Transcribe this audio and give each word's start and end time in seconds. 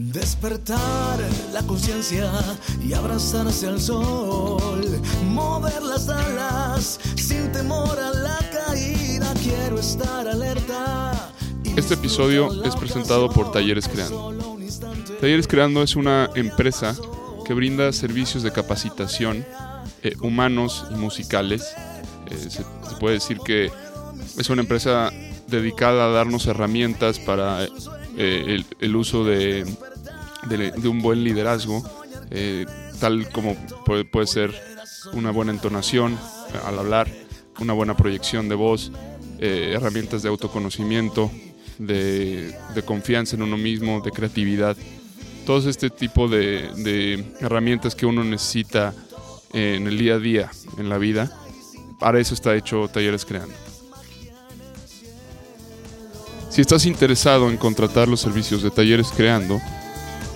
Despertar 0.00 1.18
la 1.52 1.60
conciencia 1.64 2.30
y 2.86 2.92
abrazarse 2.92 3.66
al 3.66 3.80
sol. 3.80 4.80
Mover 5.24 5.82
las 5.82 6.08
alas 6.08 7.00
sin 7.16 7.50
temor 7.50 7.98
a 7.98 8.12
la 8.12 8.38
caída. 8.52 9.34
Quiero 9.42 9.80
estar 9.80 10.28
alerta. 10.28 11.32
Este 11.74 11.94
episodio 11.94 12.62
es 12.62 12.76
presentado 12.76 13.28
por 13.28 13.50
Talleres 13.50 13.88
Creando. 13.88 14.56
Talleres 15.20 15.48
Creando 15.48 15.82
es 15.82 15.96
una 15.96 16.30
empresa 16.36 16.94
que 17.44 17.52
brinda 17.52 17.92
servicios 17.92 18.44
de 18.44 18.52
capacitación 18.52 19.44
eh, 20.04 20.14
humanos 20.22 20.86
y 20.92 20.94
musicales. 20.94 21.74
Eh, 22.30 22.36
se, 22.36 22.50
se 22.50 22.96
puede 23.00 23.14
decir 23.14 23.40
que 23.44 23.72
es 24.38 24.48
una 24.48 24.62
empresa 24.62 25.10
dedicada 25.48 26.04
a 26.04 26.08
darnos 26.10 26.46
herramientas 26.46 27.18
para 27.18 27.66
eh, 28.20 28.44
el, 28.48 28.66
el 28.80 28.96
uso 28.96 29.24
de 29.24 29.64
de, 30.48 30.88
un 30.88 31.00
buen 31.00 31.22
liderazgo, 31.22 31.82
eh, 32.30 32.66
tal 33.00 33.28
como 33.30 33.54
puede, 33.84 34.04
puede, 34.04 34.26
ser 34.26 34.54
una 35.12 35.30
buena 35.30 35.52
entonación 35.52 36.12
eh, 36.12 36.58
al 36.66 36.78
hablar, 36.78 37.08
una 37.60 37.72
buena 37.72 37.96
proyección 37.96 38.48
de 38.48 38.54
voz, 38.54 38.92
eh, 39.38 39.72
herramientas 39.74 40.22
de 40.22 40.28
autoconocimiento, 40.28 41.30
de, 41.78 42.54
confianza 42.84 43.36
en 43.36 43.42
uno 43.42 43.56
mismo, 43.56 44.00
de 44.00 44.10
creatividad. 44.10 44.76
Todo 45.46 45.68
este 45.68 45.90
tipo 45.90 46.28
de 46.28 47.24
herramientas 47.40 47.94
que 47.94 48.06
uno 48.06 48.22
necesita 48.22 48.94
en 49.52 49.86
el 49.86 49.98
día 49.98 50.14
a 50.14 50.18
día, 50.18 50.50
en 50.76 50.88
la 50.88 50.98
vida, 50.98 51.30
para 51.98 52.20
eso 52.20 52.34
está 52.34 52.54
hecho 52.54 52.88
Talleres 52.88 53.24
Creando. 53.24 53.54
Si 56.50 56.60
estás 56.60 56.86
interesado 56.86 57.50
en 57.50 57.56
contratar 57.56 58.08
los 58.08 58.20
servicios 58.20 58.62
de 58.62 58.70
Talleres 58.70 59.08
Creando, 59.14 59.60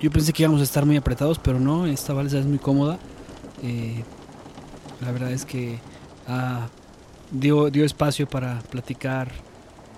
Yo 0.00 0.10
pensé 0.10 0.32
que 0.32 0.42
íbamos 0.42 0.62
a 0.62 0.64
estar 0.64 0.86
muy 0.86 0.96
apretados, 0.96 1.38
pero 1.38 1.60
no, 1.60 1.84
esta 1.84 2.14
balsa 2.14 2.38
es 2.38 2.46
muy 2.46 2.58
cómoda. 2.58 2.98
Eh, 3.62 4.02
la 5.02 5.12
verdad 5.12 5.30
es 5.30 5.44
que 5.44 5.78
ah, 6.26 6.68
dio, 7.30 7.68
dio 7.70 7.84
espacio 7.84 8.26
para 8.26 8.60
platicar 8.70 9.30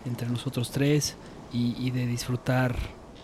entre 0.05 0.29
nosotros 0.29 0.73
tres 0.73 1.15
y, 1.53 1.77
y 1.79 1.93
de 1.93 2.07
disfrutar 2.07 2.75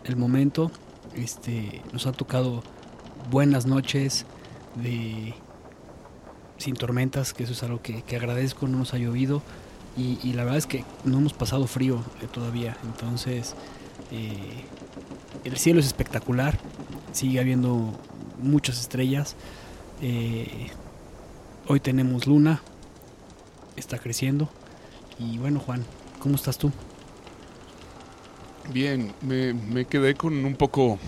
el 0.04 0.14
momento. 0.14 0.70
Este, 1.14 1.82
nos 1.92 2.06
ha 2.06 2.12
tocado 2.12 2.62
buenas 3.30 3.66
noches 3.66 4.24
de 4.76 5.34
sin 6.58 6.74
tormentas, 6.74 7.32
que 7.34 7.44
eso 7.44 7.52
es 7.52 7.62
algo 7.62 7.80
que, 7.82 8.02
que 8.02 8.16
agradezco, 8.16 8.66
no 8.66 8.78
nos 8.78 8.92
ha 8.94 8.98
llovido 8.98 9.42
y, 9.96 10.18
y, 10.22 10.32
la 10.32 10.44
verdad 10.44 10.58
es 10.58 10.66
que 10.66 10.84
no 11.04 11.18
hemos 11.18 11.32
pasado 11.32 11.66
frío 11.66 12.04
eh, 12.20 12.26
todavía, 12.30 12.76
entonces 12.84 13.54
eh, 14.10 14.64
el 15.44 15.56
cielo 15.56 15.80
es 15.80 15.86
espectacular, 15.86 16.58
sigue 17.12 17.40
habiendo 17.40 17.98
muchas 18.40 18.80
estrellas, 18.80 19.36
eh, 20.02 20.68
hoy 21.66 21.80
tenemos 21.80 22.26
luna, 22.26 22.60
está 23.76 23.98
creciendo 23.98 24.48
y 25.18 25.38
bueno 25.38 25.60
Juan, 25.60 25.84
¿cómo 26.20 26.34
estás 26.34 26.58
tú? 26.58 26.72
Bien, 28.72 29.14
me, 29.22 29.54
me, 29.54 29.86
quedé 29.86 30.14
con 30.14 30.44
un 30.44 30.54
poco 30.54 30.98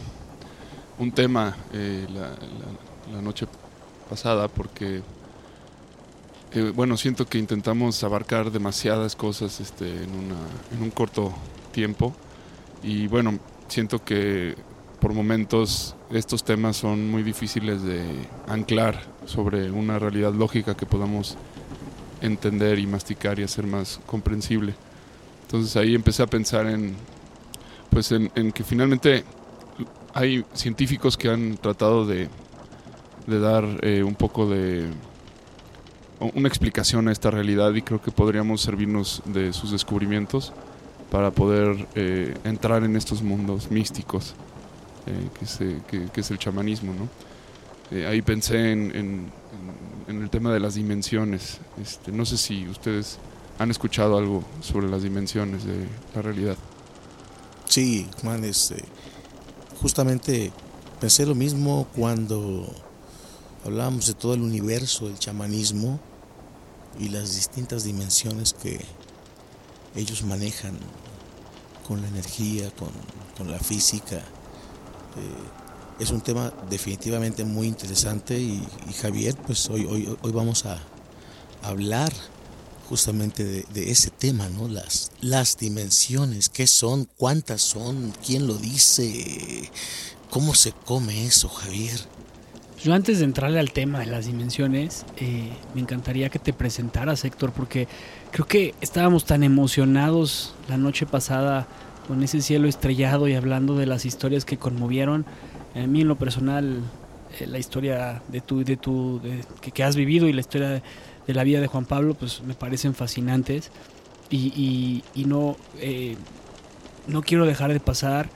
un 0.99 1.13
tema 1.13 1.55
eh, 1.75 2.07
la, 2.09 3.21
noche 3.21 3.47
pasada 4.09 4.49
porque, 4.49 5.03
eh, 6.53 6.73
bueno, 6.75 6.97
siento 6.97 7.27
que 7.27 7.37
intentamos 7.37 8.03
abarcar 8.03 8.51
demasiadas 8.51 9.15
cosas 9.15 9.61
este, 9.61 9.89
en, 9.89 10.11
una, 10.11 10.37
en 10.75 10.83
un 10.83 10.91
corto 10.91 11.35
tiempo 11.71 12.15
y 12.83 13.09
bueno, 13.09 13.39
siento 13.69 14.03
que 14.03 14.55
por 14.99 15.13
momentos 15.13 15.95
estos 16.11 16.43
temas 16.43 16.79
son 16.79 17.11
muy 17.11 17.23
difíciles 17.23 17.83
de 17.83 18.03
anclar 18.49 19.03
sobre 19.27 19.71
una 19.71 19.99
realidad 19.99 20.33
lógica 20.33 20.75
que 20.75 20.87
podamos 20.87 21.37
entender 22.23 22.79
y 22.79 22.87
masticar 22.87 23.39
y 23.39 23.43
hacer 23.43 23.67
más 23.67 24.01
comprensible. 24.07 24.75
Entonces 25.43 25.77
ahí 25.77 25.95
empecé 25.95 26.23
a 26.23 26.27
pensar 26.27 26.67
en 26.67 26.97
pues 27.91 28.13
en, 28.13 28.53
que 28.53 28.65
finalmente 28.65 29.25
hay 30.15 30.45
científicos 30.55 31.17
que 31.17 31.29
han 31.29 31.57
tratado 31.57 32.07
de, 32.07 32.29
dar 33.27 33.65
eh, 33.83 34.03
un 34.03 34.15
poco 34.15 34.49
de 34.49 34.87
una 36.35 36.49
explicación 36.49 37.09
a 37.09 37.13
esta 37.13 37.31
realidad 37.31 37.73
y 37.75 37.83
creo 37.83 38.03
que 38.03 38.11
podríamos 38.11 38.61
servirnos 38.61 39.23
de 39.25 39.53
sus 39.53 39.71
descubrimientos 39.71 40.53
para 41.11 41.31
poder 41.31 41.87
eh, 41.95 42.35
entrar 42.45 42.85
en 42.85 42.97
estos 42.97 43.23
mundos 43.23 43.71
místicos 43.71 44.35
eh, 45.07 45.81
que, 46.13 46.21
es 46.21 46.31
el 46.31 46.39
chamanismo. 46.39 46.93
¿no? 46.93 47.09
ahí 48.07 48.23
pensé 48.23 48.73
en, 48.73 48.95
en, 48.95 49.27
en, 50.09 50.23
el 50.23 50.31
tema 50.31 50.53
de 50.53 50.61
las 50.61 50.75
dimensiones. 50.75 51.59
Este, 51.81 52.13
no 52.13 52.25
sé 52.25 52.37
si 52.37 52.69
ustedes 52.69 53.19
han 53.59 53.71
escuchado 53.71 54.17
algo 54.17 54.43
sobre 54.61 54.89
las 54.89 55.03
dimensiones 55.03 55.65
de 55.65 55.87
la 56.15 56.23
realidad. 56.23 56.57
Sí, 57.71 58.05
Juan, 58.21 58.43
este, 58.43 58.83
justamente 59.81 60.51
pensé 61.01 61.25
lo 61.25 61.37
mismo 61.37 61.87
cuando 61.95 62.67
hablábamos 63.65 64.09
de 64.09 64.15
todo 64.15 64.35
el 64.35 64.43
universo 64.43 65.07
del 65.07 65.21
chamanismo 65.21 66.01
y 66.99 67.11
las 67.11 67.37
distintas 67.37 67.85
dimensiones 67.85 68.55
que 68.55 68.85
ellos 69.95 70.25
manejan 70.25 70.77
con 71.87 72.03
la 72.03 72.09
energía, 72.09 72.73
con, 72.73 72.91
con 73.39 73.53
la 73.53 73.61
física. 73.61 74.17
Eh, 74.17 76.01
es 76.01 76.11
un 76.11 76.23
tema 76.23 76.53
definitivamente 76.69 77.45
muy 77.45 77.69
interesante 77.69 78.37
y, 78.37 78.67
y 78.89 78.93
Javier, 78.95 79.37
pues 79.47 79.71
hoy, 79.71 79.85
hoy, 79.85 80.19
hoy 80.23 80.33
vamos 80.33 80.67
a 80.67 80.77
hablar 81.63 82.13
justamente 82.91 83.65
de, 83.73 83.91
ese 83.91 84.11
tema, 84.11 84.49
¿no? 84.49 84.67
Las, 84.67 85.13
las 85.21 85.57
dimensiones, 85.57 86.49
qué 86.49 86.67
son, 86.67 87.09
cuántas 87.17 87.63
son, 87.63 88.13
quién 88.27 88.49
lo 88.49 88.55
dice, 88.55 89.71
cómo 90.29 90.55
se 90.55 90.73
come 90.73 91.25
eso, 91.25 91.49
Javier. 91.49 92.01
Yo 92.83 92.93
antes 92.93 93.21
de 93.21 93.27
entrarle 93.27 93.61
al 93.61 93.71
tema 93.71 94.01
de 94.01 94.07
las 94.07 94.27
dimensiones, 94.27 95.05
eh, 95.19 95.51
me 95.75 95.83
encantaría 95.83 96.31
que 96.31 96.41
te 96.41 96.53
presentaras, 96.53 97.25
Héctor, 97.25 97.53
porque 97.53 97.87
creo 98.33 98.47
que 98.47 98.75
estábamos 98.81 99.25
tan 99.25 99.45
emocionados 99.45 100.55
la 100.69 100.77
noche 100.77 101.07
pasada 101.07 101.69
con 102.09 102.25
ese 102.25 102.43
cielo 102.43 102.67
estrellado 102.67 103.29
y 103.29 103.35
hablando 103.35 103.77
de 103.77 103.87
las 103.87 104.05
historias 104.05 104.45
que 104.45 104.59
conmovieron. 104.59 105.25
A 105.77 105.87
mí 105.87 106.01
en 106.01 106.09
lo 106.09 106.19
personal 106.19 106.81
eh, 107.39 107.47
la 107.47 107.59
historia 107.61 108.21
de 108.27 108.41
tu, 108.41 108.65
de 108.65 108.77
tu, 108.77 109.21
de- 109.23 109.45
que, 109.61 109.71
que 109.71 109.85
has 109.85 109.95
vivido 109.95 110.27
y 110.29 110.33
la 110.33 110.41
historia 110.41 110.71
de, 110.71 110.83
de 111.31 111.35
la 111.35 111.45
vida 111.45 111.61
de 111.61 111.67
Juan 111.69 111.85
Pablo, 111.85 112.15
pues 112.15 112.43
me 112.43 112.55
parecen 112.55 112.95
fascinantes 112.95 113.71
y, 114.31 115.03
y- 115.15 115.25
no, 115.25 115.57
eh, 115.79 116.17
no 117.07 117.23
quiero 117.23 117.47
dejar 117.47 117.73
de 117.73 117.81
pasar, 117.81 118.29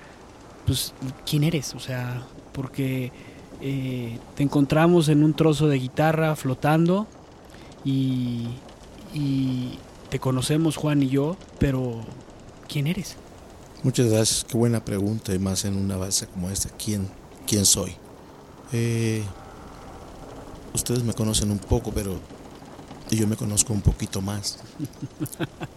pues, 0.67 0.93
quién 1.26 1.44
eres, 1.44 1.75
o 1.75 1.81
sea, 1.81 2.23
porque 2.52 3.11
eh, 3.61 4.19
te 4.37 4.43
encontramos 4.43 5.08
en 5.08 5.23
un 5.25 5.35
trozo 5.35 5.69
de 5.69 5.79
guitarra 5.79 6.37
flotando 6.37 7.06
y, 7.85 8.46
y 9.12 9.79
te 10.11 10.19
conocemos 10.19 10.76
Juan 10.76 11.02
y 11.02 11.08
yo, 11.08 11.37
pero 11.58 12.00
¿quién 12.69 12.87
eres? 12.87 13.17
Muchas 13.82 14.06
gracias, 14.06 14.44
qué 14.44 14.56
buena 14.56 14.85
pregunta 14.85 15.35
y 15.35 15.38
más 15.38 15.64
en 15.64 15.76
una 15.76 15.96
balsa 15.96 16.26
como 16.26 16.49
esta. 16.50 16.70
¿Quién, 16.70 17.08
quién 17.46 17.67
soy? 17.67 17.93
Eh, 18.73 19.23
ustedes 20.73 21.02
me 21.05 21.12
conocen 21.12 21.50
un 21.50 21.58
poco, 21.58 21.93
pero 21.93 22.19
yo 23.11 23.27
me 23.27 23.37
conozco 23.37 23.73
un 23.73 23.81
poquito 23.81 24.21
más. 24.21 24.59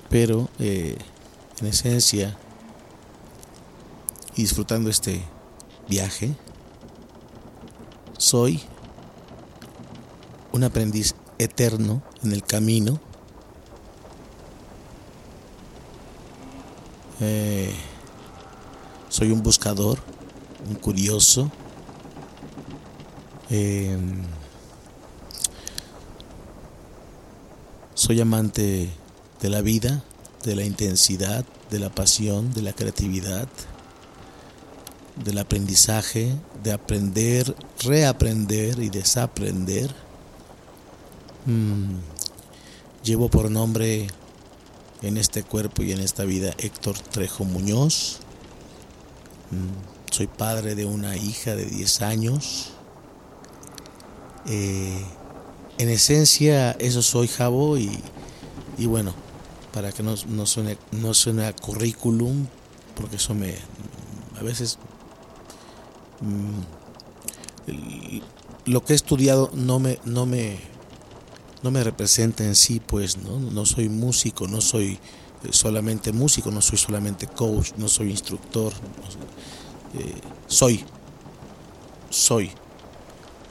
Pero 0.10 0.50
eh, 0.60 0.98
en 1.60 1.68
esencia, 1.68 2.38
y 4.36 4.42
disfrutando 4.42 4.90
este 4.90 5.22
viaje, 5.88 6.36
soy 8.18 8.62
un 10.52 10.64
aprendiz 10.64 11.16
eterno 11.38 12.02
en 12.24 12.32
el 12.32 12.44
camino. 12.44 13.00
Eh, 17.20 17.74
soy 19.10 19.32
un 19.32 19.42
buscador, 19.42 20.00
un 20.68 20.76
curioso. 20.76 21.52
Eh, 23.50 23.98
soy 27.98 28.22
amante 28.22 28.92
de 29.42 29.50
la 29.50 29.62
vida, 29.62 30.04
de 30.44 30.56
la 30.56 30.64
intensidad, 30.64 31.44
de 31.72 31.80
la 31.80 31.90
pasión, 31.90 32.54
de 32.54 32.62
la 32.62 32.72
creatividad, 32.72 33.48
del 35.26 35.40
aprendizaje, 35.40 36.32
de 36.64 36.74
aprender, 36.74 37.56
reaprender 37.84 38.78
y 38.84 38.90
desaprender. 38.90 39.96
Mm, 41.48 41.96
llevo 43.04 43.30
por 43.30 43.50
nombre 43.50 44.06
en 45.02 45.18
este 45.18 45.42
cuerpo 45.42 45.82
y 45.82 45.92
en 45.92 46.00
esta 46.00 46.24
vida 46.24 46.54
Héctor 46.60 47.00
Trejo 47.00 47.46
Muñoz. 47.46 48.20
Mm, 49.50 50.12
Soy 50.12 50.28
padre 50.28 50.76
de 50.76 50.86
una 50.86 51.18
hija 51.18 51.56
de 51.56 51.66
10 51.66 52.02
años. 52.04 52.74
Eh, 54.46 55.04
en 55.78 55.90
esencia, 55.90 56.72
eso 56.74 57.02
soy 57.02 57.28
Jabo 57.28 57.78
y, 57.78 57.92
y 58.78 58.86
bueno, 58.86 59.14
para 59.74 59.92
que 59.92 60.04
no, 60.04 60.16
no, 60.28 60.46
suene, 60.46 60.78
no 60.92 61.14
suene 61.14 61.46
a 61.46 61.56
currículum, 61.56 62.48
porque 62.96 63.18
eso 63.18 63.34
me 63.34 63.56
a 64.40 64.44
veces 64.44 64.78
mm, 66.22 66.60
lo 68.66 68.84
que 68.84 68.94
he 68.94 68.96
estudiado 68.96 69.50
no 69.54 69.80
me, 69.80 70.00
no 70.06 70.26
me, 70.26 70.60
no 71.64 71.72
me 71.72 71.84
representa 71.84 72.44
en 72.44 72.56
sí, 72.56 72.80
pues, 72.80 73.18
¿no? 73.18 73.40
No 73.40 73.66
soy 73.66 73.90
músico, 73.90 74.48
no 74.48 74.62
soy 74.62 75.00
eh, 75.44 75.50
solamente 75.52 76.12
músico, 76.12 76.52
no 76.52 76.62
soy 76.62 76.78
solamente 76.78 77.28
coach, 77.28 77.72
no 77.78 77.88
soy 77.88 78.12
instructor, 78.12 78.74
eh, 79.94 80.16
soy, 80.48 80.84
soy, 82.10 82.52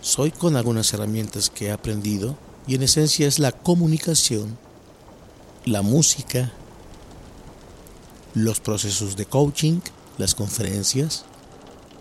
soy 0.00 0.30
con 0.30 0.56
algunas 0.56 0.92
herramientas 0.92 1.50
que 1.50 1.66
he 1.66 1.72
aprendido 1.72 2.36
y 2.66 2.74
en 2.74 2.82
esencia 2.82 3.26
es 3.26 3.38
la 3.38 3.52
comunicación, 3.52 4.58
la 5.64 5.82
música, 5.82 6.52
los 8.34 8.60
procesos 8.60 9.16
de 9.16 9.26
coaching, 9.26 9.80
las 10.18 10.34
conferencias 10.34 11.24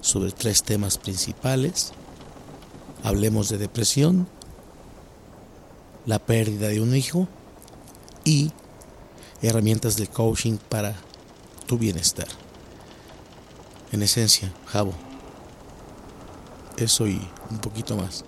sobre 0.02 0.32
tres 0.32 0.64
temas 0.64 0.98
principales. 0.98 1.94
Hablemos 3.04 3.50
de 3.50 3.58
depresión, 3.58 4.28
la 6.06 6.20
pérdida 6.20 6.68
de 6.68 6.82
un 6.82 6.96
hijo 6.96 7.28
y 8.24 8.52
herramientas 9.42 9.98
de 9.98 10.08
coaching 10.08 10.58
para 10.70 10.96
tu 11.66 11.78
bienestar. 11.78 12.28
En 13.92 14.02
esencia, 14.02 14.52
Jabo. 14.66 15.05
Eso 16.78 17.08
y 17.08 17.20
un 17.50 17.58
poquito 17.60 17.96
más. 17.96 18.26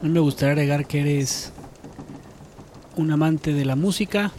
A 0.00 0.04
mí 0.04 0.10
me 0.10 0.20
gustaría 0.20 0.52
agregar 0.52 0.86
que 0.86 1.00
eres 1.00 1.52
un 2.96 3.10
amante 3.10 3.52
de 3.52 3.64
la 3.64 3.76
música, 3.76 4.32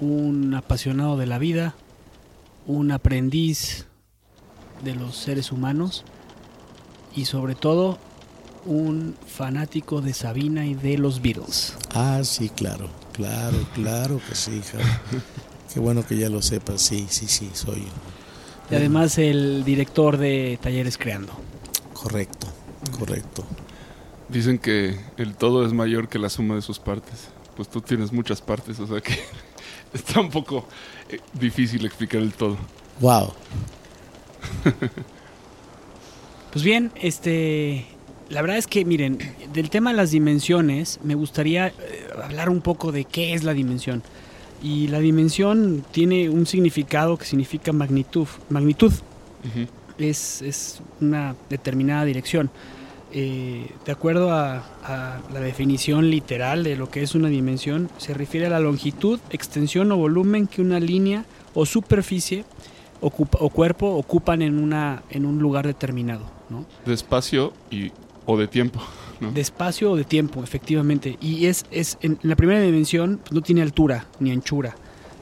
un 0.00 0.54
apasionado 0.54 1.16
de 1.16 1.26
la 1.26 1.38
vida, 1.38 1.74
un 2.66 2.92
aprendiz 2.92 3.86
de 4.84 4.94
los 4.94 5.16
seres 5.16 5.52
humanos 5.52 6.04
y 7.16 7.24
sobre 7.24 7.54
todo 7.54 7.98
un 8.64 9.16
fanático 9.26 10.00
de 10.00 10.12
Sabina 10.12 10.66
y 10.66 10.74
de 10.74 10.98
los 10.98 11.22
Beatles. 11.22 11.74
Ah, 11.94 12.20
sí, 12.22 12.50
claro, 12.50 12.88
claro, 13.12 13.56
claro 13.74 14.20
que 14.28 14.34
sí, 14.34 14.60
Jabo. 14.70 14.84
Qué 15.72 15.80
bueno 15.80 16.06
que 16.06 16.16
ya 16.16 16.28
lo 16.28 16.42
sepas, 16.42 16.82
sí, 16.82 17.06
sí, 17.08 17.26
sí, 17.26 17.50
soy. 17.52 17.86
Y 18.70 18.74
además 18.74 19.18
el 19.18 19.64
director 19.64 20.16
de 20.16 20.58
Talleres 20.62 20.98
Creando. 20.98 21.32
Correcto, 22.02 22.46
correcto. 22.98 23.44
Dicen 24.28 24.58
que 24.58 24.98
el 25.16 25.34
todo 25.34 25.66
es 25.66 25.72
mayor 25.72 26.08
que 26.08 26.18
la 26.18 26.28
suma 26.28 26.54
de 26.54 26.62
sus 26.62 26.78
partes. 26.78 27.28
Pues 27.56 27.68
tú 27.68 27.80
tienes 27.80 28.12
muchas 28.12 28.40
partes, 28.40 28.78
o 28.78 28.86
sea 28.86 29.00
que 29.00 29.18
está 29.92 30.20
un 30.20 30.30
poco 30.30 30.66
eh, 31.08 31.18
difícil 31.32 31.84
explicar 31.84 32.20
el 32.20 32.32
todo. 32.32 32.56
Wow. 33.00 33.32
Pues 36.50 36.64
bien, 36.64 36.90
este, 36.94 37.84
la 38.30 38.40
verdad 38.40 38.56
es 38.56 38.66
que 38.66 38.82
miren, 38.86 39.18
del 39.52 39.68
tema 39.68 39.90
de 39.90 39.96
las 39.96 40.10
dimensiones, 40.10 40.98
me 41.02 41.14
gustaría 41.14 41.68
eh, 41.68 41.72
hablar 42.24 42.48
un 42.48 42.62
poco 42.62 42.90
de 42.90 43.04
qué 43.04 43.34
es 43.34 43.44
la 43.44 43.52
dimensión. 43.52 44.02
Y 44.62 44.88
la 44.88 44.98
dimensión 44.98 45.84
tiene 45.92 46.30
un 46.30 46.46
significado 46.46 47.18
que 47.18 47.26
significa 47.26 47.72
magnitud. 47.72 48.26
Magnitud. 48.48 48.92
Es, 49.98 50.42
es 50.42 50.80
una 51.00 51.34
determinada 51.50 52.04
dirección. 52.04 52.50
Eh, 53.10 53.70
de 53.86 53.92
acuerdo 53.92 54.32
a, 54.32 54.58
a 54.84 55.20
la 55.32 55.40
definición 55.40 56.10
literal 56.10 56.62
de 56.62 56.76
lo 56.76 56.90
que 56.90 57.02
es 57.02 57.14
una 57.14 57.28
dimensión, 57.28 57.88
se 57.96 58.12
refiere 58.12 58.46
a 58.46 58.50
la 58.50 58.60
longitud, 58.60 59.18
extensión 59.30 59.90
o 59.92 59.96
volumen 59.96 60.46
que 60.46 60.60
una 60.60 60.78
línea 60.78 61.24
o 61.54 61.64
superficie 61.64 62.44
ocupa- 63.00 63.38
o 63.40 63.48
cuerpo 63.48 63.86
ocupan 63.94 64.42
en, 64.42 64.58
una, 64.58 65.02
en 65.10 65.24
un 65.24 65.38
lugar 65.38 65.66
determinado. 65.66 66.24
¿no? 66.50 66.66
De 66.84 66.92
espacio 66.92 67.54
y, 67.70 67.92
o 68.26 68.36
de 68.36 68.46
tiempo. 68.46 68.80
¿no? 69.20 69.32
De 69.32 69.40
espacio 69.40 69.92
o 69.92 69.96
de 69.96 70.04
tiempo, 70.04 70.42
efectivamente. 70.44 71.16
Y 71.20 71.46
es, 71.46 71.64
es 71.70 71.96
en 72.02 72.18
la 72.22 72.36
primera 72.36 72.60
dimensión 72.60 73.20
pues, 73.22 73.32
no 73.32 73.40
tiene 73.40 73.62
altura 73.62 74.06
ni 74.20 74.32
anchura. 74.32 74.76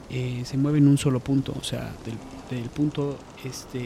Eh, 0.09 0.41
se 0.45 0.57
mueve 0.57 0.79
en 0.79 0.87
un 0.89 0.97
solo 0.97 1.21
punto. 1.21 1.53
O 1.57 1.63
sea, 1.63 1.93
del, 2.05 2.59
del 2.59 2.69
punto, 2.69 3.17
este, 3.45 3.79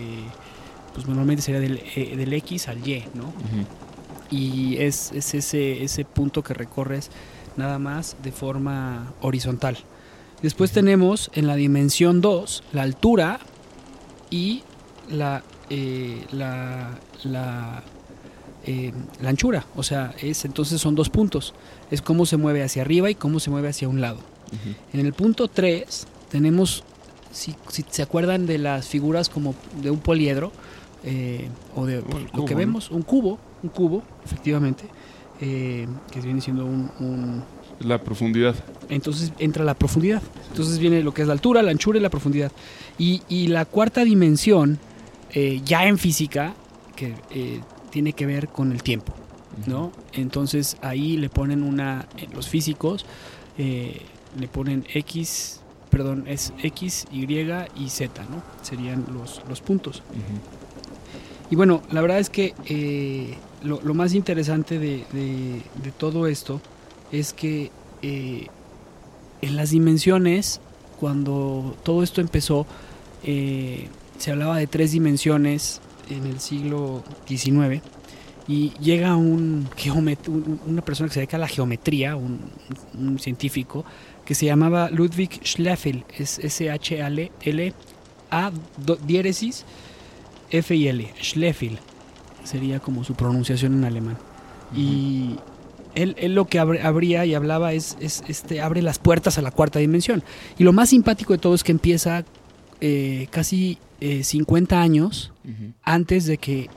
pues 0.93 1.07
normalmente 1.07 1.41
sería 1.41 1.60
del, 1.60 1.81
eh, 1.95 2.15
del 2.15 2.33
X 2.33 2.67
al 2.67 2.86
Y, 2.88 3.03
¿no? 3.13 3.33
Y 4.29 4.77
es, 4.77 5.12
es 5.12 5.33
ese, 5.33 5.83
ese 5.83 6.05
punto 6.05 6.43
que 6.43 6.53
recorres 6.53 7.10
nada 7.57 7.79
más 7.79 8.15
de 8.24 8.31
forma 8.31 9.13
horizontal. 9.21 9.77
Después 10.41 10.71
tenemos 10.71 11.29
en 11.33 11.48
la 11.48 11.55
dimensión 11.55 12.21
2 12.21 12.63
la 12.74 12.81
altura 12.83 13.39
y 14.29 14.63
la, 15.10 15.43
eh, 15.69 16.25
la, 16.31 16.98
la, 17.24 17.83
eh, 18.65 18.93
la 19.21 19.29
anchura. 19.29 19.65
O 19.75 19.83
sea, 19.83 20.13
es, 20.21 20.45
entonces 20.45 20.81
son 20.81 20.95
dos 20.95 21.10
puntos. 21.10 21.53
Es 21.91 22.01
cómo 22.01 22.25
se 22.25 22.38
mueve 22.38 22.63
hacia 22.63 22.81
arriba 22.81 23.10
y 23.10 23.15
cómo 23.15 23.39
se 23.39 23.50
mueve 23.50 23.69
hacia 23.69 23.88
un 23.88 24.01
lado. 24.01 24.19
En 24.91 25.05
el 25.05 25.13
punto 25.13 25.48
3 25.48 26.07
tenemos, 26.29 26.83
si, 27.31 27.55
si 27.69 27.86
se 27.89 28.01
acuerdan 28.01 28.45
de 28.45 28.57
las 28.57 28.88
figuras 28.88 29.29
como 29.29 29.55
de 29.81 29.91
un 29.91 30.00
poliedro, 30.00 30.51
eh, 31.03 31.48
o 31.75 31.86
de 31.86 31.96
el 31.98 32.03
lo 32.34 32.46
que 32.46 32.53
¿no? 32.53 32.60
vemos, 32.60 32.91
un 32.91 33.01
cubo, 33.01 33.39
un 33.63 33.70
cubo, 33.70 34.03
efectivamente, 34.25 34.84
eh, 35.39 35.88
que 36.12 36.22
viene 36.22 36.41
siendo 36.41 36.65
un, 36.65 36.89
un- 37.00 37.43
La 37.79 38.03
profundidad. 38.03 38.55
Entonces 38.89 39.31
entra 39.39 39.63
la 39.63 39.74
profundidad. 39.74 40.22
Entonces 40.50 40.77
viene 40.79 41.01
lo 41.03 41.13
que 41.13 41.22
es 41.24 41.27
la 41.27 41.34
altura, 41.34 41.62
la 41.63 41.72
anchura 41.72 41.98
y 41.98 42.01
la 42.01 42.10
profundidad. 42.10 42.51
Y, 42.98 43.22
y 43.29 43.48
la 43.48 43.65
cuarta 43.65 44.03
dimensión, 44.03 44.77
eh, 45.34 45.62
ya 45.65 45.86
en 45.88 45.98
física, 45.98 46.53
que 46.96 47.15
tiene 47.89 48.13
que 48.13 48.25
ver 48.27 48.48
con 48.50 48.72
el 48.72 48.84
tiempo. 48.84 49.13
¿no? 49.65 49.91
Entonces 50.13 50.77
ahí 50.81 51.17
le 51.17 51.29
ponen 51.29 51.63
una, 51.63 52.05
los 52.34 52.48
físicos 52.48 53.05
le 53.58 54.48
ponen 54.48 54.86
X, 54.93 55.60
perdón, 55.89 56.24
es 56.27 56.53
X, 56.63 57.05
Y 57.12 57.25
y 57.25 57.89
Z, 57.89 58.24
¿no? 58.24 58.41
Serían 58.62 59.05
los, 59.13 59.41
los 59.50 59.62
puntos. 59.62 60.03
Ujú. 60.12 60.71
Y 61.51 61.55
bueno, 61.55 61.84
la 61.91 62.01
verdad 62.01 62.17
es 62.20 62.29
que 62.29 62.55
eh, 62.65 63.36
lo, 63.62 63.93
más 63.93 64.15
interesante 64.15 64.79
de, 64.79 65.62
todo 65.98 66.25
esto 66.27 66.62
es 67.12 67.34
que 67.34 67.72
eh, 68.01 68.48
en 69.41 69.58
las 69.58 69.72
dimensiones, 69.72 70.62
cuando 70.98 71.75
todo 71.84 72.03
esto 72.03 72.22
empezó, 72.22 72.65
eh, 73.24 73.89
se 74.17 74.31
hablaba 74.31 74.58
de 74.58 74.65
tres 74.65 74.93
dimensiones 74.93 75.81
en 76.10 76.25
el 76.25 76.39
siglo 76.39 77.03
XIX 77.27 77.84
y 78.48 78.70
llega 78.79 79.17
un, 79.17 79.67
un 79.88 80.60
una 80.65 80.81
persona 80.84 81.10
que 81.10 81.15
se 81.15 81.20
dedica 81.20 81.36
a 81.36 81.41
la 81.41 81.50
geometría, 81.50 82.15
un, 82.15 82.39
científico, 83.20 83.84
que 84.24 84.36
se 84.36 84.46
llamaba 84.46 84.89
Ludwig 84.89 85.41
Schleffel, 85.43 86.05
es 86.17 86.39
S-H-L-A 86.39 87.74
diéresis 89.05 89.65
F 90.51 90.75
y 90.75 90.88
L, 90.88 91.08
Schleffel, 91.22 91.79
sería 92.43 92.79
como 92.79 93.03
su 93.03 93.15
pronunciación 93.15 93.74
en 93.74 93.84
alemán. 93.86 94.17
Uh 94.72 94.75
-huh. 94.75 94.79
Y 94.79 95.36
él, 95.96 96.15
él, 96.17 96.36
lo 96.36 96.46
que 96.46 96.60
abría 96.60 97.25
y 97.25 97.34
hablaba 97.34 97.74
es, 97.74 97.98
es, 98.00 98.24
este, 98.27 98.62
abre 98.62 98.81
las 98.81 99.00
puertas 99.00 99.38
a 99.38 99.41
la 99.41 99.51
cuarta 99.51 99.79
dimensión. 99.79 100.24
Y 100.58 100.63
lo 100.63 100.74
más 100.74 100.89
simpático 100.89 101.34
de 101.34 101.39
todo 101.39 101.53
es 101.53 101.63
que 101.63 101.72
empieza 101.72 102.24
eh, 102.79 103.27
casi 103.31 103.77
eh, 104.00 104.24
50 104.24 104.81
años 104.81 105.31
uh 105.46 105.50
-huh. 105.50 105.74
antes 105.84 106.25
de 106.25 106.38
que 106.38 106.70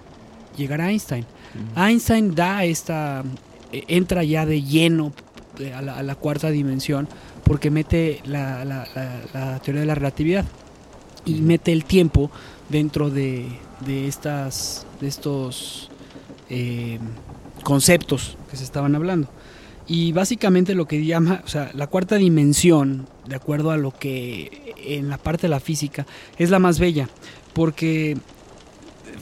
llegara 0.57 0.91
Einstein. 0.91 1.25
Uh 1.25 1.79
-huh. 1.79 1.89
Einstein 1.89 2.35
da 2.35 2.65
esta, 2.65 3.25
eh, 3.73 3.85
entra 3.89 4.25
ya 4.25 4.47
de 4.47 4.63
lleno 4.63 5.13
eh, 5.59 5.73
a 5.73 5.81
la, 5.83 5.97
a 5.97 6.03
la, 6.03 6.15
cuarta 6.17 6.51
dimensión 6.51 7.09
porque 7.45 7.71
mete 7.71 8.21
la, 8.25 8.65
la, 8.65 8.87
la 9.33 9.59
teoría 9.61 9.83
de 9.83 9.87
la 9.87 9.95
relatividad 9.95 10.45
y 11.25 11.35
mete 11.43 11.73
el 11.73 11.85
tiempo 11.85 12.31
dentro 12.69 13.11
de, 13.11 13.47
de, 13.81 14.09
estas, 14.09 14.87
de 15.01 15.09
estos 15.09 15.91
eh, 16.51 16.99
conceptos 17.63 18.37
que 18.51 18.57
se 18.57 18.65
estaban 18.65 18.95
hablando. 18.95 19.29
Y 19.87 20.13
básicamente 20.13 20.75
lo 20.75 20.87
que 20.87 21.05
llama, 21.05 21.43
o 21.45 21.49
sea, 21.49 21.71
la 21.75 21.87
cuarta 21.87 22.17
dimensión, 22.17 23.07
de 23.27 23.37
acuerdo 23.37 23.71
a 23.71 23.77
lo 23.77 23.91
que 23.91 24.75
en 24.87 25.09
la 25.11 25.19
parte 25.19 25.43
de 25.43 25.49
la 25.51 25.61
física, 25.61 26.07
es 26.39 26.51
la 26.51 26.59
más 26.59 26.79
bella, 26.79 27.09
porque 27.53 28.17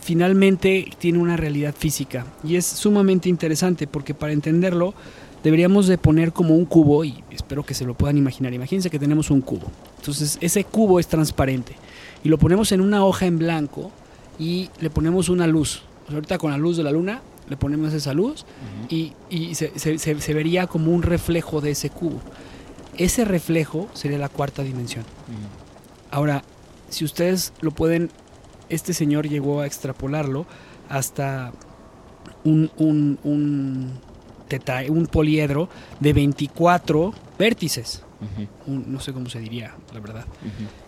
finalmente 0.01 0.91
tiene 0.99 1.19
una 1.19 1.37
realidad 1.37 1.75
física 1.77 2.27
y 2.43 2.57
es 2.57 2.67
sumamente 2.67 3.29
interesante 3.29 3.87
porque 3.87 4.15
para 4.15 4.33
entenderlo 4.33 4.95
deberíamos 5.45 5.87
de 5.87 5.97
poner 5.97 6.33
como 6.33 6.57
un 6.57 6.65
cubo 6.65 7.05
y 7.05 7.23
espero 7.31 7.65
que 7.65 7.75
se 7.75 7.85
lo 7.85 7.95
puedan 7.95 8.19
imaginar. 8.19 8.53
Imagínense 8.53 8.91
que 8.91 8.99
tenemos 8.99 9.31
un 9.31 9.41
cubo. 9.41 9.71
Entonces 9.99 10.39
ese 10.41 10.65
cubo 10.65 10.99
es 11.01 11.07
transparente 11.07 11.75
y 12.25 12.29
lo 12.29 12.39
ponemos 12.39 12.73
en 12.73 12.81
una 12.81 13.05
hoja 13.05 13.27
en 13.27 13.39
blanco 13.39 13.91
y 14.39 14.71
le 14.81 14.91
ponemos 14.91 15.29
una 15.29 15.47
luz. 15.47 15.83
O 16.05 16.07
sea, 16.09 16.17
ahorita 16.17 16.39
con 16.39 16.51
la 16.51 16.59
luz 16.59 16.77
de 16.77 16.83
la 16.83 16.91
luna 16.91 17.23
le 17.49 17.57
ponemos 17.57 17.93
esa 17.93 18.13
luz 18.15 18.43
uh 18.43 18.87
-huh. 18.89 18.93
y, 18.93 19.13
y 19.31 19.55
se, 19.55 19.79
se, 19.79 19.99
se, 19.99 20.35
vería 20.35 20.67
como 20.67 20.93
un 20.93 21.03
reflejo 21.03 21.61
de 21.61 21.71
ese 21.73 21.91
cubo. 21.91 22.21
Ese 22.97 23.25
reflejo 23.25 23.89
sería 23.95 24.19
la 24.19 24.29
cuarta 24.29 24.63
dimensión. 24.63 25.05
Uh 25.05 25.33
-huh. 25.33 26.15
Ahora, 26.17 26.43
si 26.89 27.05
ustedes 27.05 27.53
lo 27.61 27.71
pueden, 27.71 28.11
este 28.69 28.93
señor 28.93 29.29
llegó 29.29 29.61
a 29.61 29.67
extrapolarlo 29.67 30.47
hasta 30.89 31.53
un, 32.45 32.71
un, 32.77 33.19
un, 33.25 33.93
teta, 34.49 34.81
un 34.89 35.07
poliedro 35.07 35.69
de 36.01 36.13
24 36.13 37.15
vértices. 37.39 38.03
Uh 38.21 38.25
-huh. 38.41 38.49
un, 38.67 38.93
no 38.93 39.01
sé 39.01 39.13
cómo 39.13 39.29
se 39.29 39.41
diría, 39.41 39.75
la 39.93 40.01
verdad. 40.01 40.25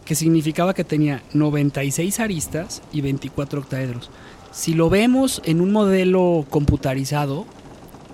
Que 0.05 0.15
significaba 0.15 0.75
que 0.75 0.85
tenía 0.85 1.23
96 1.33 2.21
aristas 2.21 2.83
y 2.93 3.01
24 3.01 3.61
octaedros. 3.61 4.11
Si 4.53 4.75
lo 4.75 4.89
vemos 4.91 5.43
en 5.45 5.61
un 5.61 5.73
modelo 5.73 6.45
computarizado, 6.51 7.47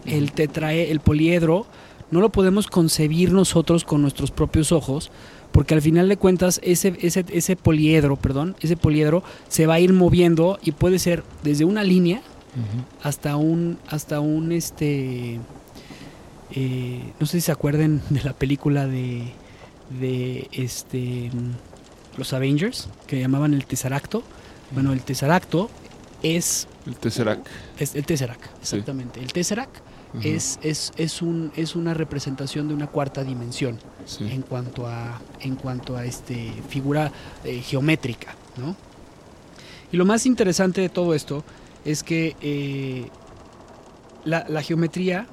el 0.06 0.32
tetrae, 0.32 0.90
el 0.90 1.00
poliedro, 1.00 1.66
no 2.10 2.20
lo 2.20 2.30
podemos 2.30 2.66
concebir 2.66 3.32
nosotros 3.32 3.84
con 3.84 4.02
nuestros 4.02 4.30
propios 4.30 4.72
ojos, 4.72 5.10
porque 5.52 5.74
al 5.74 5.82
final 5.82 6.08
de 6.08 6.16
cuentas 6.16 6.60
ese, 6.62 6.96
ese, 7.00 7.24
ese 7.28 7.56
poliedro, 7.56 8.16
perdón, 8.16 8.56
ese 8.60 8.76
poliedro 8.76 9.22
se 9.48 9.66
va 9.66 9.74
a 9.74 9.80
ir 9.80 9.92
moviendo 9.92 10.58
y 10.62 10.72
puede 10.72 10.98
ser 10.98 11.24
desde 11.42 11.64
una 11.64 11.84
línea 11.84 12.18
uh 12.18 12.20
-huh. 12.22 13.06
hasta 13.06 13.36
un, 13.36 13.78
hasta 13.88 14.20
un 14.20 14.52
este, 14.52 15.40
eh, 16.52 17.00
no 17.18 17.26
sé 17.26 17.40
si 17.40 17.46
se 17.46 17.52
acuerdan 17.52 18.02
de 18.10 18.22
la 18.22 18.32
película 18.32 18.86
de, 18.86 19.32
de 20.00 20.48
este, 20.52 21.30
los 22.16 22.32
Avengers 22.32 22.88
que 23.06 23.20
llamaban 23.20 23.54
el 23.54 23.64
Tesseracto. 23.66 24.22
Bueno, 24.72 24.92
el 24.92 25.02
Tesseracto 25.02 25.70
es 26.22 26.68
el 26.86 26.96
Tesseract. 26.96 27.46
Es 27.78 27.94
el 27.94 28.04
Tesseract, 28.06 28.44
exactamente. 28.60 29.20
Sí. 29.20 29.24
El 29.26 29.32
Tesseract 29.32 29.76
es, 30.22 30.58
es, 30.62 30.92
es, 30.96 31.22
un, 31.22 31.52
es 31.54 31.76
una 31.76 31.94
representación 31.94 32.66
de 32.66 32.74
una 32.74 32.88
cuarta 32.88 33.22
dimensión 33.22 33.78
sí. 34.06 34.28
en 34.30 34.42
cuanto 34.42 34.88
a 34.88 35.20
en 35.40 35.54
cuanto 35.54 35.96
a 35.96 36.04
este 36.04 36.52
figura 36.68 37.12
eh, 37.44 37.60
geométrica, 37.60 38.34
¿no? 38.56 38.74
Y 39.92 39.96
lo 39.96 40.04
más 40.04 40.26
interesante 40.26 40.80
de 40.80 40.88
todo 40.88 41.14
esto 41.14 41.44
es 41.84 42.02
que 42.02 42.36
eh, 42.40 43.08
la, 44.24 44.46
la, 44.48 44.62
geometría 44.62 45.26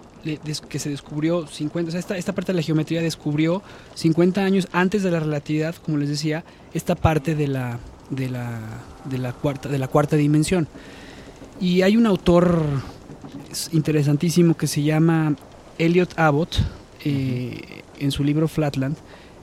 que 0.70 0.80
se 0.80 0.90
descubrió 0.90 1.48
50, 1.48 1.90
o 1.90 1.92
sea, 1.92 2.00
esta, 2.00 2.18
esta 2.18 2.34
parte 2.34 2.52
de 2.52 2.58
la 2.58 2.64
geometría 2.64 3.02
descubrió 3.02 3.62
50 3.96 4.44
años 4.44 4.68
antes 4.72 5.04
de 5.04 5.12
la 5.12 5.20
relatividad, 5.20 5.76
como 5.76 5.98
les 5.98 6.10
decía, 6.10 6.44
esta 6.74 6.96
parte 6.96 7.36
de 7.36 7.48
la, 7.48 7.80
de 8.10 8.30
la, 8.30 8.60
de 9.06 9.18
la, 9.18 9.34
cuarta, 9.34 9.70
de 9.70 9.78
la 9.78 9.88
cuarta 9.88 10.16
dimensión. 10.16 10.68
Y 11.60 11.82
hay 11.82 11.98
un 11.98 12.06
autor 12.06 12.62
interesantísimo 13.72 14.56
que 14.56 14.68
se 14.68 14.84
llama 14.84 15.36
Elliot 15.78 16.18
Abbott, 16.18 16.58
eh, 17.04 17.62
en 18.00 18.12
su 18.12 18.24
libro 18.24 18.48
Flatland, 18.48 18.96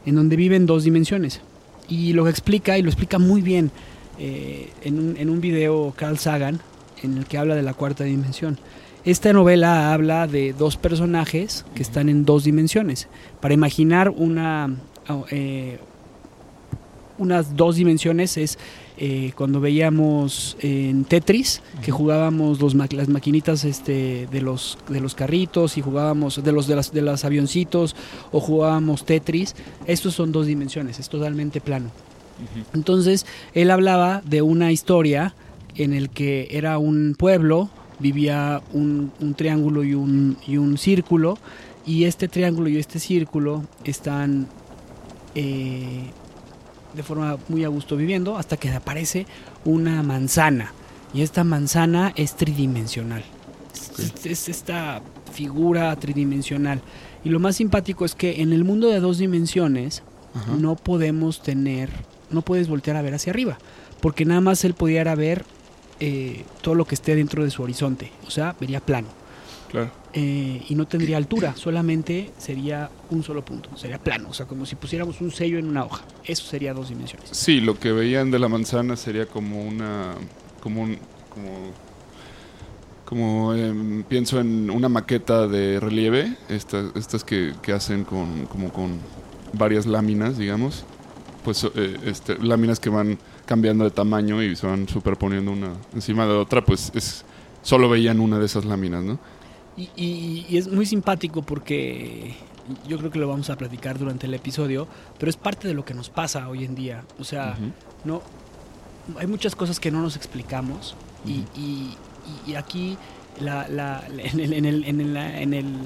en 0.07 0.15
donde 0.15 0.37
vive 0.37 0.57
en 0.57 0.67
dos 0.67 0.85
dimensiones. 0.85 1.41
Y 1.89 2.13
lo 2.13 2.29
explica, 2.29 2.79
y 2.79 2.83
lo 2.83 2.89
explica 2.89 3.19
muy 3.19 3.43
bien, 3.43 3.71
eh, 4.19 4.71
en, 4.83 4.99
un, 4.99 5.17
en 5.17 5.29
un 5.31 5.41
video 5.41 5.93
Carl 5.97 6.19
Sagan, 6.19 6.61
en 7.03 7.19
el 7.19 7.27
que 7.27 7.39
habla 7.39 7.55
de 7.55 7.63
la 7.63 7.75
cuarta 7.75 8.05
dimensión. 8.05 8.59
Esta 9.05 9.35
novela 9.35 9.93
habla 9.93 10.27
de 10.27 10.55
dos 10.55 10.79
personajes 10.79 11.67
que 11.75 11.83
están 11.83 12.09
en 12.09 12.25
dos 12.25 12.45
dimensiones. 12.45 13.07
Para 13.43 13.53
imaginar 13.53 14.09
una, 14.09 14.75
eh, 15.31 15.79
unas 17.19 17.55
dos 17.55 17.77
dimensiones 17.77 18.39
es 18.39 18.59
eh, 18.97 19.33
cuando 19.37 19.61
veíamos 19.61 20.57
en 20.61 21.05
Tetris 21.05 21.61
que 21.83 21.93
jugábamos 21.93 22.63
los 22.63 22.75
ma 22.75 22.87
las 22.93 23.09
maquinitas 23.09 23.65
este, 23.65 24.27
de 24.31 24.41
los 24.41 24.79
de 24.89 25.01
los 25.01 25.15
carritos 25.15 25.77
y 25.77 25.83
jugábamos 25.83 26.43
de 26.43 26.53
los 26.53 26.67
de 26.67 26.77
las 26.77 26.93
de 26.93 27.03
los 27.03 27.25
avioncitos 27.25 27.97
o 28.31 28.41
jugábamos 28.41 29.05
Tetris 29.05 29.57
estos 29.87 30.15
son 30.15 30.31
dos 30.31 30.47
dimensiones 30.47 31.01
es 31.01 31.09
totalmente 31.09 31.61
plano 31.61 31.87
uh 31.87 32.59
-huh. 32.59 32.65
entonces 32.73 33.27
él 33.53 33.73
hablaba 33.73 34.23
de 34.25 34.43
una 34.43 34.71
historia 34.71 35.35
en 35.75 35.93
el 35.93 36.09
que 36.09 36.47
era 36.53 36.79
un 36.79 37.17
pueblo 37.19 37.69
vivía 37.99 38.63
un, 38.73 39.13
un 39.21 39.35
triángulo 39.35 39.85
y 39.85 39.95
un, 39.95 40.37
y 40.47 40.57
un 40.57 40.79
círculo 40.79 41.39
y 41.87 42.05
este 42.05 42.29
triángulo 42.29 42.69
y 42.69 42.79
este 42.79 42.99
círculo 42.99 43.65
están 43.85 44.49
eh, 45.35 46.05
de 46.95 47.03
forma 47.03 47.37
muy 47.49 47.65
a 47.65 47.69
gusto 47.69 47.97
viviendo 47.97 48.37
hasta 48.37 48.57
que 48.57 48.71
aparece 48.71 49.27
una 49.65 50.03
manzana 50.03 50.73
y 51.13 51.23
esta 51.23 51.45
manzana 51.45 52.13
es 52.17 52.37
tridimensional. 52.37 53.23
Okay. 53.93 54.07
Es, 54.07 54.27
es, 54.27 54.49
esta 54.49 55.03
figura 55.33 55.95
tridimensional. 55.97 56.81
Y 57.25 57.29
lo 57.29 57.39
más 57.39 57.57
simpático 57.57 58.05
es 58.05 58.15
que 58.15 58.43
en 58.43 58.53
el 58.53 58.65
mundo 58.65 58.89
de 58.89 59.01
dos 59.01 59.19
dimensiones 59.19 60.03
no 60.59 60.75
podemos 60.75 61.43
tener, 61.43 61.91
no 62.31 62.43
puedes 62.43 62.69
voltear 62.69 62.97
a 62.97 63.03
ver 63.03 63.15
hacia 63.15 63.33
arriba, 63.33 63.59
porque 64.01 64.25
nada 64.25 64.41
más 64.41 64.65
él 64.65 64.75
pudiera 64.75 65.15
ver 65.15 65.45
eh, 66.01 66.45
todo 66.61 66.75
lo 66.75 66.85
que 66.85 66.95
esté 66.95 67.15
dentro 67.15 67.45
de 67.45 67.51
su 67.51 67.63
horizonte, 67.63 68.11
o 68.27 68.31
sea, 68.31 68.55
vería 68.59 68.81
plano. 68.81 69.09
Claro. 69.71 69.91
Eh, 70.13 70.63
y 70.69 70.75
no 70.77 70.87
tendría 70.87 71.17
altura, 71.17 71.57
solamente 71.57 72.31
sería 72.39 72.89
un 73.11 73.25
solo 73.25 73.45
punto, 73.45 73.77
sería 73.77 73.99
plano, 73.99 74.29
o 74.31 74.33
sea, 74.33 74.47
como 74.47 74.67
si 74.67 74.77
pusiéramos 74.77 75.21
un 75.21 75.33
sello 75.33 75.59
en 75.59 75.67
una 75.67 75.85
hoja. 75.85 76.05
Eso 76.25 76.45
sería 76.45 76.73
dos 76.73 76.91
dimensiones. 76.91 77.31
Sí, 77.33 77.61
lo 77.61 77.79
que 77.79 77.91
veían 77.91 78.31
de 78.31 78.39
la 78.39 78.49
manzana 78.49 78.95
sería 78.97 79.27
como 79.27 79.61
una, 79.65 80.15
como 80.63 80.83
un, 80.83 80.99
como, 81.29 81.73
como 83.05 83.55
eh, 83.55 84.05
pienso 84.09 84.39
en 84.39 84.71
una 84.71 84.89
maqueta 84.89 85.49
de 85.49 85.81
relieve, 85.81 86.37
estas, 86.49 86.95
estas 86.95 87.25
que, 87.25 87.55
que 87.61 87.73
hacen 87.73 88.05
con, 88.05 88.47
como 88.47 88.73
con 88.73 89.01
varias 89.53 89.87
láminas, 89.87 90.39
digamos, 90.39 90.85
pues 91.45 91.65
eh, 91.65 91.97
este, 92.05 92.39
láminas 92.39 92.81
que 92.81 92.91
van 92.91 93.19
cambiando 93.47 93.85
de 93.85 93.91
tamaño 93.91 94.43
y 94.43 94.57
se 94.57 94.67
van 94.67 94.89
superponiendo 94.89 95.51
una 95.53 95.73
encima 95.95 96.27
de 96.27 96.33
otra, 96.33 96.65
pues 96.65 96.91
es 96.95 97.25
solo 97.63 97.89
veían 97.89 98.21
una 98.21 98.39
de 98.39 98.47
esas 98.47 98.65
láminas, 98.65 99.03
¿no? 99.05 99.19
Y, 99.77 99.89
y, 99.97 100.47
y, 100.49 100.57
es 100.59 100.69
muy 100.69 100.87
simpático 100.87 101.43
porque 101.43 102.35
yo 102.87 102.97
creo 102.99 103.11
que 103.11 103.19
lo 103.19 103.29
vamos 103.29 103.51
a 103.51 103.57
platicar 103.57 103.99
durante 103.99 104.27
el 104.27 104.35
episodio, 104.35 104.87
pero 105.19 105.29
es 105.31 105.37
parte 105.37 105.67
de 105.67 105.75
lo 105.75 105.85
que 105.85 105.95
nos 105.95 106.11
pasa 106.11 106.49
hoy 106.49 106.65
en 106.65 106.75
día. 106.75 107.05
O 107.19 107.25
sea, 107.25 107.57
uh 107.59 107.63
-huh. 107.63 107.73
no 108.05 108.23
hay 109.19 109.27
muchas 109.27 109.55
cosas 109.57 109.81
que 109.81 109.91
no 109.91 110.01
nos 110.01 110.17
explicamos 110.17 110.95
y, 111.27 111.45
y- 111.59 111.97
y 112.47 112.55
aquí 112.55 112.97
la, 113.41 113.67
la- 113.69 114.05
en, 114.09 114.41
el- 114.41 114.53
en 114.55 114.65
el- 114.65 114.85
en 114.85 115.01
el- 115.01 115.17
en 115.17 115.55
el- 115.55 115.79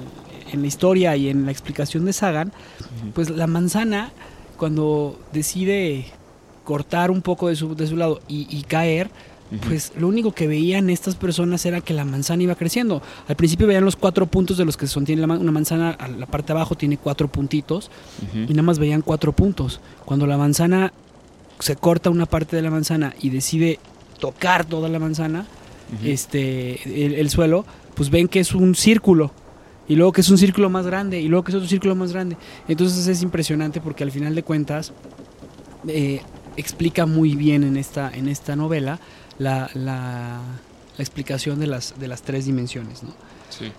en 0.51 0.61
la 0.61 0.67
historia 0.67 1.15
y 1.17 1.27
en 1.29 1.45
la 1.45 1.51
explicación 1.51 2.05
de 2.05 2.13
Sagan, 2.13 2.53
pues 3.13 3.29
la 3.29 3.47
manzana 3.47 4.11
cuando 4.57 5.19
decide 5.33 6.05
cortar 6.69 7.09
un 7.09 7.23
poco 7.23 7.47
de 7.47 7.55
su, 7.55 7.73
de 7.75 7.87
su 7.87 7.95
lado 7.97 8.19
y, 8.27 8.45
y 8.55 8.61
caer, 8.61 9.09
pues 9.67 9.91
lo 9.97 10.07
único 10.07 10.31
que 10.31 10.45
veían 10.47 10.91
estas 10.91 11.15
personas 11.15 11.65
era 11.65 11.81
que 11.81 11.95
la 11.95 12.05
manzana 12.05 12.43
iba 12.43 12.53
creciendo. 12.53 13.01
Al 13.27 13.35
principio 13.35 13.65
veían 13.65 13.83
los 13.83 13.95
cuatro 13.95 14.27
puntos 14.27 14.57
de 14.57 14.65
los 14.65 14.77
que 14.77 14.85
sostiene 14.85 15.21
la 15.21 15.25
ma- 15.25 15.39
una 15.39 15.51
manzana, 15.51 15.89
a 15.89 16.07
la 16.07 16.27
parte 16.27 16.53
de 16.53 16.59
abajo 16.59 16.75
tiene 16.75 16.97
cuatro 16.97 17.27
puntitos 17.27 17.89
y 18.35 18.53
nada 18.53 18.61
más 18.61 18.77
veían 18.77 19.01
cuatro 19.01 19.31
puntos. 19.31 19.79
Cuando 20.05 20.27
la 20.27 20.37
manzana 20.37 20.93
se 21.57 21.75
corta 21.75 22.11
una 22.11 22.27
parte 22.27 22.55
de 22.55 22.61
la 22.61 22.69
manzana 22.69 23.15
y 23.19 23.31
decide 23.31 23.79
tocar 24.19 24.65
toda 24.65 24.89
la 24.89 24.99
manzana, 24.99 25.47
este, 26.05 27.05
el, 27.05 27.15
el 27.15 27.29
suelo, 27.31 27.65
pues 27.95 28.11
ven 28.11 28.27
que 28.27 28.39
es 28.39 28.53
un 28.53 28.75
círculo. 28.75 29.31
Y 29.87 29.95
luego 29.95 30.11
que 30.11 30.21
es 30.21 30.29
un 30.29 30.37
círculo 30.37 30.69
más 30.69 30.85
grande, 30.85 31.19
y 31.19 31.27
luego 31.27 31.43
que 31.43 31.49
es 31.51 31.55
otro 31.55 31.67
círculo 31.67 31.95
más 31.95 32.13
grande. 32.13 32.37
Entonces 32.67 33.07
es 33.07 33.23
impresionante 33.23 33.81
porque 33.81 34.03
al 34.03 34.11
final 34.11 34.35
de 34.35 34.43
cuentas 34.43 34.93
eh, 35.87 36.21
explica 36.59 37.05
muy 37.05 37.35
bien 37.35 37.63
en 37.63 37.77
esta, 37.77 38.11
en 38.13 38.27
esta 38.27 38.55
novela 38.55 38.99
la, 39.37 39.69
la, 39.73 40.39
la 40.97 41.03
explicación 41.03 41.59
de 41.59 41.67
las, 41.67 41.99
de 41.99 42.07
las 42.07 42.21
tres 42.21 42.45
dimensiones. 42.45 43.03
¿no? 43.03 43.13
Sí. 43.49 43.71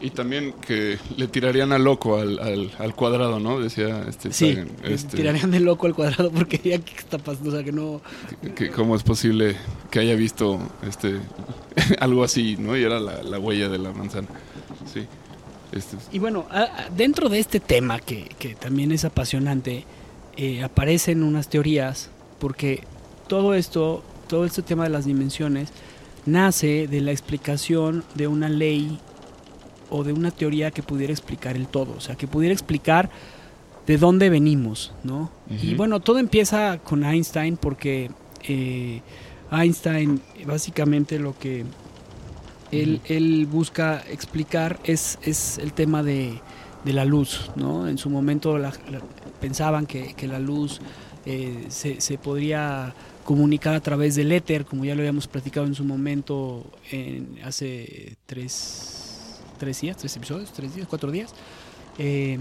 Y 0.00 0.10
también 0.10 0.54
que 0.66 0.98
le 1.18 1.26
tirarían 1.28 1.70
a 1.72 1.78
loco 1.78 2.16
al, 2.18 2.38
al, 2.38 2.72
al 2.78 2.94
cuadrado, 2.94 3.38
¿no? 3.38 3.60
Decía 3.60 4.06
este, 4.08 4.32
Sí, 4.32 4.54
Sagan, 4.54 4.68
que 4.82 4.94
este, 4.94 5.16
tirarían 5.18 5.50
de 5.50 5.60
loco 5.60 5.86
al 5.86 5.94
cuadrado 5.94 6.30
porque 6.30 6.56
ya 6.64 6.78
qué 6.78 6.94
está 6.96 7.18
pasando, 7.18 7.50
o 7.50 7.52
sea 7.52 7.62
que 7.62 7.70
no... 7.72 8.00
que- 8.40 8.54
que 8.54 8.70
cómo 8.70 8.96
es 8.96 9.02
posible 9.02 9.56
que 9.90 9.98
haya 9.98 10.14
visto 10.14 10.58
este 10.88 11.16
algo 12.00 12.24
así, 12.24 12.56
¿no? 12.58 12.76
Y 12.78 12.82
era 12.82 12.98
la, 12.98 13.22
la 13.22 13.38
huella 13.38 13.68
de 13.68 13.78
la 13.78 13.92
manzana. 13.92 14.28
Sí. 14.90 15.04
Este, 15.72 15.98
Y 16.12 16.18
bueno, 16.18 16.46
dentro 16.96 17.28
de 17.28 17.40
este 17.40 17.60
tema 17.60 18.00
que, 18.00 18.30
que 18.38 18.54
también 18.54 18.90
es 18.90 19.04
apasionante, 19.04 19.84
eh, 20.38 20.62
aparecen 20.62 21.22
unas 21.22 21.48
teorías, 21.50 22.08
porque 22.44 22.84
todo 23.26 23.54
esto, 23.54 24.02
todo 24.28 24.44
este 24.44 24.60
tema 24.60 24.84
de 24.84 24.90
las 24.90 25.06
dimensiones, 25.06 25.70
nace 26.26 26.86
de 26.88 27.00
la 27.00 27.10
explicación 27.10 28.04
de 28.14 28.26
una 28.26 28.50
ley 28.50 28.98
o 29.88 30.04
de 30.04 30.12
una 30.12 30.30
teoría 30.30 30.70
que 30.70 30.82
pudiera 30.82 31.10
explicar 31.10 31.56
el 31.56 31.68
todo, 31.68 31.94
o 31.96 32.00
sea, 32.00 32.16
que 32.16 32.26
pudiera 32.26 32.52
explicar 32.52 33.08
de 33.86 33.96
dónde 33.96 34.28
venimos, 34.28 34.92
¿no? 35.04 35.30
Y 35.62 35.74
bueno, 35.74 36.00
todo 36.00 36.18
empieza 36.18 36.78
con 36.84 37.02
Einstein 37.02 37.56
porque 37.56 38.10
eh, 38.46 39.00
Einstein 39.50 40.20
básicamente 40.46 41.18
lo 41.18 41.32
que 41.38 41.64
él, 42.72 43.00
él 43.06 43.46
busca 43.50 44.02
explicar 44.10 44.78
es, 44.84 45.18
es 45.22 45.56
el 45.56 45.72
tema 45.72 46.02
de, 46.02 46.40
de 46.84 46.92
la 46.92 47.06
luz, 47.06 47.50
¿no? 47.56 47.88
En 47.88 47.96
su 47.96 48.10
momento 48.10 48.58
la- 48.58 48.72
la- 48.90 49.00
pensaban 49.40 49.86
que, 49.86 50.12
que 50.14 50.26
la 50.28 50.38
luz 50.38 50.80
eh, 51.26 51.66
se, 51.68 52.00
se 52.00 52.18
podría 52.18 52.94
comunicar 53.24 53.74
a 53.74 53.80
través 53.80 54.14
del 54.14 54.30
éter, 54.32 54.64
como 54.64 54.84
ya 54.84 54.94
lo 54.94 55.00
habíamos 55.00 55.26
platicado 55.26 55.66
en 55.66 55.74
su 55.74 55.84
momento 55.84 56.64
en, 56.90 57.38
hace 57.42 58.16
tres, 58.26 59.40
tres 59.58 59.80
días, 59.80 59.96
tres 59.96 60.16
episodios, 60.16 60.52
tres 60.52 60.74
días, 60.74 60.86
cuatro 60.88 61.10
días. 61.10 61.34
Eh, 61.98 62.38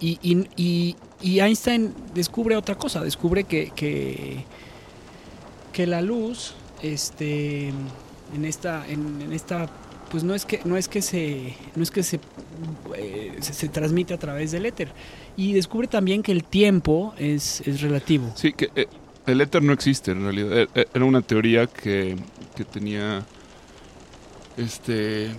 y, 0.00 0.96
Einstein 1.22 1.94
descubre 2.14 2.56
otra 2.56 2.74
cosa, 2.74 3.02
descubre 3.02 3.44
que, 3.44 3.70
que, 5.72 5.86
la 5.86 6.02
luz, 6.02 6.54
este, 6.82 7.68
en 7.68 8.44
esta, 8.44 8.86
en, 8.86 9.32
esta, 9.32 9.68
pues 10.10 10.24
no 10.24 10.34
es 10.34 10.44
que, 10.44 10.60
no 10.64 10.76
es 10.76 10.88
que 10.88 11.02
se, 11.02 11.54
no 11.74 11.82
es 11.82 11.90
que 11.90 12.02
se, 12.02 12.20
eh, 12.96 13.36
se, 13.40 13.52
se 13.52 13.68
transmite 13.68 14.14
a 14.14 14.18
través 14.18 14.52
del 14.52 14.66
éter. 14.66 14.92
Y 15.40 15.54
descubre 15.54 15.86
también 15.88 16.22
que 16.22 16.32
el 16.32 16.44
tiempo 16.44 17.14
es, 17.18 17.62
es 17.66 17.80
relativo. 17.80 18.30
Sí, 18.34 18.52
que 18.52 18.68
eh, 18.76 18.86
el 19.26 19.40
éter 19.40 19.62
no 19.62 19.72
existe 19.72 20.10
en 20.10 20.22
realidad. 20.24 20.52
E- 20.58 20.68
e- 20.74 20.88
Era 20.92 21.04
una 21.06 21.22
teoría 21.22 21.66
que, 21.66 22.14
que 22.54 22.64
tenía. 22.64 23.24
Este. 24.58 25.30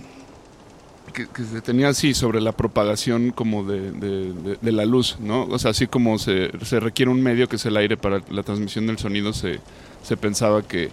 Que, 1.12 1.26
se 1.44 1.60
tenía 1.60 1.88
así 1.90 2.14
sobre 2.14 2.40
la 2.40 2.52
propagación 2.52 3.30
como 3.32 3.64
de, 3.64 3.92
de- 3.92 4.32
de- 4.32 4.58
de 4.60 4.72
la 4.72 4.84
luz, 4.86 5.18
¿no? 5.20 5.44
O 5.44 5.58
sea, 5.58 5.72
así 5.72 5.86
como 5.86 6.18
se, 6.18 6.50
se 6.64 6.80
requiere 6.80 7.10
un 7.10 7.22
medio 7.22 7.48
que 7.48 7.56
es 7.56 7.66
el 7.66 7.76
aire 7.76 7.96
para 7.98 8.22
la 8.30 8.42
transmisión 8.42 8.86
del 8.86 8.96
sonido, 8.98 9.32
se, 9.34 9.60
se 10.02 10.16
pensaba 10.16 10.62
que, 10.62 10.88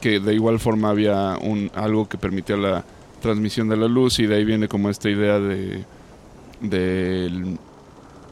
que 0.00 0.20
de 0.20 0.34
igual 0.34 0.60
forma 0.60 0.90
había 0.90 1.36
un, 1.42 1.70
algo 1.74 2.08
que 2.08 2.16
permitía 2.16 2.56
la 2.56 2.84
transmisión 3.20 3.68
de 3.68 3.76
la 3.76 3.88
luz 3.88 4.18
y 4.20 4.26
de 4.26 4.36
ahí 4.36 4.44
viene 4.44 4.68
como 4.68 4.88
esta 4.88 5.10
idea 5.10 5.40
de 5.40 5.84
del 6.60 7.58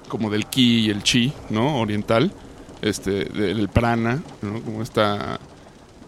como 0.09 0.31
del 0.31 0.47
ki 0.47 0.87
y 0.87 0.91
el 0.91 1.03
chi, 1.03 1.33
¿no? 1.51 1.81
Oriental, 1.81 2.33
este, 2.83 3.25
del 3.25 3.69
prana, 3.69 4.23
¿no? 4.43 4.61
Como 4.63 4.83
esta 4.83 5.39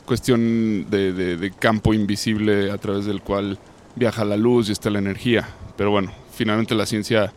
cuestión 0.04 0.86
de, 0.90 1.12
de- 1.12 1.36
de 1.36 1.50
campo 1.50 1.92
invisible 1.94 2.70
a 2.70 2.78
través 2.78 3.06
del 3.06 3.20
cual 3.22 3.58
viaja 3.96 4.24
la 4.24 4.36
luz 4.36 4.68
y 4.68 4.72
está 4.72 4.90
la 4.90 4.98
energía. 4.98 5.48
Pero 5.76 5.90
bueno, 5.90 6.12
finalmente 6.32 6.74
la 6.74 6.86
ciencia 6.86 7.32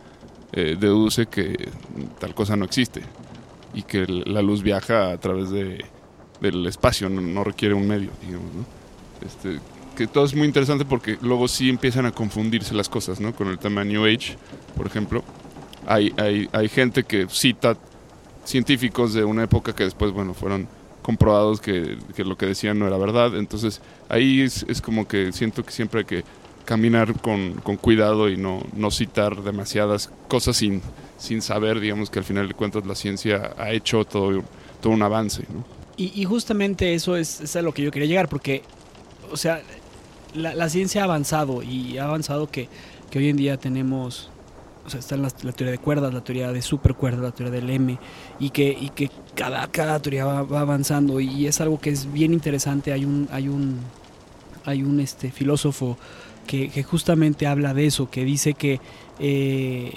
eh, 0.52 0.76
deduce 0.78 1.26
que 1.26 1.68
tal 2.18 2.34
cosa 2.34 2.56
no 2.56 2.64
existe 2.64 3.02
y 3.74 3.82
que 3.82 4.06
la 4.06 4.42
luz 4.42 4.62
viaja 4.62 5.10
a 5.12 5.18
través 5.18 5.50
de, 5.50 5.84
del 6.40 6.66
espacio, 6.66 7.08
no, 7.08 7.20
no 7.20 7.44
requiere 7.44 7.74
un 7.74 7.86
medio, 7.86 8.10
digamos, 8.20 8.52
¿no? 8.54 8.64
Este, 9.26 9.60
que 9.96 10.06
todo 10.06 10.24
es 10.24 10.34
muy 10.34 10.46
interesante 10.46 10.84
porque 10.84 11.18
luego 11.20 11.46
sí 11.48 11.68
empiezan 11.68 12.06
a 12.06 12.12
confundirse 12.12 12.74
las 12.74 12.88
cosas, 12.88 13.20
¿no? 13.20 13.34
Con 13.34 13.48
el 13.48 13.58
tema 13.58 13.84
New 13.84 14.04
Age, 14.06 14.36
por 14.76 14.86
ejemplo. 14.86 15.22
Hay, 15.90 16.12
hay, 16.16 16.48
hay 16.52 16.68
gente 16.68 17.02
que 17.02 17.26
cita 17.28 17.76
científicos 18.44 19.12
de 19.12 19.24
una 19.24 19.42
época 19.42 19.74
que 19.74 19.84
después, 19.84 20.12
bueno, 20.12 20.34
fueron 20.34 20.68
comprobados 21.02 21.60
que, 21.60 21.98
que 22.14 22.24
lo 22.24 22.36
que 22.36 22.46
decían 22.46 22.78
no 22.78 22.86
era 22.86 22.96
verdad. 22.96 23.36
Entonces, 23.36 23.80
ahí 24.08 24.42
es, 24.42 24.64
es 24.68 24.80
como 24.80 25.08
que 25.08 25.32
siento 25.32 25.64
que 25.64 25.72
siempre 25.72 26.00
hay 26.00 26.06
que 26.06 26.24
caminar 26.64 27.20
con, 27.20 27.54
con 27.54 27.76
cuidado 27.76 28.28
y 28.28 28.36
no, 28.36 28.62
no 28.74 28.90
citar 28.92 29.42
demasiadas 29.42 30.10
cosas 30.28 30.56
sin, 30.56 30.82
sin 31.18 31.42
saber, 31.42 31.80
digamos, 31.80 32.10
que 32.10 32.20
al 32.20 32.24
final 32.24 32.46
de 32.46 32.54
cuentas 32.54 32.86
la 32.86 32.94
ciencia 32.94 33.54
ha 33.58 33.72
hecho 33.72 34.04
todo, 34.04 34.44
todo 34.80 34.92
un 34.92 35.02
avance, 35.02 35.42
¿no? 35.52 35.64
Y, 35.96 36.12
y 36.14 36.24
justamente 36.24 36.94
eso 36.94 37.16
es, 37.16 37.40
es 37.40 37.56
a 37.56 37.62
lo 37.62 37.74
que 37.74 37.82
yo 37.82 37.90
quería 37.90 38.08
llegar, 38.08 38.28
porque, 38.28 38.62
o 39.32 39.36
sea, 39.36 39.62
la, 40.34 40.54
la 40.54 40.68
ciencia 40.68 41.02
ha 41.02 41.04
avanzado 41.04 41.62
y 41.62 41.98
ha 41.98 42.04
avanzado 42.04 42.50
que, 42.50 42.68
que 43.10 43.18
hoy 43.18 43.28
en 43.28 43.36
día 43.36 43.56
tenemos, 43.56 44.30
o 44.86 44.90
sea, 44.90 45.00
está 45.00 45.16
la, 45.16 45.28
la 45.42 45.52
teoría 45.52 45.72
de 45.72 45.78
cuerdas, 45.78 46.12
la 46.12 46.22
teoría 46.22 46.52
de 46.52 46.62
supercuerdas, 46.62 47.20
la 47.20 47.32
teoría 47.32 47.60
del 47.60 47.70
M, 47.70 47.98
y 48.38 48.50
que, 48.50 48.76
y 48.78 48.90
que 48.90 49.10
cada, 49.34 49.66
cada 49.68 50.00
teoría 50.00 50.24
va, 50.24 50.42
va 50.42 50.60
avanzando 50.60 51.20
y 51.20 51.46
es 51.46 51.60
algo 51.60 51.80
que 51.80 51.90
es 51.90 52.12
bien 52.12 52.32
interesante. 52.32 52.92
Hay 52.92 53.04
un, 53.04 53.28
hay 53.30 53.48
un, 53.48 53.78
hay 54.64 54.82
un 54.82 55.00
este, 55.00 55.30
filósofo 55.30 55.98
que, 56.46 56.68
que 56.68 56.82
justamente 56.82 57.46
habla 57.46 57.74
de 57.74 57.86
eso, 57.86 58.10
que 58.10 58.24
dice 58.24 58.54
que 58.54 58.80
eh, 59.18 59.92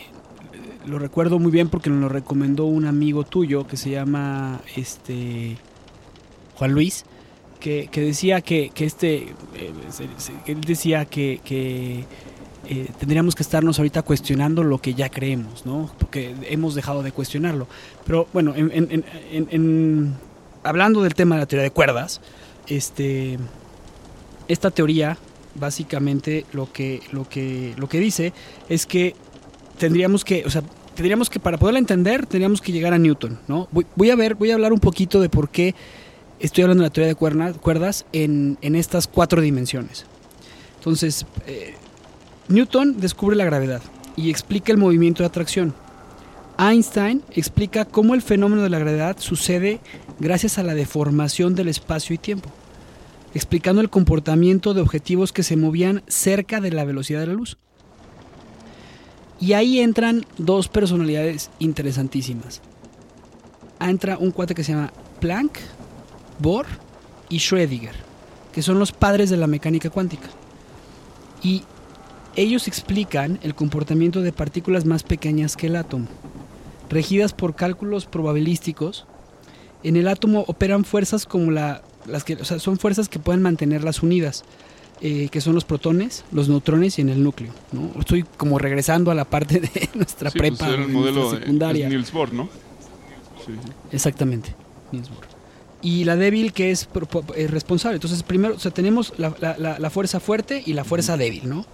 lo 0.86 1.00
recuerdo 1.00 1.40
muy 1.40 1.52
bien 1.52 1.70
porque 1.70 1.90
nos 1.90 2.00
lo 2.00 2.10
recomendó 2.10 2.66
un 2.66 2.86
amigo 2.86 3.24
tuyo 3.24 3.66
que 3.68 3.78
se 3.78 3.90
llama 3.90 4.62
este 4.76 5.58
Juan 6.56 6.74
Luis, 6.74 7.06
que, 7.60 7.88
que 7.92 8.02
decía 8.02 8.42
que, 8.42 8.70
que 8.74 8.86
este, 8.86 9.16
eh, 9.56 9.72
él 10.46 10.62
decía 10.62 11.06
que, 11.06 11.40
que, 11.44 12.06
eh, 12.68 12.90
tendríamos 12.98 13.36
que 13.36 13.44
estarnos 13.44 13.78
ahorita 13.78 14.04
cuestionando 14.04 14.64
lo 14.64 14.78
que 14.78 14.94
ya 14.94 15.10
creemos, 15.10 15.66
¿no? 15.66 15.92
Porque 16.00 16.34
hemos 16.50 16.76
dejado 16.76 17.04
de 17.04 17.12
cuestionarlo. 17.12 17.68
Pero 18.06 18.28
bueno, 18.32 18.54
en, 18.56 20.16
hablando 20.64 21.02
del 21.04 21.14
tema 21.14 21.36
de 21.36 21.42
la 21.42 21.46
teoría 21.46 21.64
de 21.64 21.72
cuerdas, 21.72 22.22
este, 22.68 23.38
esta 24.48 24.72
teoría 24.72 25.18
básicamente 25.56 26.46
lo 26.54 26.72
que, 26.72 27.02
lo 27.12 27.28
que, 27.28 27.74
lo 27.78 27.90
que 27.90 28.00
dice 28.00 28.34
es 28.70 28.86
que 28.86 29.16
tendríamos 29.78 30.24
que, 30.24 30.44
o 30.46 30.50
sea, 30.50 30.64
tendríamos 30.96 31.30
que 31.30 31.40
para 31.40 31.58
poderla 31.58 31.80
entender 31.80 32.26
tendríamos 32.26 32.62
que 32.62 32.72
llegar 32.72 32.94
a 32.94 32.98
Newton, 32.98 33.40
¿no? 33.48 33.68
Voy, 33.72 34.10
a 34.10 34.16
ver, 34.16 34.36
voy 34.36 34.52
a 34.52 34.54
hablar 34.54 34.72
un 34.72 34.80
poquito 34.80 35.20
de 35.20 35.28
por 35.30 35.50
qué 35.50 35.76
estoy 36.40 36.64
hablando 36.64 36.84
de 36.84 36.90
la 36.90 36.94
teoría 36.94 37.14
de 37.14 37.56
cuerdas 37.60 38.06
en, 38.14 38.58
en 38.62 38.76
estas 38.76 39.08
cuatro 39.08 39.42
dimensiones. 39.42 40.06
Entonces, 40.78 41.26
eh, 41.46 41.76
Newton 42.50 43.00
descubre 43.00 43.36
la 43.36 43.46
gravedad 43.46 43.82
y 44.16 44.30
explica 44.30 44.72
el 44.72 44.78
movimiento 44.78 45.24
de 45.24 45.28
atracción. 45.28 45.74
Einstein 46.58 47.24
explica 47.32 47.86
cómo 47.86 48.14
el 48.14 48.22
fenómeno 48.22 48.62
de 48.62 48.70
la 48.70 48.80
gravedad 48.80 49.18
sucede 49.20 49.80
gracias 50.20 50.60
a 50.60 50.64
la 50.64 50.76
deformación 50.76 51.56
del 51.56 51.68
espacio 51.68 52.14
y 52.14 52.20
tiempo, 52.20 52.50
explicando 53.34 53.82
el 53.82 53.90
comportamiento 53.90 54.74
de 54.74 54.82
objetivos 54.82 55.34
que 55.34 55.44
se 55.44 55.58
movían 55.58 56.04
cerca 56.08 56.62
de 56.62 56.72
la 56.72 56.86
velocidad 56.86 57.22
de 57.22 57.28
la 57.28 57.34
luz. 57.34 57.58
Y 59.40 59.54
ahí 59.54 59.80
entran 59.80 60.26
dos 60.38 60.68
personalidades 60.68 61.50
interesantísimas. 61.60 62.62
Entra 63.80 64.18
un 64.18 64.32
cuate 64.32 64.54
que 64.54 64.64
se 64.64 64.74
llama 64.74 64.94
Planck, 65.20 65.60
Bohr 66.40 66.66
y 67.30 67.38
Schrödinger. 67.38 67.94
que 68.54 68.62
son 68.62 68.78
los 68.78 68.92
padres 68.92 69.32
de 69.32 69.38
la 69.38 69.48
mecánica 69.48 69.90
cuántica. 69.90 70.30
Y 71.42 71.64
ellos 72.36 72.68
explican 72.68 73.40
el 73.44 73.56
comportamiento 73.56 74.22
de 74.22 74.32
partículas 74.32 74.86
más 74.86 75.04
pequeñas 75.04 75.56
que 75.56 75.68
el 75.68 75.76
átomo. 75.76 76.08
Regidas 76.90 77.34
por 77.34 77.56
cálculos 77.56 78.06
probabilísticos, 78.06 79.06
en 79.84 79.96
el 79.96 80.08
átomo 80.08 80.44
operan 80.48 80.86
fuerzas 80.86 81.26
como 81.26 81.52
la, 81.52 81.82
las 82.06 82.24
que, 82.24 82.36
o 82.36 82.46
sea, 82.46 82.60
son 82.60 82.78
fuerzas 82.78 83.10
que 83.10 83.20
pueden 83.20 83.42
mantenerlas 83.42 84.02
unidas, 84.04 84.44
eh, 85.02 85.28
que 85.30 85.42
son 85.42 85.56
los 85.56 85.66
protones, 85.66 86.24
los 86.32 86.48
neutrones 86.50 86.98
y 87.00 87.02
en 87.02 87.10
el 87.10 87.24
núcleo. 87.24 87.52
¿no? 87.72 87.92
Estoy 88.00 88.24
como 88.38 88.58
regresando 88.60 89.12
a 89.12 89.16
la 89.16 89.26
parte 89.26 89.60
de 89.60 89.90
nuestra 89.96 90.30
Sí, 90.32 90.38
prepa, 90.40 90.58
pues 90.60 90.72
era 90.72 90.84
el 90.84 90.90
modelo 90.90 91.34
eh, 91.34 91.40
secundaria. 91.40 91.86
es 91.88 91.92
Niels 91.92 92.12
Bohr, 92.12 92.34
¿no? 92.34 92.48
Sí. 93.46 93.52
Exactamente. 93.92 94.56
Niels 94.92 95.10
Bohr. 95.10 95.26
Y 95.82 96.06
la 96.06 96.16
débil 96.16 96.54
que 96.54 96.72
es 96.72 96.88
eh, 97.36 97.48
responsable. 97.48 97.96
Entonces, 97.96 98.24
primero, 98.24 98.56
o 98.56 98.60
sea, 98.60 98.72
tenemos 98.72 99.14
la, 99.18 99.36
la- 99.42 99.58
la- 99.58 99.80
la 99.80 99.90
fuerza 99.90 100.22
fuerte 100.22 100.64
y 100.66 100.72
la 100.74 100.86
fuerza 100.86 101.18
débil, 101.18 101.50
¿no? 101.50 101.66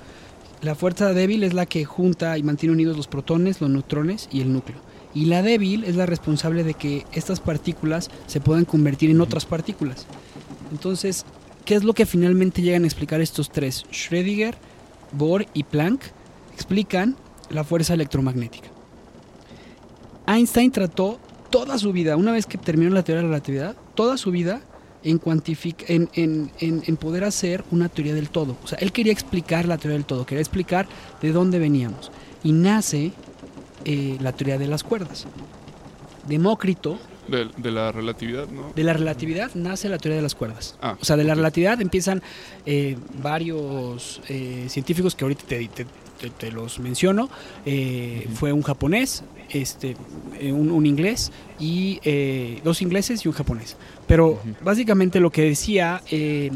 La 0.61 0.75
fuerza 0.75 1.13
débil 1.13 1.43
es 1.43 1.53
la 1.53 1.65
que 1.65 1.85
junta 1.85 2.37
y 2.37 2.43
mantiene 2.43 2.73
unidos 2.73 2.97
los 2.97 3.07
protones, 3.07 3.61
los 3.61 3.69
neutrones 3.69 4.27
y 4.29 4.41
el 4.41 4.51
núcleo. 4.51 4.77
Y 5.13 5.25
la 5.25 5.41
débil 5.41 5.85
es 5.85 5.95
la 5.95 6.05
responsable 6.05 6.65
de 6.65 6.73
que 6.73 7.05
estas 7.13 7.39
partículas 7.39 8.09
se 8.27 8.41
puedan 8.41 8.65
convertir 8.65 9.09
en 9.09 9.21
otras 9.21 9.45
partículas. 9.45 10.05
Entonces, 10.71 11.25
¿qué 11.63 11.75
es 11.75 11.85
lo 11.85 11.93
que 11.93 12.05
finalmente 12.05 12.61
llegan 12.61 12.83
a 12.83 12.87
explicar 12.87 13.21
estos 13.21 13.49
tres? 13.49 13.85
Schrödinger, 13.89 14.55
Bohr 15.13 15.45
y 15.53 15.63
Planck 15.63 16.03
explican 16.53 17.15
la 17.49 17.63
fuerza 17.63 17.93
electromagnética. 17.93 18.67
Einstein 20.27 20.71
trató 20.71 21.19
toda 21.49 21.77
su 21.77 21.93
vida, 21.93 22.17
una 22.17 22.33
vez 22.33 22.45
que 22.45 22.57
terminó 22.57 22.91
la 22.91 23.03
teoría 23.03 23.21
de 23.21 23.27
la 23.29 23.33
relatividad, 23.33 23.75
toda 23.95 24.17
su 24.17 24.29
vida 24.29 24.61
en, 25.03 26.09
en- 26.13 26.51
en- 26.59 26.83
en 26.85 26.97
poder 26.97 27.23
hacer 27.23 27.63
una 27.71 27.89
teoría 27.89 28.13
del 28.13 28.29
todo. 28.29 28.57
O 28.63 28.67
sea, 28.67 28.77
él 28.79 28.91
quería 28.91 29.13
explicar 29.13 29.65
la 29.67 29.77
teoría 29.77 29.97
del 29.97 30.05
todo, 30.05 30.25
quería 30.25 30.41
explicar 30.41 30.87
de 31.21 31.31
dónde 31.31 31.59
veníamos. 31.59 32.11
Y 32.43 32.51
nace 32.51 33.11
eh, 33.85 34.17
la 34.19 34.31
teoría 34.33 34.57
de 34.57 34.67
las 34.67 34.83
cuerdas. 34.83 35.25
Demócrito, 36.27 36.99
De, 37.27 37.47
de 37.57 37.71
la 37.71 37.91
relatividad, 37.91 38.47
¿no? 38.49 38.71
de 38.75 38.83
la 38.83 38.93
relatividad 38.93 39.51
nace 39.55 39.87
la 39.89 39.97
teoría 39.97 40.17
de 40.17 40.21
las 40.23 40.35
cuerdas. 40.35 40.75
Ah, 40.81 40.95
O 41.01 41.05
sea, 41.05 41.15
de 41.15 41.23
la 41.23 41.33
relatividad 41.35 41.79
empiezan 41.81 42.21
eh, 42.65 42.97
varios 43.21 44.21
eh, 44.29 44.65
científicos 44.69 45.15
que 45.15 45.23
ahorita 45.25 45.43
te, 45.47 45.67
te- 45.69 45.85
te- 46.19 46.29
te 46.29 46.51
los 46.51 46.79
menciono. 46.79 47.29
Eh, 47.65 48.23
Ujú. 48.27 48.35
Fue 48.35 48.51
un 48.53 48.61
japonés, 48.63 49.23
este, 49.51 49.95
eh, 50.39 50.51
un, 50.51 50.71
un 50.71 50.85
inglés 50.85 51.31
y 51.59 51.99
eh, 52.03 52.59
dos 52.63 52.81
ingleses 52.81 53.23
y 53.25 53.27
un 53.27 53.33
japonés. 53.33 53.77
Pero 54.07 54.39
básicamente 54.63 55.19
lo 55.19 55.31
que 55.31 55.43
decía, 55.43 56.01
eh, 56.11 56.51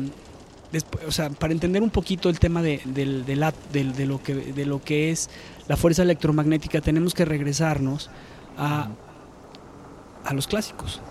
despu- 0.71 0.99
o 1.07 1.11
sea, 1.11 1.29
para 1.29 1.53
entender 1.53 1.81
un 1.83 1.89
poquito 1.89 2.29
el 2.29 2.39
tema 2.39 2.61
de, 2.61 2.81
del- 2.85 3.25
de 3.25 3.35
la- 3.35 3.53
del- 3.71 3.93
de 3.95 4.05
lo 4.05 4.21
que, 4.21 4.33
de 4.35 4.65
lo 4.65 4.81
que 4.81 5.11
es 5.11 5.29
la 5.67 5.77
fuerza 5.77 6.01
electromagnética, 6.03 6.81
tenemos 6.81 7.13
que 7.13 7.25
regresarnos 7.25 8.09
a, 8.57 8.89
a 10.25 10.33
los 10.33 10.47
clásicos. 10.47 11.01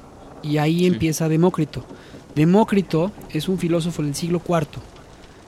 Y 0.42 0.58
ahí 0.58 0.80
Sí. 0.80 0.86
empieza 0.86 1.28
Demócrito. 1.28 1.84
Demócrito 2.34 3.12
es 3.30 3.48
un 3.48 3.58
filósofo 3.58 4.02
del 4.02 4.14
siglo 4.14 4.40
IV. 4.46 4.66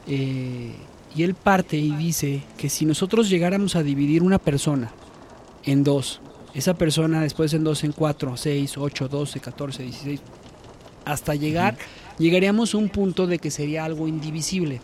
eh, 0.06 0.72
y 1.16 1.22
él 1.22 1.34
parte 1.34 1.76
y 1.76 1.92
dice 1.96 2.42
que 2.58 2.68
si 2.68 2.84
nosotros 2.84 3.30
llegáramos 3.30 3.76
a 3.76 3.82
dividir 3.84 4.22
una 4.22 4.38
persona 4.40 4.90
en 5.64 5.84
dos, 5.84 6.20
esa 6.54 6.74
persona 6.74 7.20
después 7.20 7.52
en 7.54 7.64
dos 7.64 7.84
en 7.84 7.92
cuatro, 7.92 8.36
seis, 8.36 8.76
ocho, 8.78 9.08
doce, 9.08 9.40
catorce, 9.40 9.82
dieciséis, 9.82 10.20
hasta 11.04 11.34
llegar, 11.34 11.76
llegaríamos 12.18 12.74
a 12.74 12.78
un 12.78 12.88
punto 12.88 13.26
de 13.26 13.38
que 13.38 13.50
sería 13.50 13.84
algo 13.84 14.08
indivisible. 14.08 14.80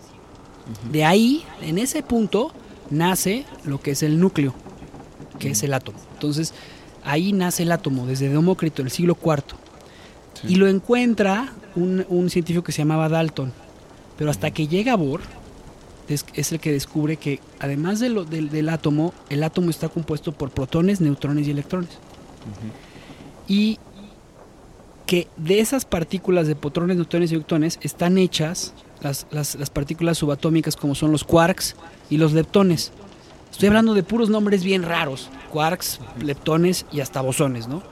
De 0.91 1.05
ahí, 1.05 1.45
en 1.63 1.79
ese 1.79 2.03
punto, 2.03 2.53
nace 2.91 3.45
lo 3.65 3.81
que 3.81 3.93
es 3.93 4.03
el 4.03 4.21
núcleo, 4.21 4.55
que 5.39 5.51
es 5.51 5.63
el 5.63 5.73
átomo. 5.75 5.99
Entonces, 6.15 6.55
ahí 7.03 7.33
nace 7.33 7.63
el 7.63 7.73
átomo, 7.73 8.07
desde 8.07 8.29
Demócrito, 8.29 8.83
el 8.83 8.91
siglo 8.91 9.17
IV. 9.23 9.43
Sí. 10.35 10.49
Y 10.49 10.55
lo 10.57 10.69
encuentra 10.69 11.53
un, 11.75 12.05
un 12.09 12.31
científico 12.31 12.65
que 12.65 12.73
se 12.73 12.79
llamaba 12.79 13.09
Dalton. 13.09 13.53
Pero 14.19 14.31
hasta 14.31 14.51
que 14.51 14.69
llega 14.69 14.97
Bohr, 14.97 15.23
es, 16.15 16.27
es 16.35 16.53
el 16.53 16.61
que 16.61 16.73
descubre 16.73 17.17
que 17.17 17.41
además 17.59 18.01
de 18.01 18.09
lo- 18.11 18.25
del, 18.25 18.51
del 18.51 18.69
átomo, 18.69 19.13
el 19.29 19.43
átomo 19.43 19.71
está 19.71 19.89
compuesto 19.89 20.33
por 20.33 20.51
protones, 20.51 21.01
neutrones 21.01 21.47
y 21.47 21.51
electrones. 21.51 21.91
Y 23.49 23.79
que 25.07 25.29
de 25.37 25.61
esas 25.61 25.85
partículas 25.85 26.47
de 26.47 26.55
protones, 26.57 26.97
neutrones 26.97 27.33
y 27.33 27.35
electrones 27.35 27.79
están 27.83 28.17
hechas 28.19 28.75
las, 29.03 29.27
las- 29.31 29.55
las 29.57 29.71
partículas 29.71 30.19
subatómicas 30.19 30.77
como 30.77 30.95
son 30.95 31.11
los 31.13 31.25
quarks 31.25 31.75
y 32.11 32.17
los 32.17 32.33
leptones. 32.33 32.93
Estoy 33.51 33.69
hablando 33.69 33.95
de 33.95 34.03
puros 34.05 34.31
nombres 34.31 34.63
bien 34.63 34.85
raros, 34.85 35.29
quarks, 35.53 35.99
leptones 36.23 36.87
y 36.93 37.01
hasta 37.01 37.21
bosones, 37.21 37.67
¿no? 37.67 37.83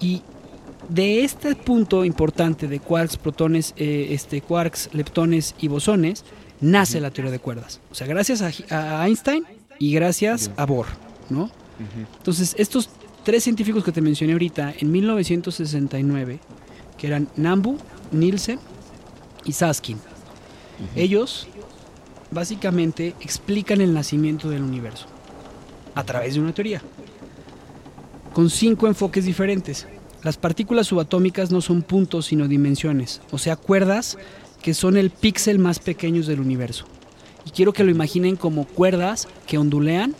Y 0.00 0.22
de 0.88 1.24
este 1.24 1.54
punto 1.54 2.04
importante 2.04 2.66
de 2.68 2.80
quarks, 2.80 3.16
protones, 3.16 3.74
eh, 3.76 4.08
este, 4.10 4.40
quarks, 4.42 4.90
leptones 4.92 5.54
y 5.60 5.68
bosones, 5.68 6.24
nace 6.60 7.00
la 7.00 7.10
teoría 7.10 7.32
de 7.32 7.38
cuerdas. 7.38 7.80
O 7.90 7.94
sea, 7.94 8.06
gracias 8.06 8.42
a, 8.42 9.00
a 9.00 9.06
Einstein 9.06 9.44
y 9.78 9.92
gracias 9.92 10.50
a 10.56 10.66
Bohr, 10.66 10.86
¿no? 11.28 11.50
Entonces, 12.18 12.54
estos 12.58 12.88
tres 13.22 13.44
científicos 13.44 13.84
que 13.84 13.92
te 13.92 14.00
mencioné 14.00 14.32
ahorita, 14.32 14.74
en 14.78 14.90
1969, 14.90 16.38
que 16.96 17.06
eran 17.06 17.28
Nambu, 17.36 17.76
Nielsen 18.12 18.58
y 19.44 19.52
Saskin, 19.52 19.98
ellos 20.94 21.46
básicamente 22.30 23.14
explican 23.20 23.80
el 23.80 23.92
nacimiento 23.94 24.48
del 24.48 24.62
universo 24.62 25.06
a 25.94 26.04
través 26.04 26.34
de 26.34 26.40
una 26.40 26.54
teoría, 26.54 26.82
con 28.32 28.50
cinco 28.50 28.86
enfoques 28.86 29.24
diferentes. 29.24 29.86
Las 30.22 30.36
partículas 30.36 30.88
subatómicas 30.88 31.50
no 31.50 31.60
son 31.60 31.82
puntos, 31.82 32.26
sino 32.26 32.48
dimensiones, 32.48 33.20
o 33.30 33.38
sea, 33.38 33.56
cuerdas 33.56 34.18
que 34.66 34.74
son 34.74 34.96
el 34.96 35.10
píxel 35.10 35.60
más 35.60 35.78
pequeños 35.78 36.26
del 36.26 36.40
universo. 36.40 36.86
Y 37.44 37.50
quiero 37.50 37.72
que 37.72 37.84
lo 37.84 37.92
imaginen 37.92 38.34
como 38.34 38.64
cuerdas 38.64 39.28
que 39.46 39.58
ondulean, 39.58 40.16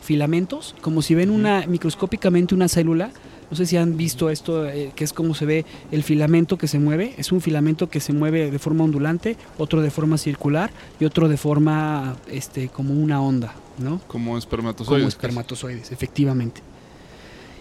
filamentos, 0.00 0.76
como 0.82 1.02
si 1.02 1.16
ven 1.16 1.30
una 1.30 1.66
microscópicamente 1.66 2.54
una 2.54 2.68
célula. 2.68 3.10
No 3.50 3.56
sé 3.56 3.66
si 3.66 3.76
han 3.76 3.96
visto 3.96 4.30
esto, 4.30 4.68
eh, 4.68 4.92
que 4.94 5.02
es 5.02 5.12
como 5.12 5.34
se 5.34 5.46
ve 5.46 5.66
el 5.90 6.04
filamento 6.04 6.58
que 6.58 6.68
se 6.68 6.78
mueve. 6.78 7.14
Es 7.18 7.32
un 7.32 7.40
filamento 7.40 7.90
que 7.90 7.98
se 7.98 8.12
mueve 8.12 8.52
de 8.52 8.58
forma 8.60 8.84
ondulante, 8.84 9.36
otro 9.58 9.82
de 9.82 9.90
forma 9.90 10.16
circular 10.16 10.70
y 11.00 11.04
otro 11.04 11.28
de 11.28 11.36
forma 11.36 12.14
este, 12.30 12.68
como 12.68 12.94
una 12.94 13.20
onda, 13.20 13.56
¿no? 13.78 14.00
Como 14.06 14.38
espermatozoides. 14.38 15.00
como 15.00 15.08
espermatozoides, 15.08 15.90
efectivamente. 15.90 16.60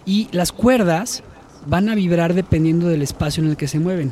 Y 0.05 0.27
las 0.31 0.51
cuerdas 0.51 1.23
van 1.65 1.89
a 1.89 1.95
vibrar 1.95 2.35
dependiendo 2.35 2.89
del 2.89 3.01
espacio 3.01 3.43
en 3.43 3.49
el 3.49 3.57
que 3.57 3.67
se 3.67 3.79
mueven. 3.79 4.11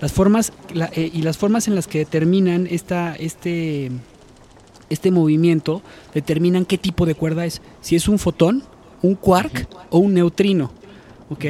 Las 0.00 0.12
formas 0.12 0.52
eh, 0.74 1.10
y 1.12 1.22
las 1.22 1.38
formas 1.38 1.68
en 1.68 1.74
las 1.74 1.86
que 1.86 1.98
determinan 1.98 2.66
esta, 2.70 3.14
este, 3.14 3.90
este 4.90 5.10
movimiento 5.10 5.82
determinan 6.14 6.64
qué 6.64 6.78
tipo 6.78 7.06
de 7.06 7.14
cuerda 7.14 7.46
es. 7.46 7.62
Si 7.80 7.96
es 7.96 8.08
un 8.08 8.18
fotón, 8.18 8.62
un 9.02 9.14
quark 9.14 9.68
o 9.90 9.98
un 9.98 10.14
neutrino. 10.14 10.70
¿ok? 11.30 11.44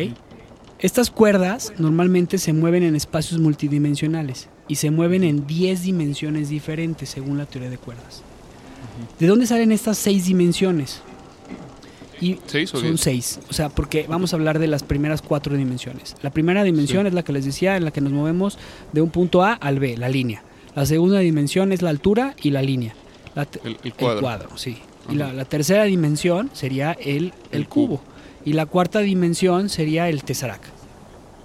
Estas 0.78 1.11
cuerdas 1.11 1.72
normalmente 1.78 2.38
se 2.38 2.52
mueven 2.52 2.82
en 2.82 2.94
espacios 2.94 3.40
multidimensionales 3.40 4.48
y 4.68 4.76
se 4.76 4.90
mueven 4.90 5.24
en 5.24 5.46
10 5.46 5.82
dimensiones 5.82 6.48
diferentes 6.48 7.09
según 7.09 7.38
la 7.38 7.46
teoría 7.46 7.70
de 7.70 7.78
cuerdas. 7.78 8.22
¿De 9.18 9.26
dónde 9.26 9.46
salen 9.46 9.72
estas 9.72 9.98
seis 9.98 10.26
dimensiones? 10.26 11.02
Y 12.20 12.38
¿Seis 12.46 12.72
o 12.74 12.79
son 12.79 12.88
diez? 12.90 13.00
seis. 13.00 13.40
O 13.50 13.52
sea, 13.52 13.68
porque 13.68 14.07
vamos 14.09 14.33
a 14.33 14.37
hablar 14.37 14.59
de 14.59 14.66
las 14.66 14.83
primeras 14.83 15.22
cuatro 15.22 15.57
dimensiones. 15.57 16.16
La 16.22 16.31
primera 16.31 16.62
dimensión 16.64 17.02
Sí. 17.05 17.09
es 17.09 17.14
la 17.14 17.22
que 17.22 17.33
les 17.33 17.44
decía, 17.44 17.76
en 17.76 17.85
la 17.85 17.90
que 17.90 18.00
nos 18.00 18.12
movemos 18.12 18.59
de 18.92 19.00
un 19.02 19.11
punto 19.11 19.42
A 19.42 19.52
al 19.52 19.79
B, 19.79 19.96
la 19.96 20.09
línea. 20.09 20.42
La 20.74 20.87
segunda 20.87 21.18
dimensión 21.20 21.72
es 21.72 21.83
la 21.83 21.90
altura 21.90 22.35
y 22.42 22.50
la 22.50 22.62
línea. 22.62 22.94
La 23.35 23.44
te- 23.44 23.61
El, 23.64 23.79
el 23.85 23.92
cuadro. 23.94 24.48
sí. 24.57 24.79
Ajá. 25.05 25.12
Y 25.12 25.16
la, 25.16 25.33
la 25.33 25.44
tercera 25.44 25.85
dimensión 25.85 26.50
sería 26.52 26.92
el, 26.92 27.26
el, 27.26 27.33
El 27.52 27.68
cubo. 27.68 27.98
cubo. 27.98 28.00
Y 28.44 28.52
la 28.55 28.66
cuarta 28.66 29.00
dimensión 29.00 29.68
sería 29.68 30.09
el 30.09 30.22
tesseract, 30.24 30.64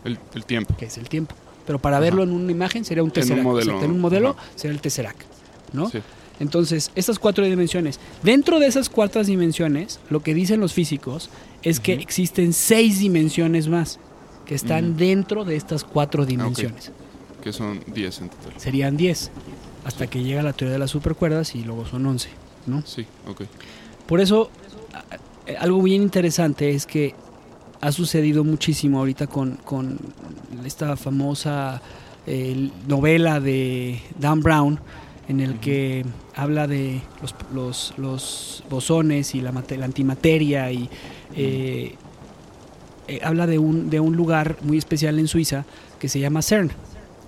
El, 0.04 0.18
el 0.34 0.46
tiempo. 0.46 0.76
que 0.78 0.86
es 0.86 0.98
el 0.98 1.10
tiempo. 1.10 1.36
Pero 1.66 1.80
para 1.80 1.98
Ajá. 1.98 2.04
verlo 2.06 2.24
en 2.24 2.32
una 2.32 2.52
imagen 2.52 2.86
sería 2.86 3.04
un 3.04 3.10
un 3.10 3.14
tesseract. 3.14 3.42
en 3.84 3.92
un 3.92 4.00
modelo 4.00 4.30
ajá. 4.32 4.42
sería 4.56 4.74
el 4.76 4.82
tesseract. 4.82 5.22
¿no? 5.74 5.90
Sí. 5.90 6.00
Entonces, 6.42 6.92
estas 6.96 7.20
cuatro 7.20 7.46
dimensiones. 7.46 8.00
Dentro 8.24 8.60
de 8.60 8.66
esas 8.68 8.90
cuatro 8.90 9.24
dimensiones, 9.24 10.00
lo 10.10 10.22
que 10.22 10.34
dicen 10.34 10.60
los 10.60 10.74
físicos 10.74 11.30
es 11.64 11.80
que 11.80 11.94
existen 11.94 12.52
seis 12.54 13.00
dimensiones 13.00 13.68
más 13.68 14.00
que 14.46 14.56
están 14.56 14.98
dentro 14.98 15.46
de 15.46 15.56
estas 15.56 15.84
cuatro 15.84 16.26
dimensiones. 16.26 16.92
Que 17.44 17.54
son 17.54 17.80
10 17.94 18.22
en 18.22 18.30
total. 18.30 18.54
Serían 18.58 18.98
10, 18.98 19.32
hasta 19.86 20.08
que 20.08 20.24
llega 20.24 20.42
la 20.44 20.54
teoría 20.54 20.74
de 20.74 20.80
las 20.80 20.92
supercuerdas 20.92 21.56
y 21.56 21.64
luego 21.64 21.86
son 21.86 22.06
11. 22.06 22.30
¿no? 22.68 22.84
Sí, 22.86 23.06
ok. 23.28 23.44
Por 24.08 24.20
eso, 24.20 24.50
a- 24.94 25.60
algo 25.62 25.82
bien 25.82 26.02
interesante 26.02 26.72
es 26.72 26.86
que 26.86 27.16
ha 27.82 27.92
sucedido 27.92 28.44
muchísimo 28.44 29.00
ahorita 29.00 29.26
con, 29.28 29.56
con 29.64 29.98
esta 30.66 30.96
famosa 30.98 31.82
eh, 32.28 32.70
novela 32.88 33.40
de 33.40 34.00
Dan 34.20 34.42
Brown 34.42 34.80
en 35.28 35.40
el 35.40 35.60
que 35.60 36.06
habla 36.36 36.68
de 36.68 37.02
los, 37.22 37.36
los, 37.54 37.94
los 37.98 38.64
bosones 38.70 39.34
y 39.36 39.42
la, 39.42 39.52
mate- 39.52 39.78
la 39.78 39.86
antimateria 39.86 40.72
y 40.72 40.90
eh, 41.36 41.96
eh, 43.08 43.20
habla 43.24 43.48
de 43.48 43.60
un, 43.60 43.90
de 43.90 44.00
un 44.00 44.16
lugar 44.16 44.58
muy 44.62 44.78
especial 44.78 45.20
en 45.20 45.28
Suiza 45.28 45.66
que 46.00 46.10
se 46.10 46.20
llama 46.20 46.42
CERN, 46.42 46.72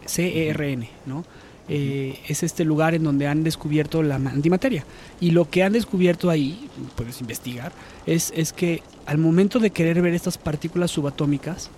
C-E-R-N, 0.06 0.90
¿no? 1.06 1.24
Eh, 1.70 2.20
es 2.28 2.44
este 2.44 2.66
lugar 2.66 2.94
en 2.94 3.04
donde 3.04 3.26
han 3.28 3.44
descubierto 3.44 4.04
la 4.04 4.20
ma- 4.20 4.32
antimateria. 4.32 4.84
Y 5.22 5.32
lo 5.32 5.50
que 5.50 5.64
han 5.64 5.72
descubierto 5.72 6.30
ahí, 6.30 6.68
puedes 6.96 7.22
investigar, 7.22 7.72
es, 8.06 8.34
es 8.36 8.52
que 8.52 8.84
al 9.06 9.18
momento 9.18 9.60
de 9.60 9.70
querer 9.70 10.02
ver 10.02 10.14
estas 10.14 10.38
partículas 10.38 10.92
subatómicas, 10.92 11.70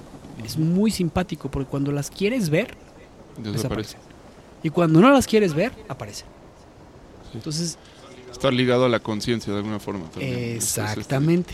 es 0.43 0.57
muy 0.57 0.89
simpático 0.89 1.51
porque 1.51 1.69
cuando 1.69 1.91
las 1.91 2.09
quieres 2.09 2.49
ver, 2.49 2.75
Desaparece. 3.37 3.97
Y 4.65 4.71
cuando 4.71 4.99
no 4.99 5.11
las 5.11 5.27
quieres 5.27 5.53
ver, 5.53 5.71
aparecen. 5.87 6.25
Entonces, 7.35 7.77
Está 8.31 8.49
ligado 8.49 8.85
a 8.85 8.89
la 8.89 8.99
conciencia 8.99 9.53
de 9.53 9.59
alguna 9.59 9.79
forma 9.79 10.09
también. 10.09 10.33
Eso 10.33 10.41
es 10.57 10.63
este- 10.65 10.81
Exactamente. 10.81 11.53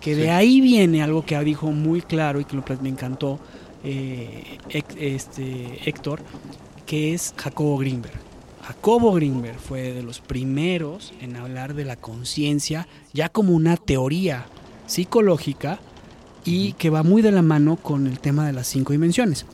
Que 0.00 0.14
Sí. 0.14 0.20
de 0.20 0.30
ahí 0.30 0.60
viene 0.60 1.02
algo 1.02 1.24
que 1.24 1.36
dijo 1.42 1.72
muy 1.72 2.02
claro 2.02 2.38
y 2.38 2.44
que 2.44 2.56
me 2.82 2.88
encantó 2.90 3.40
eh, 3.82 4.58
este, 4.98 5.88
Héctor, 5.88 6.20
que 6.84 7.14
es 7.14 7.32
Jacobo 7.36 7.78
Greenberg. 7.78 8.20
Jacobo 8.62 9.12
Greenberg 9.14 9.58
fue 9.58 9.92
de 9.94 10.02
los 10.02 10.20
primeros 10.20 11.14
en 11.22 11.34
hablar 11.36 11.72
de 11.72 11.86
la 11.86 11.96
conciencia 11.96 12.86
ya 13.14 13.30
como 13.30 13.54
una 13.54 13.78
teoría 13.78 14.44
psicológica 14.86 15.78
y 16.44 16.74
que 16.74 16.90
va 16.90 17.02
muy 17.02 17.22
de 17.22 17.32
la 17.32 17.40
mano 17.42 17.76
con 17.76 18.06
el 18.06 18.20
tema 18.20 18.46
de 18.46 18.52
las 18.52 18.66
cinco 18.66 18.92
dimensiones. 18.92 19.46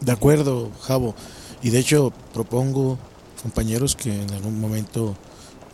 De 0.00 0.12
acuerdo, 0.12 0.70
Javo. 0.82 1.14
Y 1.62 1.70
de 1.70 1.78
hecho 1.78 2.12
propongo, 2.34 2.98
compañeros, 3.42 3.94
que 3.96 4.22
en 4.22 4.30
algún 4.32 4.60
momento 4.60 5.16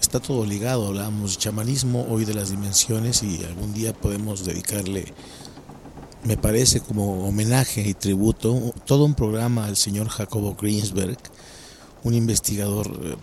está 0.00 0.20
todo 0.20 0.44
ligado. 0.44 0.88
Hablamos 0.88 1.32
de 1.32 1.38
chamanismo, 1.38 2.06
hoy 2.10 2.24
de 2.24 2.34
las 2.34 2.50
dimensiones 2.50 3.22
y 3.22 3.42
algún 3.44 3.72
día 3.72 3.92
podemos 3.92 4.44
dedicarle, 4.44 5.12
me 6.24 6.36
parece, 6.36 6.80
como 6.80 7.26
homenaje 7.26 7.80
y 7.88 7.94
tributo, 7.94 8.74
todo 8.84 9.04
un 9.04 9.14
programa 9.14 9.64
al 9.66 9.76
señor 9.76 10.08
Jacobo 10.08 10.56
Greensberg, 10.60 11.18
un 12.04 12.14
investigador 12.14 13.18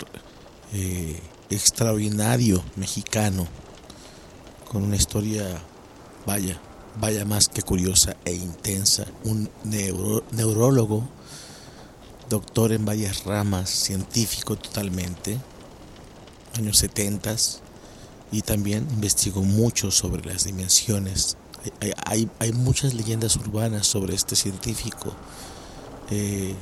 eh, 0.74 1.20
extraordinario 1.50 2.64
mexicano, 2.78 3.46
con 4.72 4.82
una 4.84 4.96
historia, 4.96 5.46
vaya, 6.26 6.60
vaya 7.00 7.26
más 7.26 7.48
que 7.48 7.62
curiosa 7.62 8.16
e 8.26 8.34
intensa, 8.34 9.06
un 9.24 9.50
neuro- 9.64 10.24
neurólogo, 10.32 11.08
doctor 12.30 12.72
en 12.72 12.86
varias 12.86 13.24
ramas, 13.26 13.70
científico 13.70 14.56
totalmente, 14.56 15.38
años 16.58 16.78
70 16.78 17.36
y 18.32 18.42
también 18.42 18.88
investigó 18.92 19.42
mucho 19.44 19.92
sobre 19.92 20.26
las 20.26 20.46
dimensiones. 20.46 21.38
Hay, 22.06 22.30
hay- 22.40 22.52
muchas 22.54 22.94
leyendas 22.94 23.36
urbanas 23.38 23.88
sobre 23.88 24.16
este 24.16 24.36
científico. 24.36 25.14
Eh, 26.12 26.56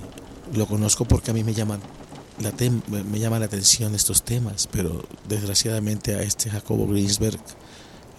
lo 0.53 0.65
conozco 0.67 1.05
porque 1.05 1.31
a 1.31 1.33
mí 1.33 1.43
me 1.43 1.53
llaman 1.53 1.81
la 2.41 2.51
tem- 2.51 2.81
me 2.87 3.19
llama 3.19 3.37
la 3.39 3.45
atención 3.45 3.93
estos 3.95 4.23
temas, 4.23 4.67
pero 4.71 5.03
desgraciadamente 5.29 6.15
a 6.15 6.23
este 6.23 6.49
Jacobo 6.49 6.87
Greensberg 6.87 7.39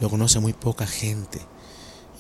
lo 0.01 0.09
conoce 0.09 0.39
muy 0.41 0.53
poca 0.53 0.87
gente. 0.87 1.41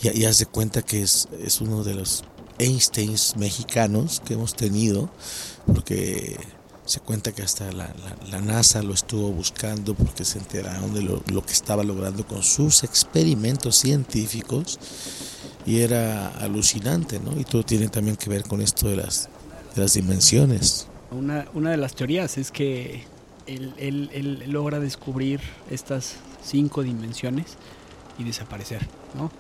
Y, 0.02 0.18
y 0.20 0.24
haz 0.24 0.38
de 0.38 0.46
cuenta 0.46 0.82
que 0.82 1.02
es, 1.02 1.28
es 1.42 1.60
uno 1.60 1.84
de 1.84 1.94
los 1.94 2.24
Einsteins 2.58 3.36
mexicanos 3.36 4.20
que 4.24 4.34
hemos 4.34 4.54
tenido, 4.54 5.10
porque 5.66 6.38
se 6.84 7.00
cuenta 7.00 7.32
que 7.32 7.42
hasta 7.42 7.72
la, 7.72 7.94
la- 8.30 8.40
NASA 8.40 8.82
lo 8.82 8.92
estuvo 8.92 9.30
buscando 9.30 9.94
porque 9.94 10.24
se 10.24 10.38
enteraron 10.38 10.92
de 10.92 11.00
lo, 11.02 11.22
lo 11.32 11.44
que 11.44 11.52
estaba 11.52 11.82
logrando 11.82 12.26
con 12.26 12.42
sus 12.42 12.84
experimentos 12.84 13.76
científicos 13.76 14.78
y 15.66 15.80
era 15.80 16.28
alucinante, 16.40 17.18
¿no? 17.20 17.38
Y 17.40 17.44
todo 17.44 17.62
tiene 17.62 17.88
también 17.88 18.16
que 18.16 18.28
ver 18.28 18.44
con 18.44 18.60
esto 18.60 18.88
de 18.88 18.96
las, 18.96 19.30
las 19.76 19.94
dimensiones. 19.94 20.86
Una, 21.10 21.46
una 21.54 21.70
de 21.70 21.78
las 21.78 21.94
teorías 21.94 22.36
es 22.36 22.50
que 22.50 23.04
él, 23.46 23.72
él- 23.78 24.10
él 24.12 24.44
logra 24.48 24.78
descubrir 24.78 25.40
estas 25.70 26.16
cinco 26.44 26.82
dimensiones 26.82 27.46
y 28.18 28.24
desaparecer, 28.24 28.86
¿no? 29.16 29.30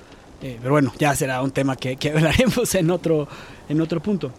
Eh, 0.44 0.58
pero 0.60 0.72
bueno, 0.72 0.92
ya 0.98 1.16
será 1.16 1.42
un 1.42 1.50
tema 1.50 1.74
que, 1.74 1.96
que 1.96 2.10
hablaremos 2.12 2.72
en 2.74 2.90
otro, 2.90 3.26
en 3.68 3.80
otro 3.80 4.00
punto. 4.00 4.30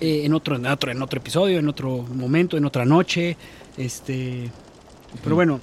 Eh, 0.00 0.24
en 0.24 0.34
otro, 0.34 0.56
en 0.56 0.66
otro, 0.66 0.92
en 0.92 1.02
otro 1.02 1.18
episodio, 1.20 1.58
en 1.58 1.68
otro 1.68 2.04
momento, 2.14 2.56
en 2.56 2.64
otra 2.64 2.84
noche. 2.84 3.36
Este. 3.76 4.50
Pero 5.24 5.34
bueno. 5.34 5.58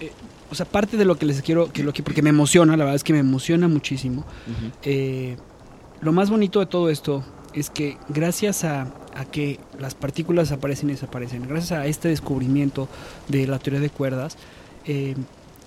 eh, 0.00 0.12
o 0.50 0.54
sea, 0.54 0.64
parte 0.64 0.96
de 0.96 1.04
lo 1.04 1.16
que 1.18 1.26
les 1.26 1.42
quiero, 1.42 1.70
que 1.72 1.82
lo 1.82 1.92
que, 1.92 2.02
porque 2.02 2.22
me 2.22 2.30
emociona, 2.30 2.72
la 2.76 2.84
verdad 2.84 2.94
es 2.96 3.04
que 3.04 3.12
me 3.12 3.18
emociona 3.18 3.68
muchísimo. 3.68 4.24
Eh, 4.82 5.36
lo 6.00 6.12
más 6.12 6.30
bonito 6.30 6.60
de 6.60 6.66
todo 6.66 6.88
esto 6.88 7.22
es 7.52 7.68
que 7.68 7.98
gracias 8.08 8.64
a, 8.64 8.82
a 9.14 9.24
que 9.26 9.60
las 9.78 9.94
partículas 9.94 10.50
aparecen 10.50 10.88
y 10.88 10.92
desaparecen, 10.92 11.46
gracias 11.46 11.72
a 11.72 11.86
este 11.86 12.08
descubrimiento 12.08 12.88
de 13.28 13.46
la 13.46 13.58
teoría 13.58 13.80
de 13.80 13.90
cuerdas, 13.90 14.38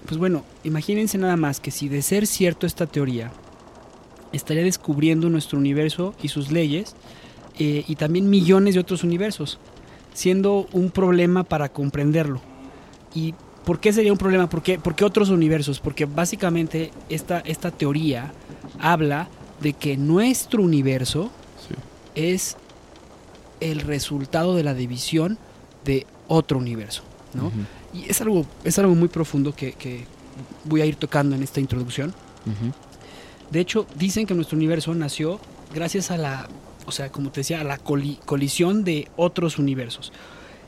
pues 0.05 0.17
bueno, 0.17 0.43
imagínense 0.63 1.17
nada 1.17 1.37
más 1.37 1.59
que 1.59 1.71
si 1.71 1.87
de 1.89 2.01
ser 2.01 2.27
cierto 2.27 2.65
esta 2.65 2.85
teoría, 2.87 3.31
estaría 4.33 4.63
descubriendo 4.63 5.29
nuestro 5.29 5.57
universo 5.59 6.13
y 6.21 6.29
sus 6.29 6.51
leyes 6.51 6.95
eh, 7.59 7.83
y 7.87 7.95
también 7.95 8.29
millones 8.29 8.73
de 8.75 8.79
otros 8.79 9.03
universos, 9.03 9.59
siendo 10.13 10.67
un 10.71 10.89
problema 10.89 11.43
para 11.43 11.69
comprenderlo. 11.69 12.41
¿Y 13.13 13.33
por 13.65 13.79
qué 13.79 13.93
sería 13.93 14.11
un 14.11 14.17
problema? 14.17 14.49
¿Por 14.49 14.63
qué, 14.63 14.79
por 14.79 14.95
qué 14.95 15.05
otros 15.05 15.29
universos? 15.29 15.79
Porque 15.79 16.05
básicamente 16.05 16.91
esta, 17.09 17.39
esta 17.41 17.71
teoría 17.71 18.31
habla 18.79 19.27
de 19.61 19.73
que 19.73 19.97
nuestro 19.97 20.63
universo 20.63 21.29
Sí. 21.67 21.75
es 22.15 22.57
el 23.59 23.81
resultado 23.81 24.55
de 24.55 24.63
la 24.63 24.73
división 24.73 25.37
de 25.85 26.07
otro 26.27 26.57
universo, 26.57 27.03
¿no? 27.35 27.51
Y 27.93 28.09
es 28.09 28.21
algo, 28.21 28.45
es 28.63 28.77
algo 28.79 28.95
muy 28.95 29.07
profundo 29.09 29.53
que, 29.53 29.73
que 29.73 30.05
voy 30.65 30.81
a 30.81 30.85
ir 30.85 30.95
tocando 30.95 31.35
en 31.35 31.43
esta 31.43 31.59
introducción. 31.59 32.13
De 33.51 33.59
hecho, 33.59 33.85
dicen 33.95 34.25
que 34.25 34.33
nuestro 34.33 34.57
universo 34.57 34.93
nació 34.95 35.39
gracias 35.73 36.09
a 36.11 36.17
la, 36.17 36.47
o 36.85 36.91
sea, 36.91 37.11
como 37.11 37.31
te 37.31 37.41
decía, 37.41 37.61
a 37.61 37.63
la 37.63 37.77
coli- 37.77 38.19
colisión 38.25 38.83
de 38.83 39.09
otros 39.17 39.59
universos. 39.59 40.13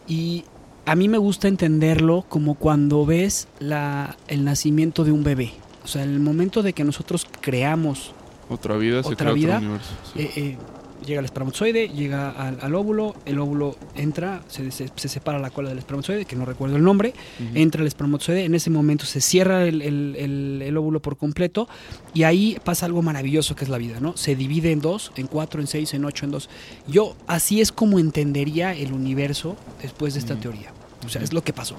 Y 0.07 0.43
a 0.85 0.95
mí 0.95 1.07
me 1.07 1.17
gusta 1.17 1.47
entenderlo 1.47 2.25
como 2.27 2.55
cuando 2.55 3.05
ves 3.05 3.47
la, 3.59 4.17
el 4.27 4.43
nacimiento 4.43 5.05
de 5.05 5.13
un 5.13 5.23
bebé. 5.23 5.53
O 5.85 5.87
sea, 5.87 6.03
el 6.03 6.19
momento 6.19 6.61
de 6.61 6.73
que 6.73 6.83
nosotros 6.83 7.25
creamos 7.41 8.11
Otra 8.49 8.75
vida 8.77 9.01
se 9.01 9.09
Otra 9.09 9.31
crea 9.31 9.33
vida, 9.33 9.55
otro 9.57 9.67
universo. 9.69 9.91
sí. 10.13 10.19
eh, 10.21 10.31
eh, 10.35 10.57
llega 11.05 11.19
el 11.19 11.25
espermatozoide, 11.25 11.89
llega 11.89 12.29
al, 12.31 12.57
al 12.61 12.75
óvulo, 12.75 13.15
el 13.25 13.39
óvulo 13.39 13.75
entra, 13.95 14.41
se, 14.47 14.71
se- 14.71 14.89
se 14.95 15.07
separa 15.07 15.39
la 15.39 15.49
cola 15.49 15.69
del 15.69 15.77
espermatozoide, 15.77 16.25
que 16.25 16.35
no 16.35 16.45
recuerdo 16.45 16.75
el 16.77 16.83
nombre, 16.83 17.13
entra 17.53 17.81
el 17.81 17.87
espermatozoide, 17.87 18.45
en 18.45 18.55
ese 18.55 18.69
momento 18.69 19.05
se 19.05 19.21
cierra 19.21 19.65
el, 19.65 19.81
el- 19.81 20.15
el- 20.17 20.61
el 20.63 20.77
óvulo 20.77 21.01
por 21.01 21.17
completo 21.17 21.67
y 22.13 22.23
ahí 22.23 22.57
pasa 22.63 22.85
algo 22.85 23.01
maravilloso 23.01 23.55
que 23.55 23.63
es 23.65 23.69
la 23.69 23.77
vida, 23.77 23.99
¿no? 23.99 24.15
Se 24.17 24.35
divide 24.35 24.71
en 24.71 24.81
dos, 24.81 25.11
en 25.15 25.27
cuatro, 25.27 25.61
en 25.61 25.67
seis, 25.67 25.93
en 25.93 26.05
ocho, 26.05 26.25
en 26.25 26.31
dos. 26.31 26.49
Yo 26.87 27.15
así 27.27 27.61
es 27.61 27.71
como 27.71 27.99
entendería 27.99 28.73
el 28.73 28.93
universo 28.93 29.55
después 29.81 30.13
de 30.13 30.19
esta 30.21 30.35
teoría. 30.39 30.71
O 31.05 31.09
sea, 31.09 31.21
es 31.21 31.33
lo 31.33 31.43
que 31.43 31.51
pasó. 31.53 31.75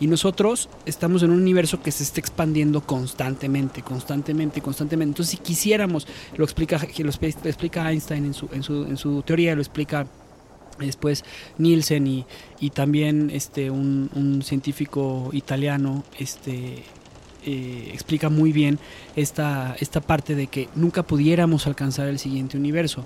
Y 0.00 0.06
nosotros 0.06 0.68
estamos 0.86 1.22
en 1.22 1.30
un 1.30 1.40
universo 1.40 1.82
que 1.82 1.90
se 1.90 2.04
está 2.04 2.20
expandiendo 2.20 2.82
constantemente, 2.82 3.82
constantemente, 3.82 4.60
constantemente. 4.60 5.10
Entonces, 5.10 5.32
si 5.32 5.36
quisiéramos, 5.38 6.06
lo 6.36 6.44
explica, 6.44 6.80
lo 6.98 7.10
explica 7.10 7.90
Einstein 7.90 8.26
en 8.26 8.34
su, 8.34 8.48
en 8.52 8.62
su, 8.62 8.84
en 8.84 8.96
su 8.96 9.22
teoría, 9.22 9.54
lo 9.54 9.60
explica 9.60 10.06
después 10.86 11.24
Nielsen 11.58 12.06
y, 12.06 12.26
y 12.60 12.70
también 12.70 13.30
este 13.32 13.70
un, 13.70 14.10
un 14.14 14.42
científico 14.42 15.30
italiano 15.32 16.04
este 16.18 16.84
eh, 17.44 17.90
explica 17.92 18.28
muy 18.28 18.52
bien 18.52 18.78
esta, 19.16 19.76
esta 19.80 20.00
parte 20.00 20.34
de 20.34 20.48
que 20.48 20.68
nunca 20.74 21.02
pudiéramos 21.02 21.66
alcanzar 21.66 22.08
el 22.08 22.18
siguiente 22.18 22.56
universo 22.56 23.04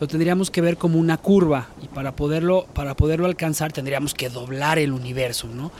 lo 0.00 0.06
tendríamos 0.06 0.50
que 0.50 0.60
ver 0.60 0.76
como 0.76 0.98
una 0.98 1.16
curva 1.16 1.68
y 1.82 1.88
para 1.88 2.14
poderlo 2.14 2.66
para 2.72 2.94
poderlo 2.94 3.26
alcanzar 3.26 3.72
tendríamos 3.72 4.14
que 4.14 4.28
doblar 4.30 4.78
el 4.78 4.92
universo 4.92 5.48
no 5.48 5.72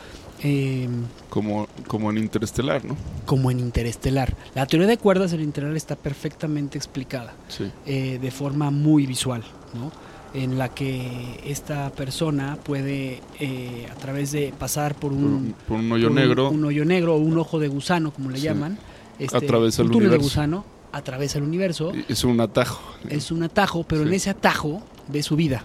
Eh, 0.42 0.88
Como, 1.30 1.66
como 1.88 2.10
en 2.10 2.18
Interestelar, 2.18 2.84
¿no? 2.84 2.96
como 3.26 3.50
en 3.50 3.58
Interestelar 3.58 4.34
la 4.54 4.66
teoría 4.66 4.86
de 4.86 4.96
cuerdas 4.96 5.32
del 5.32 5.40
Interestelar 5.40 5.76
está 5.76 5.96
perfectamente 5.96 6.78
explicada 6.78 7.34
Sí. 7.48 7.70
eh, 7.86 8.18
de 8.22 8.30
forma 8.30 8.70
muy 8.70 9.06
visual, 9.06 9.42
¿no? 9.74 9.90
en 10.34 10.58
la 10.58 10.68
que 10.68 11.40
esta 11.44 11.90
persona 11.90 12.56
puede, 12.62 13.20
eh, 13.40 13.88
a 13.90 13.94
través 13.96 14.30
de 14.30 14.52
pasar 14.56 14.94
por 14.94 15.10
un, 15.12 15.54
por 15.66 15.78
un 15.78 15.90
hoyo 15.90 16.08
por 16.08 16.16
negro. 16.16 16.50
un 16.50 16.64
hoyo 16.66 16.84
negro 16.84 17.14
o 17.16 17.18
un 17.18 17.36
ojo 17.38 17.58
de 17.58 17.68
gusano, 17.68 18.12
como 18.12 18.30
le 18.30 18.36
Sí. 18.38 18.44
llaman, 18.44 18.78
este, 19.18 19.38
el 19.46 19.90
túnel 19.90 20.10
de 20.10 20.18
gusano, 20.18 20.64
atraviesa 20.92 21.38
el 21.38 21.44
universo, 21.44 21.92
Es 22.08 22.24
un 22.24 22.40
atajo. 22.40 22.80
es 23.08 23.30
un 23.32 23.42
atajo, 23.42 23.84
pero 23.88 24.02
en 24.02 24.12
ese 24.12 24.30
atajo 24.30 24.82
ve 25.08 25.22
su 25.22 25.34
vida. 25.34 25.64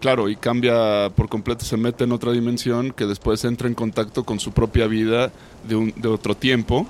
Claro, 0.00 0.28
y 0.28 0.36
cambia 0.36 1.10
por 1.14 1.28
completo, 1.28 1.64
se 1.64 1.76
mete 1.76 2.04
en 2.04 2.12
otra 2.12 2.32
dimensión 2.32 2.92
que 2.92 3.06
después 3.06 3.44
entra 3.44 3.68
en 3.68 3.74
contacto 3.74 4.24
con 4.24 4.40
su 4.40 4.52
propia 4.52 4.86
vida 4.86 5.30
de, 5.68 5.76
un, 5.76 5.94
de 5.96 6.08
otro 6.08 6.34
tiempo, 6.34 6.86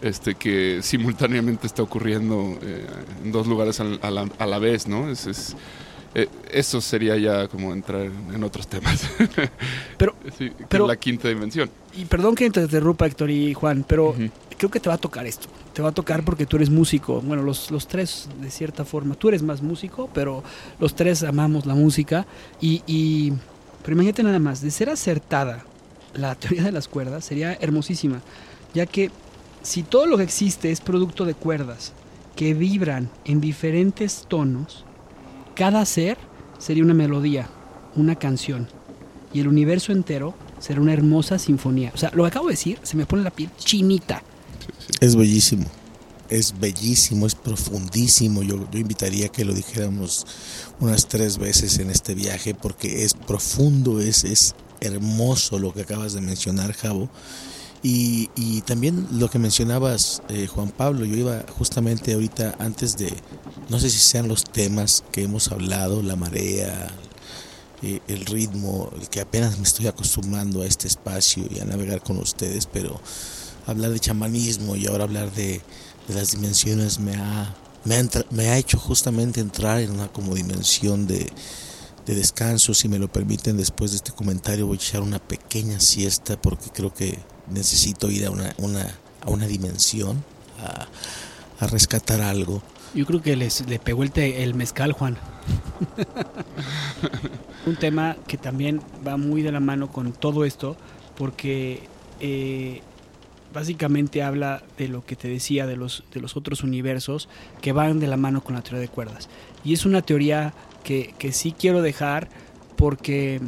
este 0.00 0.34
que 0.34 0.80
simultáneamente 0.82 1.66
está 1.66 1.82
ocurriendo 1.82 2.58
eh, 2.62 2.86
en 3.22 3.32
dos 3.32 3.46
lugares 3.46 3.80
a 3.80 3.84
la, 3.84 4.28
a 4.38 4.46
la 4.46 4.58
vez, 4.58 4.86
¿no? 4.86 5.10
Es, 5.10 5.56
eh, 6.14 6.28
eso 6.50 6.80
sería 6.80 7.16
ya 7.16 7.48
como 7.48 7.72
entrar 7.72 8.02
en 8.02 8.44
otros 8.44 8.68
temas. 8.68 9.08
Pero, 9.98 10.14
sí, 10.38 10.50
pero 10.68 10.86
la 10.86 10.96
quinta 10.96 11.28
dimensión. 11.28 11.70
Y 11.96 12.04
perdón 12.04 12.34
que 12.34 12.48
te 12.50 12.60
interrumpa, 12.60 13.06
Héctor 13.06 13.30
y 13.30 13.54
Juan, 13.54 13.84
pero 13.86 14.10
uh 14.10 14.14
-huh. 14.14 14.30
creo 14.58 14.70
que 14.70 14.80
te 14.80 14.88
va 14.88 14.96
a 14.96 14.98
tocar 14.98 15.26
esto. 15.26 15.48
Te 15.72 15.82
va 15.82 15.90
a 15.90 15.92
tocar 15.92 16.24
porque 16.24 16.46
tú 16.46 16.56
eres 16.56 16.70
músico. 16.70 17.20
Bueno, 17.20 17.42
los, 17.42 17.70
los 17.70 17.86
tres, 17.86 18.28
de 18.40 18.50
cierta 18.50 18.84
forma, 18.84 19.14
tú 19.14 19.28
eres 19.28 19.42
más 19.42 19.62
músico, 19.62 20.10
pero 20.12 20.42
los 20.80 20.94
tres 20.94 21.22
amamos 21.22 21.66
la 21.66 21.74
música. 21.74 22.26
Y, 22.60 22.82
y 22.86 23.32
pero 23.84 23.94
imagínate 23.94 24.22
nada 24.22 24.38
más, 24.38 24.60
de 24.62 24.70
ser 24.70 24.88
acertada 24.88 25.64
la 26.14 26.34
teoría 26.34 26.64
de 26.64 26.72
las 26.72 26.88
cuerdas, 26.88 27.24
sería 27.24 27.54
hermosísima, 27.60 28.22
ya 28.72 28.86
que 28.86 29.10
si 29.62 29.82
todo 29.82 30.06
lo 30.06 30.16
que 30.16 30.22
existe 30.22 30.70
es 30.70 30.80
producto 30.80 31.24
de 31.24 31.34
cuerdas 31.34 31.92
que 32.34 32.54
vibran 32.54 33.10
en 33.24 33.40
diferentes 33.40 34.24
tonos, 34.28 34.84
cada 35.54 35.84
ser 35.84 36.18
sería 36.58 36.84
una 36.84 36.94
melodía, 36.94 37.48
una 37.96 38.16
canción, 38.16 38.68
y 39.32 39.40
el 39.40 39.48
universo 39.48 39.92
entero 39.92 40.34
será 40.60 40.80
una 40.80 40.92
hermosa 40.92 41.38
sinfonía. 41.38 41.92
O 41.94 41.98
sea, 41.98 42.10
lo 42.14 42.22
que 42.22 42.28
acabo 42.28 42.46
de 42.46 42.52
decir, 42.52 42.78
se 42.82 42.96
me 42.96 43.06
pone 43.06 43.22
la 43.22 43.30
piel 43.30 43.50
chinita. 43.58 44.22
Es 45.00 45.16
bellísimo, 45.16 45.66
es 46.28 46.58
bellísimo, 46.58 47.26
es 47.26 47.34
profundísimo. 47.34 48.42
Yo, 48.42 48.68
yo 48.70 48.78
invitaría 48.78 49.26
a 49.26 49.28
que 49.28 49.44
lo 49.44 49.52
dijéramos 49.52 50.26
unas 50.80 51.08
tres 51.08 51.38
veces 51.38 51.78
en 51.78 51.90
este 51.90 52.14
viaje, 52.14 52.54
porque 52.54 53.04
es 53.04 53.14
profundo, 53.14 54.00
es, 54.00 54.24
es 54.24 54.54
hermoso 54.80 55.58
lo 55.58 55.72
que 55.72 55.82
acabas 55.82 56.12
de 56.12 56.20
mencionar, 56.20 56.72
Javo. 56.72 57.08
Y, 57.86 58.30
y, 58.34 58.62
también 58.62 59.06
lo 59.12 59.28
que 59.28 59.38
mencionabas, 59.38 60.22
eh, 60.30 60.46
Juan 60.46 60.70
Pablo, 60.70 61.04
yo 61.04 61.16
iba 61.16 61.44
justamente 61.58 62.14
ahorita 62.14 62.56
antes 62.58 62.96
de, 62.96 63.12
no 63.68 63.78
sé 63.78 63.90
si 63.90 63.98
sean 63.98 64.26
los 64.26 64.42
temas 64.42 65.04
que 65.12 65.24
hemos 65.24 65.52
hablado, 65.52 66.02
la 66.02 66.16
marea, 66.16 66.88
eh, 67.82 68.00
el 68.08 68.24
ritmo, 68.24 68.90
el 68.98 69.10
que 69.10 69.20
apenas 69.20 69.58
me 69.58 69.64
estoy 69.64 69.86
acostumbrando 69.86 70.62
a 70.62 70.66
este 70.66 70.88
espacio 70.88 71.44
y 71.54 71.60
a 71.60 71.66
navegar 71.66 72.02
con 72.02 72.16
ustedes, 72.16 72.64
pero 72.64 72.98
hablar 73.66 73.90
de 73.90 74.00
chamanismo 74.00 74.76
y 74.76 74.86
ahora 74.86 75.04
hablar 75.04 75.30
de, 75.32 75.60
las 76.08 76.30
dimensiones 76.30 76.98
me 76.98 77.16
ha, 77.16 77.54
me, 77.84 78.02
me 78.30 78.48
ha 78.48 78.56
hecho 78.56 78.78
justamente 78.78 79.40
entrar 79.40 79.80
en 79.80 79.90
una 79.90 80.08
como 80.08 80.34
dimensión 80.34 81.06
de, 81.06 81.30
de 82.06 82.14
descanso, 82.14 82.72
si 82.72 82.88
me 82.88 82.98
lo 82.98 83.12
permiten, 83.12 83.58
después 83.58 83.90
de 83.90 83.98
este 83.98 84.12
comentario 84.12 84.66
voy 84.66 84.78
a 84.78 84.80
echar 84.80 85.02
una 85.02 85.18
pequeña 85.18 85.80
siesta 85.80 86.40
porque 86.40 86.70
creo 86.70 86.94
que 86.94 87.33
necesito 87.50 88.10
ir 88.10 88.26
a 88.26 88.30
una, 88.30 88.54
una, 88.58 88.98
a 89.20 89.30
una 89.30 89.46
dimensión, 89.46 90.22
a, 90.60 90.86
a, 91.64 91.66
rescatar 91.66 92.20
algo. 92.20 92.62
Yo 92.94 93.06
creo 93.06 93.22
que 93.22 93.36
les, 93.36 93.66
le 93.68 93.78
pegó 93.78 94.02
el, 94.02 94.12
te, 94.12 94.42
el 94.42 94.54
mezcal, 94.54 94.92
Juan. 94.92 95.16
Un 97.66 97.76
tema 97.76 98.16
que 98.26 98.36
también 98.36 98.80
va 99.06 99.16
muy 99.16 99.42
de 99.42 99.52
la 99.52 99.60
mano 99.60 99.90
con 99.90 100.12
todo 100.12 100.44
esto, 100.44 100.76
porque 101.16 101.88
eh, 102.20 102.82
básicamente 103.52 104.22
habla 104.22 104.62
de 104.76 104.88
lo 104.88 105.04
que 105.04 105.16
te 105.16 105.28
decía 105.28 105.66
de 105.66 105.76
los, 105.76 106.04
de 106.12 106.20
los 106.20 106.36
otros 106.36 106.62
universos 106.62 107.28
que 107.60 107.72
van 107.72 108.00
de 108.00 108.06
la 108.06 108.16
mano 108.16 108.42
con 108.42 108.54
la 108.54 108.62
teoría 108.62 108.80
de 108.80 108.88
cuerdas. 108.88 109.28
Y 109.64 109.72
es 109.72 109.86
una 109.86 110.02
teoría 110.02 110.52
que, 110.82 111.14
que 111.18 111.32
sí 111.32 111.54
quiero 111.56 111.82
dejar 111.82 112.28
porque 112.76 113.40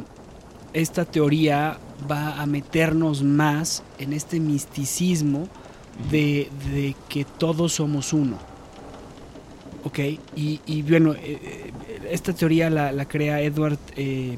esta 0.73 1.05
teoría 1.05 1.77
va 2.09 2.41
a 2.41 2.45
meternos 2.45 3.23
más 3.23 3.83
en 3.97 4.13
este 4.13 4.39
misticismo 4.39 5.47
de, 6.11 6.95
que 7.09 7.25
todos 7.25 7.73
somos 7.73 8.13
uno. 8.13 8.37
¿Ok? 9.83 9.99
Y, 10.35 10.81
bueno, 10.83 11.13
eh, 11.13 11.71
esta 12.09 12.33
teoría 12.33 12.69
la, 12.69 13.05
crea 13.05 13.41
Edward 13.41 13.79
eh, 13.95 14.37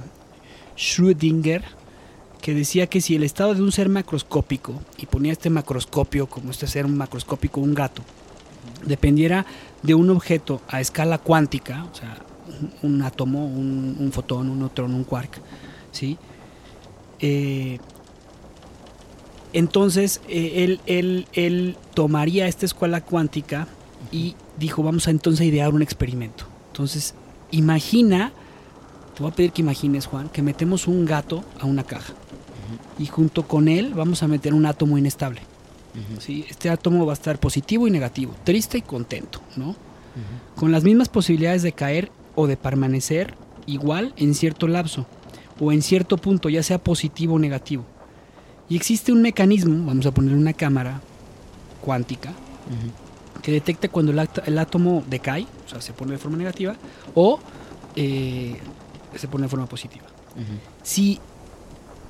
Schrödinger, 0.78 1.63
que 2.41 2.54
decía 2.54 2.88
que 2.88 3.02
si 3.02 3.15
el 3.15 3.24
estado 3.24 3.54
de 3.54 3.62
un 3.62 3.72
ser 3.72 3.89
macroscópico, 3.89 4.80
y 4.98 5.06
ponía 5.06 5.34
este 5.34 5.50
macroscopio 5.50 6.28
como 6.28 6.52
este 6.52 6.67
ser 6.67 6.88
macroscópico, 6.88 7.60
un 7.60 7.74
gato, 7.74 8.02
dependiera 8.86 9.45
de 9.84 9.95
un 9.95 10.10
objeto 10.10 10.62
a 10.69 10.80
escala 10.80 11.17
cuántica, 11.17 11.86
o 11.91 11.95
sea, 11.95 12.17
un, 12.82 12.93
un 12.93 13.02
átomo, 13.02 13.45
un, 13.45 13.98
un, 14.00 14.12
fotón, 14.12 14.50
un 14.50 14.60
neutrón, 14.60 14.93
un 14.93 15.04
quark, 15.04 15.41
¿sí? 15.91 16.17
Eh, 17.19 17.79
entonces 19.53 20.21
eh, 20.27 20.63
él, 20.63 20.79
él, 20.86 21.27
él, 21.34 21.75
tomaría 21.93 22.47
esta 22.47 22.65
escuela 22.65 23.01
cuántica 23.01 23.67
y 24.12 24.36
dijo, 24.58 24.84
vamos 24.84 25.08
a 25.08 25.12
entonces 25.12 25.45
idear 25.45 25.73
un 25.73 25.82
experimento. 25.82 26.45
Entonces, 26.67 27.15
imagina, 27.51 28.32
te 29.15 29.23
voy 29.23 29.32
a 29.32 29.36
pedir 29.36 29.51
que 29.51 29.62
imagines, 29.62 30.05
Juan, 30.05 30.29
que 30.29 30.41
metemos 30.41 30.88
un 30.88 31.05
gato 31.05 31.43
a 31.60 31.65
una 31.65 31.84
caja. 31.84 32.13
Uh 32.13 32.99
-huh. 32.99 33.03
Y 33.03 33.08
junto 33.08 33.47
con 33.47 33.67
él 33.67 33.93
vamos 33.93 34.23
a 34.23 34.27
meter 34.27 34.53
un 34.53 34.65
átomo 34.65 34.97
inestable. 34.97 35.41
Uh 35.95 36.15
-huh. 36.15 36.21
¿sí? 36.21 36.45
Este 36.49 36.69
átomo 36.69 37.05
va 37.05 37.13
a 37.13 37.15
estar 37.15 37.39
positivo 37.39 37.88
y 37.88 37.91
negativo, 37.91 38.34
triste 38.43 38.77
y 38.77 38.82
contento, 38.82 39.41
¿no? 39.58 39.69
Uh 39.69 39.73
-huh. 39.73 40.60
Con 40.60 40.71
las 40.71 40.84
mismas 40.84 41.10
posibilidades 41.10 41.63
de 41.63 41.71
caer 41.73 42.12
o 42.36 42.47
de 42.47 42.55
permanecer 42.55 43.34
igual 43.65 44.13
en 44.15 44.34
cierto 44.36 44.67
lapso 44.67 45.05
o 45.60 45.72
en 45.72 45.82
cierto 45.82 46.17
punto, 46.17 46.50
ya 46.50 46.63
sea 46.63 46.78
positivo 46.78 47.36
o 47.36 47.39
negativo. 47.39 47.86
Y 48.69 48.76
existe 48.76 49.12
un 49.12 49.22
mecanismo, 49.22 49.86
vamos 49.86 50.06
a 50.06 50.12
poner 50.12 50.36
una 50.36 50.54
cámara 50.54 51.02
cuántica, 51.82 52.30
uh 52.30 52.34
-huh. 52.34 53.41
que 53.41 53.52
detecta 53.52 53.88
cuando 53.89 54.12
el, 54.12 54.30
el, 54.45 54.60
átomo 54.60 55.04
decae, 55.10 55.48
o 55.65 55.69
sea, 55.69 55.82
se 55.82 55.93
pone 55.93 56.12
de 56.13 56.17
forma 56.17 56.38
negativa, 56.38 56.76
o 57.15 57.39
eh, 57.95 58.58
se 59.15 59.28
pone 59.28 59.43
de 59.43 59.50
forma 59.50 59.65
positiva. 59.65 60.06
Uh 60.36 60.41
-huh. 60.41 60.60
Si 60.84 61.19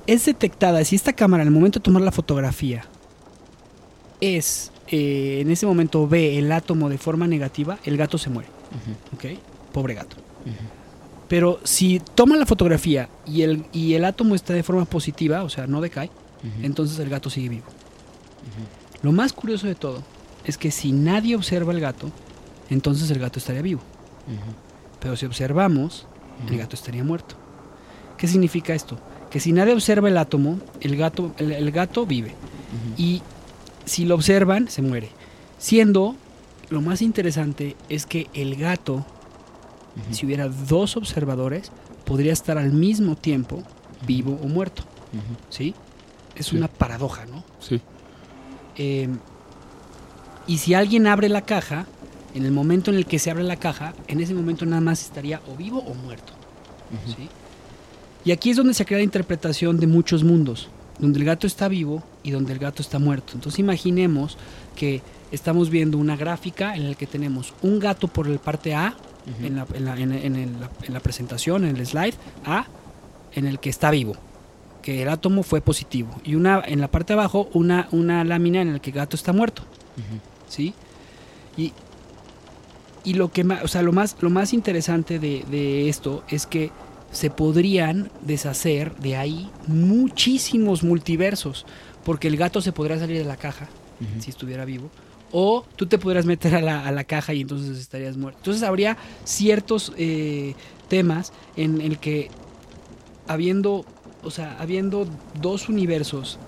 es 0.06 0.26
detectada, 0.26 0.84
si 0.84 0.96
esta 0.96 1.12
cámara, 1.12 1.42
en 1.42 1.48
el 1.48 1.54
momento 1.54 1.78
de 1.78 1.84
tomar 1.84 2.02
la 2.02 2.12
fotografía, 2.12 2.84
es, 4.20 4.70
eh, 4.88 5.38
en 5.40 5.50
ese 5.50 5.64
momento 5.66 6.06
ve 6.06 6.38
el 6.38 6.52
átomo 6.52 6.88
de 6.90 6.98
forma 6.98 7.26
negativa, 7.26 7.78
el 7.84 7.96
gato 7.96 8.18
se 8.18 8.28
muere. 8.28 8.50
Uh 8.70 9.16
-huh. 9.22 9.34
¿Ok? 9.34 9.40
Pobre 9.72 9.94
gato. 9.94 10.16
Pero 11.30 11.60
si 11.62 12.02
toma 12.16 12.36
la 12.36 12.44
fotografía 12.44 13.08
y 13.24 13.42
el, 13.42 13.64
y 13.72 13.94
el 13.94 14.04
átomo 14.04 14.34
está 14.34 14.52
de 14.52 14.64
forma 14.64 14.84
positiva, 14.84 15.44
o 15.44 15.48
sea, 15.48 15.68
no 15.68 15.80
decae, 15.80 16.08
uh 16.08 16.10
-huh. 16.10 16.64
entonces 16.64 16.98
el 16.98 17.08
gato 17.08 17.30
sigue 17.30 17.48
vivo. 17.48 17.66
Uh 17.66 17.70
-huh. 17.70 19.04
Lo 19.04 19.12
más 19.12 19.32
curioso 19.32 19.68
de 19.68 19.76
todo 19.76 20.02
es 20.44 20.58
que 20.58 20.72
si 20.72 20.90
nadie 20.90 21.36
observa 21.36 21.72
el 21.72 21.78
gato, 21.78 22.10
entonces 22.68 23.08
el 23.12 23.20
gato 23.20 23.38
estaría 23.38 23.62
vivo. 23.62 23.80
Uh 24.26 24.32
-huh. 24.32 24.98
Pero 24.98 25.14
si 25.14 25.24
observamos, 25.24 26.08
el 26.50 26.58
gato 26.58 26.74
estaría 26.74 27.04
muerto. 27.04 27.36
¿Qué 28.18 28.26
significa 28.26 28.74
esto? 28.74 28.98
Que 29.30 29.38
si 29.38 29.52
nadie 29.52 29.72
observa 29.72 30.08
el 30.08 30.18
átomo, 30.18 30.58
el 30.80 30.96
gato, 30.96 31.32
el, 31.38 31.52
el 31.52 31.70
gato 31.70 32.06
vive. 32.06 32.34
Y 32.96 33.22
si 33.84 34.04
lo 34.04 34.16
observan, 34.16 34.68
se 34.68 34.82
muere. 34.82 35.10
Siendo, 35.58 36.16
lo 36.70 36.80
más 36.80 37.02
interesante 37.02 37.76
es 37.88 38.04
que 38.04 38.26
el 38.34 38.56
gato 38.56 39.06
Uh 39.96 40.00
-huh. 40.00 40.14
si 40.14 40.26
hubiera 40.26 40.48
dos 40.48 40.96
observadores, 40.96 41.72
podría 42.04 42.32
estar 42.32 42.58
al 42.58 42.72
mismo 42.72 43.16
tiempo 43.16 43.62
vivo 44.06 44.38
o 44.42 44.48
muerto. 44.48 44.82
Uh 45.12 45.16
-huh. 45.16 45.36
¿Sí? 45.50 45.74
Es 46.36 46.46
sí. 46.46 46.56
una 46.56 46.68
paradoja, 46.68 47.26
¿no? 47.26 47.44
Sí. 47.58 47.80
Eh, 48.76 49.08
y 50.46 50.58
si 50.58 50.74
alguien 50.74 51.06
abre 51.06 51.28
la 51.28 51.42
caja, 51.42 51.86
en 52.34 52.44
el 52.44 52.52
momento 52.52 52.90
en 52.90 52.96
el 52.96 53.06
que 53.06 53.18
se 53.18 53.30
abre 53.30 53.42
la 53.42 53.56
caja, 53.56 53.94
en 54.08 54.20
ese 54.20 54.34
momento 54.34 54.64
nada 54.66 54.80
más 54.80 55.02
estaría 55.02 55.40
o 55.48 55.56
vivo 55.56 55.78
o 55.80 55.94
muerto. 55.94 56.32
¿Sí? 57.06 57.28
Y 58.24 58.32
aquí 58.32 58.50
es 58.50 58.56
donde 58.56 58.74
se 58.74 58.84
crea 58.84 58.98
la 58.98 59.04
interpretación 59.04 59.78
de 59.78 59.86
muchos 59.86 60.24
mundos, 60.24 60.68
donde 60.98 61.18
el 61.18 61.24
gato 61.24 61.46
está 61.46 61.68
vivo 61.68 62.02
y 62.22 62.30
donde 62.30 62.52
el 62.52 62.58
gato 62.58 62.82
está 62.82 62.98
muerto. 62.98 63.32
Entonces 63.34 63.58
imaginemos 63.58 64.36
que 64.76 65.02
estamos 65.30 65.70
viendo 65.70 65.98
una 65.98 66.16
gráfica 66.16 66.74
en 66.74 66.88
la 66.88 66.94
que 66.94 67.06
tenemos 67.06 67.54
un 67.62 67.78
gato 67.78 68.08
por 68.08 68.26
el 68.26 68.38
parte 68.38 68.74
A, 68.74 68.94
Uh 69.26 69.42
-huh. 69.42 69.46
en, 69.46 69.56
la, 69.56 69.66
en, 69.74 69.84
la, 69.84 69.96
en, 69.98 70.60
la, 70.60 70.70
en, 70.86 70.94
la, 70.94 71.00
presentación, 71.00 71.64
en 71.64 71.76
el 71.76 71.86
slide, 71.86 72.14
A, 72.44 72.66
en 73.34 73.46
el 73.46 73.58
que 73.58 73.68
está 73.70 73.90
vivo, 73.90 74.14
que 74.82 75.02
el 75.02 75.08
átomo 75.08 75.42
fue 75.42 75.60
positivo. 75.60 76.10
Y 76.24 76.34
una 76.36 76.62
en 76.66 76.80
la 76.80 76.88
parte 76.88 77.12
de 77.12 77.20
abajo, 77.20 77.48
una, 77.52 77.86
una 77.92 78.24
lámina 78.24 78.62
en 78.62 78.72
la 78.72 78.78
que 78.78 78.90
el 78.90 78.96
gato 78.96 79.16
está 79.16 79.32
muerto. 79.32 79.62
Uh 79.96 80.00
-huh. 80.00 80.20
¿Sí? 80.48 80.74
Y, 81.56 81.72
y 83.04 83.14
lo, 83.14 83.30
que 83.30 83.44
más, 83.44 83.62
o 83.62 83.68
sea, 83.68 83.82
lo, 83.82 83.92
más, 83.92 84.16
lo 84.20 84.30
más 84.30 84.52
interesante 84.52 85.18
de, 85.18 85.44
de 85.50 85.88
esto 85.88 86.22
es 86.28 86.46
que 86.46 86.70
se 87.12 87.28
podrían 87.30 88.10
deshacer 88.22 88.94
de 88.96 89.16
ahí 89.16 89.50
muchísimos 89.66 90.82
multiversos, 90.82 91.66
porque 92.04 92.28
el 92.28 92.36
gato 92.36 92.60
se 92.60 92.72
podría 92.72 92.98
salir 92.98 93.18
de 93.18 93.24
la 93.24 93.36
caja 93.36 93.68
uh 94.00 94.04
-huh. 94.04 94.20
si 94.22 94.30
estuviera 94.30 94.64
vivo 94.64 94.90
o 95.32 95.64
tú 95.76 95.86
te 95.86 95.98
podrías 95.98 96.26
meter 96.26 96.54
a 96.54 96.60
la, 96.60 96.86
a 96.86 96.92
la, 96.92 97.04
caja 97.04 97.32
y 97.34 97.42
entonces 97.42 97.78
estarías 97.78 98.16
muerto. 98.16 98.38
Entonces 98.40 98.62
habría 98.62 98.96
ciertos 99.24 99.92
eh, 99.96 100.54
temas 100.88 101.32
en 101.56 101.80
el 101.80 101.98
que 101.98 102.30
habiendo, 103.28 103.84
o 104.22 104.30
sea, 104.30 104.56
habiendo 104.58 105.06
dos 105.40 105.68
universos 105.68 106.38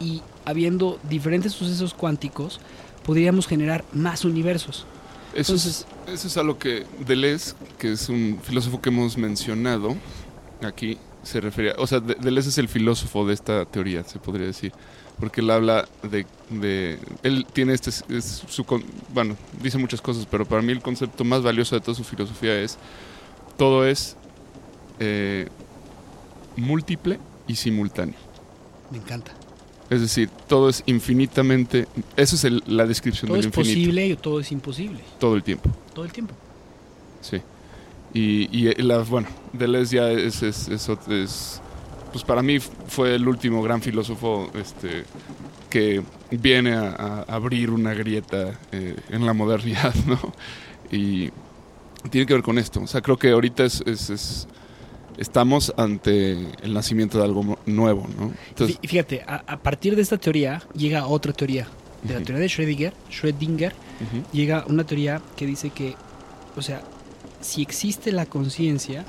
y 0.00 0.22
habiendo 0.44 0.98
diferentes 1.08 1.52
sucesos 1.52 1.94
cuánticos, 1.94 2.60
podríamos 3.04 3.46
generar 3.46 3.84
más 3.92 4.24
universos. 4.24 4.86
Eso, 5.34 5.52
Entonces- 5.52 5.86
es, 6.06 6.14
eso 6.14 6.28
es 6.28 6.36
algo 6.36 6.58
que 6.58 6.84
Deleuze, 7.06 7.54
que 7.78 7.92
es 7.92 8.08
un 8.08 8.38
filósofo 8.42 8.80
que 8.80 8.88
hemos 8.90 9.16
mencionado 9.16 9.96
aquí, 10.62 10.98
se 11.22 11.40
refería. 11.40 11.74
O 11.78 11.86
sea, 11.86 12.00
De- 12.00 12.16
Deleuze 12.16 12.48
es 12.50 12.58
el 12.58 12.68
filósofo 12.68 13.26
de 13.26 13.34
esta 13.34 13.64
teoría, 13.64 14.02
se 14.04 14.18
podría 14.18 14.46
decir. 14.46 14.72
Porque 15.22 15.40
él 15.40 15.50
habla 15.52 15.88
de. 16.02 16.26
de- 16.50 16.98
él 17.22 17.46
tiene 17.52 17.74
este. 17.74 17.90
es 17.90 18.42
su 18.48 18.64
bueno, 19.14 19.36
dice 19.62 19.78
muchas 19.78 20.00
cosas, 20.00 20.26
pero 20.28 20.44
para 20.44 20.62
mí 20.62 20.72
el 20.72 20.82
concepto 20.82 21.22
más 21.22 21.44
valioso 21.44 21.76
de 21.76 21.80
toda 21.80 21.94
su 21.94 22.02
filosofía 22.02 22.58
es. 22.60 22.76
Todo 23.56 23.86
es. 23.86 24.16
eh, 24.98 25.46
múltiple 26.56 27.20
y 27.46 27.54
simultáneo. 27.54 28.16
Me 28.90 28.98
encanta. 28.98 29.30
Es 29.90 30.00
decir, 30.00 30.28
todo 30.48 30.68
es 30.68 30.82
infinitamente. 30.86 31.86
Esa 32.16 32.34
es 32.34 32.42
el- 32.42 32.64
la 32.66 32.84
descripción 32.84 33.28
Todo 33.28 33.36
del 33.36 33.42
es 33.42 33.46
infinito. 33.46 33.70
posible 33.78 34.06
y 34.08 34.16
todo 34.16 34.40
es 34.40 34.50
imposible. 34.50 35.00
Todo 35.20 35.36
el 35.36 35.44
tiempo. 35.44 35.70
Todo 35.94 36.04
el 36.04 36.12
tiempo. 36.12 36.34
Sí. 37.20 37.40
Y, 38.12 38.48
y 38.58 38.74
la, 38.82 38.98
bueno, 38.98 39.28
Deleuze 39.52 39.94
ya 39.96 40.10
es, 40.10 40.42
es, 40.42 40.66
es 40.66 40.88
es- 41.08 41.61
pues 42.12 42.24
para 42.24 42.42
mí 42.42 42.58
fue 42.60 43.14
el 43.14 43.26
último 43.26 43.62
gran 43.62 43.80
filósofo 43.82 44.50
este, 44.54 45.04
que 45.70 46.02
viene 46.30 46.74
a, 46.74 47.24
a 47.28 47.34
abrir 47.34 47.70
una 47.70 47.94
grieta 47.94 48.58
eh, 48.70 48.96
en 49.10 49.24
la 49.26 49.32
modernidad, 49.32 49.94
¿no? 50.06 50.18
Y 50.90 51.30
tiene 52.10 52.26
que 52.26 52.34
ver 52.34 52.42
con 52.42 52.58
esto. 52.58 52.80
O 52.82 52.86
sea, 52.86 53.00
creo 53.00 53.16
que 53.16 53.30
ahorita 53.30 53.64
es, 53.64 53.82
es- 53.86 54.10
es- 54.10 54.48
estamos 55.18 55.72
ante 55.76 56.32
el 56.62 56.72
nacimiento 56.74 57.18
de 57.18 57.24
algo 57.24 57.58
nuevo, 57.66 58.06
¿no? 58.18 58.32
Entonces, 58.48 58.78
Fí- 58.80 58.88
Fíjate, 58.88 59.22
a, 59.26 59.42
a 59.46 59.56
partir 59.58 59.94
de 59.96 60.02
esta 60.02 60.16
teoría 60.18 60.62
llega 60.74 61.06
otra 61.06 61.32
teoría. 61.32 61.66
De 62.02 62.14
la 62.14 62.20
teoría 62.20 62.40
de 62.40 62.48
Schrödinger, 62.48 62.92
Schrödinger 63.10 63.72
llega 64.32 64.64
una 64.66 64.84
teoría 64.84 65.22
que 65.36 65.46
dice 65.46 65.70
que, 65.70 65.94
o 66.56 66.62
sea, 66.62 66.82
si 67.40 67.62
existe 67.62 68.10
la 68.10 68.26
conciencia, 68.26 69.04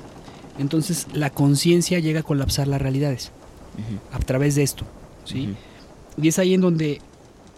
entonces 0.58 1.06
la 1.12 1.30
conciencia 1.30 1.98
llega 1.98 2.20
a 2.20 2.22
colapsar 2.22 2.68
las 2.68 2.80
realidades 2.80 3.32
a 4.12 4.18
través 4.20 4.54
de 4.54 4.62
esto, 4.62 4.84
¿sí? 5.24 5.54
Y 6.16 6.28
es 6.28 6.38
ahí 6.38 6.54
en 6.54 6.60
donde 6.60 7.00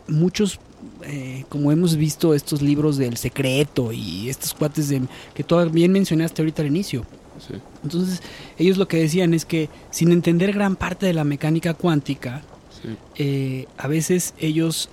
muchos, 0.08 0.58
eh, 1.02 1.44
como 1.50 1.72
hemos 1.72 1.96
visto 1.96 2.32
estos 2.32 2.62
libros 2.62 2.96
del 2.96 3.18
secreto 3.18 3.92
y 3.92 4.30
estos 4.30 4.54
cuates 4.54 4.88
de, 4.88 5.02
que 5.34 5.44
tú 5.44 5.58
bien 5.70 5.92
mencionaste 5.92 6.42
ahorita 6.42 6.62
al 6.62 6.68
inicio, 6.68 7.04
Sí, 7.38 7.52
entonces 7.82 8.22
ellos 8.56 8.78
lo 8.78 8.88
que 8.88 8.96
decían 8.96 9.34
es 9.34 9.44
que 9.44 9.68
sin 9.90 10.10
entender 10.10 10.54
gran 10.54 10.74
parte 10.74 11.04
de 11.04 11.12
la 11.12 11.22
mecánica 11.22 11.74
cuántica, 11.74 12.40
sí, 12.82 12.96
eh, 13.16 13.66
a 13.76 13.88
veces 13.88 14.32
ellos 14.38 14.88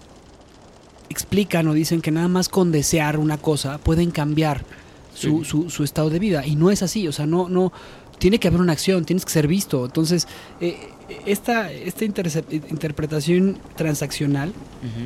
explican 1.10 1.68
o 1.68 1.74
dicen 1.74 2.02
que 2.02 2.12
nada 2.12 2.28
más 2.28 2.50
con 2.50 2.74
desear 2.74 3.18
una 3.18 3.38
cosa 3.38 3.78
pueden 3.78 4.12
cambiar 4.12 4.66
su, 5.14 5.44
Sí. 5.44 5.50
su- 5.50 5.70
su 5.70 5.84
estado 5.84 6.10
de 6.10 6.20
vida. 6.20 6.46
Y 6.46 6.56
no 6.56 6.72
es 6.72 6.82
así, 6.84 7.08
o 7.08 7.12
sea, 7.12 7.26
no, 7.26 7.50
no, 7.50 7.72
tiene 8.20 8.40
que 8.40 8.48
haber 8.48 8.62
una 8.62 8.74
acción, 8.74 9.04
tienes 9.06 9.26
que 9.26 9.32
ser 9.32 9.48
visto. 9.48 9.86
Entonces, 9.86 10.28
eh, 10.62 10.78
esta, 11.26 11.72
esta 11.72 12.06
interpretación 12.06 13.58
transaccional 13.76 14.54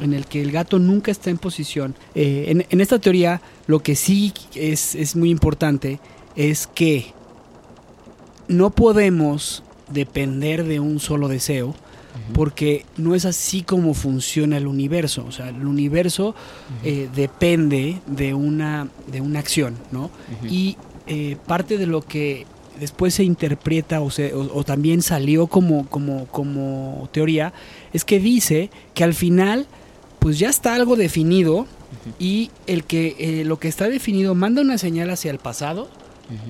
en 0.01 0.14
el 0.14 0.26
que 0.26 0.41
el 0.41 0.51
gato 0.51 0.78
nunca 0.80 1.12
está 1.12 1.30
en 1.30 1.38
posición. 1.38 1.95
eh, 2.16 2.45
en, 2.49 2.66
en 2.70 2.82
esta 2.82 2.99
teoría, 2.99 3.41
lo 3.66 3.80
que 3.80 3.95
sí 3.95 4.34
es, 4.55 4.93
es 4.95 5.16
muy 5.16 5.30
importante 5.32 5.99
es 6.36 6.68
que 6.68 7.14
no 8.47 8.70
podemos 8.70 9.64
depender 9.91 10.64
de 10.66 10.80
un 10.80 10.99
solo 10.99 11.28
deseo, 11.28 11.76
porque 12.34 12.86
no 12.97 13.15
es 13.15 13.25
así 13.25 13.61
como 13.63 13.93
funciona 13.93 14.57
el 14.57 14.67
universo. 14.67 15.25
O 15.28 15.32
sea, 15.32 15.49
el 15.49 15.65
universo 15.65 16.36
eh, 16.84 17.09
depende 17.15 17.99
de 18.07 18.34
una, 18.34 18.89
de 19.11 19.21
una 19.21 19.39
acción, 19.39 19.75
¿no? 19.91 20.09
Y 20.49 20.78
eh, 21.07 21.38
parte 21.47 21.78
de 21.78 21.86
lo 21.88 22.01
que 22.01 22.45
después 22.80 23.13
se 23.15 23.23
interpreta 23.23 24.01
o, 24.01 24.11
se- 24.11 24.34
o- 24.34 24.51
o 24.53 24.63
también 24.63 25.01
salió 25.01 25.47
como, 25.47 25.88
como, 25.88 26.25
como 26.28 27.09
teoría 27.11 27.53
es 27.93 28.03
que 28.05 28.19
dice 28.19 28.69
que 28.93 29.03
al 29.03 29.13
final 29.15 29.65
pues 30.19 30.38
ya 30.38 30.49
está 30.49 30.75
algo 30.75 30.95
definido 30.95 31.65
y 32.19 32.51
el 32.67 32.84
que 32.84 33.15
eh, 33.19 33.45
lo 33.45 33.57
que 33.59 33.67
está 33.69 33.88
definido 33.89 34.36
manda 34.36 34.61
una 34.61 34.78
señal 34.78 35.09
hacia 35.09 35.32
el 35.32 35.39
pasado 35.39 35.89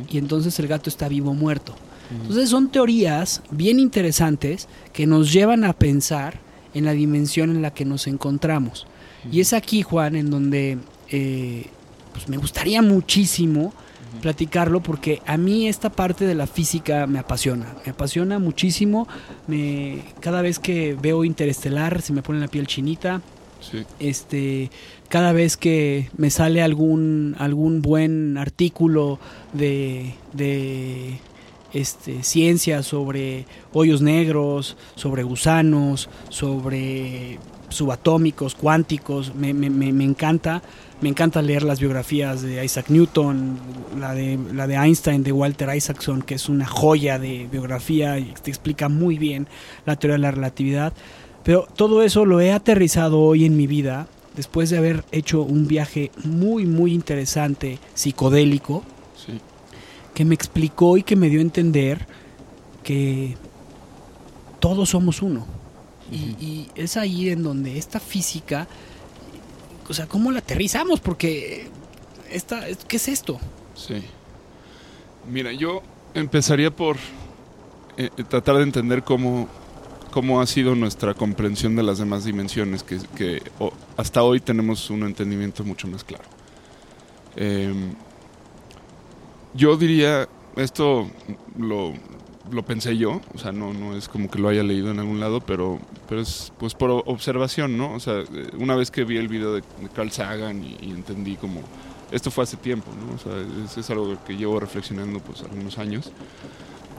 y 0.10 0.18
entonces 0.18 0.58
el 0.60 0.68
gato 0.68 0.90
está 0.90 1.08
vivo 1.08 1.32
o 1.32 1.34
muerto. 1.36 1.76
Entonces 2.12 2.50
son 2.50 2.70
teorías 2.70 3.42
bien 3.52 3.80
interesantes 3.80 4.68
que 4.94 5.06
nos 5.06 5.34
llevan 5.34 5.64
a 5.64 5.74
pensar 5.74 6.40
en 6.74 6.86
la 6.86 6.92
dimensión 6.92 7.50
en 7.50 7.62
la 7.62 7.74
que 7.74 7.86
nos 7.86 8.08
encontramos. 8.08 8.88
Y 9.32 9.42
es 9.42 9.54
aquí, 9.54 9.82
Juan, 9.82 10.16
en 10.16 10.30
donde 10.30 10.78
eh, 11.10 11.66
pues 12.14 12.30
me 12.30 12.38
gustaría 12.38 12.82
muchísimo 12.82 13.74
platicarlo 14.22 14.82
porque 14.82 15.22
a 15.26 15.38
mí 15.38 15.68
esta 15.68 15.92
parte 15.92 16.26
de 16.26 16.36
la 16.36 16.48
física 16.48 17.08
me 17.08 17.20
apasiona, 17.20 17.76
me 17.86 17.92
apasiona 17.92 18.40
muchísimo. 18.40 19.08
Me, 19.48 20.02
cada 20.20 20.42
vez 20.42 20.60
que 20.60 20.96
veo 21.00 21.24
Interestelar 21.24 22.02
se 22.02 22.14
me 22.14 22.22
pone 22.22 22.40
la 22.40 22.48
piel 22.48 22.68
chinita. 22.68 23.22
Sí, 23.60 23.84
Este, 24.00 24.70
cada 25.10 25.34
vez 25.34 25.58
que 25.58 26.10
me 26.16 26.30
sale 26.30 26.62
algún 26.62 27.36
algún 27.40 27.82
buen 27.82 28.38
artículo 28.38 29.20
de, 29.54 30.14
de 30.34 31.20
este, 31.74 32.24
ciencia 32.24 32.84
sobre 32.84 33.46
hoyos 33.74 34.02
negros, 34.02 34.78
sobre 34.96 35.24
gusanos, 35.24 36.10
sobre 36.30 37.40
subatómicos, 37.70 38.56
cuánticos, 38.56 39.34
me, 39.36 39.50
encanta. 40.04 40.62
Me 41.00 41.10
encanta 41.10 41.44
leer 41.44 41.62
las 41.62 41.80
biografías 41.80 42.42
de 42.42 42.66
Isaac 42.66 42.90
Newton, 42.90 43.60
la 44.00 44.16
de, 44.16 44.40
la 44.54 44.66
de 44.66 44.76
Einstein, 44.76 45.24
de 45.24 45.32
Walter 45.32 45.70
Isaacson, 45.76 46.24
que 46.24 46.36
es 46.36 46.50
una 46.50 46.66
joya 46.66 47.20
de 47.20 47.48
biografía 47.52 48.18
y 48.18 48.34
te 48.42 48.50
explica 48.50 48.90
muy 48.90 49.20
bien 49.20 49.48
la 49.86 49.96
teoría 49.96 50.16
de 50.16 50.22
la 50.22 50.32
relatividad. 50.32 50.94
Pero 51.44 51.68
todo 51.76 52.02
eso 52.02 52.26
lo 52.26 52.42
he 52.42 52.52
aterrizado 52.52 53.20
hoy 53.20 53.46
en 53.46 53.56
mi 53.56 53.68
vida 53.68 54.08
después 54.36 54.70
de 54.70 54.78
haber 54.78 55.04
hecho 55.12 55.42
un 55.42 55.68
viaje 55.68 56.12
muy, 56.24 56.66
muy 56.66 56.94
interesante, 56.94 57.80
psicodélico. 57.94 58.84
Que 60.18 60.26
me 60.26 60.34
explicó 60.34 60.98
y 60.98 61.04
que 61.04 61.16
me 61.16 61.30
dio 61.30 61.38
a 61.38 61.44
entender 61.44 62.08
que 62.84 63.38
todos 64.60 64.90
somos 64.90 65.22
uno. 65.22 65.46
Y, 66.12 66.70
es 66.74 66.98
ahí 66.98 67.30
en 67.30 67.44
donde 67.44 67.78
esta 67.78 68.00
física, 68.00 68.68
o 69.88 69.94
sea, 69.94 70.08
¿cómo 70.08 70.32
la 70.32 70.40
aterrizamos? 70.40 71.02
Porque, 71.02 71.68
esta, 72.32 72.66
¿qué 72.88 72.96
es 72.98 73.08
esto? 73.10 73.38
Sí. 73.76 74.02
Mira, 75.32 75.52
yo 75.52 75.84
empezaría 76.16 76.76
por 76.76 76.96
eh, 77.96 78.10
eh, 78.18 78.24
tratar 78.28 78.56
de 78.56 78.64
entender 78.64 79.04
cómo, 79.04 79.48
cómo 80.10 80.42
ha 80.42 80.48
sido 80.48 80.74
nuestra 80.74 81.14
comprensión 81.14 81.76
de 81.76 81.84
las 81.84 82.00
demás 82.00 82.26
dimensiones, 82.26 82.82
que, 82.82 83.44
hasta 83.98 84.24
hoy 84.24 84.40
tenemos 84.40 84.90
un 84.90 85.04
entendimiento 85.04 85.64
mucho 85.64 85.88
más 85.88 86.04
claro. 86.04 86.26
Em, 87.36 87.94
yo 89.58 89.76
diría, 89.76 90.30
esto 90.56 91.10
lo, 91.58 91.94
lo 92.52 92.64
pensé 92.64 92.98
yo, 92.98 93.22
o 93.34 93.38
sea, 93.38 93.52
no, 93.52 93.74
no 93.74 93.96
es 93.96 94.08
como 94.08 94.30
que 94.30 94.40
lo 94.40 94.50
haya 94.50 94.64
leído 94.64 94.92
en 94.92 95.00
algún 95.00 95.20
lado, 95.20 95.42
pero, 95.42 95.80
pero 96.08 96.22
es 96.22 96.54
pues 96.58 96.74
por 96.74 97.04
observación, 97.06 97.78
¿no? 97.78 97.94
O 97.94 98.00
sea, 98.00 98.20
eh, 98.20 98.50
una 98.58 98.76
vez 98.76 98.92
que 98.92 99.04
vi 99.04 99.18
el 99.18 99.28
video 99.28 99.54
de, 99.54 99.64
Carl 99.94 100.12
Sagan 100.12 100.64
y, 100.64 100.92
entendí 100.92 101.36
como 101.36 101.62
esto 102.12 102.32
fue 102.32 102.44
hace 102.44 102.58
tiempo, 102.58 102.88
¿no? 102.92 103.16
O 103.16 103.18
sea, 103.18 103.80
es, 103.82 103.90
algo 103.90 104.18
que 104.26 104.38
llevo 104.38 104.60
reflexionando 104.60 105.20
pues 105.20 105.42
algunos 105.42 105.78
años. 105.78 106.12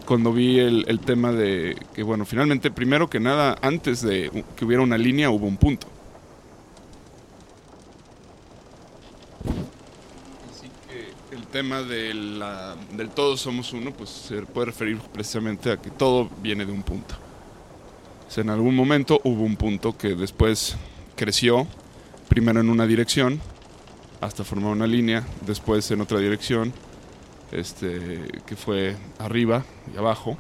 Cuando 0.05 0.33
vi 0.33 0.59
el, 0.59 1.01
tema 1.01 1.33
de 1.33 1.77
que, 1.95 2.03
bueno, 2.03 2.25
finalmente, 2.25 2.71
primero 2.71 3.09
que 3.11 3.21
nada, 3.21 3.57
antes 3.61 4.03
de 4.03 4.45
que 4.57 4.65
hubiera 4.65 4.83
una 4.83 4.97
línea, 4.97 5.31
hubo 5.31 5.47
un 5.47 5.59
punto. 5.59 5.87
Así 10.51 10.71
que 10.89 11.37
el 11.37 11.43
tema 11.59 11.83
de 11.83 12.15
del 12.93 13.11
todos 13.11 13.41
somos 13.41 13.73
uno, 13.73 13.91
pues 13.91 14.11
se 14.11 14.43
puede 14.43 14.67
referir 14.67 15.01
precisamente 15.13 15.73
a 15.73 15.77
que 15.77 15.91
todo 15.91 16.31
viene 16.41 16.65
de 16.65 16.71
un 16.71 16.85
punto. 16.85 17.17
O 18.29 18.41
en 18.41 18.49
algún 18.49 18.77
momento 18.77 19.21
hubo 19.25 19.43
un 19.43 19.57
punto 19.57 19.99
que 19.99 20.15
después 20.15 20.77
creció, 21.17 21.67
primero 22.29 22.61
en 22.61 22.71
una 22.71 22.87
dirección, 22.87 23.41
hasta 24.21 24.45
formar 24.45 24.71
una 24.71 24.87
línea, 24.87 25.27
después 25.45 25.91
en 25.91 26.01
otra 26.01 26.21
dirección, 26.21 26.73
este, 27.51 28.21
que 28.47 28.55
fue 28.55 28.95
arriba 29.19 29.65
y 29.93 29.99
abajo, 29.99 30.39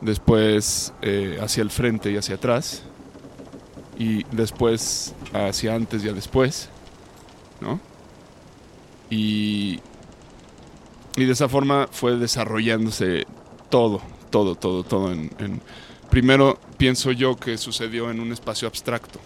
después 0.00 0.92
eh, 1.02 1.36
hacia 1.42 1.62
el 1.62 1.70
frente 1.70 2.12
y 2.12 2.16
hacia 2.16 2.36
atrás, 2.36 2.84
y 3.98 4.22
después 4.30 5.16
hacia 5.32 5.74
antes 5.74 6.04
y 6.04 6.12
después, 6.12 6.68
¿no? 7.60 7.89
Y, 9.10 9.80
y 11.16 11.24
de 11.24 11.32
esa 11.32 11.48
forma 11.48 11.88
fue 11.90 12.16
desarrollándose 12.16 13.26
todo, 13.68 14.00
todo, 14.30 14.54
todo, 14.54 14.84
todo. 14.84 15.12
En, 15.12 15.30
primero 16.10 16.58
pienso 16.76 17.12
yo 17.12 17.36
que 17.36 17.58
sucedió 17.58 18.10
en 18.10 18.20
un 18.20 18.32
espacio 18.32 18.68
abstracto, 18.68 19.18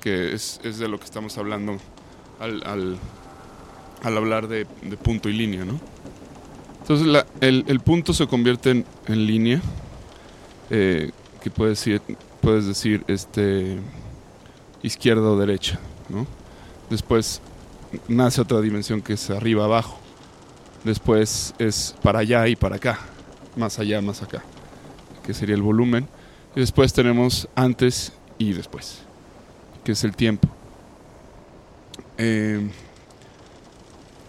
que 0.00 0.32
es, 0.34 0.60
es 0.64 0.78
de 0.78 0.88
lo 0.88 0.98
que 0.98 1.04
estamos 1.04 1.38
hablando 1.38 1.78
al, 2.40 2.62
al- 2.66 2.98
al 4.02 4.16
hablar 4.16 4.48
de, 4.48 4.66
de 4.82 4.96
punto 4.96 5.28
y 5.28 5.34
línea, 5.34 5.64
¿no? 5.64 5.78
Entonces 6.80 7.06
la- 7.06 7.26
el, 7.40 7.64
el 7.68 7.80
punto 7.80 8.12
se 8.14 8.26
convierte 8.26 8.70
en, 8.70 8.86
en 9.06 9.26
línea, 9.26 9.60
eh, 10.70 11.10
que 11.42 11.50
puedes 11.50 11.78
decir, 11.78 12.00
puedes 12.40 12.66
decir 12.66 13.04
este, 13.08 13.78
izquierda 14.82 15.22
o 15.30 15.38
derecha, 15.38 15.78
¿no? 16.08 16.26
Después 16.88 17.40
nace 18.08 18.40
otra 18.40 18.60
dimensión 18.60 19.02
que 19.02 19.14
es 19.14 19.30
arriba 19.30 19.64
abajo. 19.64 19.98
Después 20.84 21.54
es 21.58 21.94
para 22.02 22.20
allá 22.20 22.48
y 22.48 22.56
para 22.56 22.76
acá, 22.76 22.98
más 23.56 23.78
allá, 23.78 24.00
más 24.00 24.22
acá, 24.22 24.42
que 25.24 25.34
sería 25.34 25.54
el 25.54 25.62
volumen. 25.62 26.08
Y 26.56 26.60
después 26.60 26.92
tenemos 26.92 27.48
antes 27.54 28.12
y 28.38 28.52
después, 28.52 29.02
que 29.84 29.92
es 29.92 30.04
el 30.04 30.16
tiempo. 30.16 30.48
Eh, 32.18 32.70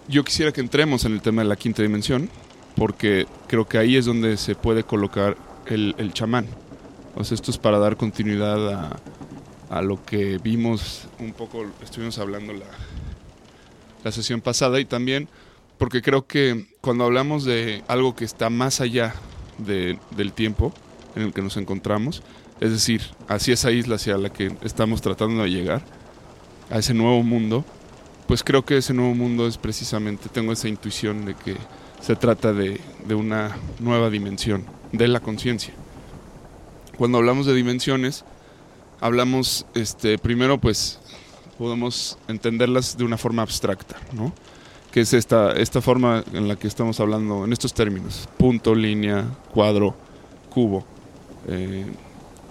yo 0.07 0.23
quisiera 0.23 0.51
que 0.51 0.61
entremos 0.61 1.05
en 1.05 1.13
el 1.13 1.21
tema 1.21 1.41
de 1.41 1.47
la 1.47 1.55
quinta 1.55 1.81
dimensión, 1.81 2.29
porque 2.75 3.27
creo 3.47 3.67
que 3.67 3.77
ahí 3.77 3.95
es 3.95 4.05
donde 4.05 4.37
se 4.37 4.55
puede 4.55 4.83
colocar 4.83 5.37
el, 5.67 5.95
el 5.97 6.13
chamán. 6.13 6.47
O 7.15 7.23
sea, 7.23 7.35
esto 7.35 7.51
es 7.51 7.57
para 7.57 7.79
dar 7.79 7.97
continuidad 7.97 8.73
a, 8.73 8.99
a 9.69 9.81
lo 9.81 10.03
que 10.03 10.37
vimos 10.37 11.07
un 11.19 11.31
poco, 11.31 11.65
estuvimos 11.81 12.19
hablando 12.19 12.51
la, 12.53 12.65
la 14.03 14.11
sesión 14.11 14.41
pasada 14.41 14.79
y 14.79 14.85
también 14.85 15.27
porque 15.77 16.01
creo 16.01 16.27
que 16.27 16.67
cuando 16.81 17.05
hablamos 17.05 17.43
de 17.43 17.83
algo 17.87 18.15
que 18.15 18.25
está 18.25 18.49
más 18.49 18.81
allá 18.81 19.15
de- 19.57 19.97
del 20.15 20.31
tiempo 20.33 20.73
en 21.15 21.23
el 21.23 21.33
que 21.33 21.41
nos 21.41 21.57
encontramos, 21.57 22.21
es 22.59 22.71
decir, 22.71 23.01
hacia 23.27 23.55
esa 23.55 23.71
isla 23.71 23.95
hacia 23.95 24.17
la 24.17 24.29
que 24.31 24.55
estamos 24.63 25.01
tratando 25.01 25.43
de 25.43 25.49
llegar, 25.49 25.81
a 26.69 26.77
ese 26.79 26.93
nuevo 26.93 27.21
mundo, 27.23 27.65
pues 28.27 28.43
creo 28.43 28.63
que 28.63 28.77
ese 28.77 28.93
nuevo 28.93 29.13
mundo 29.13 29.45
es 29.47 29.57
precisamente, 29.57 30.29
tengo 30.29 30.53
esa 30.53 30.69
intuición 30.69 31.25
de 31.25 31.33
que 31.35 31.57
se 31.99 32.15
trata 32.15 32.53
de, 32.53 32.79
de 33.05 33.15
una 33.15 33.57
nueva 33.79 34.09
dimensión 34.09 34.63
de 34.93 35.07
la 35.07 35.19
conciencia. 35.19 35.73
Cuando 36.97 37.17
hablamos 37.17 37.45
de 37.45 37.53
dimensiones, 37.53 38.23
hablamos, 39.01 39.65
este, 39.73 40.17
primero 40.17 40.59
pues 40.59 40.99
podemos 41.61 42.17
entenderlas 42.27 42.97
de 42.97 43.03
una 43.03 43.19
forma 43.19 43.43
abstracta, 43.43 43.95
¿no? 44.13 44.33
Que 44.91 45.01
es 45.01 45.13
esta, 45.13 45.53
esta 45.53 45.79
forma 45.79 46.23
en 46.33 46.47
la 46.47 46.55
que 46.55 46.67
estamos 46.67 46.99
hablando 46.99 47.45
en 47.45 47.53
estos 47.53 47.71
términos, 47.75 48.27
punto, 48.37 48.73
línea, 48.73 49.25
cuadro, 49.53 49.93
cubo, 50.49 50.83
eh, 51.47 51.85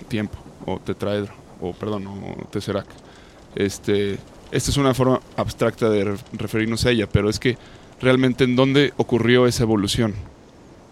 tiempo, 0.07 0.39
o 0.65 0.79
tetraedro, 0.79 1.33
o 1.61 1.73
perdón, 1.73 2.07
o 2.07 2.45
tesseract. 2.53 2.93
Este, 3.57 4.17
esta 4.53 4.71
es 4.71 4.77
una 4.77 4.95
forma 4.95 5.21
abstracta 5.37 5.91
de 5.91 6.05
re- 6.05 6.17
referirnos 6.35 6.87
a 6.87 6.91
ella, 6.93 7.09
pero 7.11 7.29
es 7.29 7.41
que 7.41 7.59
realmente 8.01 8.45
en 8.45 8.55
dónde 8.55 8.95
ocurrió 8.97 9.49
esa 9.49 9.65
evolución. 9.65 10.15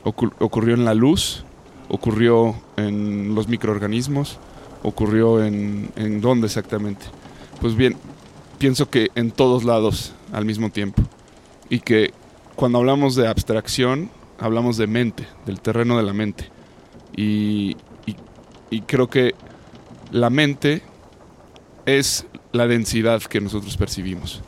Ocur- 0.04 0.34
ocurrió 0.40 0.74
en 0.74 0.84
la 0.84 0.94
luz, 0.94 1.44
ocurrió 1.88 2.56
en 2.76 3.36
los 3.36 3.46
microorganismos, 3.46 4.38
ocurrió 4.82 5.40
en, 5.44 5.90
en 5.94 6.20
dónde 6.20 6.48
exactamente. 6.48 7.06
Pues 7.60 7.74
bien, 7.74 7.96
pienso 8.58 8.88
que 8.90 9.08
en 9.14 9.30
todos 9.30 9.64
lados 9.64 10.12
al 10.32 10.44
mismo 10.44 10.70
tiempo. 10.70 11.02
Y 11.68 11.80
que 11.80 12.12
cuando 12.56 12.78
hablamos 12.78 13.14
de 13.14 13.28
abstracción, 13.28 14.10
hablamos 14.38 14.76
de 14.76 14.86
mente, 14.86 15.26
del 15.46 15.60
terreno 15.60 15.96
de 15.96 16.02
la 16.02 16.12
mente. 16.12 16.48
Y, 17.16 17.76
creo 18.86 19.08
que 19.08 19.34
la 20.12 20.30
mente 20.30 20.82
es 21.86 22.26
la 22.52 22.66
densidad 22.66 23.22
que 23.22 23.40
nosotros 23.40 23.76
percibimos. 23.76 24.40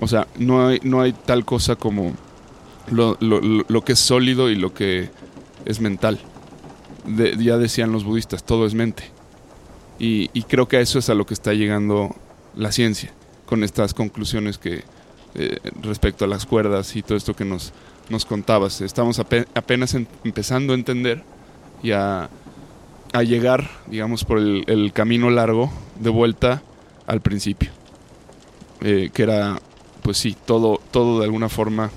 O 0.00 0.08
sea, 0.08 0.26
no 0.38 0.66
hay, 0.66 0.80
no 0.82 1.00
hay 1.00 1.12
tal 1.12 1.44
cosa 1.44 1.76
como 1.76 2.12
lo, 2.90 3.16
lo- 3.20 3.40
lo- 3.40 3.84
que 3.84 3.92
es 3.92 3.98
sólido 3.98 4.50
y 4.50 4.56
lo 4.56 4.74
que 4.74 5.10
es 5.64 5.80
mental. 5.80 6.18
Ya 7.38 7.58
decían 7.58 7.92
los 7.92 8.04
budistas, 8.04 8.42
todo 8.44 8.66
es 8.66 8.74
mente. 8.74 9.04
Y, 9.98 10.28
creo 10.42 10.66
que 10.68 10.76
a 10.76 10.80
eso 10.80 10.98
es 10.98 11.08
a 11.08 11.14
lo 11.14 11.24
que 11.24 11.34
está 11.34 11.52
llegando 11.52 12.14
la 12.56 12.72
ciencia, 12.72 13.12
con 13.46 13.62
estas 13.62 13.94
conclusiones 13.94 14.58
que 14.58 14.82
eh, 15.36 15.58
respecto 15.82 16.24
a 16.24 16.28
las 16.28 16.46
cuerdas 16.46 16.94
y 16.96 17.02
todo 17.02 17.16
esto 17.16 17.34
que 17.34 17.44
nos, 17.44 17.72
nos 18.08 18.24
contabas. 18.24 18.80
Estamos 18.80 19.18
ape- 19.20 19.46
apenas 19.54 19.94
en- 19.94 20.08
empezando 20.24 20.72
a 20.72 20.76
entender 20.76 21.22
y 21.82 21.92
a, 21.92 22.28
a 23.12 23.22
llegar, 23.22 23.70
digamos, 23.86 24.24
por 24.24 24.38
el, 24.38 24.64
el 24.66 24.92
camino 24.92 25.30
largo 25.30 25.70
de 26.00 26.10
vuelta 26.10 26.62
al 27.06 27.20
principio. 27.20 27.70
Eh, 28.80 29.10
que 29.14 29.22
era, 29.22 29.58
pues 30.02 30.18
sí, 30.18 30.36
todo, 30.44 30.80
todo 30.90 31.20
de 31.20 31.24
alguna 31.26 31.48
forma 31.48 31.90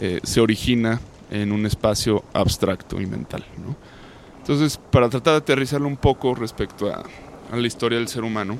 eh, 0.00 0.20
se 0.24 0.40
origina 0.40 1.00
en 1.30 1.52
un 1.52 1.66
espacio 1.66 2.24
abstracto 2.32 3.00
y 3.00 3.06
mental. 3.06 3.44
¿no? 3.64 3.76
Entonces, 4.38 4.78
para 4.90 5.08
tratar 5.08 5.34
de 5.34 5.38
aterrizarlo 5.38 5.86
un 5.88 5.96
poco 5.96 6.34
respecto 6.34 6.92
a, 6.92 7.02
a 7.52 7.56
la 7.56 7.66
historia 7.66 7.98
del 7.98 8.08
ser 8.08 8.24
humano, 8.24 8.58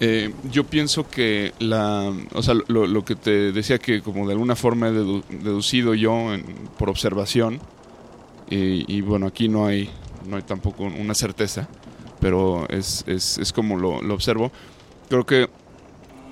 eh, 0.00 0.32
yo 0.50 0.64
pienso 0.64 1.08
que 1.08 1.52
la, 1.60 2.12
o 2.34 2.42
sea, 2.42 2.54
lo, 2.66 2.86
lo 2.86 3.04
que 3.04 3.14
te 3.14 3.52
decía 3.52 3.78
que 3.78 4.02
como 4.02 4.26
de 4.26 4.32
alguna 4.32 4.56
forma 4.56 4.88
he 4.88 4.92
dedu- 4.92 5.24
deducido 5.28 5.94
yo 5.94 6.34
en- 6.34 6.44
por 6.78 6.90
observación, 6.90 7.60
y, 8.54 9.00
bueno, 9.00 9.28
aquí 9.28 9.48
no 9.48 9.64
hay, 9.64 9.88
no 10.28 10.36
hay 10.36 10.42
tampoco 10.42 10.82
una 10.84 11.14
certeza, 11.14 11.68
pero 12.20 12.68
es, 12.68 13.02
es, 13.06 13.38
es 13.38 13.50
como 13.50 13.78
lo, 13.78 13.96
observo. 14.12 14.52
Creo 15.08 15.24
que 15.24 15.48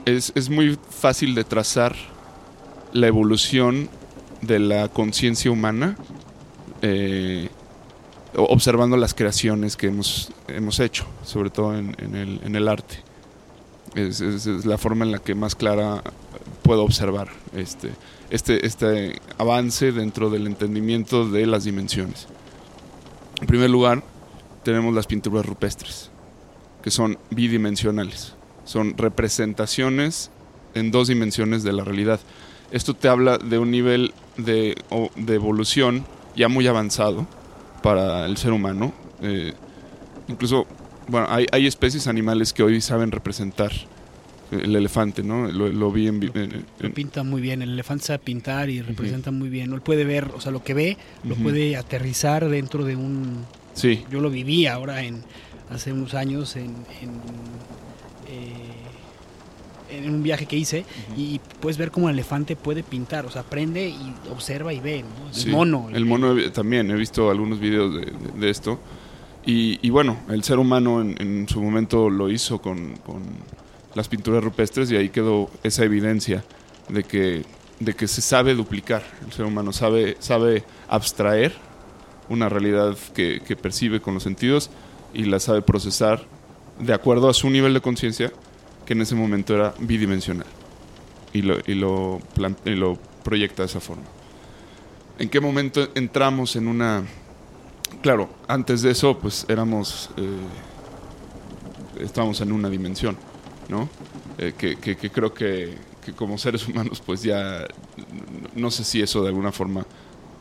es, 0.05 0.31
es 0.35 0.51
muy 0.51 0.77
fácil 0.91 1.35
de 1.35 1.45
trazar 1.45 1.97
la 2.93 3.07
evolución 3.07 3.89
de 4.43 4.59
la 4.59 4.89
conciencia 4.89 5.51
humana 5.51 5.97
eh, 6.83 7.49
observando 8.37 8.99
las 8.99 9.15
creaciones 9.15 9.79
que 9.79 9.87
hemos, 9.87 10.31
hemos 10.57 10.81
hecho, 10.81 11.05
sobre 11.25 11.51
todo 11.51 11.77
en, 11.77 11.95
en 11.99 12.15
el, 12.15 12.41
en 12.45 12.57
el 12.57 12.69
arte. 12.69 12.97
Es, 13.95 14.21
es- 14.21 14.47
es 14.47 14.67
la 14.67 14.79
forma 14.79 15.05
en 15.05 15.13
la 15.13 15.19
que 15.19 15.35
más 15.35 15.55
clara 15.55 16.03
puedo 16.63 16.83
observar 16.85 17.29
este, 17.57 17.91
este, 18.31 18.67
este 18.67 19.21
avance 19.39 19.93
dentro 19.93 20.31
del 20.31 20.47
entendimiento 20.47 21.29
de 21.29 21.47
las 21.47 21.65
dimensiones. 21.65 22.29
En 23.41 23.47
primer 23.47 23.71
lugar, 23.71 24.03
tenemos 24.63 24.95
las 24.95 25.07
pinturas 25.07 25.45
rupestres, 25.47 26.11
que 26.83 26.91
son 26.91 27.19
bidimensionales. 27.31 28.35
Son 28.65 28.97
representaciones 28.97 30.31
en 30.75 30.91
dos 30.93 31.09
dimensiones 31.09 31.63
de 31.65 31.73
la 31.73 31.83
realidad. 31.83 32.21
Esto 32.71 32.95
te 32.95 33.09
habla 33.09 33.39
de 33.39 33.59
un 33.59 33.71
nivel 33.71 34.13
de, 34.37 34.77
de 35.17 35.35
evolución 35.35 36.05
ya 36.37 36.49
muy 36.49 36.67
avanzado 36.69 37.27
para 37.83 38.27
el 38.27 38.37
ser 38.37 38.53
humano. 38.53 38.93
Eh, 39.23 39.55
incluso, 40.31 40.67
bueno, 41.09 41.27
hay, 41.29 41.47
hay 41.53 41.67
especies 41.67 42.07
animales 42.07 42.53
que 42.53 42.63
hoy 42.63 42.81
saben 42.81 43.11
representar 43.11 43.73
el 44.51 44.75
elefante, 44.75 45.23
¿no? 45.23 45.47
Lo, 45.51 45.69
lo 45.69 45.93
vi 45.93 46.09
en, 46.09 46.23
en- 46.35 46.65
Lo 46.81 46.93
pinta 46.93 47.23
muy 47.23 47.41
bien, 47.41 47.63
el 47.63 47.71
elefante 47.73 48.05
sabe 48.07 48.19
pintar 48.21 48.69
y 48.71 48.81
representa 48.83 49.31
muy 49.31 49.49
bien. 49.49 49.73
Él 49.73 49.81
puede 49.81 50.05
ver, 50.05 50.29
o 50.35 50.41
sea, 50.41 50.51
lo 50.51 50.65
que 50.65 50.75
ve, 50.75 50.97
lo 51.25 51.35
puede 51.37 51.77
aterrizar 51.77 52.49
dentro 52.49 52.85
de 52.85 52.97
un... 52.97 53.45
Sí, 53.75 54.05
Yo 54.11 54.21
lo 54.21 54.31
viví 54.31 54.67
ahora 54.67 55.03
en 55.05 55.23
hace 55.71 55.93
unos 55.93 56.15
años 56.15 56.57
en, 56.57 56.65
en, 57.01 57.11
eh, 58.29 59.97
en 59.99 60.13
un 60.15 60.23
viaje 60.23 60.47
que 60.47 60.57
hice 60.57 60.85
y 61.17 61.41
puedes 61.61 61.79
ver 61.79 61.91
cómo 61.93 62.09
el 62.09 62.15
elefante 62.15 62.57
puede 62.57 62.83
pintar, 62.83 63.27
o 63.27 63.31
sea, 63.31 63.43
aprende 63.43 63.89
y 63.89 64.15
observa 64.31 64.73
y 64.73 64.81
ve, 64.81 65.03
¿no? 65.03 65.29
El 65.29 65.35
Sí, 65.35 65.49
mono. 65.51 65.89
El 65.93 66.05
mono 66.07 66.35
también, 66.53 66.91
he 66.91 66.95
visto 66.97 67.31
algunos 67.31 67.61
videos 67.61 67.95
de, 67.95 68.01
de- 68.03 68.41
de 68.41 68.51
esto. 68.51 68.81
Y, 69.47 69.79
y 69.81 69.91
bueno, 69.91 70.19
el 70.29 70.45
ser 70.45 70.59
humano 70.59 71.01
en, 71.01 71.17
en 71.21 71.49
su 71.49 71.63
momento 71.63 72.11
lo 72.11 72.31
hizo 72.31 72.61
con, 72.61 72.97
con 72.99 73.23
las 73.95 74.09
pinturas 74.09 74.45
rupestres 74.45 74.91
y 74.91 74.97
ahí 74.97 75.09
quedó 75.09 75.51
esa 75.63 75.85
evidencia 75.85 76.45
de 76.89 77.05
que, 77.05 77.45
de 77.79 77.95
que 77.95 78.07
se 78.07 78.21
sabe 78.21 78.55
duplicar. 78.55 79.03
El 79.25 79.33
ser 79.33 79.47
humano 79.47 79.73
sabe, 79.73 80.17
sabe 80.21 80.65
abstraer 80.89 81.55
una 82.29 82.49
realidad 82.49 82.97
que, 83.15 83.41
que 83.45 83.57
percibe 83.57 84.01
con 84.01 84.15
los 84.15 84.23
sentidos 84.23 84.71
y 85.13 85.25
la 85.25 85.41
sabe 85.41 85.63
procesar 85.63 86.25
de 86.79 86.95
acuerdo 86.95 87.29
a 87.29 87.35
su 87.35 87.51
nivel 87.51 87.75
de 87.75 87.81
conciencia, 87.81 88.33
que 88.87 88.93
en 88.93 89.03
ese 89.03 89.15
momento 89.15 89.55
era 89.55 89.75
bidimensional. 89.81 90.47
Y 91.33 91.43
lo, 91.43 91.59
y 91.67 91.75
lo, 91.75 92.21
y 92.65 92.71
lo 92.71 92.99
proyecta 93.23 93.63
de 93.63 93.67
esa 93.67 93.81
forma. 93.81 94.05
¿En 95.19 95.29
qué 95.29 95.41
momento 95.41 95.89
entramos 95.95 96.57
en 96.57 96.69
una... 96.69 97.05
Claro, 98.03 98.31
antes 98.49 98.83
de 98.83 98.91
eso, 98.91 99.19
pues 99.19 99.45
éramos... 99.49 100.11
eh, 100.17 100.39
estábamos 102.03 102.41
en 102.41 102.53
una 102.53 102.71
dimensión, 102.71 103.17
¿no? 103.69 103.89
Eh, 104.39 104.55
que, 104.57 104.77
creo 105.11 105.35
que, 105.35 105.77
como 106.17 106.39
seres 106.39 106.67
humanos, 106.67 107.03
pues 107.05 107.23
ya... 107.23 107.67
No 108.55 108.71
sé 108.71 108.85
si 108.85 109.03
eso 109.03 109.23
de 109.23 109.29
alguna 109.29 109.53
forma 109.53 109.85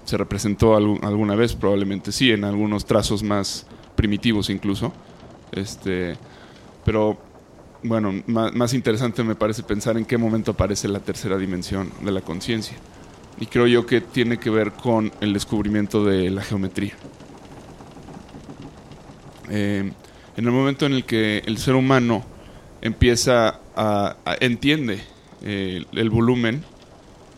se 0.06 0.18
representó 0.18 0.76
alguna 0.76 1.36
vez, 1.36 1.54
probablemente 1.54 2.12
sí, 2.12 2.32
en 2.32 2.44
algunos 2.44 2.86
trazos 2.86 3.22
más 3.22 3.68
primitivos 3.96 4.50
incluso. 4.50 4.92
Este, 5.52 6.16
pero 6.86 7.20
bueno, 7.84 8.24
más, 8.28 8.74
interesante 8.74 9.24
me 9.24 9.36
parece 9.36 9.64
pensar 9.64 9.98
en 9.98 10.06
qué 10.06 10.18
momento 10.18 10.52
aparece 10.52 10.88
la 10.88 11.00
tercera 11.00 11.38
dimensión 11.38 11.92
de 12.02 12.12
la 12.12 12.22
conciencia. 12.22 12.78
Y 13.40 13.46
creo 13.46 13.68
yo 13.68 13.86
que 13.86 14.02
tiene 14.02 14.38
que 14.40 14.50
ver 14.50 14.72
con 14.72 15.12
el 15.22 15.34
descubrimiento 15.34 16.04
de 16.04 16.30
la 16.30 16.42
geometría. 16.42 16.94
Eh, 19.50 19.92
en 20.38 20.46
el 20.46 20.52
momento 20.52 20.86
en 20.86 20.94
el 20.94 21.06
que 21.06 21.44
el 21.46 21.58
ser 21.58 21.76
humano 21.76 22.24
empieza 22.82 23.60
a, 23.76 24.16
entiende 24.40 25.02
eh, 25.42 25.84
el 25.92 26.10
volumen 26.10 26.64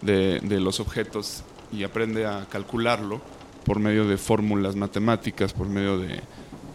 de, 0.02 0.40
los 0.60 0.80
objetos 0.80 1.44
y 1.72 1.84
aprende 1.84 2.26
a 2.26 2.46
calcularlo 2.50 3.22
por 3.64 3.80
medio 3.80 4.08
de 4.08 4.18
fórmulas 4.18 4.76
matemáticas, 4.76 5.54
por 5.54 5.68
medio 5.68 5.98
de 5.98 6.20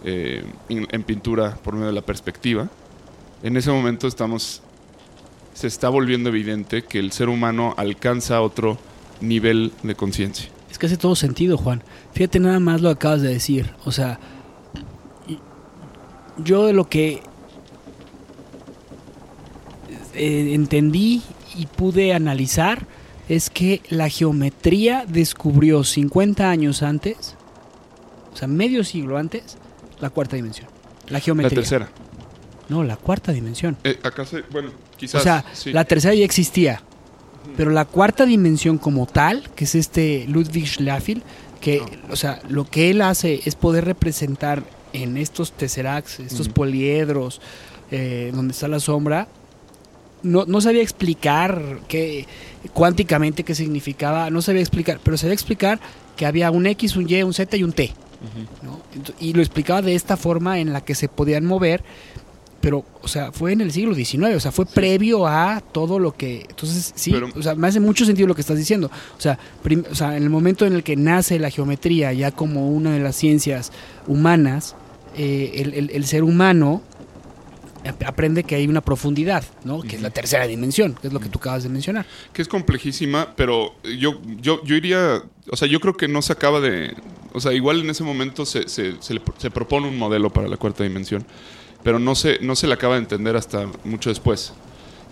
eh, 0.04 0.44
en 0.68 1.02
pintura, 1.02 1.56
por 1.62 1.74
medio 1.74 1.88
de 1.88 1.92
la 1.92 2.02
perspectiva, 2.02 2.68
en 3.42 3.56
ese 3.56 3.70
momento 3.70 4.06
estamos 4.06 4.62
se 5.54 5.66
está 5.66 5.88
volviendo 5.88 6.28
evidente 6.28 6.82
que 6.82 6.98
el 6.98 7.12
ser 7.12 7.30
humano 7.30 7.74
alcanza 7.78 8.42
otro 8.42 8.78
nivel 9.22 9.72
de 9.82 9.94
conciencia. 9.94 10.50
Es 10.70 10.78
que 10.78 10.84
hace 10.84 10.98
todo 10.98 11.16
sentido, 11.16 11.56
Juan. 11.56 11.82
Fíjate 12.12 12.40
nada 12.40 12.60
más 12.60 12.82
lo 12.82 12.90
acabas 12.90 13.22
de 13.22 13.28
decir. 13.28 13.70
O 13.86 13.92
sea, 13.92 14.20
yo 16.38 16.66
de 16.66 16.72
lo 16.72 16.88
que 16.88 17.22
eh, 20.14 20.54
entendí 20.54 21.22
y 21.56 21.66
pude 21.66 22.14
analizar 22.14 22.86
es 23.28 23.50
que 23.50 23.82
la 23.88 24.08
geometría 24.08 25.04
descubrió 25.06 25.84
50 25.84 26.48
años 26.48 26.82
antes, 26.82 27.34
o 28.32 28.36
sea, 28.36 28.48
medio 28.48 28.84
siglo 28.84 29.18
antes, 29.18 29.58
la 30.00 30.10
cuarta 30.10 30.36
dimensión. 30.36 30.68
La 31.08 31.20
geometría. 31.20 31.50
La 31.50 31.62
tercera. 31.62 31.88
No, 32.68 32.82
la 32.84 32.96
cuarta 32.96 33.32
dimensión. 33.32 33.76
Eh, 33.84 33.98
bueno, 34.50 34.70
quizás. 34.96 35.20
O 35.20 35.24
sea, 35.24 35.44
la 35.66 35.84
tercera 35.84 36.14
ya 36.14 36.24
existía. 36.24 36.82
Pero 37.56 37.70
la 37.70 37.84
cuarta 37.84 38.26
dimensión 38.26 38.76
como 38.76 39.06
tal, 39.06 39.48
que 39.54 39.64
es 39.64 39.76
este 39.76 40.26
Ludwig 40.28 40.66
Schlafil, 40.66 41.22
que, 41.60 41.80
o 42.10 42.16
sea, 42.16 42.40
lo 42.48 42.64
que 42.64 42.90
él 42.90 43.02
hace 43.02 43.40
es 43.44 43.54
poder 43.54 43.84
representar 43.84 44.64
en 45.02 45.16
estos 45.16 45.52
tesseracts, 45.52 46.20
estos 46.20 46.48
poliedros, 46.48 47.40
eh, 47.90 48.30
donde 48.34 48.52
está 48.52 48.68
la 48.68 48.80
sombra, 48.80 49.28
no, 50.22 50.44
no 50.46 50.60
sabía 50.60 50.82
explicar 50.82 51.80
qué, 51.88 52.26
cuánticamente 52.72 53.44
qué 53.44 53.54
significaba, 53.54 54.30
no 54.30 54.42
sabía 54.42 54.62
explicar, 54.62 54.98
pero 55.02 55.16
sabía 55.16 55.34
explicar 55.34 55.78
que 56.16 56.26
había 56.26 56.50
un 56.50 56.66
X, 56.66 56.96
un 56.96 57.08
Y, 57.08 57.22
un 57.22 57.34
Z 57.34 57.56
y 57.56 57.62
un 57.62 57.72
T. 57.72 57.92
Y 59.20 59.34
lo 59.34 59.42
explicaba 59.42 59.82
de 59.82 59.94
esta 59.94 60.16
forma 60.16 60.58
en 60.58 60.72
la 60.72 60.80
que 60.80 60.94
se 60.94 61.08
podían 61.08 61.44
mover 61.44 61.84
pero, 62.66 62.84
o 63.00 63.06
sea, 63.06 63.30
fue 63.30 63.52
en 63.52 63.60
el 63.60 63.70
siglo 63.70 63.94
XIX, 63.94 64.34
o 64.34 64.40
sea, 64.40 64.50
fue 64.50 64.66
previo 64.66 65.24
a 65.28 65.60
todo 65.60 66.00
lo 66.00 66.16
que... 66.16 66.46
Entonces, 66.48 66.92
sí, 66.96 67.14
o 67.14 67.40
sea, 67.40 67.54
me 67.54 67.68
hace 67.68 67.78
mucho 67.78 68.04
sentido 68.04 68.26
lo 68.26 68.34
que 68.34 68.40
estás 68.40 68.56
diciendo. 68.58 68.90
O 69.16 69.20
sea, 69.20 69.38
o 69.88 69.94
sea, 69.94 70.16
en 70.16 70.24
el 70.24 70.30
momento 70.30 70.66
en 70.66 70.72
el 70.72 70.82
que 70.82 70.96
nace 70.96 71.38
la 71.38 71.50
geometría 71.50 72.12
ya 72.12 72.32
como 72.32 72.68
una 72.70 72.90
de 72.90 72.98
las 72.98 73.14
ciencias 73.14 73.70
humanas, 74.08 74.74
eh, 75.16 75.88
el, 75.92 76.04
ser 76.06 76.22
humano 76.22 76.82
aprende 78.04 78.44
que 78.44 78.56
hay 78.56 78.66
una 78.66 78.80
profundidad, 78.80 79.44
¿no? 79.64 79.80
Que 79.80 79.96
es 79.96 80.02
la 80.02 80.10
tercera 80.10 80.46
dimensión, 80.46 80.94
que 80.94 81.06
es 81.06 81.12
lo 81.12 81.20
que 81.20 81.28
tú 81.28 81.38
acabas 81.38 81.62
de 81.62 81.68
mencionar. 81.68 82.04
Que 82.32 82.42
es 82.42 82.48
complejísima, 82.48 83.34
pero 83.36 83.74
yo, 83.98 84.20
yo, 84.40 84.62
yo 84.64 84.74
iría, 84.74 85.22
o 85.50 85.56
sea, 85.56 85.68
yo 85.68 85.80
creo 85.80 85.96
que 85.96 86.08
no 86.08 86.20
se 86.22 86.32
acaba 86.32 86.60
de, 86.60 86.94
o 87.32 87.40
sea, 87.40 87.52
igual 87.52 87.80
en 87.80 87.90
ese 87.90 88.02
momento 88.02 88.44
se, 88.44 88.68
se, 88.68 88.94
se 89.00 89.50
propone 89.50 89.88
un 89.88 89.98
modelo 89.98 90.30
para 90.30 90.48
la 90.48 90.56
cuarta 90.56 90.82
dimensión 90.82 91.24
pero 91.86 92.00
no 92.00 92.16
se, 92.16 92.40
no 92.40 92.56
se 92.56 92.66
le 92.66 92.74
acaba 92.74 92.94
de 92.94 93.02
entender 93.02 93.36
hasta 93.36 93.70
mucho 93.84 94.10
después. 94.10 94.52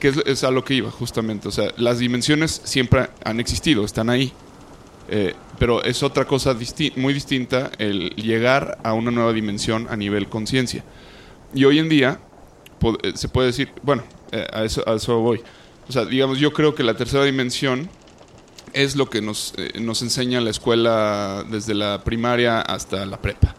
Que 0.00 0.12
es, 0.26 0.42
a 0.42 0.50
lo 0.50 0.64
que 0.64 0.74
iba, 0.74 0.90
justamente. 0.90 1.46
O 1.46 1.52
sea, 1.52 1.72
las 1.76 2.00
dimensiones 2.00 2.62
siempre 2.64 3.08
han 3.24 3.38
existido, 3.38 3.84
están 3.84 4.10
ahí. 4.10 4.32
Eh, 5.08 5.34
pero 5.58 5.82
es 5.82 6.02
otra 6.02 6.24
cosa 6.24 6.56
muy 6.96 7.12
distinta 7.12 7.70
el 7.78 8.10
llegar 8.16 8.78
a 8.82 8.94
una 8.94 9.10
nueva 9.10 9.32
dimensión 9.32 9.86
a 9.90 9.96
nivel 9.96 10.28
conciencia. 10.28 10.84
Y 11.54 11.64
hoy 11.64 11.78
en 11.78 11.88
día 11.88 12.20
eh, 13.02 13.12
se 13.14 13.28
puede 13.28 13.48
decir, 13.48 13.70
bueno, 13.82 14.02
eh, 14.32 14.46
a, 14.52 14.64
eso, 14.64 14.82
a 14.88 14.94
eso 14.94 15.20
voy. 15.20 15.42
O 15.88 15.92
sea, 15.92 16.04
digamos, 16.04 16.38
yo 16.38 16.52
creo 16.52 16.74
que 16.74 16.82
la 16.82 16.96
tercera 16.96 17.24
dimensión 17.24 17.88
es 18.72 18.96
lo 18.96 19.08
que 19.08 19.20
nos, 19.20 19.54
nos 19.80 20.02
enseña 20.02 20.40
la 20.40 20.50
escuela 20.50 21.44
desde 21.48 21.74
la 21.74 22.02
primaria 22.02 22.60
hasta 22.60 23.06
la 23.06 23.20
prepa 23.20 23.54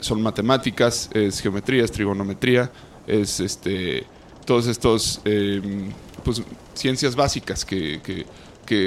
son 0.00 0.22
matemáticas, 0.22 1.10
es 1.12 1.40
geometría, 1.40 1.84
es 1.84 1.92
trigonometría, 1.92 2.70
es 3.06 3.40
este 3.40 4.06
todos 4.44 4.68
estos 4.68 5.20
em, 5.24 5.90
pues, 6.24 6.42
ciencias 6.74 7.16
básicas 7.16 7.64
que, 7.64 8.00
que, 8.02 8.24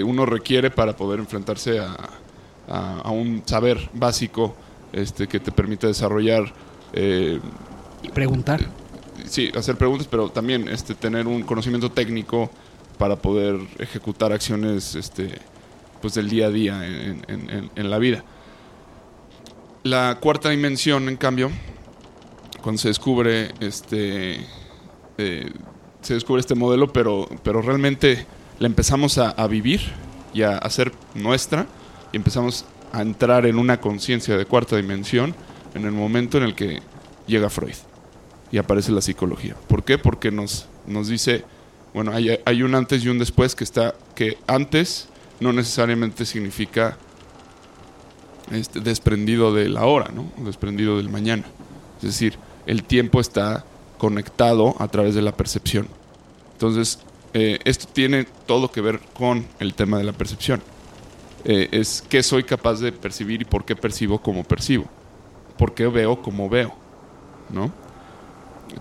uno 0.04 0.26
requiere 0.26 0.72
para 0.72 0.96
poder 0.96 1.20
enfrentarse 1.20 1.80
a, 1.80 1.96
a, 2.68 3.10
un 3.12 3.44
saber 3.46 3.90
básico 3.94 4.56
este, 4.94 5.28
que 5.28 5.40
te 5.40 5.52
permite 5.52 5.88
desarrollar 5.88 6.54
eh, 6.94 7.40
preguntar. 8.14 8.62
Sí 9.26 9.52
hacer 9.56 9.76
preguntas 9.78 10.08
pero 10.10 10.30
también 10.30 10.68
este 10.70 10.96
tener 10.96 11.28
un 11.28 11.44
conocimiento 11.44 11.92
técnico 11.92 12.50
para 12.98 13.16
poder 13.16 13.60
ejecutar 13.78 14.32
acciones 14.32 14.96
este 14.96 15.30
pues 16.02 16.14
del 16.14 16.30
día 16.30 16.48
a 16.48 16.50
día 16.50 16.86
en, 16.86 17.26
en, 17.28 17.72
en 17.76 17.90
la 17.90 17.98
vida. 17.98 18.24
La 19.84 20.18
cuarta 20.20 20.50
dimensión, 20.50 21.10
en 21.10 21.18
cambio, 21.18 21.50
cuando 22.62 22.82
se 22.82 22.90
descubre 22.90 23.52
este 23.60 24.40
eh, 25.18 25.52
se 26.02 26.14
descubre 26.14 26.40
este 26.40 26.56
modelo, 26.56 26.92
pero, 26.94 27.28
pero 27.44 27.62
realmente 27.62 28.26
la 28.60 28.68
empezamos 28.68 29.18
a, 29.18 29.48
vivir 29.48 29.82
y 30.34 30.44
a 30.44 30.58
hacer 30.58 30.92
nuestra 31.16 31.66
y 32.12 32.18
empezamos 32.18 32.66
a 32.92 33.02
entrar 33.02 33.46
en 33.46 33.58
una 33.58 33.80
conciencia 33.80 34.38
de 34.38 34.46
cuarta 34.46 34.76
dimensión 34.76 35.34
en 35.74 35.86
el 35.86 35.92
momento 35.92 36.38
en 36.38 36.44
el 36.44 36.56
que 36.56 36.82
llega 37.26 37.50
Freud 37.50 37.76
y 38.52 38.58
aparece 38.58 38.92
la 38.92 39.02
psicología. 39.02 39.56
¿Por 39.68 39.84
qué? 39.84 39.98
Porque 39.98 40.32
nos, 40.32 40.68
nos 40.88 41.08
dice, 41.08 41.46
bueno, 41.94 42.12
hay, 42.12 42.38
hay 42.46 42.64
un 42.64 42.76
antes 42.76 43.04
y 43.04 43.10
un 43.10 43.20
después 43.20 43.56
que 43.56 43.64
está, 43.64 43.96
que 44.16 44.38
antes 44.48 45.08
no 45.40 45.54
necesariamente 45.54 46.26
significa 46.26 46.98
este, 48.52 48.82
desprendido 48.82 49.54
de 49.54 49.70
la 49.70 49.86
hora, 49.86 50.12
¿no? 50.14 50.32
desprendido 50.44 50.98
del 50.98 51.10
mañana. 51.10 51.46
Es 51.98 52.04
decir, 52.04 52.38
el 52.66 52.84
tiempo 52.84 53.22
está 53.22 53.64
conectado 53.98 54.76
a 54.80 54.88
través 54.88 55.16
de 55.16 55.22
la 55.22 55.32
percepción. 55.32 55.88
Entonces, 56.54 57.00
eh, 57.34 57.60
esto 57.66 57.88
tiene 57.92 58.26
todo 58.46 58.72
que 58.72 58.82
ver 58.82 59.00
con 59.14 59.46
el 59.60 59.74
tema 59.74 59.98
de 59.98 60.04
la 60.04 60.14
percepción. 60.14 60.62
Eh, 61.46 61.70
es 61.72 62.04
qué 62.10 62.22
soy 62.22 62.44
capaz 62.44 62.80
de 62.80 62.92
percibir 62.92 63.42
y 63.42 63.46
por 63.46 63.66
qué 63.66 63.76
percibo 63.76 64.22
como 64.22 64.44
percibo. 64.44 64.86
Por 65.58 65.74
qué 65.74 65.88
veo 65.88 66.22
como 66.22 66.50
veo. 66.50 66.74
¿no? 67.50 67.72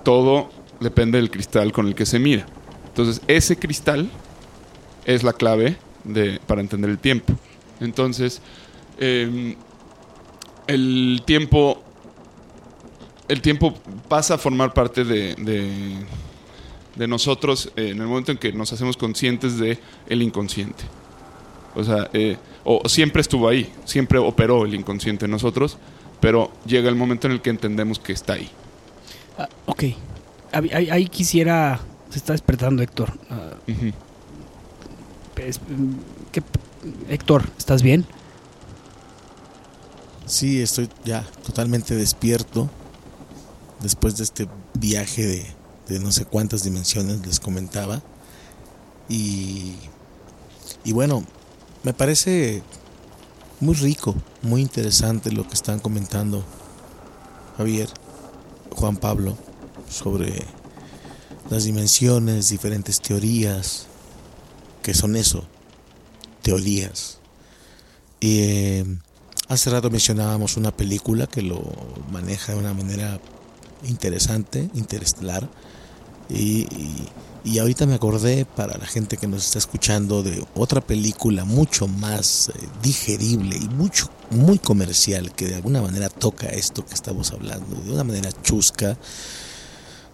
Todo 0.03 0.51
depende 0.81 1.19
del 1.19 1.31
cristal 1.31 1.73
con 1.73 1.87
el 1.87 1.95
que 1.95 2.07
se 2.07 2.19
mira. 2.19 2.47
Entonces, 2.89 3.23
ese 3.29 3.57
cristal 3.57 4.11
es 5.05 5.23
la 5.23 5.33
clave 5.33 5.77
para 6.47 6.61
entender 6.61 6.91
el 6.91 6.99
tiempo. 6.99 7.33
Entonces, 7.81 8.43
Em, 8.99 9.55
el 10.67 11.23
tiempo 11.25 11.83
el 13.29 13.41
tiempo 13.41 13.75
pasa 14.09 14.35
a 14.35 14.39
formar 14.39 14.75
parte 14.75 15.05
de, 15.05 15.37
nosotros 17.07 17.71
en 17.77 18.01
el 18.01 18.07
momento 18.07 18.33
en 18.33 18.39
que 18.39 18.53
nos 18.53 18.73
hacemos 18.73 18.97
conscientes 18.97 19.59
de 19.59 19.79
el 20.09 20.23
inconsciente. 20.23 20.85
O 21.75 21.85
sea, 21.85 22.11
eh, 22.13 22.37
o 22.65 22.89
siempre 22.89 23.21
estuvo 23.21 23.49
ahí, 23.49 23.73
siempre 23.85 24.19
operó 24.19 24.65
el 24.65 24.75
inconsciente 24.75 25.27
en 25.27 25.31
nosotros, 25.31 25.79
pero 26.21 26.51
llega 26.67 26.89
el 26.89 26.97
momento 26.97 27.27
en 27.29 27.35
el 27.35 27.41
que 27.41 27.51
entendemos 27.51 27.99
que 27.99 28.13
está 28.13 28.33
ahí. 28.33 28.51
Ah, 29.39 29.49
ok, 29.67 29.85
ahí, 30.53 31.07
quisiera, 31.09 31.81
se 32.11 32.19
está 32.19 32.33
despertando 32.33 32.83
Héctor. 32.83 33.13
Ah, 33.31 33.53
Héctor, 37.09 37.45
¿estás 37.57 37.83
bien? 37.83 38.05
Sí, 40.27 40.61
estoy 40.61 40.89
ya 41.05 41.23
totalmente 41.47 41.95
despierto 41.95 42.69
después 43.81 44.17
de 44.17 44.25
este 44.25 44.49
viaje 44.75 45.25
de, 45.25 45.58
no 46.01 46.13
sé 46.13 46.25
cuántas 46.25 46.63
dimensiones 46.65 47.27
les 47.27 47.41
comentaba. 47.41 48.03
Y, 49.09 49.75
y 50.85 50.93
bueno, 50.93 51.25
me 51.83 51.95
parece 51.95 52.63
muy 53.61 53.75
rico, 53.75 54.15
muy 54.43 54.61
interesante 54.61 55.33
lo 55.33 55.47
que 55.49 55.55
están 55.55 55.81
comentando 55.81 56.45
Javier, 57.57 57.89
Juan 58.71 58.97
Pablo, 58.97 59.37
sobre 59.91 60.45
las 61.51 61.65
dimensiones, 61.65 62.51
diferentes 62.51 63.01
teorías, 63.01 63.87
que 64.83 64.95
son 64.95 65.17
eso, 65.17 65.45
teorías. 66.43 67.19
Y 68.21 68.41
eh, 68.41 68.85
hace 69.49 69.71
rato 69.71 69.91
mencionábamos 69.91 70.57
una 70.57 70.77
película 70.77 71.27
que 71.27 71.43
lo 71.43 71.63
maneja 72.11 72.53
de 72.53 72.59
una 72.59 72.75
manera 72.75 73.21
interesante, 73.85 74.71
interestelar. 74.75 75.49
Y, 76.29 76.67
y, 77.45 77.59
ahorita 77.59 77.87
me 77.87 77.95
acordé 77.95 78.45
para 78.45 78.77
la 78.77 78.87
gente 78.87 79.17
que 79.17 79.27
nos 79.27 79.47
está 79.47 79.59
escuchando 79.59 80.23
de 80.23 80.45
otra 80.55 80.83
película 80.83 81.45
mucho 81.47 81.89
más 81.89 82.51
eh, 82.51 82.53
digerible 82.83 83.57
y 83.57 83.69
mucho 83.69 84.11
muy 84.31 84.59
comercial 84.59 85.33
que 85.35 85.47
de 85.47 85.55
alguna 85.55 85.81
manera 85.81 86.11
toca 86.11 86.49
esto 86.49 86.85
que 86.85 86.93
estamos 86.93 87.33
hablando, 87.33 87.77
de 87.83 87.93
una 87.93 88.05
manera 88.05 88.31
chusca, 88.43 88.99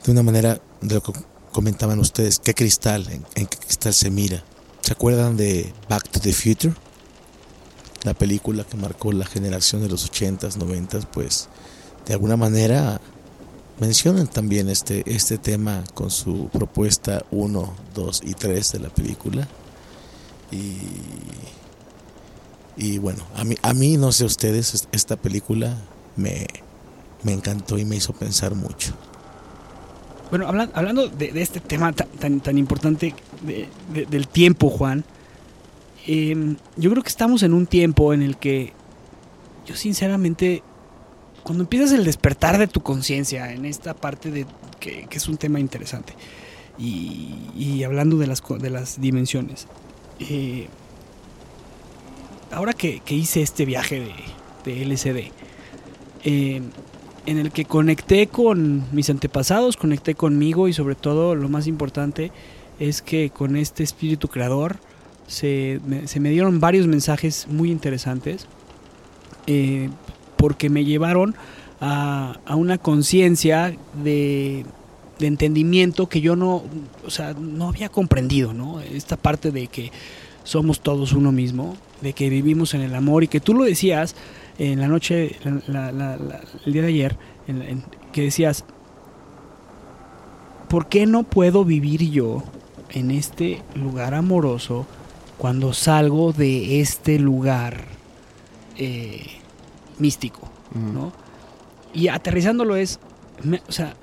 de 0.04 0.12
una 0.12 0.22
manera 0.22 0.60
de 0.80 0.94
lo 0.94 1.02
que 1.02 1.12
comentaban 1.50 1.98
ustedes, 1.98 2.38
qué 2.38 2.54
cristal, 2.54 3.08
en, 3.10 3.24
en 3.34 3.46
qué 3.46 3.58
cristal 3.58 3.94
se 3.94 4.10
mira. 4.10 4.44
¿Se 4.82 4.92
acuerdan 4.92 5.36
de 5.36 5.72
Back 5.88 6.10
to 6.10 6.20
the 6.20 6.32
Future? 6.32 6.74
La 8.04 8.14
película 8.14 8.64
que 8.64 8.76
marcó 8.76 9.12
la 9.12 9.24
generación 9.24 9.82
de 9.82 9.88
los 9.88 10.12
80s, 10.12 10.58
90s, 10.58 11.06
pues 11.10 11.48
de 12.06 12.12
alguna 12.12 12.36
manera 12.36 13.00
mencionan 13.78 14.26
también 14.26 14.68
este, 14.68 15.02
este 15.06 15.38
tema 15.38 15.84
con 15.94 16.10
su 16.10 16.48
propuesta 16.52 17.24
1, 17.30 17.74
2 17.94 18.22
y 18.24 18.34
3 18.34 18.72
de 18.72 18.78
la 18.78 18.88
película. 18.88 19.48
Y, 20.50 20.78
y 22.76 22.98
bueno, 22.98 23.24
a 23.36 23.44
mí, 23.44 23.56
a 23.62 23.72
mí, 23.74 23.96
no 23.96 24.12
sé 24.12 24.24
ustedes, 24.24 24.86
esta 24.92 25.16
película 25.16 25.76
me, 26.16 26.46
me 27.22 27.32
encantó 27.32 27.78
y 27.78 27.84
me 27.84 27.96
hizo 27.96 28.12
pensar 28.12 28.54
mucho. 28.54 28.94
Bueno, 30.30 30.48
habla, 30.48 30.70
hablando 30.74 31.08
de, 31.08 31.32
de, 31.32 31.42
este 31.42 31.60
tema 31.60 31.92
tan, 31.92 32.40
tan 32.40 32.58
importante 32.58 33.14
de, 33.42 33.68
de, 33.92 34.06
del 34.06 34.26
tiempo, 34.26 34.70
Juan, 34.70 35.04
eh, 36.06 36.56
yo 36.76 36.90
creo 36.90 37.02
que 37.02 37.08
estamos 37.08 37.42
en 37.42 37.54
un 37.54 37.66
tiempo 37.66 38.12
en 38.12 38.22
el 38.22 38.36
que 38.36 38.72
yo 39.66 39.74
sinceramente 39.74 40.62
cuando 41.44 41.62
empiezas 41.62 41.92
el 41.92 42.04
despertar 42.04 42.58
de 42.58 42.66
tu 42.66 42.80
conciencia 42.80 43.52
en 43.52 43.66
esta 43.66 43.94
parte 43.94 44.30
de 44.30 44.46
que, 44.80 45.06
es 45.10 45.28
un 45.28 45.36
tema 45.36 45.60
interesante 45.60 46.14
y, 46.78 47.34
y 47.56 47.84
hablando 47.84 48.16
de 48.16 48.26
las, 48.26 48.42
de 48.58 48.70
las 48.70 49.00
dimensiones, 49.00 49.68
eh, 50.18 50.66
ahora 52.50 52.72
que, 52.72 53.00
que, 53.00 53.14
hice 53.14 53.42
este 53.42 53.64
viaje 53.64 54.00
de, 54.00 54.14
de 54.64 54.82
LCD, 54.82 55.32
eh, 56.24 56.62
en 57.26 57.38
el 57.38 57.52
que 57.52 57.66
conecté 57.66 58.26
con 58.26 58.84
mis 58.92 59.10
antepasados, 59.10 59.76
conecté 59.76 60.14
conmigo 60.14 60.66
y 60.66 60.72
sobre 60.72 60.94
todo 60.94 61.34
lo 61.34 61.48
más 61.48 61.66
importante 61.66 62.32
es 62.80 63.02
que 63.02 63.30
con 63.30 63.56
este 63.56 63.82
espíritu 63.82 64.28
creador 64.28 64.78
se 65.26 65.80
me, 65.86 66.06
se 66.06 66.20
me 66.20 66.30
dieron 66.30 66.60
varios 66.60 66.86
mensajes 66.86 67.46
muy 67.48 67.70
interesantes. 67.70 68.46
Eh, 69.46 69.90
porque 70.44 70.68
me 70.68 70.84
llevaron 70.84 71.34
a, 71.80 72.38
una 72.54 72.76
conciencia 72.76 73.74
de, 74.02 74.66
entendimiento 75.18 76.06
que 76.06 76.20
yo 76.20 76.36
no, 76.36 76.64
o 77.06 77.08
sea, 77.08 77.32
no 77.32 77.68
había 77.68 77.88
comprendido, 77.88 78.52
¿no? 78.52 78.82
Esta 78.82 79.16
parte 79.16 79.50
de 79.52 79.68
que 79.68 79.90
somos 80.42 80.80
todos 80.80 81.14
uno 81.14 81.32
mismo, 81.32 81.78
de 82.02 82.12
que 82.12 82.28
vivimos 82.28 82.74
en 82.74 82.82
el 82.82 82.94
amor 82.94 83.24
y 83.24 83.28
que 83.28 83.40
tú 83.40 83.54
lo 83.54 83.64
decías 83.64 84.16
en 84.58 84.82
la 84.82 84.86
noche, 84.86 85.36
el 86.66 86.72
día 86.74 86.82
de 86.82 86.88
ayer, 86.88 87.16
que 88.12 88.20
decías, 88.20 88.66
¿por 90.68 90.88
qué 90.88 91.06
no 91.06 91.22
puedo 91.22 91.64
vivir 91.64 92.10
yo 92.10 92.42
en 92.90 93.10
este 93.12 93.62
lugar 93.74 94.12
amoroso 94.12 94.84
cuando 95.38 95.72
salgo 95.72 96.34
de 96.34 96.82
este 96.82 97.18
lugar? 97.18 97.86
Eh, 98.76 99.40
místico, 99.98 100.40
uh 100.74 100.78
-huh. 100.78 100.92
¿no? 100.92 101.12
Y 101.92 102.08
aterrizándolo 102.08 102.76
es, 102.76 102.98
me, 103.42 103.62
o 103.68 103.72
sea, 103.72 103.94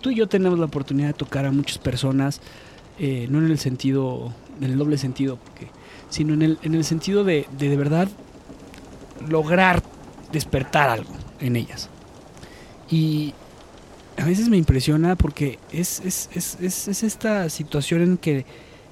tú 0.00 0.10
y 0.10 0.16
yo 0.16 0.28
tenemos 0.28 0.58
la 0.58 0.66
oportunidad 0.66 1.08
de 1.08 1.14
tocar 1.14 1.44
a 1.46 1.52
muchas 1.52 1.78
personas, 1.78 2.40
eh, 2.98 3.26
no 3.30 3.38
en 3.38 3.50
el 3.50 3.58
sentido, 3.58 4.32
en 4.60 4.70
el 4.70 4.78
doble 4.78 4.98
sentido, 4.98 5.36
porque, 5.36 5.68
sino 6.10 6.34
en 6.34 6.42
el, 6.42 6.58
en 6.62 6.74
el 6.74 6.84
sentido 6.84 7.24
de, 7.24 7.46
de, 7.58 7.68
de 7.68 7.76
verdad 7.76 8.08
lograr 9.28 9.82
despertar 10.32 10.90
algo 10.90 11.12
en 11.40 11.56
ellas. 11.56 11.88
Y 12.90 13.34
a 14.16 14.24
veces 14.24 14.48
me 14.48 14.56
impresiona 14.56 15.16
porque 15.16 15.58
es, 15.72 16.00
es, 16.04 16.28
es, 16.34 16.58
es, 16.60 17.02
esta 17.02 17.48
situación 17.48 18.02
en 18.02 18.18
que, 18.18 18.44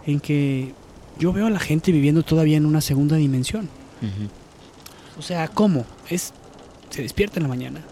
en 0.07 0.21
que 0.21 0.73
yo 1.18 1.33
veo 1.33 1.47
a 1.47 1.51
la 1.51 1.61
gente 1.61 1.93
viviendo 1.93 2.23
todavía 2.23 2.57
en 2.57 2.66
una 2.66 2.81
segunda 2.81 3.16
dimensión. 3.16 3.68
Uh 4.03 4.07
-huh. 4.07 4.39
O 5.21 5.23
sea, 5.23 5.49
¿cómo? 5.49 5.85
Es 6.09 6.33
se 6.89 7.03
despierta 7.03 7.39
en 7.39 7.43
la 7.43 7.51
mañana. 7.51 7.83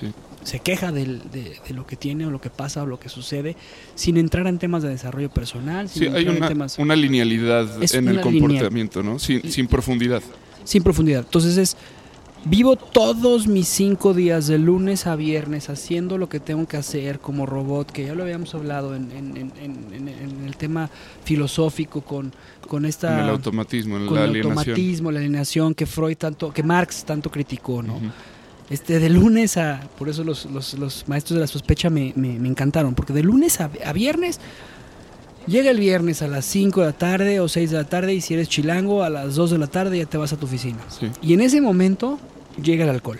Sí. 0.00 0.12
Se 0.42 0.58
queja 0.58 0.90
de, 0.90 1.06
de, 1.06 1.60
de, 1.64 1.74
lo 1.74 1.86
que 1.86 1.94
tiene 1.94 2.26
o 2.26 2.30
lo 2.32 2.40
que 2.40 2.50
pasa 2.50 2.82
o 2.82 2.86
lo 2.86 2.98
que 2.98 3.08
sucede 3.08 3.54
sin 3.94 4.16
entrar 4.16 4.48
en 4.48 4.58
temas 4.58 4.82
de 4.82 4.88
desarrollo 4.88 5.30
personal. 5.30 5.88
sí, 5.88 6.08
hay 6.08 6.26
una, 6.26 6.48
temas... 6.48 6.76
una, 6.80 6.96
linealidad 6.96 7.80
es 7.80 7.94
en 7.94 8.08
el 8.08 8.20
comportamiento, 8.20 8.98
lineal. 8.98 9.14
¿no? 9.14 9.18
Sin, 9.20 9.48
sin, 9.48 9.68
profundidad. 9.68 10.22
Sin 10.64 10.82
profundidad. 10.82 11.20
Entonces 11.20 11.56
es, 11.56 11.76
vivo 12.44 12.76
todos 12.76 13.46
mis 13.46 13.68
cinco 13.68 14.14
días 14.14 14.46
de 14.46 14.58
lunes 14.58 15.06
a 15.06 15.14
viernes 15.16 15.68
haciendo 15.68 16.18
lo 16.18 16.28
que 16.28 16.40
tengo 16.40 16.66
que 16.66 16.76
hacer 16.76 17.20
como 17.20 17.46
robot, 17.46 17.90
que 17.90 18.06
ya 18.06 18.14
lo 18.14 18.22
habíamos 18.22 18.54
hablado 18.54 18.94
en, 18.94 19.10
en, 19.12 19.36
en, 19.36 20.08
en 20.08 20.44
el 20.46 20.56
tema 20.56 20.88
filosófico 21.24 22.00
con, 22.00 22.32
con 22.66 22.84
esta... 22.86 23.22
El 23.22 23.30
automatismo, 23.30 23.96
con 24.06 24.14
la 24.14 24.24
el 24.24 24.30
alienación. 24.30 24.58
automatismo, 24.58 25.12
la 25.12 25.18
alienación 25.18 25.74
que 25.74 25.86
Freud 25.86 26.16
tanto, 26.16 26.52
que 26.52 26.62
Marx 26.62 27.04
tanto 27.04 27.30
criticó, 27.30 27.82
¿no? 27.82 27.94
Uh 27.96 28.00
-huh. 28.00 28.10
Este, 28.70 28.98
de 29.00 29.10
lunes 29.10 29.56
a... 29.56 29.80
Por 29.98 30.08
eso 30.08 30.24
los, 30.24 30.46
los, 30.46 30.74
los 30.74 31.04
maestros 31.08 31.34
de 31.36 31.40
la 31.40 31.46
sospecha 31.46 31.90
me, 31.90 32.12
me, 32.16 32.38
me 32.38 32.48
encantaron, 32.48 32.94
porque 32.94 33.12
de 33.12 33.22
lunes 33.22 33.60
a, 33.60 33.70
a, 33.84 33.92
viernes... 33.92 34.40
Llega 35.46 35.70
el 35.70 35.80
viernes 35.80 36.22
a 36.22 36.28
las 36.28 36.44
5 36.44 36.80
de 36.80 36.86
la 36.86 36.92
tarde 36.92 37.40
o 37.40 37.48
6 37.48 37.70
de 37.70 37.76
la 37.76 37.84
tarde 37.84 38.14
y 38.14 38.20
si 38.20 38.34
eres 38.34 38.48
chilango 38.48 39.02
a 39.02 39.10
las 39.10 39.34
2 39.34 39.50
de 39.52 39.58
la 39.58 39.66
tarde 39.66 39.98
ya 39.98 40.06
te 40.06 40.18
vas 40.18 40.32
a 40.32 40.36
tu 40.36 40.46
oficina. 40.46 40.78
Sí. 40.88 41.10
Y 41.22 41.34
en 41.34 41.40
ese 41.40 41.60
momento 41.60 42.18
llega 42.62 42.84
el 42.84 42.90
alcohol. 42.90 43.18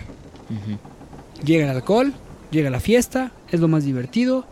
Uh 0.49 0.53
-huh. 0.53 1.43
Llega 1.43 1.65
el 1.65 1.71
alcohol, 1.71 2.13
llega 2.51 2.69
la 2.69 2.79
fiesta, 2.79 3.31
es 3.49 3.59
lo 3.59 3.67
más 3.67 3.83
divertido, 3.83 4.45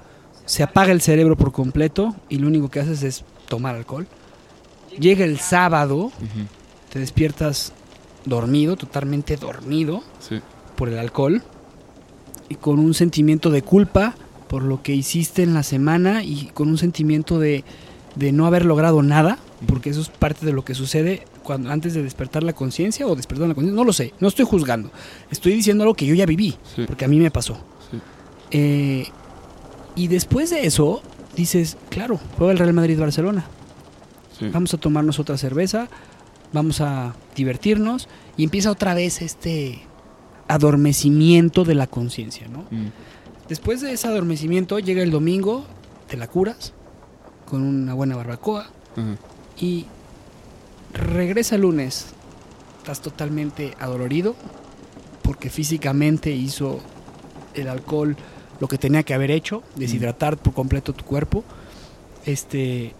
se 0.45 0.63
apaga 0.63 0.91
el 0.91 1.01
cerebro 1.01 1.35
por 1.37 1.51
completo 1.51 2.15
y 2.27 2.37
lo 2.39 2.47
único 2.47 2.69
que 2.69 2.79
haces 2.79 3.03
es 3.03 3.23
tomar 3.47 3.75
alcohol. 3.75 4.07
Llega 4.99 5.23
el 5.23 5.39
sábado, 5.39 5.95
uh 5.97 6.09
-huh. 6.09 6.47
te 6.91 6.99
despiertas 6.99 7.73
dormido, 8.25 8.75
totalmente 8.75 9.37
dormido 9.37 10.03
sí. 10.19 10.41
por 10.75 10.89
el 10.89 10.97
alcohol 10.97 11.43
y 12.49 12.55
con 12.55 12.79
un 12.79 12.93
sentimiento 12.93 13.51
de 13.51 13.61
culpa 13.61 14.15
por 14.49 14.63
lo 14.63 14.81
que 14.81 14.95
hiciste 14.95 15.43
en 15.43 15.53
la 15.53 15.63
semana 15.63 16.23
y 16.23 16.49
con 16.53 16.69
un 16.69 16.77
sentimiento 16.77 17.39
de, 17.39 17.63
de 18.15 18.31
no 18.31 18.47
haber 18.47 18.65
logrado 18.65 19.01
nada, 19.03 19.37
porque 19.67 19.91
eso 19.91 20.01
es 20.01 20.09
parte 20.09 20.45
de 20.45 20.51
lo 20.51 20.65
que 20.65 20.73
sucede 20.73 21.23
cuando 21.43 21.71
antes 21.71 21.93
de 21.93 22.03
despertar 22.03 22.43
la 22.43 22.53
conciencia 22.53 23.07
o 23.07 23.15
despertar 23.15 23.47
la 23.47 23.53
conciencia, 23.53 23.77
no 23.77 23.85
lo 23.85 23.93
sé, 23.93 24.13
no 24.19 24.27
estoy 24.27 24.45
juzgando, 24.45 24.91
estoy 25.31 25.53
diciendo 25.53 25.83
algo 25.83 25.93
que 25.93 26.07
yo 26.07 26.15
ya 26.15 26.25
viví, 26.25 26.57
sí. 26.75 26.83
porque 26.87 27.05
a 27.05 27.07
mí 27.07 27.19
me 27.19 27.31
pasó. 27.31 27.57
Sí. 27.91 27.97
Eh, 28.51 29.07
y 29.95 30.07
después 30.07 30.49
de 30.49 30.65
eso, 30.65 31.01
dices, 31.35 31.77
claro, 31.89 32.19
juega 32.37 32.51
el 32.51 32.57
Real 32.57 32.73
Madrid-Barcelona. 32.73 33.45
Sí. 34.37 34.49
Vamos 34.51 34.73
a 34.73 34.77
tomarnos 34.77 35.19
otra 35.19 35.37
cerveza, 35.37 35.89
vamos 36.53 36.81
a 36.81 37.13
divertirnos 37.35 38.07
y 38.35 38.43
empieza 38.43 38.71
otra 38.71 38.95
vez 38.95 39.21
este 39.21 39.81
adormecimiento 40.47 41.65
de 41.65 41.75
la 41.75 41.85
conciencia, 41.85 42.47
¿no? 42.47 42.65
Mm. 42.71 42.87
Después 43.49 43.81
de 43.81 43.91
ese 43.91 44.07
adormecimiento 44.07 44.77
llega 44.77 45.01
el 45.01 45.09
domingo, 45.09 45.65
te 46.07 46.17
la 46.17 46.27
curas 46.27 46.73
con 47.49 47.63
una 47.63 47.95
buena 47.95 48.15
barbacoa 48.15 48.69
uh 48.95 48.99
-huh. 48.99 49.17
y 49.59 49.87
regresa 50.93 51.55
el 51.55 51.61
lunes, 51.61 52.07
estás 52.77 53.01
totalmente 53.01 53.73
adolorido 53.79 54.35
porque 55.23 55.49
físicamente 55.49 56.31
hizo 56.31 56.79
el 57.55 57.67
alcohol 57.67 58.15
lo 58.59 58.67
que 58.67 58.77
tenía 58.77 59.03
que 59.03 59.13
haber 59.13 59.31
hecho, 59.31 59.63
deshidratar 59.75 60.37
por 60.37 60.53
completo 60.53 60.93
tu 60.93 61.05
cuerpo. 61.05 61.43
Este 62.25 62.93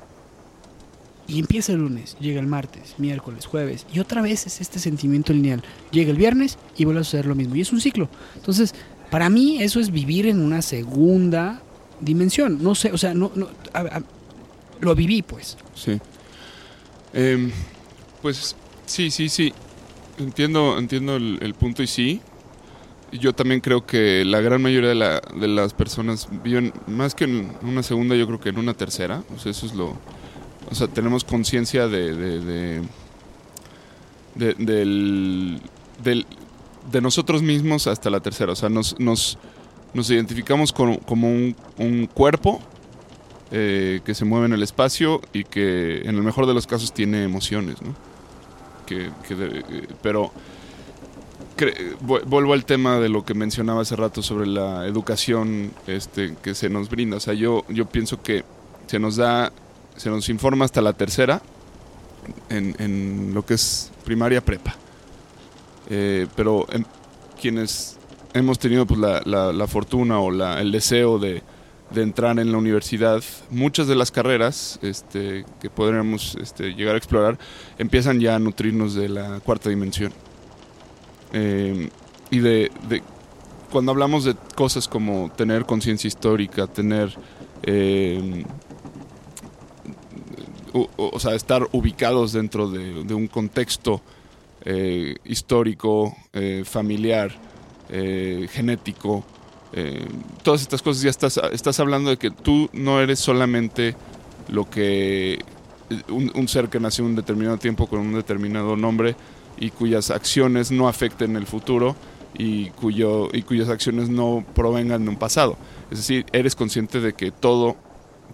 y 1.27 1.37
empieza 1.37 1.73
el 1.73 1.79
lunes, 1.79 2.17
llega 2.19 2.39
el 2.39 2.47
martes, 2.47 2.95
miércoles, 2.97 3.45
jueves 3.45 3.85
y 3.93 3.99
otra 3.99 4.23
vez 4.23 4.47
es 4.47 4.61
este 4.61 4.79
sentimiento 4.79 5.31
lineal. 5.31 5.61
Llega 5.91 6.09
el 6.09 6.17
viernes 6.17 6.57
y 6.75 6.85
vuelve 6.85 7.01
a 7.01 7.03
suceder 7.03 7.27
lo 7.27 7.35
mismo 7.35 7.55
y 7.55 7.61
es 7.61 7.71
un 7.71 7.81
ciclo. 7.81 8.09
Entonces, 8.35 8.73
para 9.09 9.29
mí 9.29 9.61
eso 9.61 9.79
es 9.79 9.91
vivir 9.91 10.27
en 10.27 10.39
una 10.39 10.61
segunda 10.61 11.61
dimensión. 11.99 12.61
No 12.61 12.75
sé, 12.75 12.91
o 12.91 12.97
sea, 12.97 13.13
no, 13.13 13.31
lo 14.79 14.95
viví 14.95 15.21
pues. 15.21 15.57
Sí. 15.75 15.99
Eh, 17.13 17.51
pues 18.21 18.55
sí, 18.85 19.11
sí, 19.11 19.29
sí. 19.29 19.53
Entiendo, 20.17 20.77
entiendo 20.77 21.15
el, 21.15 21.55
punto 21.57 21.81
y 21.83 21.87
sí. 21.87 22.21
Yo 23.11 23.33
también 23.33 23.61
creo 23.61 23.85
que 23.85 24.23
la 24.25 24.39
gran 24.41 24.61
mayoría 24.61 24.89
de, 24.89 24.95
la, 24.95 25.21
de 25.35 25.47
las 25.47 25.73
personas 25.73 26.27
viven 26.43 26.73
más 26.85 27.15
que 27.15 27.23
en 27.23 27.55
una 27.63 27.81
segunda, 27.81 28.15
yo 28.15 28.27
creo 28.27 28.39
que 28.39 28.49
en 28.49 28.59
una 28.59 28.73
tercera. 28.73 29.23
O 29.35 29.39
sea, 29.39 29.51
eso 29.51 29.65
es 29.65 29.73
lo. 29.73 29.97
O 30.69 30.75
sea, 30.75 30.87
tenemos 30.87 31.23
conciencia 31.23 31.87
de, 31.87 32.13
de, 32.15 32.81
del, 34.35 35.61
del- 36.03 36.27
de 36.91 37.01
nosotros 37.01 37.41
mismos 37.41 37.87
hasta 37.87 38.09
la 38.09 38.19
tercera. 38.19 38.53
O 38.53 38.55
sea, 38.55 38.69
nos, 38.69 38.99
nos, 38.99 39.37
nos 39.93 40.09
identificamos 40.09 40.71
como 40.73 40.99
un, 41.27 42.09
cuerpo 42.13 42.61
eh, 43.51 44.01
que 44.05 44.13
se 44.13 44.25
mueve 44.25 44.47
en 44.47 44.53
el 44.53 44.63
espacio 44.63 45.21
y 45.33 45.43
que 45.43 46.01
en 46.01 46.15
el 46.15 46.23
mejor 46.23 46.45
de 46.45 46.53
los 46.53 46.67
casos 46.67 46.93
tiene 46.93 47.23
emociones, 47.23 47.81
¿no? 47.81 47.95
Que, 48.85 49.11
que 49.27 49.33
eh, 49.33 49.87
pero 50.01 50.31
vuelvo 52.01 52.53
al 52.53 52.63
tema 52.63 52.99
de 52.99 53.09
lo 53.09 53.25
que 53.25 53.33
mencionaba 53.33 53.81
hace 53.81 53.95
rato 53.95 54.23
sobre 54.23 54.47
la 54.47 54.87
educación 54.87 55.71
este, 55.87 56.35
que 56.41 56.55
se 56.55 56.69
nos 56.69 56.89
brinda. 56.89 57.17
O 57.17 57.19
sea, 57.19 57.33
yo, 57.33 57.65
yo 57.69 57.85
pienso 57.85 58.21
que 58.21 58.43
se 58.87 58.97
nos 58.97 59.17
da, 59.17 59.51
se 59.97 60.09
nos 60.09 60.29
informa 60.29 60.65
hasta 60.65 60.81
la 60.81 60.93
tercera 60.93 61.41
en, 62.49 62.75
en 62.79 63.33
lo 63.33 63.45
que 63.45 63.55
es 63.55 63.91
primaria 64.05 64.43
prepa. 64.43 64.75
Eh, 65.89 66.27
pero 66.35 66.65
em, 66.71 66.83
quienes 67.41 67.97
hemos 68.33 68.59
tenido 68.59 68.85
pues, 68.85 68.99
la, 68.99 69.21
la- 69.25 69.51
la 69.53 69.67
fortuna 69.67 70.19
o 70.19 70.29
la- 70.31 70.61
el 70.61 70.71
deseo 70.71 71.17
de, 71.19 71.41
de 71.91 72.01
entrar 72.03 72.37
en 72.39 72.51
la 72.51 72.57
universidad, 72.59 73.23
muchas 73.49 73.87
de 73.87 73.95
las 73.95 74.11
carreras 74.11 74.77
este, 74.83 75.45
que 75.59 75.69
podríamos 75.71 76.35
este, 76.35 76.73
llegar 76.75 76.93
a 76.95 76.97
explorar 76.99 77.39
empiezan 77.79 78.19
ya 78.19 78.35
a 78.35 78.39
nutrirnos 78.39 78.93
de 78.93 79.09
la 79.09 79.39
cuarta 79.39 79.69
dimensión. 79.69 80.13
Eh, 81.33 81.89
y 82.31 82.39
de, 82.39 82.71
cuando 83.71 83.91
hablamos 83.91 84.23
de 84.25 84.35
cosas 84.55 84.87
como 84.87 85.31
tener 85.35 85.65
conciencia 85.65 86.07
histórica, 86.07 86.67
tener 86.67 87.15
eh, 87.63 88.43
o, 90.73 91.19
sea, 91.19 91.33
estar 91.33 91.67
ubicados 91.71 92.31
dentro 92.33 92.69
de, 92.69 93.03
de 93.03 93.13
un 93.13 93.27
contexto 93.27 94.01
eh, 94.65 95.15
histórico, 95.23 96.15
eh, 96.33 96.63
familiar, 96.65 97.31
eh, 97.89 98.47
genético, 98.51 99.23
todas 100.41 100.63
estas 100.63 100.81
cosas 100.81 101.03
ya 101.03 101.11
estás, 101.11 101.39
estás 101.51 101.79
hablando 101.79 102.09
de 102.09 102.17
que 102.17 102.31
tú 102.31 102.71
no 102.73 102.99
eres 102.99 103.19
solamente 103.19 103.95
lo 104.47 104.67
que 104.67 105.37
un, 106.09 106.47
ser 106.47 106.69
que 106.69 106.79
nació 106.79 107.05
un 107.05 107.15
determinado 107.15 107.57
tiempo 107.57 107.85
con 107.85 107.99
un 107.99 108.13
determinado 108.13 108.75
nombre 108.75 109.15
y 109.59 109.69
cuyas 109.69 110.09
acciones 110.09 110.71
no 110.71 110.87
afecten 110.87 111.35
el 111.35 111.45
futuro 111.45 111.95
y, 112.35 112.71
cuyo, 112.71 113.29
y 113.31 113.43
cuyas 113.43 113.69
acciones 113.69 114.09
no 114.09 114.43
provengan 114.55 115.03
de 115.03 115.11
un 115.11 115.17
pasado. 115.17 115.55
Es 115.91 115.99
decir, 115.99 116.25
eres 116.33 116.55
consciente 116.55 116.99
de 116.99 117.13
que 117.13 117.31
todo, 117.31 117.75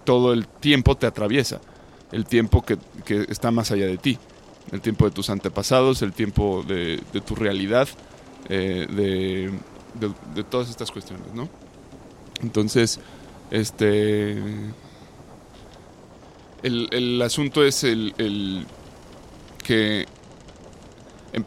todo 0.05 0.31
el 0.31 0.47
tiempo 0.47 0.95
te 0.95 1.05
atraviesa, 1.05 1.59
el 2.13 2.25
tiempo 2.25 2.63
que, 2.63 2.77
que 3.03 3.25
está 3.29 3.51
más 3.51 3.71
allá 3.71 3.87
de 3.87 3.97
ti, 3.97 4.17
el 4.71 4.81
tiempo 4.81 5.05
de 5.05 5.11
tus 5.11 5.29
antepasados, 5.29 6.01
el 6.01 6.13
tiempo 6.13 6.63
de, 6.67 7.01
tu 7.25 7.35
realidad, 7.35 7.87
eh, 8.49 8.87
de, 8.89 10.43
todas 10.43 10.69
estas 10.69 10.91
cuestiones, 10.91 11.33
¿no? 11.33 11.49
Entonces, 12.41 12.99
este... 13.51 14.41
El, 16.63 17.21
asunto 17.21 17.63
es 17.63 17.83
el, 17.83 18.65
que 19.63 20.07
en, 21.31 21.45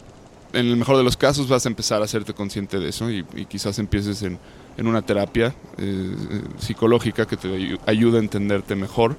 el 0.53 0.77
mejor 0.77 0.97
de 0.97 1.03
los 1.03 1.17
casos 1.17 1.49
vas 1.49 1.67
a 1.67 1.69
empezar 1.69 2.01
a 2.03 2.05
hacerte 2.05 2.35
consciente 2.35 2.79
de 2.79 2.91
eso 2.91 3.11
y, 3.11 3.25
quizás 3.49 3.81
empieces 3.81 4.23
en, 4.23 4.39
una 4.79 5.03
terapia 5.03 5.57
eh, 5.77 6.15
psicológica 6.59 7.27
que 7.27 7.37
te 7.37 7.49
ayu- 7.49 7.81
ayuda 7.85 8.19
a 8.19 8.23
entenderte 8.23 8.77
mejor 8.77 9.17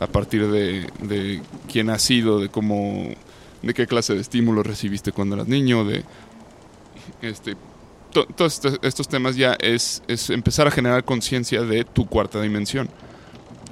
a 0.00 0.06
partir 0.06 0.50
de, 0.50 0.86
de 1.02 1.42
quién 1.70 1.90
has 1.90 2.00
sido, 2.00 2.40
de 2.40 2.48
cómo, 2.48 3.10
de 3.62 3.74
qué 3.74 3.86
clase 3.86 4.14
de 4.14 4.20
estímulos 4.20 4.66
recibiste 4.66 5.12
cuando 5.12 5.36
eras 5.36 5.48
niño, 5.48 5.84
de 5.84 6.04
este, 7.22 7.56
to- 8.12 8.26
todos 8.26 8.60
estos, 8.82 9.08
temas 9.08 9.36
ya 9.36 9.54
es, 9.60 10.02
es 10.08 10.30
empezar 10.30 10.66
a 10.66 10.70
generar 10.70 11.04
conciencia 11.04 11.62
de 11.62 11.84
tu 11.84 12.06
cuarta 12.06 12.40
dimensión. 12.40 12.88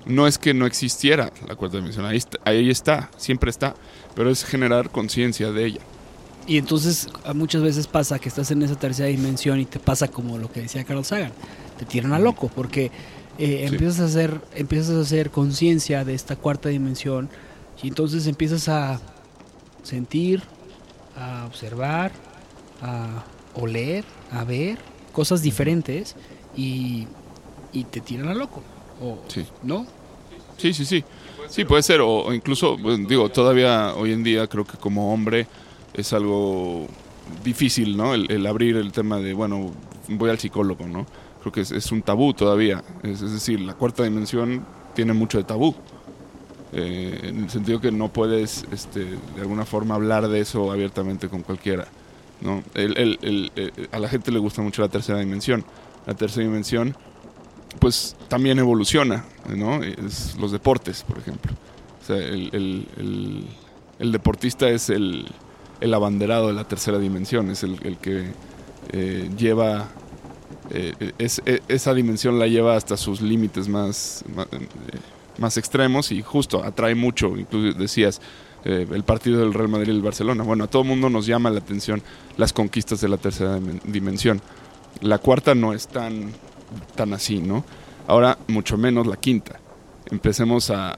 No 0.07 0.27
es 0.27 0.39
que 0.39 0.55
no 0.55 0.67
existiera 0.67 1.31
la 1.47 1.57
cuarta 1.57 1.77
dimensión, 1.77 2.07
ahí 2.07 2.17
está, 2.17 2.39
ahí 2.45 2.71
está, 2.71 3.11
siempre 3.17 3.51
está, 3.51 3.75
pero 4.15 4.31
es 4.31 4.45
generar 4.45 4.91
conciencia 4.91 5.53
de 5.53 5.67
ella. 5.67 5.81
Y 6.47 6.57
entonces 6.57 7.09
muchas 7.35 7.63
veces 7.63 7.87
pasa 7.87 8.19
que 8.19 8.29
estás 8.29 8.51
en 8.51 8.63
esa 8.63 8.75
tercera 8.77 9.09
dimensión 9.09 9.61
y 9.61 9.67
te 9.67 9.79
pasa 9.79 10.09
como 10.09 10.39
lo 10.39 10.51
que 10.51 10.63
decía 10.63 10.85
Carl 10.85 11.05
Sagan, 11.05 11.33
te 11.79 11.85
tiran 11.85 12.13
a 12.13 12.19
loco 12.19 12.49
porque 12.55 12.91
eh, 13.39 13.67
Sí. 13.69 13.75
empiezas 13.75 14.01
a 14.01 14.05
hacer 14.07 14.41
empiezas 14.55 14.97
a 14.97 15.01
hacer 15.01 15.31
conciencia 15.31 16.05
de 16.05 16.15
esta 16.15 16.37
cuarta 16.37 16.69
dimensión 16.69 17.29
y 17.83 17.89
entonces 17.89 18.27
empiezas 18.27 18.69
a 18.69 19.01
sentir, 19.83 20.43
a 21.17 21.45
observar, 21.47 22.13
a 22.83 23.25
oler, 23.55 24.05
a 24.33 24.45
ver 24.45 24.79
cosas 25.13 25.43
diferentes 25.43 26.17
y, 26.57 27.07
y 27.73 27.85
te 27.85 28.01
tiran 28.01 28.29
a 28.29 28.35
loco. 28.35 28.63
O, 29.03 29.19
Sí. 29.29 29.47
¿No? 29.63 29.87
Sí, 30.57 30.75
sí, 30.75 30.85
sí. 30.85 31.05
Sí, 31.49 31.65
puede 31.65 31.83
ser. 31.83 32.01
O, 32.03 32.33
incluso, 32.33 32.77
bueno, 32.77 33.09
digo, 33.09 33.29
todavía 33.31 33.95
hoy 33.95 34.13
en 34.13 34.23
día 34.23 34.47
creo 34.47 34.65
que 34.65 34.77
como 34.77 35.13
hombre 35.13 35.47
es 35.95 36.13
algo 36.13 36.87
difícil, 37.43 37.97
¿no? 37.97 38.15
El, 38.15 38.31
el 38.31 38.47
abrir 38.47 38.77
el 38.77 38.93
tema 38.93 39.19
de, 39.19 39.33
bueno, 39.33 39.71
voy 40.09 40.31
al 40.31 40.39
psicólogo, 40.39 40.87
¿no? 40.87 41.07
Creo 41.41 41.53
que 41.53 41.63
es, 41.63 41.73
es 41.73 41.91
un 41.91 42.03
tabú 42.03 42.35
todavía. 42.35 42.85
Es, 43.03 43.23
es 43.23 43.33
decir, 43.33 43.61
la 43.61 43.75
cuarta 43.75 44.05
dimensión 44.05 44.65
tiene 44.95 45.13
mucho 45.13 45.39
de 45.39 45.45
tabú. 45.45 45.75
Eh, 46.73 47.21
en 47.25 47.45
el 47.45 47.51
sentido 47.51 47.81
que 47.81 47.91
no 47.91 48.09
puedes, 48.13 48.65
este, 48.73 49.05
de 49.05 49.41
alguna 49.41 49.65
forma, 49.65 49.95
hablar 49.97 50.29
de 50.29 50.41
eso 50.41 50.71
abiertamente 50.71 51.29
con 51.29 51.43
cualquiera. 51.43 51.87
¿no? 52.41 52.63
El- 52.75 52.97
el- 52.97 53.19
el- 53.55 53.89
a 53.93 53.99
la 53.99 54.09
gente 54.09 54.31
le 54.31 54.39
gusta 54.39 54.63
mucho 54.63 54.81
la 54.83 54.89
tercera 54.89 55.19
dimensión. 55.19 55.65
La 56.07 56.15
tercera 56.15 56.45
dimensión 56.47 56.97
pues 57.79 58.17
también 58.29 58.59
evoluciona, 58.59 59.25
¿no? 59.49 59.83
Es 59.83 60.37
los 60.37 60.51
deportes, 60.53 61.03
por 61.05 61.19
ejemplo. 61.19 61.53
O 62.03 62.05
sea, 62.05 62.17
el, 62.17 63.47
deportista 63.99 64.69
es 64.69 64.91
el, 64.91 65.27
abanderado 65.95 66.49
de 66.49 66.55
la 66.55 66.65
tercera 66.65 66.99
dimensión, 66.99 67.51
es 67.51 67.63
el, 67.63 67.79
que 67.99 68.33
eh, 68.93 69.31
lleva, 69.37 69.89
eh, 70.71 71.13
e- 71.19 71.63
esa 71.69 71.95
dimensión 71.95 72.39
la 72.39 72.49
lleva 72.49 72.75
hasta 72.75 72.97
sus 72.97 73.21
límites 73.21 73.69
más, 73.69 74.25
eh, 74.53 74.67
más 75.41 75.57
extremos 75.57 76.13
y 76.13 76.23
justo 76.23 76.63
atrae 76.63 76.95
mucho, 76.95 77.37
incluso 77.37 77.77
decías, 77.79 78.21
eh, 78.65 78.87
el 78.93 79.03
partido 79.05 79.41
del 79.41 79.55
Real 79.55 79.69
Madrid 79.69 79.93
y 79.93 79.97
el 79.97 80.03
Barcelona. 80.03 80.45
Bueno, 80.45 80.65
a 80.65 80.67
todo 80.67 80.85
mundo 80.85 81.09
nos 81.11 81.27
llama 81.27 81.51
la 81.51 81.59
atención 81.61 82.03
las 82.37 82.53
conquistas 82.53 83.01
de 83.01 83.09
la 83.09 83.17
tercera 83.17 83.59
dimen- 83.59 83.81
dimensión. 83.85 84.41
La 85.01 85.19
cuarta 85.19 85.55
no 85.55 85.73
es 85.73 85.89
tan 85.89 86.31
tan 86.95 87.13
así, 87.15 87.41
¿no? 87.41 87.65
Ahora, 88.07 88.39
mucho 88.47 88.77
menos 88.77 89.07
la 89.07 89.17
quinta. 89.17 89.59
Empecemos 90.11 90.71
a, 90.71 90.97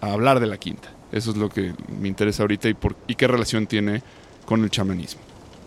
hablar 0.00 0.40
de 0.40 0.46
la 0.46 0.56
quinta. 0.58 0.88
Eso 1.12 1.32
es 1.32 1.36
lo 1.36 1.48
que 1.48 1.74
me 2.00 2.08
interesa 2.08 2.42
ahorita 2.42 2.68
y, 2.68 2.74
por, 2.74 2.96
y 3.06 3.14
qué 3.14 3.26
relación 3.26 3.66
tiene 3.66 4.02
con 4.46 4.62
el 4.64 4.70
chamanismo. 4.70 5.20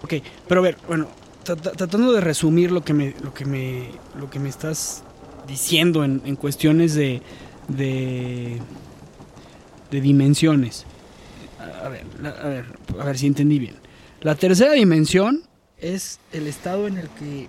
Ok, 0.03 0.15
pero 0.47 0.61
a 0.61 0.63
ver, 0.63 0.77
bueno, 0.87 1.07
tra- 1.45 1.55
tra- 1.55 1.75
tratando 1.75 2.11
de 2.13 2.21
resumir 2.21 2.71
lo 2.71 2.83
que 2.83 2.93
me, 2.93 3.13
lo 3.23 3.33
que 3.33 3.45
me, 3.45 3.89
lo 4.19 4.29
que 4.29 4.39
me 4.39 4.49
estás 4.49 5.03
diciendo 5.47 6.03
en, 6.03 6.21
en 6.25 6.35
cuestiones 6.35 6.95
de, 6.95 7.21
de, 7.67 8.59
dimensiones. 9.91 10.85
A 11.83 11.89
ver, 11.89 12.03
a 12.23 12.47
ver, 12.47 12.65
a 12.99 13.05
ver 13.05 13.17
si 13.17 13.27
entendí 13.27 13.59
bien. 13.59 13.75
La 14.21 14.35
tercera 14.35 14.73
dimensión 14.73 15.43
es 15.79 16.19
el 16.33 16.47
estado 16.47 16.87
en 16.87 16.97
el 16.97 17.09
que 17.09 17.47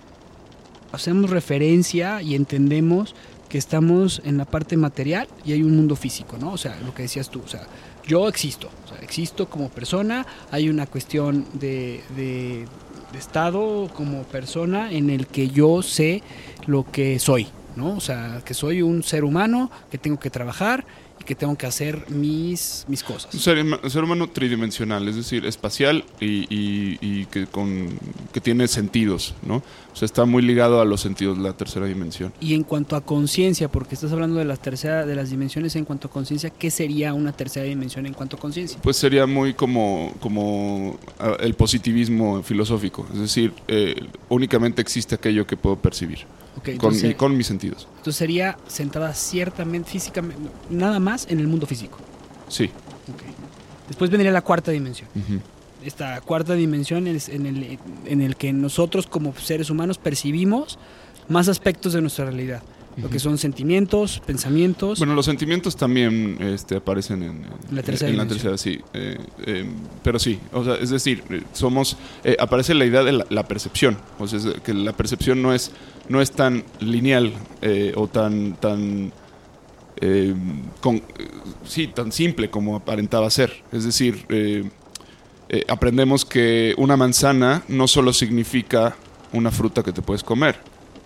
hacemos 0.91 1.29
referencia 1.29 2.21
y 2.21 2.35
entendemos 2.35 3.15
que 3.49 3.57
estamos 3.57 4.21
en 4.25 4.37
la 4.37 4.45
parte 4.45 4.77
material 4.77 5.27
y 5.45 5.53
hay 5.53 5.63
un 5.63 5.75
mundo 5.75 5.95
físico, 5.95 6.37
¿no? 6.39 6.51
O 6.53 6.57
sea, 6.57 6.77
lo 6.85 6.93
que 6.93 7.03
decías 7.03 7.29
tú, 7.29 7.41
o 7.43 7.47
sea, 7.47 7.65
yo 8.05 8.27
existo, 8.27 8.69
existo 9.01 9.49
como 9.49 9.69
persona, 9.69 10.25
hay 10.51 10.69
una 10.69 10.85
cuestión 10.85 11.45
de, 11.53 12.01
de- 12.15 12.65
de 13.11 13.17
estado 13.19 13.89
como 13.93 14.23
persona 14.23 14.91
en 14.91 15.09
el 15.09 15.27
que 15.27 15.47
yo 15.49 15.81
sé 15.81 16.21
lo 16.65 16.83
que 16.91 17.19
soy, 17.19 17.47
¿no? 17.77 17.95
O 17.95 18.01
sea, 18.01 18.41
que 18.43 18.53
soy 18.53 18.81
un 18.81 19.03
ser 19.03 19.23
humano, 19.23 19.71
que 19.91 19.97
tengo 19.97 20.19
que 20.19 20.29
trabajar 20.29 20.85
y 21.19 21.23
que 21.23 21.33
tengo 21.35 21.57
que 21.57 21.65
hacer 21.65 22.05
mis, 22.09 22.85
mis 22.87 23.01
cosas. 23.03 23.33
Un 23.33 23.39
ser, 23.39 23.57
huma- 23.63 23.89
ser 23.89 24.03
humano 24.03 24.29
tridimensional, 24.29 25.07
es 25.07 25.15
decir, 25.15 25.45
espacial 25.45 26.03
y, 26.19 26.45
y- 26.53 26.97
y 27.01 27.25
que, 27.25 27.47
con, 27.47 27.87
que 28.33 28.39
tiene 28.41 28.67
sentidos, 28.67 29.33
¿no? 29.43 29.57
O 29.57 29.95
sea, 29.99 30.05
está 30.05 30.25
muy 30.25 30.43
ligado 30.43 30.79
a 30.79 30.85
los 30.85 31.01
sentidos 31.01 31.37
de 31.37 31.43
la 31.43 31.53
tercera 31.53 31.87
dimensión. 31.87 32.31
Y 32.39 32.53
en 32.53 32.63
cuanto 32.63 32.95
a 32.95 33.01
conciencia, 33.01 33.67
porque 33.67 33.95
estás 33.95 34.11
hablando 34.11 34.37
de 34.37 34.45
la 34.45 34.57
tercera 34.57 35.07
de 35.07 35.15
las 35.15 35.31
dimensiones 35.31 35.75
en 35.75 35.85
cuanto 35.85 36.07
a 36.07 36.11
conciencia, 36.11 36.51
¿qué 36.51 36.69
sería 36.69 37.15
una 37.15 37.31
tercera 37.31 37.65
dimensión 37.65 38.05
en 38.05 38.13
cuanto 38.13 38.35
a 38.37 38.39
conciencia? 38.39 38.79
Pues 38.83 38.95
sería 38.97 39.25
muy 39.25 39.55
como, 39.55 40.13
como 40.19 40.99
el 41.39 41.55
positivismo 41.55 42.43
filosófico, 42.43 43.07
es 43.11 43.19
decir, 43.19 43.53
eh, 43.67 43.95
únicamente 44.29 44.81
existe 44.83 45.15
aquello 45.15 45.47
que 45.47 45.57
puedo 45.57 45.77
percibir 45.77 46.19
Con, 46.77 46.95
mi- 47.01 47.13
con 47.13 47.37
mis 47.37 47.47
sentidos. 47.47 47.87
entonces 47.97 48.15
sería 48.15 48.57
centrada 48.67 49.13
ciertamente 49.13 49.89
físicamente, 49.91 50.37
nada 50.69 50.99
más 50.99 51.27
en 51.29 51.39
el 51.39 51.47
mundo 51.47 51.65
físico. 51.67 51.97
Sí. 52.47 52.69
Después 53.87 54.09
vendría 54.09 54.31
la 54.31 54.41
cuarta 54.41 54.71
dimensión. 54.71 55.09
Esta 55.83 56.19
cuarta 56.21 56.53
dimensión 56.55 57.07
es 57.07 57.29
en 57.29 57.45
el, 57.45 57.79
en 58.05 58.21
el 58.21 58.35
que 58.35 58.51
nosotros 58.51 59.07
como 59.07 59.33
seres 59.35 59.69
humanos 59.69 59.97
percibimos 59.97 60.77
más 61.29 61.47
aspectos 61.47 61.93
de 61.93 62.01
nuestra 62.01 62.25
realidad. 62.25 62.63
Lo 62.97 63.09
que 63.11 63.19
son 63.19 63.37
sentimientos, 63.37 64.21
pensamientos. 64.25 64.97
Bueno, 64.97 65.13
los 65.13 65.25
sentimientos 65.27 65.75
también 65.75 66.37
este, 66.41 66.77
aparecen 66.77 67.21
en, 67.21 67.45
La 67.71 67.83
tercera 67.83 68.09
en 68.09 68.17
la 68.17 68.27
tercera, 68.27 68.57
sí. 68.57 68.79
Eh, 68.93 69.17
eh, 69.45 69.65
pero 70.01 70.17
sí, 70.17 70.39
o 70.51 70.63
sea, 70.63 70.75
es 70.75 70.89
decir, 70.89 71.23
eh, 71.29 71.43
somos 71.53 71.95
eh, 72.23 72.35
aparece 72.39 72.73
la 72.73 72.85
idea 72.85 73.03
de 73.03 73.11
la, 73.11 73.25
la 73.29 73.47
percepción, 73.47 73.97
o 74.17 74.27
sea, 74.27 74.39
que 74.63 74.73
la 74.73 74.93
percepción 74.93 75.43
no 75.43 75.53
es 75.53 75.71
no 76.09 76.21
es 76.21 76.31
tan 76.31 76.63
lineal 76.79 77.33
o 77.95 78.07
tan 78.07 78.55
tan 78.55 79.11
eh, 80.01 80.33
con- 80.81 81.03
sí 81.65 81.87
tan 81.87 82.11
simple 82.11 82.49
como 82.49 82.75
aparentaba 82.77 83.29
ser. 83.29 83.63
Es 83.71 83.83
decir, 83.83 84.25
aprendemos 85.69 86.25
que 86.25 86.73
una 86.77 86.97
manzana 86.97 87.63
no 87.67 87.87
solo 87.87 88.11
significa 88.11 88.95
una 89.33 89.51
fruta 89.51 89.83
que 89.83 89.91
te 89.91 90.01
puedes 90.01 90.23
comer, 90.23 90.57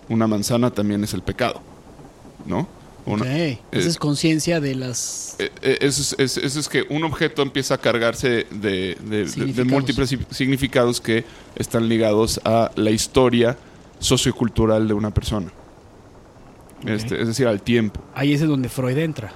una 0.08 0.26
manzana 0.26 0.70
también 0.70 1.04
es 1.04 1.12
el 1.14 1.22
pecado, 1.22 1.60
¿no? 2.46 2.66
Una- 3.04 3.22
Ok. 3.24 3.58
Esa 3.72 3.88
es 3.88 3.96
conciencia 3.98 4.60
de 4.60 4.76
las... 4.76 5.34
eh, 5.40 5.50
eh, 5.62 5.78
eso, 5.80 6.00
es, 6.02 6.36
es- 6.36 6.36
eso 6.44 6.60
es 6.60 6.68
que 6.68 6.84
un 6.88 7.02
objeto 7.04 7.42
empieza 7.42 7.74
a 7.74 7.78
cargarse 7.78 8.28
de, 8.28 8.46
de- 8.52 8.96
de- 9.02 9.18
de 9.24 9.28
Significados. 9.28 9.72
múltiples 9.72 10.08
si- 10.08 10.18
significados 10.30 11.00
que 11.00 11.24
están 11.56 11.88
ligados 11.88 12.40
a 12.44 12.70
la 12.76 12.90
historia 12.90 13.56
sociocultural 13.98 14.86
de 14.86 14.94
una 14.94 15.12
persona. 15.12 15.50
Este, 16.86 17.20
es 17.20 17.28
decir, 17.28 17.46
al 17.46 17.62
tiempo. 17.62 18.00
Ahí 18.14 18.32
es 18.32 18.40
donde 18.46 18.68
Freud 18.68 18.98
entra. 18.98 19.32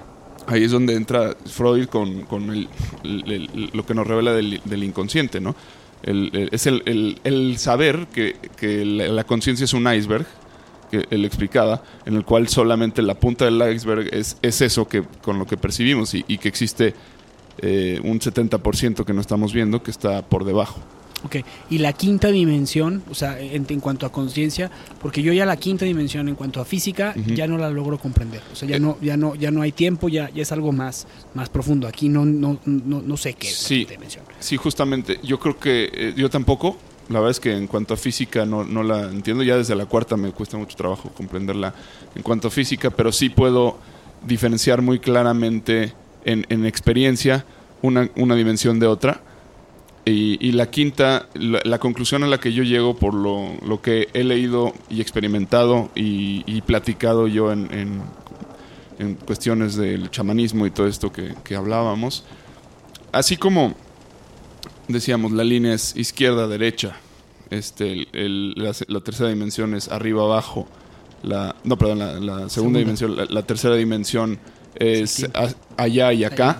Ahí 0.47 0.63
es 0.63 0.71
donde 0.71 0.95
entra 0.95 1.35
Freud 1.45 1.87
con, 1.87 2.21
con 2.23 2.49
el- 2.51 2.69
el- 3.03 3.31
el- 3.53 3.69
lo 3.73 3.85
que 3.85 3.93
nos 3.93 4.07
revela 4.07 4.31
del, 4.33 4.61
del 4.63 4.83
inconsciente, 4.83 5.41
¿no? 5.41 5.55
Es 6.03 6.67
el, 6.67 7.55
saber 7.57 8.07
que, 8.13 8.35
que 8.55 8.85
la, 8.85 9.07
la 9.07 9.23
conciencia 9.25 9.63
es 9.65 9.73
un 9.73 9.91
iceberg, 9.91 10.25
que 10.89 11.05
él 11.09 11.25
explicaba, 11.25 11.83
en 12.05 12.15
el 12.15 12.23
cual 12.25 12.47
solamente 12.47 13.01
la 13.01 13.15
punta 13.15 13.45
del 13.45 13.61
iceberg 13.73 14.09
es, 14.13 14.37
es 14.41 14.61
eso 14.61 14.87
que, 14.87 15.03
con 15.21 15.37
lo 15.39 15.45
que 15.45 15.57
percibimos 15.57 16.13
y, 16.13 16.23
y 16.27 16.37
que 16.37 16.47
existe 16.47 16.93
eh, 17.59 17.99
un 18.03 18.19
70% 18.19 19.03
que 19.03 19.13
no 19.13 19.21
estamos 19.21 19.53
viendo 19.53 19.81
que 19.83 19.91
está 19.91 20.21
por 20.27 20.45
debajo. 20.45 20.79
Ok, 21.23 21.37
y 21.71 21.79
la 21.79 21.93
quinta 21.93 22.27
dimensión, 22.27 23.01
o 23.09 23.15
sea, 23.15 23.39
en, 23.39 23.65
en 23.67 23.79
cuanto 23.79 24.05
a 24.05 24.11
conciencia, 24.11 24.69
porque 25.01 25.23
yo 25.23 25.33
ya 25.33 25.47
la 25.47 25.57
quinta 25.57 25.83
dimensión 25.83 26.29
en 26.29 26.35
cuanto 26.35 26.61
a 26.61 26.65
física 26.65 27.15
ya 27.25 27.47
no 27.47 27.57
la 27.57 27.71
logro 27.71 27.97
comprender. 27.97 28.43
O 28.53 28.55
sea, 28.55 28.69
ya 28.69 28.75
Eh. 28.75 28.79
no, 28.79 28.99
ya 29.01 29.17
no, 29.17 29.33
ya 29.33 29.49
no 29.49 29.63
hay 29.63 29.71
tiempo, 29.71 30.09
ya, 30.09 30.29
ya 30.29 30.43
es 30.43 30.51
algo 30.51 30.71
más, 30.71 31.07
más 31.33 31.49
profundo. 31.49 31.87
Aquí 31.87 32.07
no, 32.07 32.23
no, 32.23 32.59
no, 32.65 33.01
no 33.01 33.17
sé 33.17 33.33
qué 33.33 33.47
es 33.47 33.55
Sí. 33.55 33.73
la 33.73 33.79
quinta 33.79 33.93
dimensión. 33.93 34.25
Sí, 34.39 34.57
justamente. 34.57 35.19
Yo 35.23 35.39
creo 35.39 35.57
que 35.59 35.89
eh, 35.91 36.13
yo 36.15 36.29
tampoco. 36.29 36.77
La 37.09 37.19
verdad 37.19 37.31
es 37.31 37.39
que 37.39 37.55
en 37.55 37.67
cuanto 37.67 37.93
a 37.93 37.97
física 37.97 38.45
no, 38.45 38.63
no 38.63 38.83
la 38.83 39.03
entiendo. 39.03 39.43
Ya 39.43 39.55
desde 39.57 39.75
la 39.75 39.85
cuarta 39.85 40.17
me 40.17 40.31
cuesta 40.31 40.57
mucho 40.57 40.75
trabajo 40.75 41.09
comprenderla 41.15 41.73
en 42.15 42.21
cuanto 42.23 42.49
a 42.49 42.51
física, 42.51 42.89
pero 42.89 43.11
sí 43.11 43.29
puedo 43.29 43.77
diferenciar 44.25 44.81
muy 44.81 44.99
claramente 44.99 45.93
en, 46.25 46.45
en 46.49 46.65
experiencia 46.65 47.45
una, 47.81 48.09
una 48.15 48.35
dimensión 48.35 48.79
de 48.79 48.87
otra. 48.87 49.21
Y, 50.03 50.37
y 50.45 50.53
la 50.53 50.69
quinta, 50.69 51.27
la, 51.33 51.59
la 51.65 51.79
conclusión 51.79 52.23
a 52.23 52.27
la 52.27 52.39
que 52.39 52.53
yo 52.53 52.63
llego 52.63 52.95
por 52.95 53.13
lo, 53.13 53.49
lo 53.65 53.81
que 53.81 54.07
he 54.13 54.23
leído 54.23 54.73
y 54.89 55.01
experimentado 55.01 55.89
y, 55.95 56.43
y 56.45 56.61
platicado 56.61 57.27
yo 57.27 57.51
en, 57.51 57.73
en- 57.73 58.01
en 58.99 59.13
cuestiones 59.15 59.75
del 59.75 60.09
chamanismo 60.09 60.65
y 60.65 60.71
todo 60.71 60.87
esto 60.87 61.11
que, 61.11 61.35
que 61.43 61.55
hablábamos, 61.55 62.23
así 63.11 63.37
como 63.37 63.75
decíamos, 64.87 65.31
la 65.31 65.43
línea 65.43 65.73
es 65.73 65.95
izquierda-derecha, 65.95 66.95
este, 67.49 67.91
el- 67.93 68.07
el- 68.13 68.53
la, 68.55 68.73
la 68.87 68.99
tercera 69.01 69.29
dimensión 69.29 69.73
es 69.75 69.87
arriba-abajo, 69.89 70.67
la, 71.23 71.55
no, 71.63 71.77
perdón, 71.77 71.99
la, 71.99 72.13
la 72.13 72.19
segunda, 72.19 72.49
Segunda. 72.49 72.79
dimensión, 72.79 73.15
la, 73.17 73.25
la 73.25 73.41
tercera 73.43 73.75
dimensión 73.75 74.39
es 74.75 75.25
a- 75.33 75.53
allá 75.77 76.13
y 76.13 76.23
acá, 76.23 76.59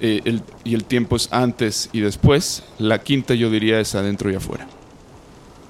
eh, 0.00 0.20
el- 0.24 0.42
y 0.64 0.74
el 0.74 0.84
tiempo 0.84 1.16
es 1.16 1.28
antes 1.32 1.88
y 1.92 2.00
después. 2.00 2.64
La 2.78 3.02
quinta 3.02 3.34
yo 3.34 3.48
diría 3.50 3.80
es 3.80 3.94
adentro 3.94 4.30
y 4.30 4.34
afuera. 4.34 4.66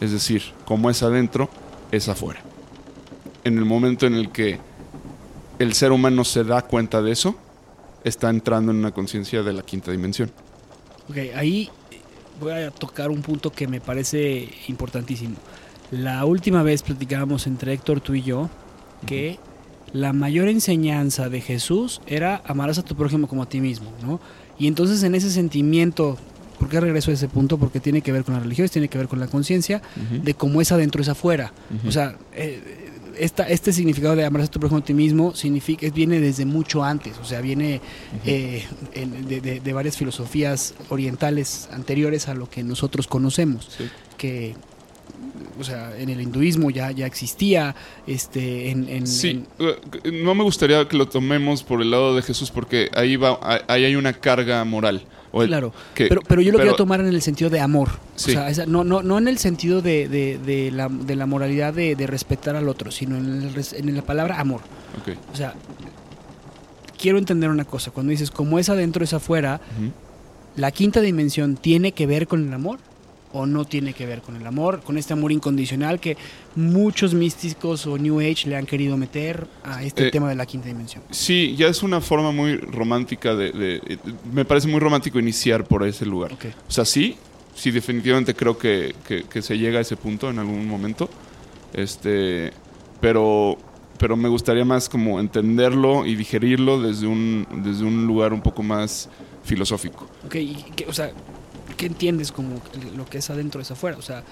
Es 0.01 0.11
decir, 0.13 0.43
como 0.65 0.91
es 0.91 1.03
adentro, 1.03 1.49
es 1.93 2.09
afuera. 2.09 2.41
En 3.45 3.59
el 3.59 3.65
momento 3.65 4.07
en 4.07 4.15
el 4.15 4.31
que 4.33 4.59
el 5.59 5.75
ser 5.75 5.93
humano 5.93 6.25
se 6.25 6.43
da 6.45 6.63
cuenta 6.63 7.03
de 7.03 7.13
eso, 7.13 7.37
está 8.03 8.31
entrando 8.31 8.73
en 8.73 8.79
una 8.79 8.93
conciencia 8.93 9.43
de 9.43 9.53
la 9.53 9.63
quinta 9.63 9.91
dimensión. 9.93 10.31
Ok, 11.09 11.17
ahí 11.37 11.71
voy 12.41 12.53
a 12.53 12.71
tocar 12.71 13.11
un 13.11 13.23
punto 13.23 13.51
que 13.53 13.67
me 13.67 13.81
parece 13.81 14.49
importantísimo. 14.69 15.37
La 15.91 16.25
última 16.25 16.63
vez 16.63 16.83
platicábamos 16.83 17.47
entre 17.47 17.73
Héctor, 17.73 18.01
tú 18.01 18.15
y 18.15 18.23
yo, 18.23 18.51
que 19.07 19.39
la 19.93 20.13
mayor 20.13 20.49
enseñanza 20.49 21.29
de 21.29 21.41
Jesús 21.41 22.01
era 22.07 22.43
amarás 22.47 22.79
a 22.79 22.83
tu 22.83 22.97
prójimo 22.97 23.29
como 23.29 23.43
a 23.43 23.49
ti 23.49 23.61
mismo, 23.61 23.93
¿no? 24.03 24.21
Y 24.59 24.67
entonces 24.67 25.03
en 25.03 25.15
ese 25.15 25.31
sentimiento, 25.31 26.17
¿por 26.59 26.69
qué 26.69 26.81
regreso 26.81 27.11
a 27.11 27.15
ese 27.15 27.29
punto? 27.29 27.59
Porque 27.59 27.81
tiene 27.81 28.01
que 28.03 28.13
ver 28.13 28.25
con 28.25 28.35
la 28.35 28.41
religión, 28.41 28.69
tiene 28.69 28.89
que 28.89 28.99
ver 28.99 29.09
con 29.09 29.21
la 29.21 29.27
conciencia 29.27 29.83
de 30.11 30.35
cómo 30.35 30.61
es 30.61 30.73
adentro 30.73 31.03
es 31.03 31.09
afuera. 31.09 31.53
O 31.87 31.93
sea, 31.93 32.17
eh, 32.35 32.84
esta, 33.19 33.49
este 33.49 33.73
significado 33.73 34.17
de 34.17 34.25
amarás 34.25 34.49
a 34.49 34.51
tu 34.51 34.59
prójimo 34.61 34.81
a 34.81 34.85
ti 34.85 34.95
mismo 34.95 35.35
significa, 35.35 35.89
viene 35.91 36.21
desde 36.21 36.45
mucho 36.45 36.83
antes, 36.85 37.19
o 37.19 37.25
sea, 37.25 37.41
viene 37.41 37.81
eh, 38.25 38.65
de, 39.29 39.41
de- 39.41 39.61
de 39.61 39.73
varias 39.73 39.97
filosofías 39.97 40.75
orientales 40.89 41.69
anteriores 41.73 42.29
a 42.29 42.35
lo 42.35 42.49
que 42.51 42.63
nosotros 42.63 43.07
conocemos, 43.07 43.69
Sí. 43.77 43.85
que 44.17 44.55
o 45.59 45.63
sea, 45.65 45.97
en 45.99 46.09
el 46.09 46.21
hinduismo 46.21 46.71
ya, 46.71 46.91
ya 46.91 47.07
existía, 47.07 47.75
este, 48.07 48.71
en, 48.71 48.89
en- 48.89 49.07
Sí, 49.07 49.31
en- 49.31 49.47
eh, 50.05 50.23
no 50.25 50.35
me 50.35 50.43
gustaría 50.43 50.87
que 50.89 50.97
lo 50.97 51.07
tomemos 51.09 51.63
por 51.63 51.81
el 51.83 51.91
lado 51.91 52.17
de 52.17 52.23
Jesús 52.23 52.51
porque 52.51 52.91
ahí 52.95 53.17
va, 53.17 53.39
ahí 53.69 53.85
hay 53.85 53.97
una 53.97 54.13
carga 54.13 54.65
moral. 54.65 55.05
El- 55.43 55.49
claro, 55.49 55.73
que- 55.95 56.07
pero, 56.07 56.21
pero 56.27 56.41
yo 56.43 56.53
lo 56.53 56.59
pero- 56.59 56.71
quiero 56.71 56.77
tomar 56.77 57.01
en 57.01 57.07
el 57.07 57.21
sentido 57.23 57.51
de 57.51 57.61
amor, 57.61 57.89
Sí. 58.17 58.31
o 58.31 58.35
sea, 58.35 58.49
esa- 58.51 58.67
no, 58.67 58.85
no, 58.85 59.03
no 59.03 59.19
en 59.19 59.29
el 59.29 59.39
sentido 59.39 59.83
de, 59.83 60.09
de- 60.09 60.39
de 60.39 60.71
la, 60.71 60.89
de 60.89 61.17
la 61.17 61.27
moralidad 61.27 61.73
de, 61.75 61.95
respetar 62.07 62.57
al 62.57 62.69
otro, 62.69 62.91
sino 62.91 63.17
en, 63.17 63.43
el 63.43 63.67
en 63.73 63.97
la 63.97 64.03
palabra 64.03 64.39
amor. 64.41 64.61
O 65.33 65.37
sea, 65.37 65.55
quiero 66.99 67.19
entender 67.19 67.51
una 67.51 67.65
cosa, 67.65 67.91
cuando 67.91 68.11
dices 68.11 68.31
como 68.31 68.59
es 68.59 68.69
adentro 68.69 69.05
es 69.05 69.13
afuera. 69.13 69.61
¿la 70.57 70.71
quinta 70.71 71.01
dimensión 71.01 71.57
tiene 71.57 71.91
que 71.93 72.07
ver 72.07 72.29
con 72.29 72.47
el 72.47 72.55
amor? 72.55 72.79
¿O 73.37 73.47
no 73.47 73.65
tiene 73.65 73.93
que 73.95 74.07
ver 74.07 74.23
con 74.23 74.37
el 74.37 74.47
amor? 74.47 74.81
Con 74.83 74.97
este 74.97 75.13
amor 75.13 75.33
incondicional 75.33 75.99
que 75.99 76.17
muchos 76.55 77.15
místicos 77.15 77.85
o 77.85 77.99
New 77.99 78.21
Age 78.21 78.49
le 78.49 78.55
han 78.57 78.65
querido 78.65 78.97
meter 78.97 79.49
a 79.65 79.83
este 79.83 80.07
Eh, 80.07 80.11
tema 80.13 80.29
de 80.29 80.37
la 80.37 80.47
quinta 80.47 80.69
dimensión. 80.69 81.03
Sí, 81.11 81.57
ya 81.59 81.67
es 81.67 81.83
una 81.83 82.01
forma 82.01 82.31
muy 82.31 82.57
romántica 82.57 83.35
de, 83.35 83.51
de- 83.51 83.99
Me 84.33 84.45
parece 84.45 84.69
muy 84.69 84.79
romántico 84.79 85.19
iniciar 85.19 85.65
por 85.65 85.83
ese 85.85 86.07
lugar. 86.07 86.31
O 86.69 86.71
sea, 86.71 86.85
sí, 86.85 87.17
sí, 87.57 87.73
definitivamente 87.73 88.35
creo 88.35 88.57
que, 88.57 88.95
que- 89.07 89.25
que 89.25 89.43
se 89.43 89.59
llega 89.59 89.79
a 89.79 89.83
ese 89.83 89.97
punto 89.97 90.31
en 90.31 90.39
algún 90.39 90.69
momento. 90.69 91.11
Este, 91.73 92.53
pero, 93.01 93.59
pero 93.99 94.17
me 94.17 94.29
gustaría 94.29 94.65
más 94.65 94.89
como 94.89 95.19
entenderlo 95.19 96.07
y 96.07 96.15
digerirlo 96.15 96.81
desde 96.81 97.09
un, 97.09 97.47
desde 97.65 97.85
un 97.85 98.07
lugar 98.07 98.33
un 98.33 98.43
poco 98.43 98.63
más 98.63 99.09
filosófico. 99.43 100.09
Ok, 100.25 100.37
y 100.37 100.57
o 100.89 100.93
sea, 100.93 101.11
¿qué 101.77 101.87
entiendes 101.87 102.33
como 102.33 102.61
lo 102.97 103.05
que 103.07 103.19
es 103.19 103.31
adentro 103.31 103.61
es 103.61 103.71
afuera? 103.71 103.97
O 103.99 104.03
sea, 104.03 104.23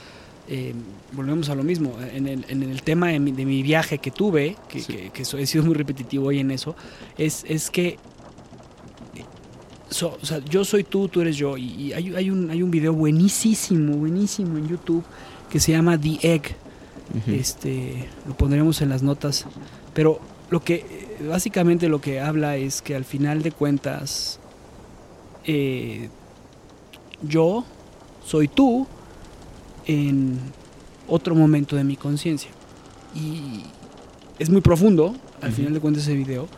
eh, 0.49 0.75
volvemos 1.13 1.49
a 1.51 1.55
lo 1.55 1.63
mismo. 1.63 1.97
En 2.13 2.27
el, 2.27 2.45
en 2.49 2.63
el 2.63 2.83
tema 2.83 3.09
de 3.09 3.21
mi, 3.21 3.33
de 3.33 3.45
mi 3.45 3.63
viaje 3.63 3.99
que 3.99 4.11
tuve, 4.11 4.57
que, 4.69 4.81
Sí. 4.81 4.93
que- 4.93 5.11
que 5.11 5.25
so- 5.25 5.39
he 5.39 5.47
sido 5.47 5.65
muy 5.65 5.75
repetitivo 5.75 6.27
hoy 6.27 6.41
en 6.41 6.51
eso, 6.51 6.75
es, 7.19 7.45
es 7.49 7.71
que 7.71 7.99
so- 9.91 10.19
o 10.21 10.27
sea, 10.27 10.39
yo 10.45 10.65
soy 10.65 10.85
tú, 10.85 11.09
tú 11.09 11.21
eres 11.21 11.37
yo. 11.37 11.57
Y, 11.57 11.65
y 11.71 11.93
hay, 11.93 12.15
hay 12.15 12.31
un, 12.31 12.51
hay 12.51 12.63
un 12.63 12.71
video 12.71 12.93
buenísimo, 12.93 13.97
buenísimo 13.97 14.59
en 14.59 14.69
YouTube 14.69 15.05
que 15.51 15.61
se 15.61 15.73
llama 15.73 15.99
The 16.01 16.19
Egg. 16.23 16.57
Este, 17.27 18.09
lo 18.27 18.35
pondremos 18.35 18.81
en 18.81 18.89
las 18.89 19.03
notas. 19.03 19.45
Pero 19.93 20.19
lo 20.51 20.65
que 20.65 20.85
básicamente 21.29 21.89
lo 21.89 22.01
que 22.01 22.21
habla 22.21 22.57
es 22.57 22.81
que 22.81 22.95
al 22.97 23.05
final 23.05 23.43
de 23.43 23.53
cuentas 23.53 24.39
eh, 25.45 26.09
yo 27.23 27.65
soy 28.25 28.49
tú 28.49 28.87
en 29.87 30.39
otro 31.09 31.35
momento 31.35 31.77
de 31.77 31.85
mi 31.85 31.97
conciencia. 31.97 32.51
Y 33.15 33.65
es 34.39 34.51
muy 34.51 34.61
profundo, 34.61 35.15
al 35.41 35.53
final 35.53 35.75
de 35.75 35.81
cuentas, 35.81 36.05
ese 36.05 36.15
video, 36.15 36.49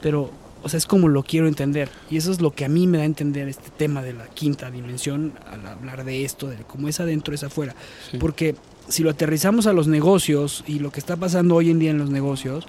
pero, 0.00 0.30
o 0.62 0.68
sea, 0.68 0.78
es 0.78 0.86
como 0.86 1.08
lo 1.08 1.22
quiero 1.22 1.48
entender. 1.48 1.90
Y 2.10 2.16
eso 2.16 2.30
es 2.30 2.40
lo 2.40 2.52
que 2.52 2.64
a 2.64 2.68
mí 2.68 2.86
me 2.86 2.98
da 2.98 3.02
a 3.02 3.06
entender 3.06 3.48
este 3.48 3.70
tema 3.70 4.02
de 4.02 4.14
la 4.14 4.26
quinta 4.28 4.70
dimensión 4.70 5.32
al 5.50 5.66
hablar 5.66 6.04
de 6.04 6.24
esto, 6.24 6.48
de 6.48 6.56
cómo 6.58 6.88
es 6.88 7.00
adentro, 7.00 7.34
es 7.34 7.44
afuera. 7.44 7.74
Sí. 8.10 8.18
Porque 8.18 8.54
si 8.88 9.02
lo 9.02 9.10
aterrizamos 9.10 9.66
a 9.66 9.72
los 9.72 9.88
negocios 9.88 10.64
y 10.66 10.78
lo 10.78 10.90
que 10.90 11.00
está 11.00 11.16
pasando 11.16 11.56
hoy 11.56 11.70
en 11.70 11.78
día 11.78 11.90
en 11.90 11.98
los 11.98 12.10
negocios, 12.10 12.66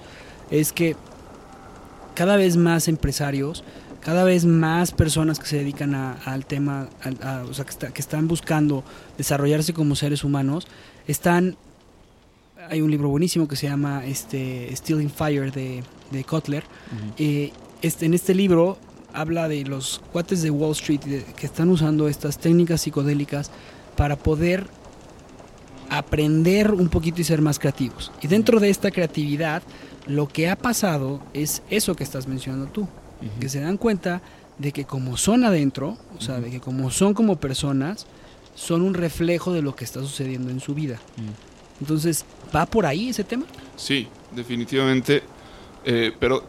es 0.50 0.72
que 0.72 0.96
cada 2.14 2.36
vez 2.36 2.56
más 2.56 2.88
empresarios 2.88 3.64
cada 4.00 4.24
vez 4.24 4.44
más 4.46 4.92
personas 4.92 5.38
que 5.38 5.46
se 5.46 5.56
dedican 5.58 5.94
a- 5.94 6.14
al 6.24 6.46
tema, 6.46 6.88
a- 7.22 7.42
o 7.48 7.52
sea, 7.54 7.64
que, 7.64 7.70
está- 7.70 7.92
que 7.92 8.00
están 8.00 8.28
buscando 8.28 8.82
desarrollarse 9.18 9.72
como 9.74 9.94
seres 9.96 10.24
humanos, 10.24 10.66
están... 11.06 11.56
Hay 12.68 12.82
un 12.82 12.90
libro 12.90 13.08
buenísimo 13.08 13.48
que 13.48 13.56
se 13.56 13.68
llama 13.68 14.04
este, 14.04 14.74
Stealing 14.76 15.10
Fire 15.10 15.50
de, 15.50 15.82
de 16.10 16.24
Kotler. 16.24 16.62
Eh, 17.18 17.52
este, 17.82 18.06
en 18.06 18.14
este 18.14 18.34
libro 18.34 18.76
habla 19.12 19.48
de 19.48 19.64
los 19.64 20.00
cuates 20.12 20.42
de 20.42 20.50
Wall 20.50 20.72
Street 20.72 21.00
de- 21.00 21.24
que 21.24 21.46
están 21.46 21.68
usando 21.70 22.06
estas 22.08 22.38
técnicas 22.38 22.82
psicodélicas 22.82 23.50
para 23.96 24.16
poder 24.16 24.66
aprender 25.88 26.70
un 26.72 26.88
poquito 26.88 27.20
y 27.20 27.24
ser 27.24 27.40
más 27.42 27.58
creativos. 27.58 28.12
Y 28.22 28.28
dentro 28.28 28.60
de 28.60 28.70
esta 28.70 28.90
creatividad, 28.90 29.62
lo 30.06 30.28
que 30.28 30.48
ha 30.48 30.56
pasado 30.56 31.20
es 31.32 31.62
eso 31.70 31.96
que 31.96 32.04
estás 32.04 32.26
mencionando 32.28 32.66
tú, 32.66 32.86
que 33.40 33.48
se 33.48 33.60
dan 33.60 33.76
cuenta 33.76 34.22
de 34.58 34.72
que 34.72 34.84
como 34.84 35.16
son 35.16 35.44
adentro, 35.44 35.96
o 36.16 36.20
sea, 36.20 36.40
de 36.40 36.50
que 36.50 36.60
como 36.60 36.90
son 36.90 37.14
como 37.14 37.36
personas, 37.36 38.06
son 38.54 38.82
un 38.82 38.94
reflejo 38.94 39.52
de 39.52 39.62
lo 39.62 39.74
que 39.74 39.84
está 39.84 40.00
sucediendo 40.00 40.50
en 40.50 40.60
su 40.60 40.74
vida. 40.74 40.98
Entonces, 41.80 42.24
¿va 42.54 42.66
por 42.66 42.84
ahí 42.86 43.08
ese 43.08 43.24
tema? 43.24 43.46
Sí, 43.76 44.06
definitivamente. 44.34 45.22
Eh, 45.82 46.12
pero 46.20 46.46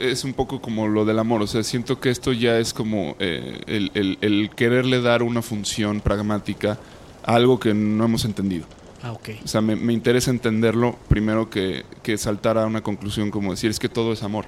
es 0.00 0.24
un 0.24 0.32
poco 0.32 0.62
como 0.62 0.88
lo 0.88 1.04
del 1.04 1.18
amor. 1.18 1.42
O 1.42 1.46
sea, 1.46 1.62
siento 1.62 2.00
que 2.00 2.08
esto 2.08 2.32
ya 2.32 2.58
es 2.58 2.72
como 2.72 3.14
eh, 3.18 3.60
el, 3.66 3.90
el- 3.92 4.16
el 4.22 4.48
quererle 4.56 5.02
dar 5.02 5.22
una 5.22 5.42
función 5.42 6.00
pragmática 6.00 6.78
a 7.22 7.34
algo 7.34 7.60
que 7.60 7.74
no 7.74 8.06
hemos 8.06 8.24
entendido. 8.24 8.64
Ah, 9.02 9.12
ok. 9.12 9.28
O 9.44 9.48
sea, 9.48 9.60
me, 9.60 9.76
me 9.76 9.92
interesa 9.92 10.30
entenderlo 10.30 10.96
primero 11.08 11.50
que, 11.50 11.84
que 12.02 12.16
saltar 12.16 12.56
a 12.56 12.64
una 12.64 12.80
conclusión 12.82 13.30
como 13.30 13.50
decir 13.50 13.70
es 13.70 13.78
que 13.78 13.90
todo 13.90 14.14
es 14.14 14.22
amor. 14.22 14.46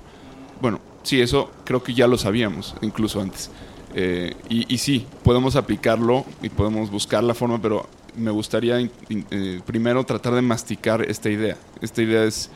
Bueno, 0.62 0.80
sí, 1.02 1.20
eso 1.20 1.50
creo 1.64 1.82
que 1.82 1.94
ya 1.94 2.06
lo 2.06 2.18
sabíamos, 2.18 2.74
incluso 2.82 3.20
antes. 3.20 3.50
Eh, 3.94 4.34
y, 4.48 4.72
y 4.72 4.78
sí, 4.78 5.06
podemos 5.22 5.56
aplicarlo 5.56 6.24
y 6.42 6.48
podemos 6.48 6.90
buscar 6.90 7.22
la 7.22 7.34
forma, 7.34 7.60
pero 7.60 7.88
me 8.16 8.30
gustaría 8.30 8.80
eh, 8.80 9.60
primero 9.66 10.04
tratar 10.04 10.34
de 10.34 10.42
masticar 10.42 11.02
esta 11.02 11.30
idea. 11.30 11.56
Esta 11.80 12.02
idea 12.02 12.24
es, 12.24 12.50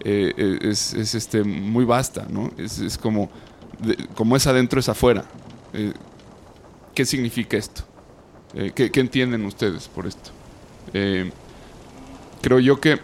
eh, 0.00 0.58
es, 0.62 0.94
es, 0.94 1.14
este, 1.14 1.44
muy 1.44 1.84
vasta, 1.84 2.26
¿no? 2.28 2.50
Es, 2.56 2.78
es 2.78 2.96
como, 2.96 3.30
como 4.14 4.36
es 4.36 4.46
adentro, 4.46 4.80
es 4.80 4.88
afuera. 4.88 5.24
¿Qué 6.94 7.04
significa 7.04 7.56
esto? 7.56 7.82
¿qué, 8.74 8.90
entienden 8.94 9.44
ustedes 9.44 9.88
por 9.88 10.06
esto? 10.06 10.30
Creo 12.40 12.58
yo 12.58 12.80
que, 12.80 12.98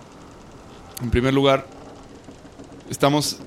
en 1.02 1.10
primer 1.10 1.34
lugar, 1.34 1.66
estamos 2.88 3.38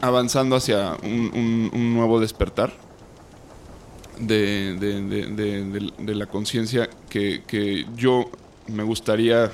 avanzando 0.00 0.56
hacia 0.56 0.96
un, 1.02 1.30
un- 1.34 1.70
nuevo 1.94 2.20
despertar 2.20 2.72
de, 4.18 4.74
de- 4.76 5.02
de- 5.02 6.14
la 6.14 6.26
conciencia 6.26 6.88
que, 7.08 7.42
que 7.46 7.86
yo 7.96 8.30
me 8.66 8.82
gustaría 8.82 9.50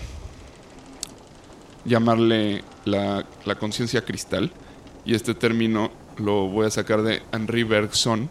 llamarle 1.84 2.64
la, 2.84 3.24
la 3.44 3.55
conciencia 3.57 4.05
cristal. 4.05 4.53
Y 5.05 5.14
este 5.14 5.34
término 5.34 5.90
lo 6.16 6.49
voy 6.49 6.66
a 6.66 6.70
sacar 6.70 7.03
de 7.03 7.22
Henri 7.32 7.62
Bergson, 7.62 8.28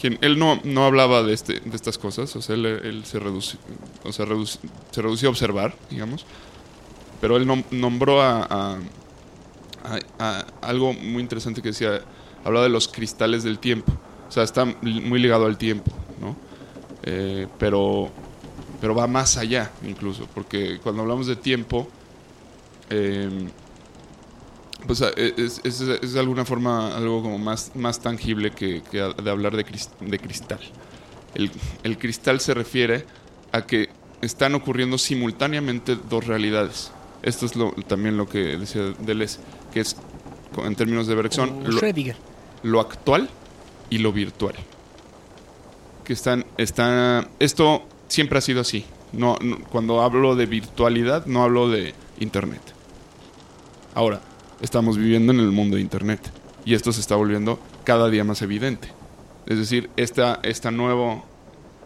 quien 0.00 0.18
él 0.20 0.38
no, 0.38 0.60
no 0.64 0.84
hablaba 0.84 1.22
de, 1.22 1.32
este, 1.32 1.60
de 1.60 1.74
estas 1.76 1.98
cosas, 1.98 2.34
o 2.36 2.42
sea, 2.42 2.54
él, 2.54 2.66
él 2.66 3.04
se, 3.04 3.18
reduci- 3.20 3.58
o 4.04 4.12
sea, 4.12 4.26
reduci- 4.26 4.58
se 4.92 5.02
reducía 5.02 5.28
a 5.28 5.30
observar, 5.30 5.74
digamos, 5.90 6.24
pero 7.20 7.36
él 7.36 7.46
nom- 7.48 7.64
nombró 7.70 8.20
a- 8.22 8.78
algo 10.60 10.92
muy 10.92 11.22
interesante 11.22 11.62
que 11.62 11.68
decía, 11.68 12.00
hablaba 12.44 12.64
de 12.64 12.70
los 12.70 12.88
cristales 12.88 13.42
del 13.44 13.58
tiempo, 13.58 13.92
o 14.28 14.32
sea, 14.32 14.42
está 14.42 14.64
muy 14.64 15.18
ligado 15.18 15.46
al 15.46 15.56
tiempo, 15.58 15.92
¿no? 16.20 16.36
Eh, 17.04 17.46
pero, 17.58 18.10
pero 18.80 18.94
va 18.94 19.06
más 19.06 19.36
allá 19.36 19.70
incluso, 19.86 20.26
porque 20.34 20.78
cuando 20.82 21.02
hablamos 21.02 21.26
de 21.26 21.36
tiempo, 21.36 21.86
eh, 22.90 23.28
pues 24.86 25.00
a- 25.02 25.10
es, 25.10 25.60
es- 25.64 26.12
de 26.12 26.20
alguna 26.20 26.44
forma 26.44 26.94
algo 26.96 27.22
como 27.22 27.38
más, 27.38 27.72
más 27.74 28.00
tangible 28.00 28.50
que, 28.50 28.82
de 28.92 29.30
hablar 29.30 29.56
de, 29.56 29.64
cris- 29.64 29.90
de 30.00 30.18
cristal. 30.18 30.60
El, 31.34 31.50
el 31.82 31.98
cristal 31.98 32.40
se 32.40 32.54
refiere 32.54 33.04
a 33.52 33.62
que 33.66 33.88
están 34.20 34.54
ocurriendo 34.54 34.98
simultáneamente 34.98 35.96
dos 36.08 36.26
realidades. 36.26 36.90
Esto 37.22 37.46
es 37.46 37.56
lo, 37.56 37.72
también 37.86 38.16
lo 38.16 38.28
que 38.28 38.56
decía 38.58 38.92
Deleuze, 39.00 39.38
que 39.74 39.80
es, 39.80 39.96
en 40.64 40.74
términos 40.76 41.06
de 41.08 41.14
Bergson, 41.16 41.50
O 41.66 41.68
lo, 42.62 42.80
actual 42.80 43.28
y 43.90 43.98
lo 43.98 44.12
virtual. 44.12 44.54
Que 46.04 46.12
están, 46.12 46.46
está, 46.56 47.28
esto 47.40 47.82
siempre 48.08 48.38
ha 48.38 48.40
sido 48.40 48.60
así. 48.60 48.84
No, 49.12 49.36
no- 49.42 49.58
cuando 49.70 50.00
hablo 50.00 50.36
de 50.36 50.46
virtualidad, 50.46 51.26
no 51.26 51.42
hablo 51.42 51.68
de 51.68 51.92
Internet. 52.20 52.62
Ahora, 53.94 54.20
estamos 54.60 54.96
viviendo 54.96 55.32
en 55.32 55.40
el 55.40 55.50
mundo 55.50 55.76
de 55.76 55.82
Internet 55.82 56.20
y 56.64 56.74
esto 56.74 56.92
se 56.92 57.00
está 57.00 57.16
volviendo 57.16 57.58
cada 57.84 58.08
día 58.08 58.24
más 58.24 58.40
evidente. 58.42 58.88
Es 59.46 59.58
decir, 59.58 59.90
esta, 59.96 60.38
este 60.44 60.70
nuevo 60.70 61.24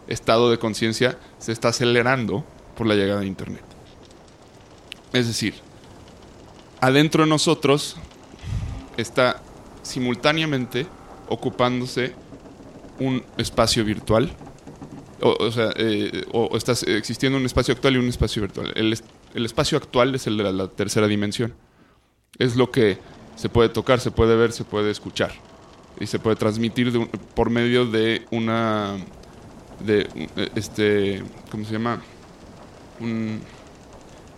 estado 0.07 0.49
de 0.51 0.59
conciencia 0.59 1.17
se 1.39 1.51
está 1.51 1.69
acelerando 1.69 2.45
por 2.77 2.87
la 2.87 2.95
llegada 2.95 3.19
de 3.21 3.27
Internet. 3.27 3.63
Es 5.11 5.27
decir, 5.27 5.55
adentro 6.81 7.23
de 7.23 7.29
nosotros 7.29 7.95
está 8.97 9.41
simultáneamente 9.83 10.87
ocupándose 11.27 12.13
un 12.99 13.23
espacio 13.37 13.83
virtual. 13.85 14.31
O, 15.21 15.51
sea, 15.51 15.71
eh, 15.75 16.25
o, 16.31 16.55
está 16.55 16.71
existiendo 16.87 17.37
un 17.37 17.45
espacio 17.45 17.73
actual 17.73 17.95
y 17.95 17.97
un 17.97 18.07
espacio 18.07 18.41
virtual. 18.41 18.71
El, 18.75 18.97
el 19.33 19.45
espacio 19.45 19.77
actual 19.77 20.15
es 20.15 20.27
el 20.27 20.37
de 20.37 20.43
la, 20.43 20.51
la 20.53 20.67
tercera 20.69 21.07
dimensión. 21.07 21.53
Es 22.37 22.55
lo 22.55 22.71
que 22.71 22.97
se 23.35 23.49
puede 23.49 23.67
tocar, 23.69 23.99
se 23.99 24.11
puede 24.11 24.35
ver, 24.37 24.53
se 24.53 24.63
puede 24.63 24.91
escuchar. 24.91 25.33
Y 25.99 26.07
se 26.07 26.19
puede 26.19 26.37
transmitir 26.37 26.93
de 26.93 26.99
un- 26.99 27.07
por 27.07 27.49
medio 27.49 27.85
de 27.85 28.25
una. 28.31 28.95
de 29.85 30.07
eh, 30.37 30.49
este. 30.55 31.21
¿Cómo 31.51 31.65
se 31.65 31.73
llama? 31.73 32.01
Un, 33.01 33.41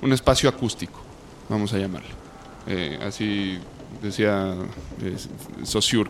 un 0.02 0.14
espacio 0.14 0.50
acústico, 0.50 1.00
vamos 1.48 1.74
a 1.74 1.78
llamarlo. 1.78 2.21
Eh, 2.68 3.00
así 3.02 3.58
decía 4.02 4.56
eh, 5.02 5.18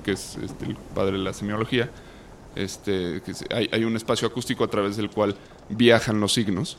que 0.04 0.12
es 0.12 0.38
este, 0.38 0.66
el 0.66 0.76
padre 0.94 1.14
de 1.14 1.24
la 1.24 1.34
semiología, 1.34 1.90
este, 2.56 3.22
hay, 3.72 3.84
un 3.86 3.96
espacio 3.96 4.28
acústico 4.28 4.64
a 4.64 4.68
través 4.68 4.98
del 4.98 5.10
cual 5.10 5.36
viajan 5.70 6.20
los 6.20 6.34
signos. 6.34 6.78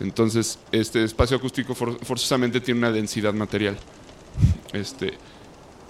Entonces, 0.00 0.58
este 0.72 1.04
espacio 1.04 1.36
acústico 1.36 1.74
for- 1.74 2.02
forzosamente 2.04 2.60
tiene 2.60 2.78
una 2.78 2.90
densidad 2.90 3.34
material. 3.34 3.76
Este, 4.72 5.12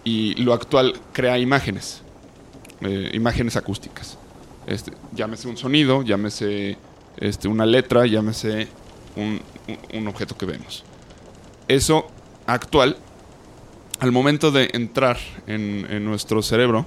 y 0.03 0.35
lo 0.35 0.53
actual 0.53 0.95
crea 1.13 1.39
imágenes, 1.39 2.03
eh, 2.81 3.11
imágenes 3.15 3.57
acústicas. 3.57 4.19
Este, 4.67 4.93
llámese 5.13 5.47
un 5.47 5.57
sonido, 5.57 6.03
llámese 6.03 6.77
este, 7.19 7.47
una 7.47 7.67
letra, 7.67 8.07
llámese 8.07 8.69
un 9.17 10.07
objeto 10.09 10.37
que 10.37 10.47
vemos. 10.47 10.85
Eso 11.69 12.11
actual, 12.47 12.97
al 14.01 14.13
momento 14.13 14.51
de 14.51 14.71
entrar 14.73 15.19
en, 15.47 16.05
nuestro 16.05 16.43
cerebro, 16.43 16.87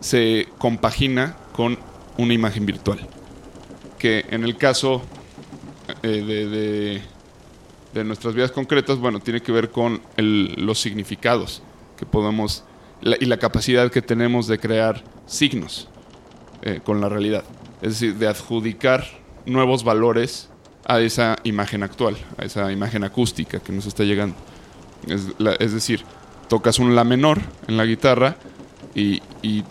se 0.00 0.48
compagina 0.58 1.36
con 1.52 1.78
una 2.18 2.34
imagen 2.34 2.66
virtual. 2.66 3.06
Que 3.98 4.24
en 4.30 4.44
el 4.44 4.56
caso 4.56 5.02
eh, 6.02 6.08
de, 6.08 6.48
de- 6.48 7.02
de 7.94 8.04
nuestras 8.04 8.34
vidas 8.34 8.50
concretas, 8.50 8.98
bueno, 8.98 9.20
tiene 9.20 9.40
que 9.40 9.52
ver 9.52 9.70
con 9.70 10.00
el- 10.16 10.54
los 10.58 10.80
significados 10.80 11.62
que 11.96 12.04
podemos 12.06 12.64
la- 13.02 13.16
y 13.20 13.26
la 13.26 13.36
capacidad 13.38 13.90
que 13.90 14.02
tenemos 14.02 14.46
de 14.46 14.58
crear 14.58 15.04
signos 15.26 15.88
eh, 16.62 16.80
con 16.82 17.00
la 17.00 17.08
realidad. 17.08 17.44
Es 17.82 17.90
decir, 18.00 18.14
de 18.16 18.26
adjudicar 18.28 19.04
nuevos 19.46 19.84
valores 19.84 20.48
a 20.86 21.00
esa 21.00 21.36
imagen 21.44 21.82
actual, 21.82 22.16
a 22.38 22.44
esa 22.44 22.72
imagen 22.72 23.04
acústica 23.04 23.60
que 23.60 23.72
nos 23.72 23.86
está 23.86 24.04
llegando. 24.04 24.34
Es, 25.08 25.28
la- 25.38 25.54
es 25.54 25.72
decir, 25.72 26.04
tocas 26.48 26.78
un 26.78 26.94
la 26.94 27.04
menor 27.04 27.40
en 27.68 27.76
la 27.76 27.84
guitarra 27.84 28.36
y, 28.94 29.22
y 29.42 29.64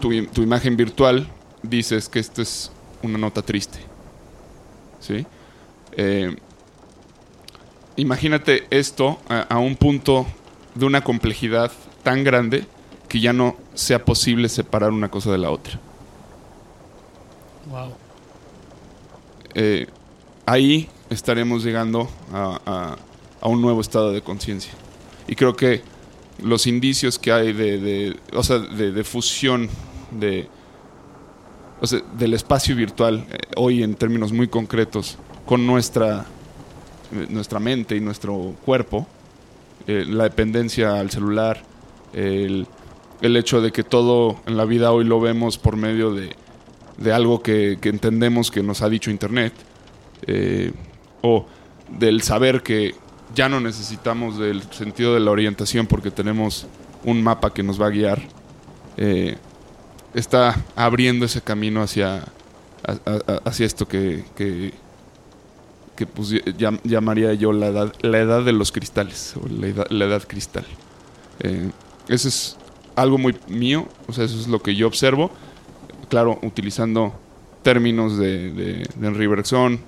tu, 0.00 0.26
tu 0.26 0.42
imagen 0.42 0.76
virtual 0.76 1.28
dices 1.62 2.08
que 2.08 2.18
esta 2.18 2.42
es 2.42 2.70
una 3.02 3.18
nota 3.18 3.42
triste. 3.42 3.78
¿Sí? 5.00 5.26
Eh, 5.92 6.34
imagínate 7.96 8.66
esto 8.70 9.18
a, 9.28 9.40
a 9.42 9.58
un 9.58 9.76
punto 9.76 10.26
de 10.74 10.84
una 10.84 11.02
complejidad 11.02 11.70
tan 12.02 12.24
grande 12.24 12.66
que 13.08 13.20
ya 13.20 13.32
no 13.32 13.56
sea 13.74 14.04
posible 14.04 14.48
separar 14.48 14.90
una 14.90 15.10
cosa 15.10 15.30
de 15.30 15.38
la 15.38 15.50
otra. 15.50 15.78
Wow. 17.70 17.92
Eh, 19.54 19.86
ahí 20.44 20.88
estaremos 21.08 21.64
llegando 21.64 22.08
a, 22.32 22.96
a- 23.40 23.48
un 23.48 23.60
nuevo 23.62 23.80
estado 23.80 24.12
de 24.12 24.22
conciencia. 24.22 24.72
Y 25.28 25.34
creo 25.34 25.56
que 25.56 25.82
los 26.42 26.66
indicios 26.66 27.18
que 27.18 27.32
hay 27.32 27.52
de, 27.52 27.78
de- 27.78 28.16
o 28.32 28.42
sea, 28.42 28.58
de, 28.58 28.92
de 28.92 29.04
fusión 29.04 29.68
de, 30.10 30.48
o 31.80 31.86
sea, 31.86 32.00
del 32.18 32.34
espacio 32.34 32.74
virtual, 32.76 33.26
eh, 33.30 33.38
hoy 33.56 33.82
en 33.82 33.94
términos 33.94 34.32
muy 34.32 34.48
concretos, 34.48 35.18
con 35.46 35.66
nuestra, 35.66 36.26
eh, 37.12 37.26
nuestra 37.30 37.58
mente 37.60 37.96
y 37.96 38.00
nuestro 38.00 38.54
cuerpo, 38.64 39.06
eh, 39.86 40.04
la 40.06 40.24
dependencia 40.24 40.98
al 40.98 41.10
celular, 41.10 41.62
el, 42.12 42.66
el 43.20 43.36
hecho 43.36 43.60
de 43.60 43.72
que 43.72 43.82
todo 43.84 44.36
en 44.46 44.56
la 44.56 44.64
vida 44.64 44.92
hoy 44.92 45.04
lo 45.04 45.20
vemos 45.20 45.58
por 45.58 45.76
medio 45.76 46.12
de, 46.12 46.34
de 46.98 47.12
algo 47.12 47.42
que, 47.42 47.78
entendemos 47.82 48.50
que 48.50 48.62
nos 48.62 48.82
ha 48.82 48.88
dicho 48.88 49.10
Internet, 49.10 49.52
o 51.22 51.46
del 51.98 52.22
saber 52.22 52.62
que 52.62 52.94
ya 53.34 53.48
no 53.48 53.60
necesitamos 53.60 54.38
del 54.38 54.62
sentido 54.72 55.14
de 55.14 55.20
la 55.20 55.30
orientación 55.30 55.86
porque 55.86 56.10
tenemos 56.10 56.66
un 57.04 57.22
mapa 57.22 57.52
que 57.52 57.62
nos 57.62 57.80
va 57.80 57.86
a 57.86 57.90
guiar, 57.90 58.22
eh, 58.96 59.36
está 60.14 60.56
abriendo 60.74 61.26
ese 61.26 61.40
camino 61.42 61.82
hacia, 61.82 62.24
hacia 63.44 63.66
esto 63.66 63.86
que, 63.86 64.24
que, 64.34 64.72
pues, 66.06 66.30
llam- 66.30 66.80
llamaría 66.84 67.34
yo 67.34 67.52
la 67.52 67.66
edad, 67.66 67.92
la 68.00 68.18
edad 68.18 68.44
de 68.44 68.52
los 68.52 68.72
cristales, 68.72 69.34
o 69.36 69.46
la 69.48 69.66
edad, 69.68 69.86
la 69.90 70.04
edad 70.06 70.22
cristal. 70.26 70.64
Eh, 71.40 71.70
eso 72.08 72.28
es 72.28 72.56
algo 72.94 73.18
muy 73.18 73.36
mío, 73.48 73.86
o 74.08 74.12
sea, 74.12 74.24
eso 74.24 74.38
es 74.38 74.48
lo 74.48 74.60
que 74.62 74.74
yo 74.74 74.86
observo, 74.86 75.30
claro, 76.08 76.38
utilizando 76.42 77.14
términos 77.62 78.16
de, 78.16 78.52
de, 78.52 78.88
de 78.94 79.06
Henri 79.06 79.26
Bergson 79.26 79.80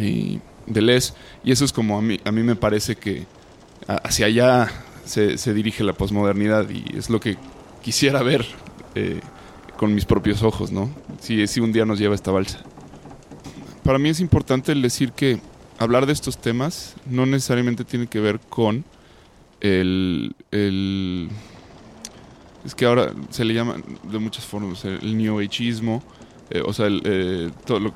y 0.00 0.40
Deleuze, 0.66 1.14
y 1.44 1.52
eso 1.52 1.64
es 1.64 1.72
como 1.72 1.98
a 1.98 2.02
mí, 2.02 2.20
a 2.24 2.32
mí 2.32 2.42
me 2.42 2.56
parece 2.56 2.96
que 2.96 3.26
hacia 3.86 4.26
allá 4.26 4.70
se, 5.04 5.38
se 5.38 5.54
dirige 5.54 5.84
la 5.84 5.92
posmodernidad 5.92 6.68
y 6.70 6.84
es 6.96 7.10
lo 7.10 7.20
que 7.20 7.36
quisiera 7.82 8.22
ver 8.22 8.44
eh, 8.94 9.20
con 9.76 9.94
mis 9.94 10.04
propios 10.04 10.42
ojos, 10.42 10.72
¿no? 10.72 10.90
Si, 11.20 11.46
si 11.46 11.60
un 11.60 11.72
día 11.72 11.84
nos 11.84 11.98
lleva 11.98 12.14
esta 12.14 12.30
balsa. 12.30 12.60
Para 13.82 13.98
mí 13.98 14.08
es 14.08 14.20
importante 14.20 14.72
el 14.72 14.80
decir 14.80 15.12
que 15.12 15.40
hablar 15.78 16.06
de 16.06 16.12
estos 16.12 16.38
temas 16.38 16.94
no 17.04 17.26
necesariamente 17.26 17.84
tiene 17.84 18.06
que 18.06 18.20
ver 18.20 18.40
con 18.40 18.84
el, 19.60 20.34
el 20.50 21.28
es 22.64 22.74
que 22.74 22.86
ahora 22.86 23.12
se 23.30 23.44
le 23.44 23.52
llama 23.52 23.76
de 24.10 24.18
muchas 24.18 24.44
formas 24.44 24.84
el 24.84 25.18
New 25.18 25.38
Ageismo, 25.40 26.02
eh, 26.54 26.62
o 26.64 26.72
sea, 26.72 26.86
el, 26.86 27.02
eh, 27.04 27.50
todo 27.66 27.80
lo, 27.80 27.94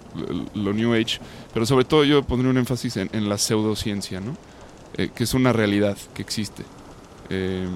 lo 0.55 0.73
New 0.75 0.93
Age, 0.93 1.21
pero 1.55 1.65
sobre 1.65 1.85
todo 1.85 2.05
yo 2.05 2.23
pondría 2.23 2.51
un 2.51 2.59
énfasis 2.59 2.99
en, 2.99 3.09
en 3.13 3.29
la 3.29 3.39
pseudociencia, 3.39 4.21
¿no? 4.21 4.37
Eh, 4.97 5.11
que 5.15 5.25
es 5.25 5.33
una 5.33 5.53
realidad 5.53 5.97
que 6.13 6.23
existe. 6.23 6.65
Eh, 7.31 7.67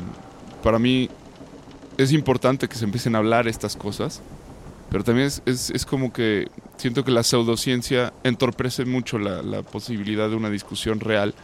para 0.62 0.78
mí 0.78 1.09
es 1.98 2.12
importante 2.12 2.68
que 2.68 2.74
se 2.74 2.84
empiecen 2.84 3.14
a 3.14 3.18
hablar 3.18 3.46
estas 3.48 3.76
cosas, 3.76 4.22
pero 4.90 5.04
también 5.04 5.28
es, 5.28 5.42
es, 5.46 5.70
es 5.70 5.86
como 5.86 6.12
que 6.12 6.48
siento 6.76 7.04
que 7.04 7.12
la 7.12 7.22
pseudociencia 7.22 8.12
entorpece 8.24 8.84
mucho 8.84 9.18
la, 9.18 9.40
la 9.42 9.62
posibilidad 9.62 10.28
de 10.28 10.36
una 10.36 10.50
discusión 10.50 11.00
real 11.00 11.34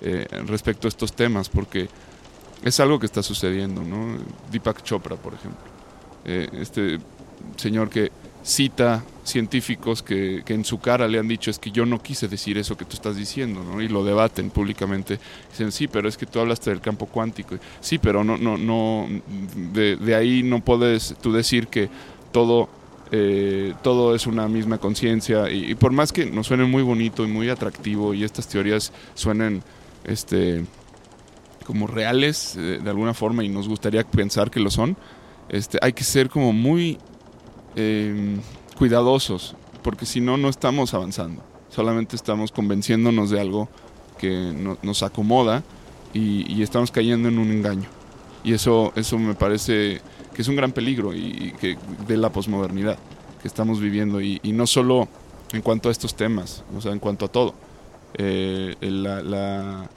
eh, 0.00 0.26
respecto 0.46 0.86
a 0.86 0.90
estos 0.90 1.12
temas, 1.14 1.48
porque 1.48 1.88
es 2.62 2.78
algo 2.80 2.98
que 2.98 3.06
está 3.06 3.22
sucediendo, 3.22 3.82
¿no? 3.82 4.18
Deepak 4.50 4.82
Chopra, 4.82 5.16
por 5.16 5.34
ejemplo. 5.34 5.60
Eh, 6.24 6.48
este 6.52 6.98
señor 7.56 7.88
que 7.88 8.10
cita 8.46 9.02
científicos 9.24 10.04
que, 10.04 10.42
que, 10.46 10.54
en 10.54 10.64
su 10.64 10.78
cara 10.78 11.08
le 11.08 11.18
han 11.18 11.26
dicho 11.26 11.50
es 11.50 11.58
que 11.58 11.72
yo 11.72 11.84
no 11.84 12.00
quise 12.00 12.28
decir 12.28 12.56
eso 12.58 12.76
que 12.76 12.84
tú 12.84 12.94
estás 12.94 13.16
diciendo, 13.16 13.64
¿no? 13.64 13.82
Y 13.82 13.88
lo 13.88 14.04
debaten 14.04 14.50
públicamente. 14.50 15.18
Dicen, 15.50 15.72
sí, 15.72 15.88
pero 15.88 16.08
es 16.08 16.16
que 16.16 16.26
tú 16.26 16.38
hablaste 16.38 16.70
del 16.70 16.80
campo 16.80 17.06
cuántico. 17.06 17.56
Sí, 17.80 17.98
pero 17.98 18.22
no, 18.22 18.36
no, 18.36 18.56
no, 18.56 19.08
de, 19.72 19.96
de 19.96 20.14
ahí 20.14 20.44
no 20.44 20.60
puedes 20.60 21.16
tú 21.20 21.32
decir 21.32 21.66
que 21.66 21.88
todo, 22.30 22.68
eh, 23.10 23.74
todo 23.82 24.14
es 24.14 24.28
una 24.28 24.46
misma 24.46 24.78
conciencia. 24.78 25.50
Y, 25.50 25.74
por 25.74 25.90
más 25.90 26.12
que 26.12 26.26
nos 26.26 26.46
suene 26.46 26.66
muy 26.66 26.84
bonito 26.84 27.24
y 27.24 27.28
muy 27.28 27.50
atractivo 27.50 28.14
y 28.14 28.22
estas 28.22 28.46
teorías 28.46 28.92
suenen, 29.14 29.64
este 30.04 30.64
como 31.66 31.88
reales 31.88 32.54
eh, 32.56 32.78
de 32.80 32.90
alguna 32.90 33.12
forma 33.12 33.42
y 33.42 33.48
nos 33.48 33.68
gustaría 33.68 34.04
pensar 34.04 34.52
que 34.52 34.60
lo 34.60 34.70
son, 34.70 34.96
este, 35.48 35.78
hay 35.82 35.92
que 35.94 36.04
ser 36.04 36.30
como 36.30 36.52
muy 36.52 36.96
eh, 37.76 38.36
cuidadosos, 38.76 39.54
porque 39.82 40.06
si 40.06 40.20
no, 40.20 40.36
no 40.36 40.48
estamos 40.48 40.94
avanzando. 40.94 41.42
Solamente 41.68 42.16
estamos 42.16 42.50
convenciéndonos 42.52 43.30
de 43.30 43.40
algo 43.40 43.68
que 44.18 44.52
no, 44.56 44.78
nos 44.82 45.02
acomoda 45.02 45.62
y, 46.14 46.62
estamos 46.62 46.90
cayendo 46.90 47.28
en 47.28 47.38
un 47.38 47.50
engaño. 47.50 47.88
Y 48.42 48.54
eso, 48.54 48.92
eso 48.96 49.18
me 49.18 49.34
parece 49.34 50.00
que 50.34 50.42
es 50.42 50.48
un 50.48 50.56
gran 50.56 50.72
peligro 50.72 51.14
y, 51.14 51.52
que 51.60 51.76
de 52.06 52.16
la 52.16 52.30
posmodernidad 52.30 52.98
que 53.42 53.48
estamos 53.48 53.80
viviendo. 53.80 54.20
Y, 54.20 54.40
no 54.52 54.66
solo 54.66 55.08
en 55.52 55.62
cuanto 55.62 55.88
a 55.90 55.92
estos 55.92 56.14
temas, 56.16 56.64
o 56.76 56.80
sea, 56.80 56.92
en 56.92 56.98
cuanto 56.98 57.26
a 57.26 57.28
todo. 57.28 57.54
Eh, 58.18 58.74
la 58.80 59.88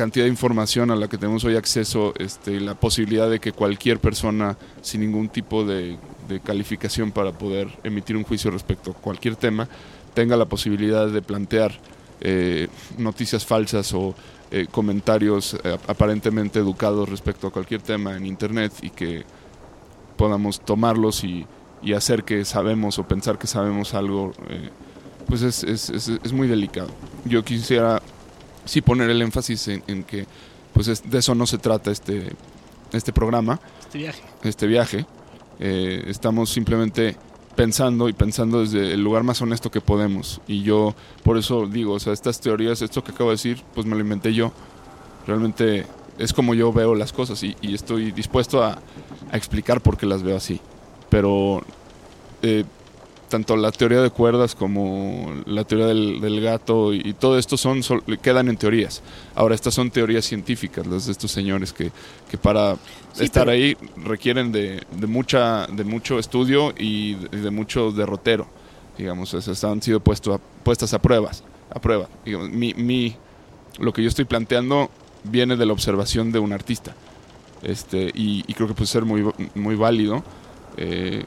cantidad 0.00 0.24
de 0.24 0.30
información 0.30 0.90
a 0.90 0.96
la 0.96 1.08
que 1.08 1.18
tenemos 1.18 1.44
hoy 1.44 1.56
acceso, 1.56 2.14
este, 2.18 2.58
la 2.58 2.74
posibilidad 2.74 3.28
de 3.28 3.38
que 3.38 3.52
cualquier 3.52 3.98
persona 3.98 4.56
sin 4.80 5.02
ningún 5.02 5.28
tipo 5.28 5.62
de, 5.62 5.98
de, 6.26 6.40
calificación 6.40 7.12
para 7.12 7.32
poder 7.32 7.68
emitir 7.84 8.16
un 8.16 8.24
juicio 8.24 8.50
respecto 8.50 8.92
a 8.92 8.94
cualquier 8.94 9.36
tema, 9.36 9.68
tenga 10.14 10.38
la 10.38 10.46
posibilidad 10.46 11.06
de 11.06 11.20
plantear 11.20 11.78
eh, 12.22 12.68
noticias 12.96 13.44
falsas 13.44 13.92
o 13.92 14.14
eh, 14.50 14.68
comentarios 14.70 15.58
eh, 15.62 15.76
aparentemente 15.86 16.60
educados 16.60 17.06
respecto 17.06 17.48
a 17.48 17.50
cualquier 17.50 17.82
tema 17.82 18.16
en 18.16 18.24
Internet 18.24 18.72
y 18.80 18.88
que 18.88 19.24
podamos 20.16 20.62
tomarlos 20.62 21.24
y, 21.24 21.44
y 21.82 21.92
hacer 21.92 22.24
que 22.24 22.46
sabemos 22.46 22.98
o 22.98 23.06
pensar 23.06 23.36
que 23.36 23.46
sabemos 23.46 23.92
algo, 23.92 24.32
eh, 24.48 24.70
pues 25.26 25.42
es, 25.42 25.62
es, 25.62 25.90
es, 25.90 26.08
es 26.08 26.32
muy 26.32 26.48
delicado. 26.48 26.88
Yo 27.26 27.44
quisiera 27.44 28.00
sí 28.64 28.80
poner 28.80 29.10
el 29.10 29.22
énfasis 29.22 29.68
en, 29.68 29.82
en 29.86 30.04
que 30.04 30.26
pues 30.72 30.88
es, 30.88 31.08
de 31.08 31.18
eso 31.18 31.34
no 31.34 31.46
se 31.46 31.58
trata 31.58 31.90
este, 31.90 32.32
este 32.92 33.12
programa. 33.12 33.60
Este 33.80 33.98
viaje. 33.98 34.22
Este 34.42 34.66
viaje. 34.66 35.06
Eh, 35.58 36.04
estamos 36.06 36.50
simplemente 36.50 37.16
pensando 37.56 38.08
y 38.08 38.12
pensando 38.12 38.60
desde 38.60 38.94
el 38.94 39.02
lugar 39.02 39.22
más 39.22 39.42
honesto 39.42 39.70
que 39.70 39.80
podemos. 39.80 40.40
Y 40.46 40.62
yo 40.62 40.94
por 41.22 41.36
eso 41.36 41.66
digo, 41.66 41.94
o 41.94 42.00
sea, 42.00 42.12
estas 42.12 42.40
teorías, 42.40 42.80
esto 42.82 43.04
que 43.04 43.12
acabo 43.12 43.30
de 43.30 43.34
decir, 43.34 43.62
pues 43.74 43.86
me 43.86 43.94
lo 43.94 44.00
inventé 44.00 44.32
yo. 44.32 44.52
Realmente 45.26 45.86
es 46.18 46.32
como 46.32 46.54
yo 46.54 46.72
veo 46.72 46.94
las 46.94 47.12
cosas 47.12 47.42
y, 47.42 47.56
y 47.60 47.74
estoy 47.74 48.12
dispuesto 48.12 48.62
a, 48.62 48.78
a, 49.30 49.36
explicar 49.36 49.80
por 49.80 49.96
qué 49.96 50.06
las 50.06 50.22
veo 50.22 50.36
así. 50.36 50.60
Pero 51.08 51.62
eh, 52.42 52.64
tanto 53.30 53.56
la 53.56 53.72
teoría 53.72 54.02
de 54.02 54.10
cuerdas 54.10 54.54
como 54.54 55.32
la 55.46 55.64
teoría 55.64 55.86
del, 55.86 56.20
del 56.20 56.40
gato 56.42 56.92
y, 56.92 57.00
y, 57.02 57.12
todo 57.14 57.38
esto 57.38 57.56
son, 57.56 57.82
son, 57.82 58.02
quedan 58.22 58.48
en 58.48 58.58
teorías. 58.58 59.02
Ahora 59.34 59.54
estas 59.54 59.72
son 59.72 59.90
teorías 59.90 60.26
científicas, 60.26 60.86
las 60.86 61.06
de 61.06 61.12
estos 61.12 61.30
señores 61.30 61.72
que, 61.72 61.90
que 62.30 62.36
para 62.36 62.74
sí, 63.12 63.24
estar 63.24 63.46
pero... 63.46 63.52
ahí 63.52 63.76
requieren 64.04 64.52
de, 64.52 64.82
de, 64.90 65.06
mucha 65.06 65.66
de 65.68 65.84
mucho 65.84 66.18
estudio 66.18 66.74
y 66.76 67.14
de, 67.14 67.40
de 67.40 67.50
mucho 67.50 67.92
derrotero, 67.92 68.46
digamos, 68.98 69.32
esas 69.32 69.64
han 69.64 69.80
sido 69.80 70.00
puesto 70.00 70.34
a, 70.34 70.38
puestas 70.38 70.92
a 70.92 70.98
pruebas, 70.98 71.42
a 71.70 71.80
prueba. 71.80 72.08
Digamos, 72.24 72.50
mi, 72.50 72.74
mi, 72.74 73.16
lo 73.78 73.94
que 73.94 74.02
yo 74.02 74.08
estoy 74.08 74.26
planteando 74.26 74.90
viene 75.24 75.56
de 75.56 75.64
la 75.64 75.72
observación 75.72 76.32
de 76.32 76.40
un 76.40 76.52
artista, 76.52 76.94
este 77.62 78.10
y, 78.12 78.44
y 78.46 78.54
creo 78.54 78.68
que 78.68 78.74
puede 78.74 78.88
ser 78.88 79.04
muy 79.04 79.24
muy 79.54 79.76
válido 79.76 80.22
eh, 80.76 81.24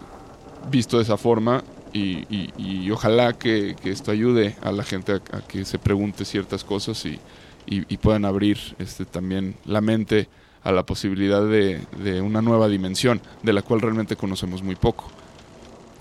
visto 0.70 0.98
de 0.98 1.04
esa 1.04 1.18
forma 1.18 1.64
y, 1.94 2.90
ojalá 2.92 3.34
que, 3.34 3.76
que, 3.82 3.92
esto 3.92 4.12
ayude 4.12 4.56
a 4.62 4.72
la 4.72 4.84
gente 4.84 5.14
a, 5.14 5.16
a 5.38 5.42
que 5.42 5.64
se 5.66 5.78
pregunte 5.78 6.26
ciertas 6.26 6.64
cosas 6.64 7.06
y, 7.06 7.20
y, 7.66 7.98
puedan 7.98 8.26
abrir 8.26 8.58
este, 8.80 9.06
también 9.06 9.56
la 9.66 9.82
mente 9.82 10.28
a 10.64 10.72
la 10.72 10.86
posibilidad 10.86 11.46
de, 11.46 11.82
de, 12.04 12.22
una 12.22 12.42
nueva 12.42 12.68
dimensión 12.68 13.22
de 13.42 13.54
la 13.54 13.62
cual 13.62 13.82
realmente 13.82 14.16
conocemos 14.16 14.64
muy 14.64 14.76
poco. 14.76 15.10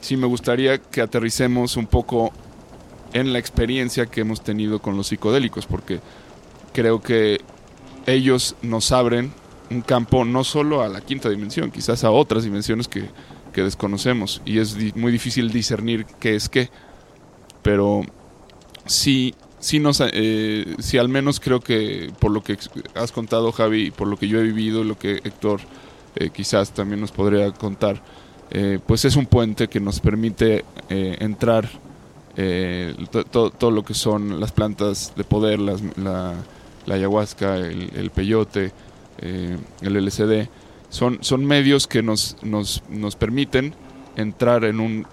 Sí 0.01 0.17
me 0.17 0.27
gustaría 0.27 0.79
que 0.79 1.01
aterricemos 1.01 1.77
un 1.77 1.87
poco 1.87 2.33
en 3.13 3.33
la 3.33 3.39
experiencia 3.39 4.07
que 4.07 4.23
hemos 4.23 4.43
tenido 4.43 4.81
con 4.81 4.97
los 4.97 5.09
psicodélicos, 5.09 5.67
porque 5.67 6.01
creo 6.73 7.03
que 7.03 7.41
ellos 8.07 8.57
nos 8.63 8.91
abren 8.93 9.33
un 9.71 9.83
campo 9.83 10.25
no 10.25 10.45
solo 10.45 10.83
a 10.83 10.89
la 10.89 11.01
quinta 11.01 11.29
dimensión, 11.29 11.71
quizás 11.71 12.05
a 12.05 12.11
otras 12.11 12.45
dimensiones 12.45 12.89
que, 12.89 13.09
que 13.53 13.63
desconocemos 13.63 14.43
y 14.45 14.59
es 14.59 14.77
di 14.77 14.93
muy 14.95 15.13
difícil 15.13 15.51
discernir 15.53 16.07
qué 16.19 16.35
es 16.35 16.49
qué. 16.49 16.71
Pero 17.63 18.03
sí, 18.87 19.35
sí, 19.61 19.79
nos, 19.79 20.03
eh, 20.05 20.75
sí 20.79 20.99
al 20.99 21.09
menos 21.09 21.39
creo 21.39 21.61
que 21.61 22.13
por 22.19 22.33
lo 22.33 22.43
que 22.43 22.59
has 22.95 23.13
contado 23.13 23.53
Javi, 23.53 23.91
por 23.91 24.09
lo 24.09 24.17
que 24.17 24.29
yo 24.29 24.41
he 24.41 24.43
vivido, 24.43 24.83
lo 24.85 24.99
que 24.99 25.21
Héctor 25.25 25.61
eh, 26.17 26.31
quizás 26.31 26.73
también 26.73 27.01
nos 27.01 27.13
podría 27.13 27.51
contar, 27.53 28.03
eh, 28.51 28.79
pues 28.87 29.05
es 29.05 29.17
un 29.17 29.27
puente 29.27 29.69
que 29.69 29.81
nos 29.81 30.01
permite 30.01 30.65
eh, 30.91 31.17
entrar 31.21 31.69
todo, 33.31 33.51
todo 33.51 33.71
lo 33.71 33.85
que 33.85 33.93
son 33.93 34.41
las 34.41 34.53
plantas 34.53 35.13
de 35.17 35.23
poder, 35.23 35.59
las, 35.59 35.83
la, 35.99 36.35
la, 36.87 36.95
ayahuasca, 36.95 37.57
el, 37.57 37.91
el 37.95 38.11
peyote, 38.11 38.73
el 39.21 40.07
LSD 40.07 40.49
Son, 40.93 41.19
son 41.23 41.45
medios 41.47 41.87
que 41.87 42.03
nos, 42.03 42.37
nos, 42.43 42.83
nos 42.91 43.17
permiten 43.17 43.75
entrar 44.15 44.65
en 44.65 44.79
un 44.79 45.07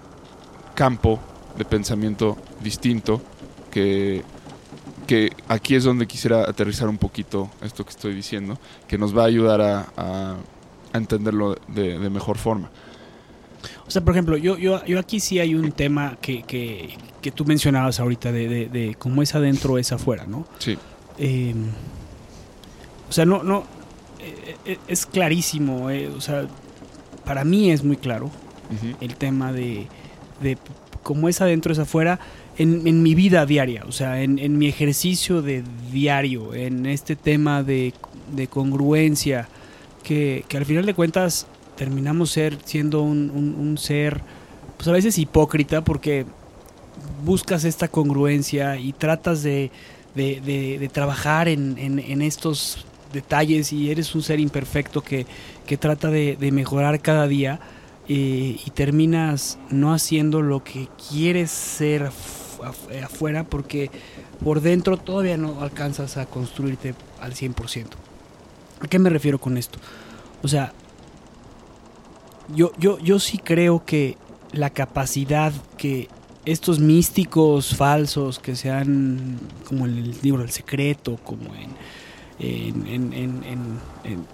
campo 0.74 1.18
de 1.56 1.64
pensamiento 1.64 2.36
distinto 2.62 3.22
que, 3.70 4.22
que 5.06 5.30
aquí 5.48 5.74
es 5.74 5.84
donde 5.84 6.06
quisiera 6.06 6.42
aterrizar 6.42 6.86
un 6.88 6.98
poquito 6.98 7.48
esto 7.62 7.82
que 7.84 7.90
estoy 7.90 8.14
diciendo, 8.14 8.58
que 8.86 8.98
nos 8.98 9.16
va 9.16 9.22
a 9.22 9.26
ayudar 9.26 9.60
a, 9.62 9.86
a- 9.96 10.36
a 10.92 10.98
entenderlo 10.98 11.56
de, 11.68 11.98
de 11.98 12.10
mejor 12.10 12.36
forma. 12.36 12.70
O 13.86 13.90
sea, 13.90 14.02
por 14.04 14.12
ejemplo, 14.14 14.36
yo, 14.36 14.58
yo, 14.58 14.84
yo 14.84 14.98
aquí 14.98 15.18
sí 15.18 15.38
hay 15.38 15.54
un 15.54 15.72
tema 15.72 16.18
que, 16.20 16.42
que, 16.42 16.96
que 17.22 17.30
tú 17.30 17.44
mencionabas 17.46 18.00
ahorita 18.00 18.32
de, 18.32 18.48
de, 18.48 18.68
de 18.68 18.94
cómo 18.96 19.22
es 19.22 19.34
adentro 19.34 19.78
es 19.78 19.92
afuera, 19.92 20.26
¿no? 20.26 20.46
Sí, 20.58 20.76
Eh, 21.18 21.54
o 23.08 23.12
sea, 23.12 23.24
no, 23.24 23.42
no, 23.42 23.64
es 24.88 25.06
clarísimo, 25.06 25.90
eh, 25.90 26.08
o 26.08 26.20
sea, 26.20 26.46
para 27.24 27.44
mí 27.44 27.70
es 27.70 27.82
muy 27.84 27.96
claro 27.96 28.30
el 29.00 29.16
tema 29.16 29.52
de, 29.52 29.86
de 30.40 30.56
cómo 31.02 31.28
es 31.28 31.40
adentro 31.40 31.72
es 31.72 31.78
afuera 31.80 32.20
en, 32.56 32.86
en 32.86 33.02
mi 33.02 33.14
vida 33.16 33.44
diaria, 33.46 33.84
o 33.88 33.92
sea, 33.92 34.22
en, 34.22 34.38
en 34.38 34.58
mi 34.58 34.68
ejercicio 34.68 35.42
de 35.42 35.64
diario, 35.90 36.54
en 36.54 36.86
este 36.86 37.16
tema 37.16 37.62
de, 37.64 37.92
de 38.34 38.46
congruencia, 38.46 39.48
que, 40.04 40.44
que 40.48 40.56
al 40.56 40.66
final 40.66 40.86
de 40.86 40.94
cuentas 40.94 41.46
terminamos 41.76 42.30
ser, 42.30 42.58
siendo 42.64 43.02
un, 43.02 43.30
un- 43.30 43.54
un 43.54 43.78
ser, 43.78 44.20
pues 44.76 44.86
a 44.88 44.92
veces 44.92 45.18
hipócrita, 45.18 45.82
porque 45.82 46.24
buscas 47.24 47.64
esta 47.64 47.88
congruencia 47.88 48.76
y 48.76 48.92
tratas 48.92 49.42
de, 49.42 49.70
de- 50.14 50.40
de- 50.40 50.78
de 50.78 50.88
trabajar 50.88 51.48
en, 51.48 51.76
en- 51.78 51.98
en 51.98 52.22
estos 52.22 52.84
detalles 53.12 53.72
y 53.72 53.90
eres 53.90 54.14
un 54.14 54.22
ser 54.22 54.40
imperfecto 54.40 55.02
que, 55.02 55.26
que 55.66 55.76
trata 55.76 56.10
de, 56.10 56.36
mejorar 56.52 57.00
cada 57.00 57.26
día 57.26 57.60
eh, 58.08 58.58
y 58.64 58.70
terminas 58.70 59.58
no 59.70 59.92
haciendo 59.92 60.42
lo 60.42 60.62
que 60.64 60.88
quieres 61.10 61.50
ser 61.50 62.10
af- 62.10 63.04
afuera 63.04 63.44
porque 63.44 63.90
por 64.42 64.60
dentro 64.60 64.96
todavía 64.96 65.36
no 65.36 65.60
alcanzas 65.62 66.16
a 66.16 66.26
construirte 66.26 66.94
al 67.20 67.34
100%. 67.34 67.86
¿A 68.80 68.88
qué 68.88 68.98
me 68.98 69.10
refiero 69.10 69.38
con 69.38 69.56
esto? 69.58 69.78
O 70.42 70.48
sea, 70.48 70.72
yo, 72.54 72.72
yo, 72.78 72.98
yo 72.98 73.18
sí 73.18 73.38
creo 73.38 73.84
que 73.84 74.16
la 74.52 74.70
capacidad 74.70 75.52
que 75.76 76.08
estos 76.44 76.78
místicos 76.80 77.76
falsos 77.76 78.38
que 78.38 78.56
sean 78.56 79.38
como 79.68 79.86
en 79.86 79.98
el 79.98 80.18
libro 80.22 80.40
del 80.42 80.50
secreto, 80.50 81.18
como 81.22 81.54
en, 81.54 81.70
en, 82.40 82.86
en, 82.86 83.12
en- 83.12 83.44
en- 83.44 83.78
en- 84.12 84.26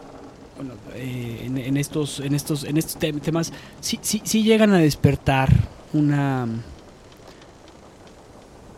bueno, 0.56 0.72
eh, 0.94 1.42
en, 1.44 1.76
estos 1.76 2.20
en 2.20 2.34
estos 2.34 2.64
en 2.64 2.78
estos 2.78 2.98
tem- 2.98 3.20
temas 3.20 3.52
sí, 3.80 3.98
sí, 4.00 4.22
sí 4.24 4.42
llegan 4.42 4.72
a 4.72 4.78
despertar 4.78 5.50
una 5.92 6.46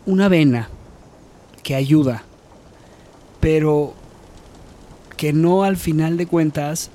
una 0.06 0.28
vena 0.28 0.68
que 1.62 1.74
ayuda 1.74 2.24
pero 3.40 3.94
que 5.16 5.32
no 5.32 5.62
al 5.64 5.76
final 5.76 6.16
de 6.16 6.26
cuentas 6.26 6.90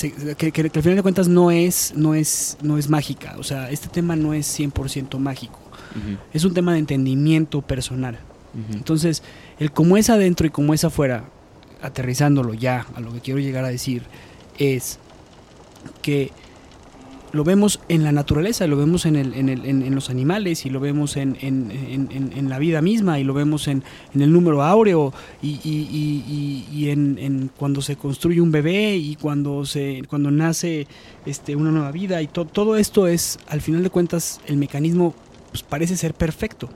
que, 0.00 0.10
que- 0.36 0.50
que 0.50 0.60
al 0.62 0.82
final 0.82 0.96
de 0.96 1.02
cuentas 1.02 1.28
no 1.28 1.50
es 1.52 1.92
no 1.94 2.14
es 2.14 2.56
no 2.62 2.78
es 2.78 2.88
mágica. 2.88 3.36
O 3.38 3.44
sea 3.44 3.70
este 3.70 3.88
tema 3.88 4.16
no 4.16 4.34
es 4.34 4.46
100% 4.58 5.18
mágico. 5.18 5.60
Es 6.32 6.44
un 6.44 6.52
tema 6.54 6.72
de 6.72 6.80
entendimiento 6.80 7.62
personal. 7.62 8.18
Entonces, 8.72 9.22
el 9.60 9.70
cómo 9.72 9.96
es 9.96 10.10
adentro 10.10 10.46
y 10.46 10.50
cómo 10.50 10.74
es 10.74 10.82
afuera, 10.84 11.24
aterrizándolo 11.84 12.54
ya 12.54 12.86
a 12.94 13.00
lo 13.00 13.12
que 13.12 13.20
quiero 13.20 13.40
llegar 13.40 13.64
a 13.64 13.68
decir, 13.68 14.02
es 14.58 14.98
que 16.02 16.30
lo 17.32 17.42
vemos 17.42 17.80
en 17.88 18.04
la 18.04 18.12
naturaleza, 18.12 18.66
lo 18.68 18.76
vemos 18.76 19.06
en, 19.06 19.16
el- 19.16 19.34
en 19.34 19.48
el- 19.48 19.92
los 19.92 20.08
animales 20.08 20.66
y 20.66 20.70
lo 20.70 20.78
vemos 20.78 21.16
en, 21.16 21.36
la 22.48 22.58
vida 22.60 22.80
misma 22.80 23.18
y 23.18 23.24
lo 23.24 23.34
vemos 23.34 23.66
en, 23.66 23.82
el 24.14 24.32
número 24.32 24.62
áureo 24.62 25.12
y, 25.42 26.88
en, 26.90 27.50
cuando 27.56 27.82
se 27.82 27.96
construye 27.96 28.40
un 28.40 28.52
bebé 28.52 28.96
y 28.96 29.16
cuando, 29.16 29.64
se, 29.66 30.02
cuando 30.08 30.30
nace 30.30 30.86
este, 31.26 31.56
una 31.56 31.72
nueva 31.72 31.90
vida 31.90 32.22
y 32.22 32.28
to- 32.28 32.44
todo 32.46 32.76
esto 32.76 33.08
es, 33.08 33.38
al 33.48 33.60
final 33.60 33.82
de 33.82 33.90
cuentas, 33.90 34.40
el 34.46 34.56
mecanismo 34.56 35.12
pues, 35.50 35.64
parece 35.64 35.96
ser 35.96 36.14
perfecto. 36.14 36.68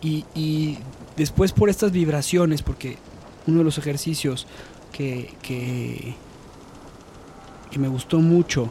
Y 0.00 0.78
después 1.16 1.50
por 1.50 1.70
estas 1.70 1.90
vibraciones, 1.90 2.62
porque 2.62 2.98
uno 3.46 3.58
de 3.58 3.64
los 3.64 3.78
ejercicios 3.78 4.46
que, 4.92 5.34
que, 5.42 6.14
que 7.70 7.78
me 7.78 7.88
gustó 7.88 8.18
mucho 8.20 8.70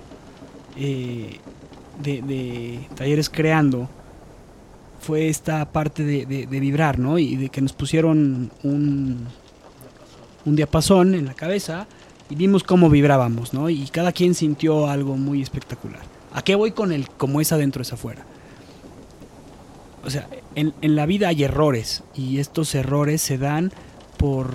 eh, 0.77 1.39
de, 2.01 2.87
Talleres 2.95 3.29
Creando 3.29 3.89
fue 4.99 5.29
esta 5.29 5.71
parte 5.71 6.03
de, 6.03 6.45
vibrar, 6.47 6.99
¿no? 6.99 7.17
Y 7.19 7.35
de 7.35 7.49
que 7.49 7.61
nos 7.61 7.73
pusieron 7.73 8.51
un, 8.63 9.27
un 10.45 10.55
diapasón 10.55 11.13
en 11.13 11.25
la 11.25 11.33
cabeza 11.33 11.87
y 12.29 12.35
vimos 12.35 12.63
cómo 12.63 12.89
vibrábamos, 12.89 13.53
¿no? 13.53 13.69
Y 13.69 13.87
cada 13.89 14.11
quien 14.11 14.33
sintió 14.33 14.89
algo 14.89 15.15
muy 15.15 15.41
espectacular. 15.41 16.01
¿A 16.33 16.41
qué 16.41 16.55
voy 16.55 16.71
con 16.71 16.91
el 16.91 17.07
cómo 17.09 17.39
es 17.39 17.51
adentro 17.51 17.81
es 17.81 17.93
afuera? 17.93 18.25
O 20.03 20.09
sea, 20.09 20.27
en, 20.55 20.73
en 20.81 20.95
la 20.95 21.05
vida 21.05 21.29
hay 21.29 21.43
errores 21.43 22.03
y 22.15 22.39
estos 22.39 22.73
errores 22.75 23.21
se 23.21 23.37
dan 23.37 23.71
por 24.17 24.53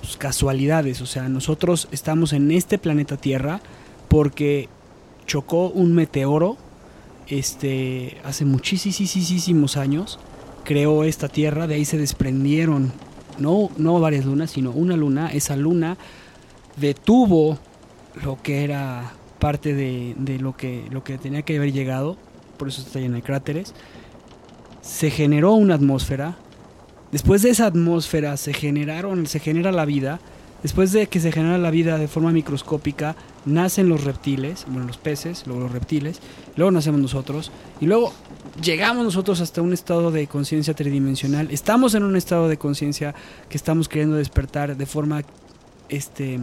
pues, 0.00 0.16
casualidades. 0.16 1.00
O 1.00 1.06
sea, 1.06 1.28
nosotros 1.28 1.88
estamos 1.90 2.32
en 2.32 2.50
este 2.50 2.78
planeta 2.78 3.16
Tierra 3.16 3.60
porque 4.08 4.68
chocó 5.26 5.68
un 5.68 5.94
meteoro 5.94 6.56
este, 7.26 8.18
hace 8.24 8.44
muchísimos 8.44 9.76
años, 9.76 10.18
creó 10.64 11.04
esta 11.04 11.28
Tierra, 11.28 11.66
de 11.66 11.76
ahí 11.76 11.84
se 11.84 11.96
desprendieron, 11.96 12.92
no, 13.38 13.70
no 13.78 13.98
varias 14.00 14.24
lunas, 14.26 14.50
sino 14.50 14.70
una 14.70 14.96
luna. 14.96 15.32
Esa 15.32 15.56
luna 15.56 15.96
detuvo 16.76 17.58
lo 18.22 18.40
que 18.42 18.64
era 18.64 19.12
parte 19.38 19.74
de, 19.74 20.14
de 20.18 20.38
lo, 20.38 20.56
que, 20.56 20.84
lo 20.90 21.02
que 21.02 21.18
tenía 21.18 21.42
que 21.42 21.56
haber 21.56 21.72
llegado, 21.72 22.16
por 22.58 22.68
eso 22.68 22.82
está 22.82 23.00
llena 23.00 23.16
de 23.16 23.22
cráteres 23.22 23.74
se 24.84 25.10
generó 25.10 25.54
una 25.54 25.74
atmósfera. 25.74 26.36
Después 27.14 27.42
de 27.42 27.50
esa 27.50 27.66
atmósfera 27.66 28.36
se 28.36 28.52
generaron, 28.52 29.28
se 29.28 29.38
genera 29.38 29.70
la 29.70 29.84
vida. 29.84 30.18
Después 30.64 30.90
de 30.90 31.06
que 31.06 31.20
se 31.20 31.30
genera 31.30 31.58
la 31.58 31.70
vida 31.70 31.96
de 31.96 32.08
forma 32.08 32.32
microscópica, 32.32 33.14
nacen 33.46 33.88
los 33.88 34.02
reptiles, 34.02 34.64
bueno, 34.66 34.88
los 34.88 34.96
peces, 34.96 35.44
luego 35.46 35.62
los 35.62 35.70
reptiles, 35.70 36.18
luego 36.56 36.72
nacemos 36.72 37.00
nosotros, 37.00 37.52
y 37.80 37.86
luego 37.86 38.12
llegamos 38.60 39.04
nosotros 39.04 39.40
hasta 39.40 39.62
un 39.62 39.72
estado 39.72 40.10
de 40.10 40.26
conciencia 40.26 40.74
tridimensional. 40.74 41.52
Estamos 41.52 41.94
en 41.94 42.02
un 42.02 42.16
estado 42.16 42.48
de 42.48 42.56
conciencia 42.56 43.14
que 43.48 43.58
estamos 43.58 43.88
queriendo 43.88 44.16
despertar 44.16 44.76
de 44.76 44.86
forma, 44.86 45.22
este, 45.88 46.40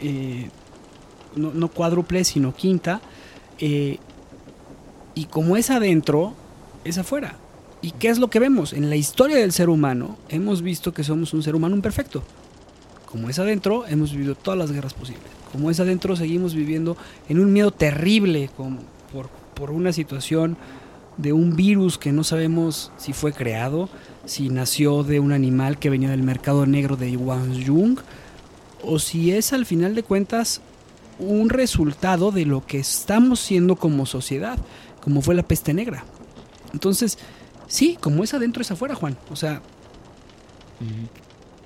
eh, 0.00 0.50
no, 1.34 1.50
no 1.52 1.66
cuádruple, 1.66 2.22
sino 2.22 2.54
quinta. 2.54 3.00
eh, 3.58 3.98
y 5.16 5.24
como 5.24 5.56
es 5.56 5.68
adentro, 5.68 6.32
es 6.84 6.96
afuera. 6.96 7.41
¿Y 7.82 7.90
qué 7.90 8.08
es 8.08 8.20
lo 8.20 8.30
que 8.30 8.38
vemos? 8.38 8.72
En 8.72 8.88
la 8.88 8.96
historia 8.96 9.36
del 9.36 9.50
ser 9.50 9.68
humano 9.68 10.16
hemos 10.28 10.62
visto 10.62 10.94
que 10.94 11.02
somos 11.02 11.34
un 11.34 11.42
ser 11.42 11.56
humano 11.56 11.74
imperfecto. 11.74 12.22
Como 13.06 13.28
es 13.28 13.40
adentro, 13.40 13.84
hemos 13.88 14.12
vivido 14.12 14.36
todas 14.36 14.56
las 14.56 14.70
guerras 14.70 14.94
posibles. 14.94 15.24
Como 15.50 15.68
es 15.68 15.80
adentro, 15.80 16.14
seguimos 16.14 16.54
viviendo 16.54 16.96
en 17.28 17.40
un 17.40 17.52
miedo 17.52 17.72
terrible 17.72 18.48
por, 18.56 19.28
por 19.54 19.72
una 19.72 19.92
situación 19.92 20.56
de 21.16 21.32
un 21.32 21.56
virus 21.56 21.98
que 21.98 22.12
no 22.12 22.24
sabemos 22.24 22.92
si 22.96 23.12
fue 23.12 23.32
creado, 23.32 23.88
si 24.24 24.48
nació 24.48 25.02
de 25.02 25.18
un 25.18 25.32
animal 25.32 25.78
que 25.78 25.90
venía 25.90 26.08
del 26.08 26.22
mercado 26.22 26.64
negro 26.66 26.96
de 26.96 27.16
Guangzhou, 27.16 27.96
o 28.84 28.98
si 29.00 29.32
es 29.32 29.52
al 29.52 29.66
final 29.66 29.94
de 29.94 30.04
cuentas 30.04 30.60
un 31.18 31.50
resultado 31.50 32.30
de 32.30 32.46
lo 32.46 32.64
que 32.64 32.78
estamos 32.78 33.40
siendo 33.40 33.76
como 33.76 34.06
sociedad, 34.06 34.58
como 35.00 35.20
fue 35.20 35.34
la 35.34 35.42
peste 35.42 35.74
negra. 35.74 36.04
Entonces, 36.72 37.18
sí, 37.72 37.96
como 38.00 38.22
es 38.22 38.34
adentro 38.34 38.60
es 38.60 38.70
afuera, 38.70 38.94
Juan. 38.94 39.16
O 39.30 39.36
sea, 39.36 39.62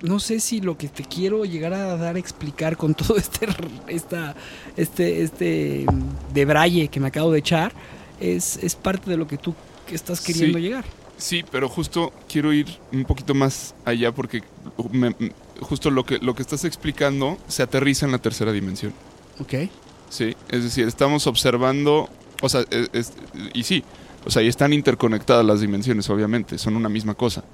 no 0.02 0.20
sé 0.20 0.40
si 0.40 0.60
lo 0.60 0.76
que 0.76 0.88
te 0.88 1.02
quiero 1.04 1.44
llegar 1.44 1.72
a 1.72 1.96
dar 1.96 2.16
a 2.16 2.18
explicar 2.18 2.76
con 2.76 2.94
todo 2.94 3.16
este 3.24 3.48
esta 3.88 4.34
este 4.76 5.22
este 5.22 5.86
mm, 5.90 6.34
debraye 6.34 6.88
que 6.88 7.00
me 7.00 7.08
acabo 7.08 7.32
de 7.32 7.38
echar 7.38 7.72
es, 8.20 8.58
es 8.62 8.74
parte 8.76 9.10
de 9.10 9.16
lo 9.16 9.26
que 9.26 9.36
tú 9.38 9.54
estás 9.90 10.20
queriendo 10.20 10.58
Sí. 10.58 10.64
llegar. 10.64 10.84
Sí, 11.18 11.44
pero 11.50 11.68
justo 11.70 12.12
quiero 12.28 12.52
ir 12.52 12.66
un 12.92 13.04
poquito 13.04 13.34
más 13.34 13.74
allá 13.86 14.12
porque 14.12 14.42
me- 14.90 15.14
m- 15.18 15.32
justo 15.62 15.90
lo 15.90 16.04
que, 16.04 16.18
lo 16.18 16.34
que 16.34 16.42
estás 16.42 16.64
explicando 16.64 17.38
se 17.48 17.62
aterriza 17.62 18.04
en 18.04 18.12
la 18.12 18.18
tercera 18.18 18.52
dimensión. 18.52 18.92
¿Ok? 19.40 19.70
Sí, 20.10 20.36
es 20.50 20.62
decir, 20.62 20.86
estamos 20.86 21.26
observando, 21.26 22.10
o 22.42 22.48
sea, 22.50 22.64
es- 22.70 22.90
es- 22.92 23.12
y 23.54 23.62
sí, 23.62 23.82
o 24.26 24.30
sea, 24.30 24.42
y 24.42 24.48
están 24.48 24.72
interconectadas 24.72 25.44
las 25.44 25.60
dimensiones, 25.60 26.10
obviamente, 26.10 26.58
son 26.58 26.76
una 26.76 26.88
misma 26.88 27.14
cosa. 27.14 27.44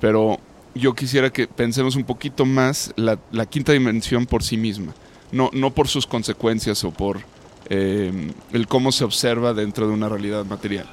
Pero 0.00 0.38
yo 0.74 0.94
quisiera 0.94 1.30
que 1.30 1.46
pensemos 1.46 1.96
un 1.96 2.04
poquito 2.04 2.44
más 2.44 2.92
la, 2.96 3.16
quinta 3.46 3.72
dimensión 3.72 4.26
por 4.26 4.42
sí 4.42 4.56
misma. 4.56 4.92
no, 5.32 5.50
no 5.52 5.70
por 5.72 5.86
sus 5.86 6.06
consecuencias 6.06 6.82
o 6.82 6.90
por 6.90 7.20
eh, 7.68 8.32
el 8.52 8.66
cómo 8.66 8.90
se 8.90 9.04
observa 9.04 9.54
dentro 9.54 9.86
de 9.86 9.92
una 9.94 10.08
realidad 10.08 10.44
material. 10.44 10.86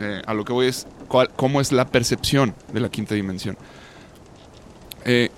Eh, 0.00 0.20
a 0.26 0.34
lo 0.34 0.44
que 0.44 0.52
voy 0.52 0.66
es 0.66 0.88
cuál- 1.06 1.30
cómo 1.36 1.60
es 1.60 1.70
la 1.70 1.86
percepción 1.86 2.54
de 2.72 2.80
la 2.80 2.88
quinta 2.90 3.14
dimensión. 3.14 3.56
Eh, 5.04 5.30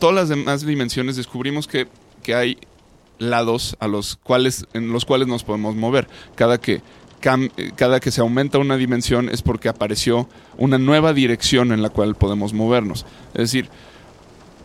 todas 0.00 0.14
las 0.14 0.28
demás 0.28 0.66
dimensiones 0.66 1.14
descubrimos 1.14 1.68
que, 1.68 1.86
que 2.24 2.34
hay 2.34 2.58
lados 3.18 3.76
a 3.80 3.86
los 3.86 4.16
cuales, 4.16 4.66
en 4.72 4.92
los 4.92 5.04
cuales 5.04 5.28
nos 5.28 5.44
podemos 5.44 5.76
mover. 5.76 6.08
Cada 6.34 6.58
que, 6.58 6.82
cada 7.20 8.00
que 8.00 8.10
se 8.10 8.20
aumenta 8.20 8.58
una 8.58 8.76
dimensión 8.76 9.28
es 9.28 9.42
porque 9.42 9.68
apareció 9.68 10.28
una 10.58 10.78
nueva 10.78 11.12
dirección 11.12 11.72
en 11.72 11.82
la 11.82 11.90
cual 11.90 12.14
podemos 12.14 12.52
movernos. 12.54 13.04
Es 13.34 13.40
decir, 13.52 13.68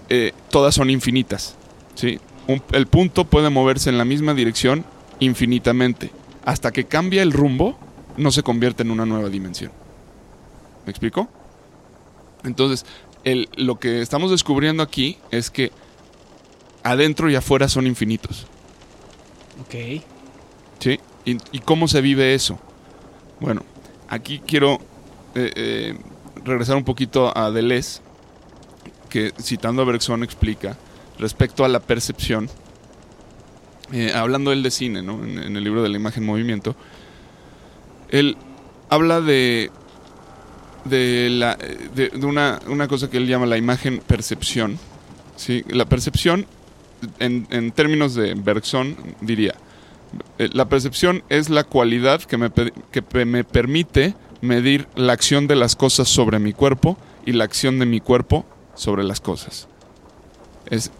eh, 0.10 0.32
todas 0.49 0.73
son 0.76 0.90
infinitas. 0.90 1.56
¿sí? 1.95 2.19
Un- 2.48 2.61
el 2.72 2.88
punto 2.88 3.26
puede 3.26 3.49
moverse 3.49 3.90
en 3.90 3.98
la 3.98 4.06
misma 4.06 4.34
dirección 4.34 4.86
infinitamente. 5.19 6.11
Hasta 6.45 6.72
que 6.72 6.86
cambia 6.86 7.22
el 7.23 7.32
rumbo, 7.32 7.77
no 8.18 8.32
se 8.32 8.44
convierte 8.44 8.84
en 8.84 8.91
una 8.91 9.06
nueva 9.06 9.30
dimensión. 9.30 9.72
¿Me 10.86 10.91
explico? 10.91 11.27
Entonces, 12.44 12.86
el- 13.23 13.49
lo 13.56 13.80
que 13.80 14.02
estamos 14.02 14.30
descubriendo 14.32 14.84
aquí 14.84 15.18
es 15.32 15.49
que 15.49 15.72
adentro 16.84 17.30
y 17.30 17.36
afuera 17.36 17.68
son 17.68 17.88
infinitos. 17.88 18.45
Ok. 19.61 20.03
¿Sí? 20.80 20.99
¿Y, 21.26 21.60
cómo 21.60 21.88
se 21.88 22.02
vive 22.02 22.35
eso? 22.35 22.60
Bueno, 23.39 23.64
aquí 24.07 24.39
quiero 24.45 24.80
eh, 25.34 25.52
eh, 25.56 25.97
regresar 26.43 26.76
un 26.76 26.84
poquito 26.84 27.35
a 27.35 27.49
Deleuze, 27.49 28.02
que 29.10 29.34
citando 29.41 29.81
a 29.81 29.85
Bergson 29.85 30.23
explica 30.23 30.77
respecto 31.18 31.65
a 31.65 31.68
la 31.68 31.80
percepción, 31.80 32.47
eh, 33.91 34.11
hablando 34.14 34.52
él 34.52 34.61
de 34.61 34.69
cine, 34.69 35.02
¿no? 35.02 35.23
en, 35.23 35.56
el 35.56 35.64
libro 35.64 35.81
de 35.81 35.89
la 35.89 35.97
imagen 35.97 36.23
en 36.23 36.27
movimiento, 36.27 36.76
él 38.10 38.38
habla 38.89 39.19
de, 39.19 39.72
de, 40.84 41.30
la, 41.31 41.56
de, 41.56 42.11
una, 42.23 42.60
una 42.68 42.88
cosa 42.88 43.10
que 43.10 43.18
él 43.18 43.27
llama 43.27 43.47
la 43.47 43.57
imagen 43.57 43.99
percepción. 44.06 44.77
¿sí? 45.38 45.64
La 45.69 45.85
percepción, 45.85 46.45
en, 47.18 47.47
en 47.49 47.72
términos 47.72 48.14
de 48.14 48.35
Bergson, 48.35 48.95
diría, 49.22 49.56
la 50.38 50.68
percepción 50.70 51.24
es 51.30 51.50
la 51.50 51.64
cualidad 51.64 52.22
que, 52.22 52.38
me, 52.38 52.52
que 52.52 53.26
me 53.26 53.44
permite 53.44 54.14
medir 54.42 54.88
la 54.96 55.14
acción 55.14 55.48
de 55.48 55.56
las 55.56 55.76
cosas 55.76 56.08
sobre 56.08 56.40
mi 56.40 56.54
cuerpo 56.54 56.98
y 57.26 57.32
la 57.34 57.44
acción 57.46 57.80
de 57.80 57.86
mi 57.86 58.00
cuerpo 58.00 58.46
sobre 58.76 59.04
las 59.04 59.20
cosas. 59.22 59.68
Es, 60.70 60.92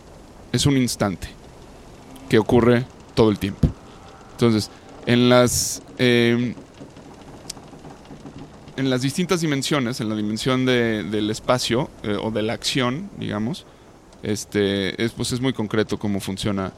es 0.52 0.66
un 0.66 0.78
instante 0.78 1.28
que 2.30 2.40
ocurre 2.40 2.86
todo 3.14 3.30
el 3.30 3.38
tiempo. 3.40 3.68
Entonces, 4.32 4.72
en 5.06 5.30
las, 5.30 5.82
eh, 5.98 6.56
en 8.78 8.90
las 8.90 9.02
distintas 9.02 9.42
dimensiones, 9.42 10.02
en 10.02 10.10
la 10.10 10.16
dimensión 10.16 10.66
de- 10.66 11.04
del 11.04 11.30
espacio 11.30 11.90
eh, 12.04 12.18
o 12.22 12.32
de 12.32 12.42
la 12.42 12.54
acción, 12.54 13.10
digamos, 13.18 13.66
este, 14.24 15.02
es, 15.04 15.12
pues 15.12 15.32
es 15.32 15.40
muy 15.40 15.54
concreto 15.54 15.98
cómo 16.00 16.20
funciona 16.20 16.74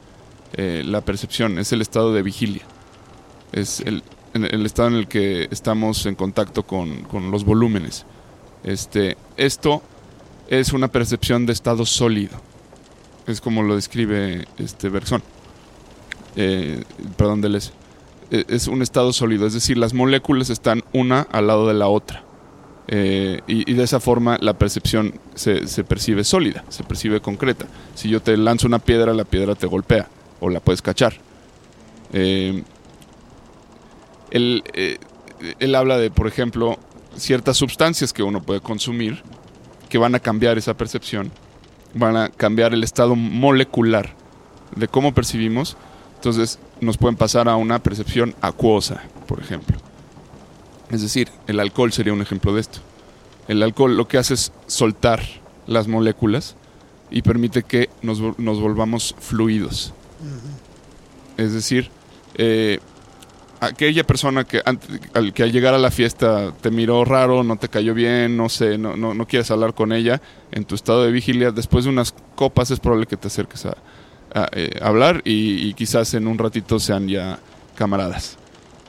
eh, 0.54 0.82
la 0.84 1.00
percepción, 1.00 1.58
es 1.58 1.72
el 1.72 1.80
estado 1.80 2.12
de 2.12 2.22
vigilia. 2.22 2.62
Es 3.52 3.80
el, 3.80 4.02
estado 4.64 4.88
en 4.88 4.94
el 4.94 5.08
que 5.08 5.48
estamos 5.50 6.06
en 6.06 6.14
contacto 6.14 6.64
con, 6.64 7.02
con 7.02 7.30
los 7.30 7.44
volúmenes. 7.44 8.04
Este, 8.64 9.16
esto 9.36 9.82
es 10.48 10.72
una 10.72 10.88
percepción 10.88 11.46
de 11.46 11.52
estado 11.52 11.86
sólido. 11.86 12.40
Es 13.26 13.40
como 13.40 13.62
lo 13.62 13.74
describe 13.74 14.46
este 14.58 14.88
Bergson. 14.88 15.22
Eh, 16.36 16.82
perdón, 17.16 17.40
Deleuze. 17.40 17.72
Eh, 18.30 18.44
Es 18.48 18.68
un 18.68 18.82
estado 18.82 19.12
sólido, 19.12 19.46
es 19.46 19.54
decir, 19.54 19.76
las 19.78 19.94
moléculas 19.94 20.50
están 20.50 20.82
una 20.92 21.22
al 21.22 21.46
lado 21.46 21.66
de 21.66 21.74
la 21.74 21.88
otra. 21.88 22.24
Eh, 22.90 23.42
y, 23.46 23.70
y 23.70 23.74
de 23.74 23.84
esa 23.84 24.00
forma 24.00 24.38
la 24.40 24.54
percepción 24.54 25.20
se, 25.34 25.66
se 25.66 25.84
percibe 25.84 26.24
sólida, 26.24 26.64
se 26.70 26.84
percibe 26.84 27.20
concreta. 27.20 27.66
Si 27.94 28.08
yo 28.08 28.22
te 28.22 28.34
lanzo 28.36 28.66
una 28.66 28.78
piedra, 28.78 29.12
la 29.12 29.24
piedra 29.24 29.54
te 29.54 29.66
golpea 29.66 30.08
o 30.40 30.48
la 30.48 30.60
puedes 30.60 30.82
cachar. 30.82 31.14
Eh, 32.12 32.62
él, 34.30 34.62
eh, 34.72 34.98
él 35.58 35.74
habla 35.74 35.98
de, 35.98 36.10
por 36.10 36.26
ejemplo, 36.26 36.78
ciertas 37.16 37.56
sustancias 37.56 38.12
que 38.12 38.22
uno 38.22 38.42
puede 38.42 38.60
consumir 38.60 39.22
que 39.88 39.98
van 39.98 40.14
a 40.14 40.20
cambiar 40.20 40.58
esa 40.58 40.74
percepción, 40.74 41.30
van 41.94 42.16
a 42.16 42.28
cambiar 42.28 42.74
el 42.74 42.84
estado 42.84 43.16
molecular 43.16 44.14
de 44.76 44.88
cómo 44.88 45.14
percibimos. 45.14 45.76
Entonces 46.16 46.58
nos 46.80 46.98
pueden 46.98 47.16
pasar 47.16 47.48
a 47.48 47.56
una 47.56 47.78
percepción 47.78 48.34
acuosa, 48.40 49.02
por 49.26 49.40
ejemplo. 49.40 49.76
Es 50.90 51.02
decir, 51.02 51.28
el 51.46 51.60
alcohol 51.60 51.92
sería 51.92 52.12
un 52.12 52.22
ejemplo 52.22 52.54
de 52.54 52.60
esto. 52.60 52.80
El 53.46 53.62
alcohol 53.62 53.96
lo 53.96 54.08
que 54.08 54.18
hace 54.18 54.34
es 54.34 54.52
soltar 54.66 55.22
las 55.66 55.88
moléculas 55.88 56.56
y 57.10 57.22
permite 57.22 57.62
que 57.62 57.88
nos, 58.02 58.20
nos 58.38 58.60
volvamos 58.60 59.14
fluidos. 59.18 59.94
Es 61.36 61.52
decir, 61.52 61.90
eh, 62.36 62.80
aquella 63.60 64.04
persona 64.04 64.44
que, 64.44 64.60
ante- 64.64 65.00
al, 65.14 65.32
que 65.32 65.42
al 65.44 65.52
llegar 65.52 65.74
a 65.74 65.78
la 65.78 65.90
fiesta 65.90 66.52
te 66.60 66.70
miró 66.70 67.04
raro, 67.04 67.44
no 67.44 67.56
te 67.56 67.68
cayó 67.68 67.94
bien, 67.94 68.36
no 68.36 68.48
sé, 68.48 68.78
no, 68.78 68.96
no, 68.96 69.14
no 69.14 69.26
quieres 69.26 69.50
hablar 69.50 69.74
con 69.74 69.92
ella, 69.92 70.20
en 70.52 70.64
tu 70.64 70.74
estado 70.74 71.04
de 71.04 71.12
vigilia, 71.12 71.50
después 71.52 71.84
de 71.84 71.90
unas 71.90 72.14
copas 72.34 72.70
es 72.70 72.80
probable 72.80 73.06
que 73.06 73.16
te 73.16 73.28
acerques 73.28 73.66
a, 73.66 73.76
eh, 74.52 74.78
hablar 74.82 75.22
y, 75.24 75.72
quizás 75.74 76.12
en 76.14 76.26
un 76.26 76.38
ratito 76.38 76.78
sean 76.78 77.08
ya 77.08 77.38
camaradas. 77.76 78.36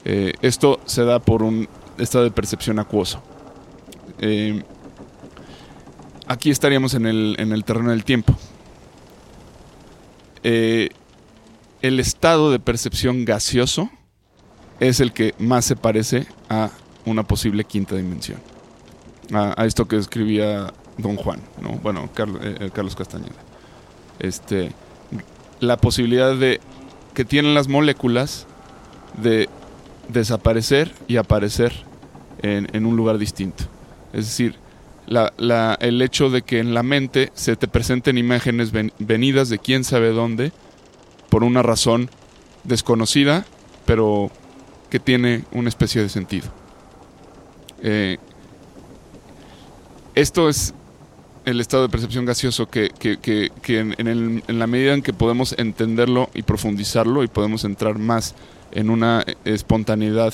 Eh, 0.06 0.34
esto 0.41 0.80
se 0.85 1.03
da 1.03 1.19
por 1.19 1.43
un 1.43 1.68
estado 1.97 2.23
de 2.23 2.31
percepción 2.31 2.80
acuoso. 2.80 3.22
Aquí 6.27 6.51
estaríamos 6.51 6.93
en 6.93 7.06
el, 7.06 7.35
en 7.39 7.51
el 7.51 7.64
terreno 7.64 7.91
del 7.91 8.03
tiempo. 8.03 8.35
El 11.81 11.99
estado 11.99 12.51
de 12.51 12.60
percepción 12.60 13.26
gaseoso 13.26 13.89
es 14.80 14.99
el 14.99 15.11
que 15.14 15.34
más 15.39 15.65
se 15.65 15.76
parece 15.76 16.26
a 16.49 16.69
una 17.06 17.23
posible 17.23 17.64
quinta 17.64 17.95
dimensión. 17.95 18.39
A, 19.34 19.65
esto 19.65 19.88
que 19.88 19.97
escribía 19.97 20.73
Don 20.97 21.15
Juan, 21.15 21.41
¿no? 21.61 21.72
Bueno, 21.84 22.10
Carlos, 22.14 22.41
eh, 22.43 22.69
Carlos 22.73 22.95
Castañeda. 22.95 23.35
Este, 24.19 24.72
la 25.60 25.77
posibilidad 25.77 26.35
de 26.35 26.60
que 27.14 27.26
tienen 27.26 27.53
las 27.53 27.68
moléculas 27.68 28.47
de 29.22 29.49
desaparecer 30.10 30.93
y 31.07 31.18
aparecer 31.18 31.73
en, 32.41 32.85
un 32.85 32.95
lugar 32.95 33.18
distinto. 33.18 33.65
Es 34.14 34.26
decir, 34.26 34.56
la- 35.07 35.34
la- 35.38 35.77
el 35.81 36.01
hecho 36.01 36.30
de 36.30 36.41
que 36.41 36.60
en 36.60 36.73
la 36.73 36.84
mente 36.84 37.31
se 37.34 37.56
te 37.56 37.68
presenten 37.68 38.18
imágenes 38.18 38.72
ven- 38.72 38.93
venidas 38.99 39.49
de 39.49 39.60
quién 39.60 39.84
sabe 39.84 40.10
dónde 40.11 40.51
por 41.30 41.43
una 41.43 41.61
razón 41.61 42.10
desconocida, 42.64 43.45
pero 43.85 44.31
que 44.89 44.99
tiene 44.99 45.43
una 45.51 45.69
especie 45.69 46.01
de 46.01 46.10
sentido. 46.10 46.47
Eh, 47.81 48.18
esto 50.15 50.49
es 50.49 50.73
el 51.45 51.61
estado 51.61 51.84
de 51.84 51.89
percepción 51.89 52.26
gaseoso 52.26 52.68
que, 52.69 52.89
que- 52.89 53.18
que- 53.18 53.51
que 53.61 53.80
en, 53.80 54.07
el- 54.07 54.43
en 54.47 54.60
la 54.60 54.68
medida 54.68 54.93
en 54.93 55.01
que 55.01 55.14
podemos 55.14 55.56
entenderlo 55.57 56.30
y 56.34 56.41
profundizarlo 56.43 57.23
y 57.23 57.27
podemos 57.27 57.64
entrar 57.64 57.97
más 57.97 58.35
en 58.72 58.89
una 58.89 59.26
espontaneidad 59.45 60.34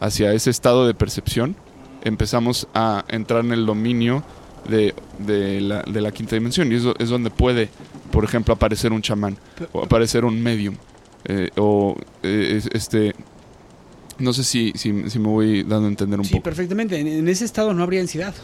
hacia 0.00 0.32
ese 0.32 0.50
estado 0.50 0.86
de 0.86 0.94
percepción, 0.94 1.56
empezamos 2.02 2.66
a 2.74 3.04
entrar 3.08 3.44
en 3.44 3.52
el 3.52 3.64
dominio 3.66 4.22
de, 4.68 4.94
de 5.18 5.60
la, 5.60 5.82
de 5.82 6.00
la 6.00 6.10
quinta 6.12 6.34
dimensión 6.36 6.70
y 6.72 6.74
eso 6.74 6.94
es 6.98 7.08
donde 7.08 7.30
puede, 7.30 7.68
por 8.10 8.24
ejemplo, 8.24 8.54
aparecer 8.54 8.92
un 8.92 9.02
chamán 9.02 9.36
o 9.72 9.82
aparecer 9.84 10.24
un 10.24 10.42
medium 10.42 10.74
eh, 11.24 11.50
o 11.56 11.96
eh, 12.22 12.54
es- 12.56 12.68
este 12.72 13.14
no 14.18 14.32
sé 14.34 14.44
si, 14.44 14.72
si, 14.76 15.08
si 15.08 15.18
me 15.18 15.28
voy 15.28 15.62
dando 15.62 15.86
a 15.86 15.88
entender 15.88 16.18
un 16.18 16.26
Sí, 16.26 16.32
poco. 16.34 16.42
perfectamente. 16.44 16.98
En, 17.00 17.06
en 17.06 17.26
ese 17.28 17.44
estado 17.46 17.72
no 17.72 17.82
habría 17.82 18.02
ansiedad. 18.02 18.34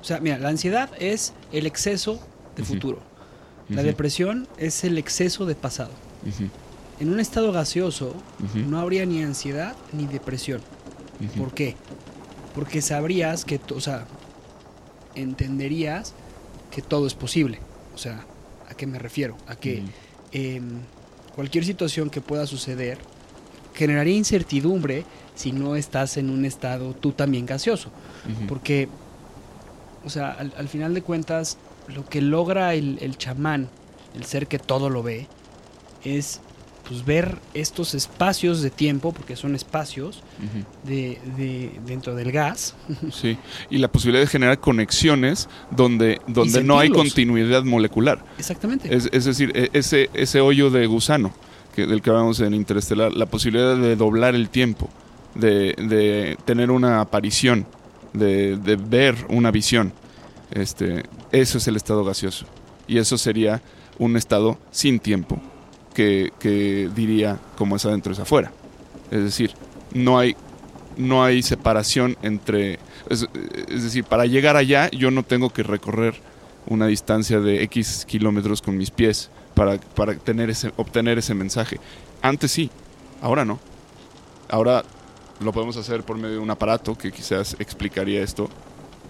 O 0.00 0.04
sea, 0.04 0.20
mira, 0.20 0.38
la 0.38 0.48
ansiedad 0.50 0.90
es 1.00 1.32
el 1.52 1.66
exceso 1.66 2.20
de 2.56 2.62
futuro. 2.62 3.00
La 3.68 3.82
depresión 3.82 4.46
es 4.58 4.84
el 4.84 4.96
exceso 4.96 5.44
de 5.44 5.56
pasado. 5.56 5.90
En 7.00 7.10
un 7.12 7.18
estado 7.18 7.50
gaseoso 7.50 8.14
no 8.54 8.78
habría 8.78 9.04
ni 9.06 9.22
ansiedad 9.24 9.74
ni 9.92 10.06
depresión. 10.06 10.60
¿Por 11.36 11.52
qué? 11.52 11.74
Porque 12.54 12.80
sabrías 12.82 13.44
que, 13.44 13.58
o 13.74 13.80
sea, 13.80 14.06
entenderías 15.16 16.14
que 16.70 16.82
todo 16.82 17.06
es 17.06 17.14
posible. 17.14 17.58
O 17.94 17.98
sea, 17.98 18.20
¿a 18.20 18.24
qué 18.76 18.86
me 18.86 18.98
refiero? 18.98 19.36
A 19.46 19.56
que 19.56 19.82
em, 20.32 20.80
cualquier 21.34 21.64
situación 21.64 22.10
que 22.10 22.20
pueda 22.20 22.46
suceder 22.46 22.98
generaría 23.74 24.16
incertidumbre 24.16 25.04
si 25.34 25.52
no 25.52 25.76
estás 25.76 26.16
en 26.16 26.30
un 26.30 26.44
estado 26.44 26.94
tú 26.94 27.12
también 27.12 27.46
gaseoso. 27.46 27.90
Porque, 28.48 28.88
o 30.04 30.10
sea, 30.10 30.32
al, 30.32 30.52
al 30.56 30.68
final 30.68 30.94
de 30.94 31.02
cuentas, 31.02 31.58
lo 31.88 32.04
que 32.04 32.20
logra 32.20 32.74
el, 32.74 32.98
el 33.00 33.16
chamán, 33.18 33.68
el 34.14 34.24
ser 34.24 34.46
que 34.46 34.58
todo 34.58 34.90
lo 34.90 35.02
ve, 35.02 35.28
es 36.04 36.40
pues 36.88 37.04
ver 37.04 37.36
estos 37.54 37.94
espacios 37.94 38.62
de 38.62 38.70
tiempo, 38.70 39.12
porque 39.12 39.34
son 39.36 39.54
espacios 39.54 40.22
de, 40.84 41.18
de- 41.36 41.72
dentro 41.86 42.14
del 42.14 42.30
gas, 42.32 42.74
Sí, 43.12 43.36
y 43.70 43.78
la 43.78 43.88
posibilidad 43.88 44.22
de 44.22 44.28
generar 44.30 44.60
conexiones 44.60 45.48
donde, 45.70 46.20
donde 46.28 46.62
no 46.62 46.78
hay 46.78 46.90
continuidad 46.90 47.64
molecular. 47.64 48.24
exactamente. 48.38 48.94
Es, 48.94 49.08
es 49.12 49.24
decir, 49.24 49.52
e- 49.56 49.70
ese, 49.72 50.10
ese 50.14 50.40
hoyo 50.40 50.70
de 50.70 50.86
gusano 50.86 51.32
que, 51.74 51.86
del 51.86 52.02
que 52.02 52.10
hablamos 52.10 52.40
en 52.40 52.54
Interestelar, 52.54 53.12
la 53.12 53.26
posibilidad 53.26 53.76
de 53.76 53.96
doblar 53.96 54.34
el 54.34 54.48
tiempo, 54.48 54.88
de, 55.34 55.74
de 55.76 56.38
tener 56.44 56.70
una 56.70 57.00
aparición, 57.00 57.66
de, 58.12 58.56
de 58.56 58.76
ver 58.76 59.14
una 59.28 59.50
visión, 59.50 59.92
este, 60.52 61.02
eso 61.32 61.58
es 61.58 61.66
el 61.68 61.76
estado 61.76 62.04
gaseoso. 62.04 62.46
Y 62.88 62.98
eso 62.98 63.18
sería 63.18 63.60
un 63.98 64.16
estado 64.16 64.56
sin 64.70 65.00
tiempo, 65.00 65.40
que, 65.96 66.30
que 66.38 66.90
diría 66.94 67.38
como 67.56 67.76
es 67.76 67.86
adentro 67.86 68.12
es 68.12 68.18
afuera. 68.18 68.52
Es 69.10 69.22
decir, 69.22 69.52
no 69.94 70.18
hay, 70.18 70.36
no 70.98 71.24
hay 71.24 71.42
separación 71.42 72.18
entre... 72.20 72.78
Es, 73.08 73.26
es 73.68 73.82
decir, 73.82 74.04
para 74.04 74.26
llegar 74.26 74.56
allá 74.56 74.90
yo 74.90 75.10
no 75.10 75.22
tengo 75.22 75.48
que 75.48 75.62
recorrer 75.62 76.14
una 76.66 76.86
distancia 76.86 77.40
de 77.40 77.62
X 77.62 78.04
kilómetros 78.06 78.60
con 78.60 78.76
mis 78.76 78.90
pies 78.90 79.30
para, 79.54 79.78
para 79.78 80.14
tener 80.16 80.50
ese, 80.50 80.70
obtener 80.76 81.16
ese 81.16 81.32
mensaje. 81.32 81.80
Antes 82.20 82.52
sí, 82.52 82.68
ahora 83.22 83.46
no. 83.46 83.58
Ahora 84.50 84.84
lo 85.40 85.50
podemos 85.52 85.78
hacer 85.78 86.02
por 86.02 86.18
medio 86.18 86.34
de 86.34 86.40
un 86.40 86.50
aparato 86.50 86.94
que 86.94 87.10
quizás 87.10 87.56
explicaría 87.58 88.22
esto, 88.22 88.50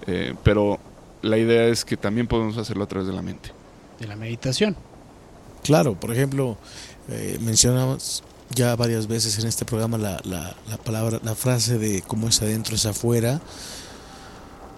eh, 0.07 0.35
pero 0.45 0.79
la 1.23 1.37
idea 1.37 1.67
es 1.67 1.85
que 1.85 1.97
también 1.97 2.29
podemos 2.29 2.57
hacerlo 2.59 2.85
a 2.85 2.87
través 2.87 3.09
de 3.09 3.15
la 3.15 3.23
mente. 3.23 3.51
de 3.99 4.07
la 4.07 4.15
meditación. 4.15 4.77
Claro, 5.67 5.99
por 5.99 6.13
ejemplo, 6.13 6.57
eh, 7.09 7.39
mencionamos 7.41 8.23
ya 8.55 8.77
varias 8.77 9.09
veces 9.09 9.37
en 9.41 9.49
este 9.49 9.65
programa 9.65 9.99
la, 9.99 10.21
la, 10.23 10.55
la 10.69 10.77
palabra, 10.77 11.19
la 11.25 11.35
frase 11.35 11.77
de 11.77 12.03
cómo 12.03 12.29
es 12.29 12.41
adentro 12.41 12.77
es 12.77 12.87
afuera. 12.87 13.41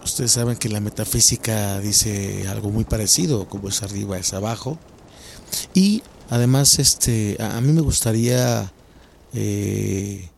Ustedes 0.02 0.32
saben 0.32 0.56
que 0.56 0.70
la 0.70 0.81
metafísica 0.81 1.78
dice 1.81 2.48
algo 2.48 2.70
muy 2.70 2.85
parecido, 2.85 3.47
como 3.51 3.69
es 3.69 3.82
arriba 3.82 4.16
es 4.16 4.32
abajo. 4.32 4.78
Y 5.74 6.02
además, 6.31 6.78
este, 6.78 7.36
a, 7.39 7.60
mí 7.60 7.70
me 7.74 7.82
gustaría 7.82 8.73
eh, 9.35 10.31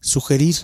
sugerir 0.00 0.56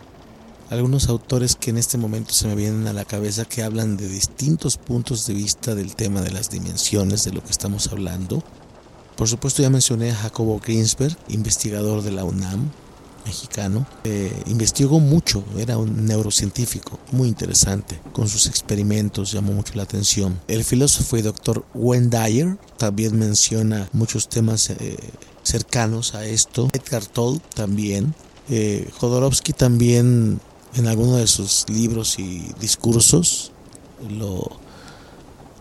algunos 0.68 1.08
autores 1.08 1.54
que 1.54 1.70
en 1.70 1.78
este 1.78 1.96
momento 1.96 2.32
se 2.32 2.48
me 2.48 2.56
vienen 2.56 2.88
a 2.88 2.92
la 2.92 3.04
cabeza 3.04 3.44
que 3.44 3.62
hablan 3.62 3.96
de 3.96 4.08
distintos 4.08 4.78
puntos 4.78 5.28
de 5.28 5.34
vista 5.34 5.76
del 5.76 5.94
tema 5.94 6.22
de 6.22 6.32
las 6.32 6.50
dimensiones 6.50 7.24
de 7.24 7.32
lo 7.32 7.44
que 7.44 7.52
estamos 7.52 7.86
hablando. 7.86 8.42
Por 9.16 9.28
supuesto 9.28 9.62
ya 9.62 9.70
mencioné 9.70 10.10
a 10.10 10.16
Jacobo 10.16 10.60
Greensberg, 10.60 11.16
investigador 11.28 12.02
de 12.02 12.12
la 12.12 12.24
UNAM, 12.24 12.70
mexicano. 13.24 13.86
Investigó 14.46 15.00
mucho, 15.00 15.44
era 15.56 15.78
un 15.78 16.06
neurocientífico 16.06 16.98
muy 17.12 17.28
interesante. 17.28 18.00
Con 18.12 18.28
sus 18.28 18.46
experimentos 18.46 19.32
llamó 19.32 19.52
mucho 19.52 19.74
la 19.74 19.84
atención. 19.84 20.40
El 20.48 20.64
filósofo 20.64 21.16
y 21.16 21.22
doctor 21.22 21.64
Wayne 21.74 22.08
Dyer 22.08 22.58
también 22.76 23.18
menciona 23.18 23.88
muchos 23.92 24.28
temas 24.28 24.70
eh, 24.70 24.96
cercanos 25.42 26.14
a 26.14 26.24
esto. 26.24 26.68
Edgar 26.72 27.04
Toll 27.06 27.40
también. 27.54 28.14
Eh, 28.48 28.90
Jodorowsky 28.98 29.52
también 29.52 30.40
en 30.74 30.86
alguno 30.86 31.16
de 31.16 31.26
sus 31.26 31.66
libros 31.68 32.18
y 32.18 32.50
discursos 32.60 33.52
lo, 34.10 34.50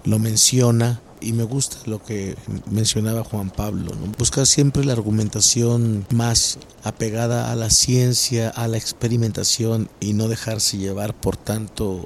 lo 0.04 0.20
menciona 0.20 1.02
y 1.22 1.34
me 1.34 1.44
gusta 1.44 1.78
lo 1.86 2.02
que 2.04 2.36
mencionaba 2.70 3.24
Juan 3.24 3.50
Pablo, 3.52 3.92
¿no? 3.96 4.12
buscar 4.18 4.46
siempre 4.48 4.84
la 4.84 4.94
argumentación 4.94 6.06
más 6.14 6.58
apegada 6.84 7.52
a 7.52 7.56
la 7.56 7.70
ciencia, 7.70 8.50
a 8.50 8.68
la 8.68 8.78
experimentación 8.78 9.90
y 10.00 10.14
no 10.14 10.28
dejarse 10.28 10.78
llevar 10.78 11.14
por 11.14 11.38
tanto 11.38 12.06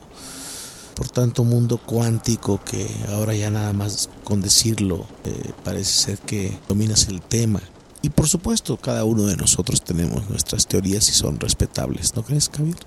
por 0.96 1.10
tanto 1.10 1.44
mundo 1.44 1.78
cuántico 1.78 2.62
que 2.64 2.88
ahora 3.10 3.34
ya 3.36 3.50
nada 3.52 3.74
más 3.74 4.10
con 4.24 4.42
decirlo 4.42 5.06
eh, 5.26 5.52
parece 5.64 5.92
ser 5.92 6.18
que 6.20 6.58
dominas 6.70 7.08
el 7.10 7.22
tema. 7.22 7.62
Y 8.02 8.10
por 8.12 8.28
supuesto, 8.30 8.78
cada 8.78 9.04
uno 9.04 9.24
de 9.24 9.36
nosotros 9.36 9.82
tenemos 9.84 10.30
nuestras 10.30 10.68
teorías 10.68 11.10
y 11.10 11.12
son 11.12 11.40
respetables, 11.40 12.16
¿no 12.16 12.24
crees, 12.24 12.50
Javier? 12.56 12.78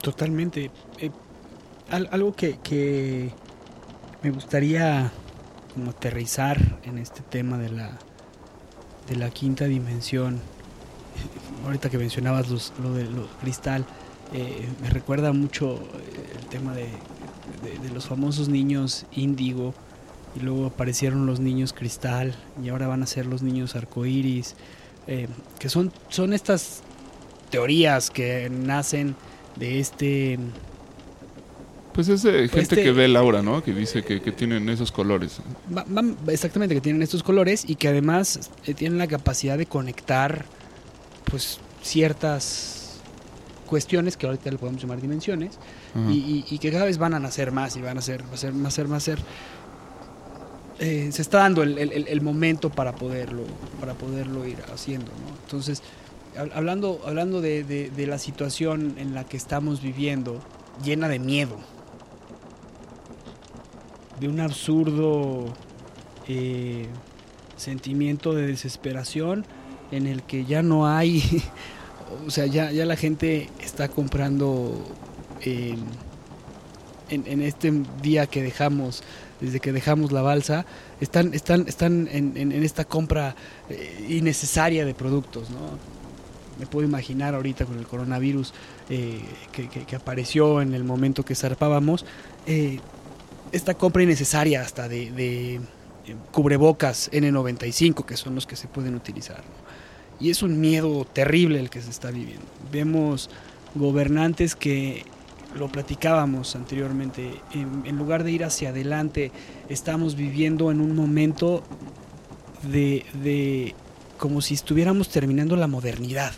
Totalmente. 0.00 0.70
Eh, 0.98 1.10
al- 1.90 2.08
algo 2.12 2.34
que, 2.34 2.58
que 2.60 3.30
me 4.22 4.30
gustaría 4.30 5.12
como 5.74 5.90
aterrizar 5.90 6.78
en 6.84 6.98
este 6.98 7.20
tema 7.22 7.58
de 7.58 7.70
la, 7.70 7.98
de 9.08 9.16
la 9.16 9.30
quinta 9.30 9.64
dimensión. 9.66 10.40
Ahorita 11.64 11.90
que 11.90 11.98
mencionabas 11.98 12.48
los, 12.48 12.72
lo 12.82 12.92
de 12.94 13.04
lo 13.04 13.26
cristal, 13.40 13.84
eh, 14.32 14.68
me 14.82 14.90
recuerda 14.90 15.32
mucho 15.32 15.74
eh, 15.76 16.38
el 16.40 16.46
tema 16.46 16.74
de, 16.74 16.88
de- 17.62 17.78
de 17.82 17.94
los 17.94 18.06
famosos 18.06 18.48
niños 18.48 19.06
índigo 19.12 19.74
y 20.36 20.40
luego 20.40 20.66
aparecieron 20.66 21.26
los 21.26 21.38
niños 21.40 21.72
cristal 21.72 22.34
y 22.62 22.68
ahora 22.70 22.88
van 22.88 23.02
a 23.02 23.06
ser 23.06 23.26
los 23.26 23.42
niños 23.42 23.76
arcoíris, 23.76 24.56
eh, 25.06 25.28
que 25.58 25.68
son, 25.68 25.92
son 26.08 26.32
estas 26.32 26.80
teorías 27.50 28.10
que 28.10 28.50
nacen 28.50 29.14
de 29.56 29.78
este 29.78 30.38
Pues 31.94 32.08
es 32.08 32.22
de 32.22 32.48
gente 32.48 32.60
Este- 32.60 32.82
que 32.82 32.90
ve 32.92 33.04
el 33.04 33.16
aura, 33.16 33.40
¿no? 33.42 33.62
Que 33.62 33.72
dice 33.72 34.02
que, 34.02 34.20
que 34.20 34.32
tienen 34.32 34.68
esos 34.68 34.90
colores. 34.90 35.38
Va- 35.74 35.84
van- 35.88 36.16
exactamente, 36.26 36.74
que 36.74 36.80
tienen 36.80 37.02
estos 37.02 37.22
colores 37.22 37.64
y 37.68 37.76
que 37.76 37.88
además 37.88 38.50
eh, 38.66 38.74
tienen 38.74 38.98
la 38.98 39.06
capacidad 39.06 39.56
de 39.56 39.66
conectar 39.66 40.44
pues 41.30 41.60
ciertas 41.82 43.00
cuestiones 43.66 44.16
que 44.16 44.26
ahorita 44.26 44.50
le 44.50 44.58
podemos 44.58 44.80
llamar 44.82 45.00
dimensiones 45.00 45.58
y, 46.10 46.12
y- 46.14 46.44
y 46.50 46.58
que 46.58 46.70
cada 46.72 46.84
vez 46.84 46.98
van 46.98 47.14
a 47.14 47.20
nacer 47.20 47.52
más 47.52 47.76
y 47.76 47.80
van 47.80 47.96
a 47.96 48.02
ser, 48.02 48.22
va 48.28 48.34
a 48.34 48.36
ser, 48.36 48.52
va 48.64 48.68
a 48.68 48.70
ser, 48.70 48.92
va 48.92 48.96
a 48.96 49.00
ser. 49.00 49.18
eh, 50.80 51.08
se 51.12 51.22
está 51.22 51.38
dando 51.38 51.62
el, 51.62 51.78
el- 51.78 51.92
el- 51.92 52.08
el 52.08 52.20
momento 52.20 52.68
para 52.70 52.96
poderlo, 52.96 53.44
para 53.80 53.94
poderlo 53.94 54.44
ir 54.46 54.56
haciendo, 54.74 55.06
¿no? 55.06 55.36
Entonces, 55.44 55.82
hab- 56.36 56.50
hablando, 56.54 57.00
hablando 57.06 57.40
de, 57.40 57.62
de- 57.62 57.90
de 57.90 58.06
la 58.08 58.18
situación 58.18 58.96
en 58.98 59.14
la 59.14 59.22
que 59.24 59.36
estamos 59.36 59.80
viviendo, 59.80 60.40
llena 60.84 61.08
de 61.08 61.20
miedo, 61.20 61.56
de 64.20 64.28
un 64.28 64.40
absurdo 64.40 65.46
eh, 66.28 66.86
sentimiento 67.56 68.32
de 68.34 68.46
desesperación 68.46 69.44
en 69.90 70.06
el 70.06 70.22
que 70.22 70.44
ya 70.44 70.62
no 70.62 70.86
hay, 70.88 71.22
o 72.26 72.30
sea, 72.30 72.46
ya, 72.46 72.70
ya 72.72 72.84
la 72.86 72.96
gente 72.96 73.48
está 73.60 73.88
comprando 73.88 74.84
eh, 75.42 75.76
en, 77.10 77.26
en 77.26 77.42
este 77.42 77.72
día 78.02 78.26
que 78.26 78.42
dejamos, 78.42 79.02
desde 79.40 79.60
que 79.60 79.72
dejamos 79.72 80.10
la 80.12 80.22
balsa, 80.22 80.64
están, 81.00 81.34
están, 81.34 81.66
están 81.68 82.08
en, 82.10 82.36
en- 82.36 82.52
esta 82.52 82.84
compra 82.84 83.36
eh, 83.68 84.06
innecesaria 84.08 84.84
de 84.86 84.94
productos, 84.94 85.50
¿no? 85.50 85.58
Me 86.58 86.66
puedo 86.66 86.86
imaginar 86.86 87.34
ahorita 87.34 87.66
con 87.66 87.78
el 87.78 87.86
coronavirus 87.86 88.54
que, 88.88 89.68
que- 89.68 89.84
que 89.84 89.96
apareció 89.96 90.60
en 90.62 90.72
el 90.72 90.84
momento 90.84 91.24
que 91.24 91.34
zarpábamos, 91.34 92.06
esta 93.54 93.74
compra 93.74 94.02
innecesaria 94.02 94.60
hasta 94.60 94.88
de, 94.88 95.54
eh, 95.54 95.60
cubrebocas 96.32 97.08
N95, 97.12 98.04
que 98.04 98.16
son 98.16 98.34
los 98.34 98.46
que 98.46 98.56
se 98.56 98.66
pueden 98.66 98.96
utilizar. 98.96 99.44
Y 100.18 100.30
es 100.30 100.42
un 100.42 100.60
miedo 100.60 101.04
terrible 101.04 101.60
el 101.60 101.70
que 101.70 101.80
se 101.80 101.90
está 101.90 102.10
viviendo. 102.10 102.44
Vemos 102.72 103.30
gobernantes 103.76 104.56
que 104.56 105.04
lo 105.54 105.68
platicábamos 105.68 106.56
anteriormente, 106.56 107.30
en, 107.52 107.84
en 107.86 107.96
lugar 107.96 108.24
de 108.24 108.32
ir 108.32 108.44
hacia 108.44 108.70
adelante, 108.70 109.30
estamos 109.68 110.16
viviendo 110.16 110.72
en 110.72 110.80
un 110.80 110.96
momento 110.96 111.62
de, 112.64 113.06
de 113.22 113.72
como 114.18 114.40
si 114.40 114.54
estuviéramos 114.54 115.10
terminando 115.10 115.54
la 115.54 115.68
modernidad 115.68 116.32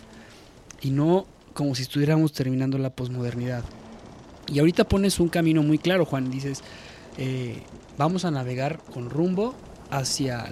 y 0.81 0.91
no 0.91 1.25
como 1.53 1.73
si 1.73 1.81
estuviéramos 1.81 2.31
terminando 2.33 2.77
la 2.77 2.91
posmodernidad. 2.91 3.63
Y 4.53 4.59
ahorita 4.59 4.83
pones 4.83 5.19
un 5.19 5.29
camino 5.29 5.63
muy 5.63 5.79
claro, 5.79 6.05
Juan, 6.05 6.29
dices, 6.29 6.61
eh, 7.17 7.61
vamos 7.97 8.25
a 8.25 8.31
navegar 8.31 8.79
con 8.93 9.09
rumbo 9.09 9.55
hacia, 9.91 10.51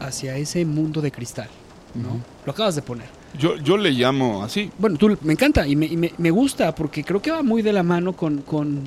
hacia 0.00 0.36
ese 0.36 0.64
mundo 0.64 1.00
de 1.00 1.10
cristal, 1.10 1.48
¿no? 1.94 2.08
Ujú. 2.08 2.20
Lo 2.46 2.52
acabas 2.52 2.74
de 2.74 2.82
poner. 2.82 3.06
Yo, 3.38 3.56
yo 3.56 3.76
le 3.78 3.90
llamo 3.92 4.42
así. 4.44 4.70
Bueno, 4.78 4.98
tú, 4.98 5.16
me 5.22 5.32
encanta 5.32 5.66
y, 5.66 5.74
me, 5.76 5.86
y 5.86 5.96
me- 5.96 6.12
me 6.18 6.30
gusta 6.30 6.74
porque 6.74 7.02
creo 7.02 7.22
que 7.22 7.30
va 7.30 7.42
muy 7.42 7.62
de 7.62 7.72
la 7.72 7.82
mano 7.82 8.12
con, 8.14 8.38
con, 8.42 8.80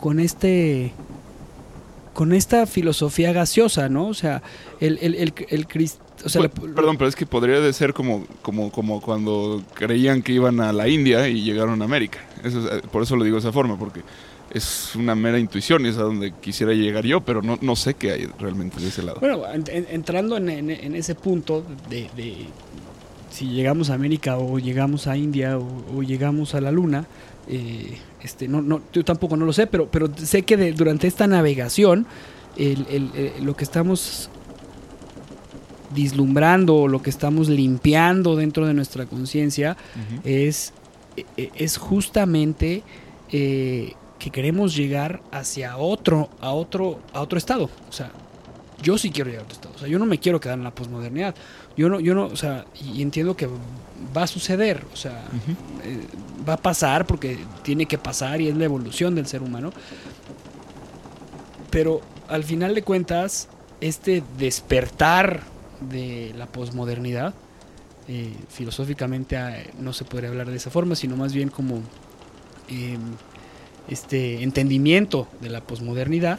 con 0.00 0.18
este 0.18 0.92
con 2.12 2.32
esta 2.32 2.66
filosofía 2.66 3.32
gaseosa, 3.32 3.88
¿no? 3.90 4.08
O 4.08 4.14
sea, 4.14 4.42
el, 4.80 4.98
el, 5.02 5.14
el, 5.16 5.34
el 5.50 5.68
cris- 5.68 5.98
o 6.24 6.28
sea, 6.30 6.40
Pues, 6.48 6.70
la- 6.70 6.74
perdón, 6.74 6.96
pero 6.96 7.08
es 7.08 7.14
que 7.14 7.26
podría 7.26 7.60
de 7.60 7.70
ser 7.74 7.92
como, 7.92 8.24
como, 8.40 8.72
como 8.72 9.02
cuando 9.02 9.62
creían 9.74 10.22
que 10.22 10.32
iban 10.32 10.60
a 10.60 10.72
la 10.72 10.88
India 10.88 11.28
y 11.28 11.42
llegaron 11.42 11.82
a 11.82 11.84
América. 11.84 12.20
Eso 12.42 12.60
es- 12.66 12.72
eh, 12.78 12.82
por 12.90 13.02
eso 13.02 13.16
lo 13.16 13.24
digo 13.24 13.36
de 13.36 13.40
esa 13.40 13.52
forma, 13.52 13.78
porque 13.78 14.00
es 14.56 14.94
una 14.96 15.14
mera 15.14 15.38
intuición 15.38 15.84
y 15.84 15.90
es 15.90 15.96
a 15.96 16.02
donde 16.02 16.32
quisiera 16.32 16.72
llegar 16.72 17.04
yo, 17.04 17.20
pero 17.20 17.42
no, 17.42 17.58
no 17.60 17.76
sé 17.76 17.94
qué 17.94 18.12
hay 18.12 18.26
realmente 18.38 18.80
de 18.80 18.88
ese 18.88 19.02
lado. 19.02 19.20
Bueno, 19.20 19.42
entrando 19.52 20.36
en, 20.36 20.70
ese 20.94 21.14
punto 21.14 21.64
de, 21.90 22.08
si 23.30 23.46
llegamos 23.48 23.90
a 23.90 23.94
América 23.94 24.38
o 24.38 24.58
llegamos 24.58 25.06
a 25.06 25.16
India 25.16 25.58
o, 25.58 26.02
llegamos 26.02 26.54
a 26.54 26.60
la 26.60 26.70
Luna, 26.70 27.06
eh, 27.48 27.98
este, 28.22 28.48
no, 28.48 28.62
no, 28.62 28.80
yo 28.92 29.04
tampoco 29.04 29.36
no 29.36 29.44
lo 29.44 29.52
sé, 29.52 29.66
pero, 29.66 29.88
pero 29.90 30.10
sé 30.16 30.42
que 30.42 30.72
durante 30.72 31.06
esta 31.06 31.26
navegación 31.26 32.06
lo 33.42 33.56
que 33.56 33.64
estamos 33.64 34.30
vislumbrando, 35.94 36.88
lo 36.88 37.02
que 37.02 37.10
estamos 37.10 37.48
limpiando 37.48 38.36
dentro 38.36 38.66
de 38.66 38.74
nuestra 38.74 39.06
conciencia 39.06 39.76
es, 40.24 40.72
e, 41.16 41.26
e, 41.36 41.50
es 41.56 41.76
justamente 41.76 42.82
eh, 43.32 43.92
que 44.18 44.30
queremos 44.30 44.74
llegar 44.74 45.20
hacia 45.30 45.76
otro, 45.76 46.30
a 46.40 46.50
otro, 46.50 47.00
a 47.12 47.20
otro 47.20 47.38
estado. 47.38 47.70
O 47.88 47.92
sea, 47.92 48.10
yo 48.82 48.98
sí 48.98 49.10
quiero 49.10 49.30
llegar 49.30 49.42
a 49.42 49.44
otro 49.44 49.54
estado. 49.56 49.74
O 49.74 49.78
sea, 49.78 49.88
yo 49.88 49.98
no 49.98 50.06
me 50.06 50.18
quiero 50.18 50.40
quedar 50.40 50.58
en 50.58 50.64
la 50.64 50.74
posmodernidad. 50.74 51.34
Yo 51.76 51.88
no, 51.88 52.00
yo 52.00 52.14
no, 52.14 52.26
o 52.26 52.36
sea, 52.36 52.66
y 52.74 53.02
entiendo 53.02 53.36
que 53.36 53.48
va 54.16 54.22
a 54.22 54.26
suceder, 54.26 54.84
o 54.92 54.96
sea, 54.96 55.24
eh, 55.84 56.06
va 56.48 56.54
a 56.54 56.56
pasar 56.58 57.06
porque 57.06 57.38
tiene 57.62 57.86
que 57.86 57.98
pasar 57.98 58.40
y 58.40 58.48
es 58.48 58.56
la 58.56 58.64
evolución 58.64 59.14
del 59.14 59.26
ser 59.26 59.42
humano. 59.42 59.72
Pero 61.70 62.00
al 62.28 62.44
final 62.44 62.74
de 62.74 62.82
cuentas, 62.82 63.48
este 63.80 64.22
despertar 64.38 65.42
de 65.80 66.32
la 66.36 66.46
posmodernidad, 66.46 67.34
eh, 68.08 68.32
filosóficamente 68.48 69.36
ah, 69.36 69.56
no 69.78 69.92
se 69.92 70.04
podría 70.04 70.30
hablar 70.30 70.48
de 70.48 70.56
esa 70.56 70.70
forma, 70.70 70.94
sino 70.94 71.16
más 71.16 71.32
bien 71.32 71.48
como 71.48 71.82
em, 72.68 73.00
este 73.88 74.42
entendimiento 74.42 75.28
de 75.40 75.50
la 75.50 75.60
posmodernidad, 75.60 76.38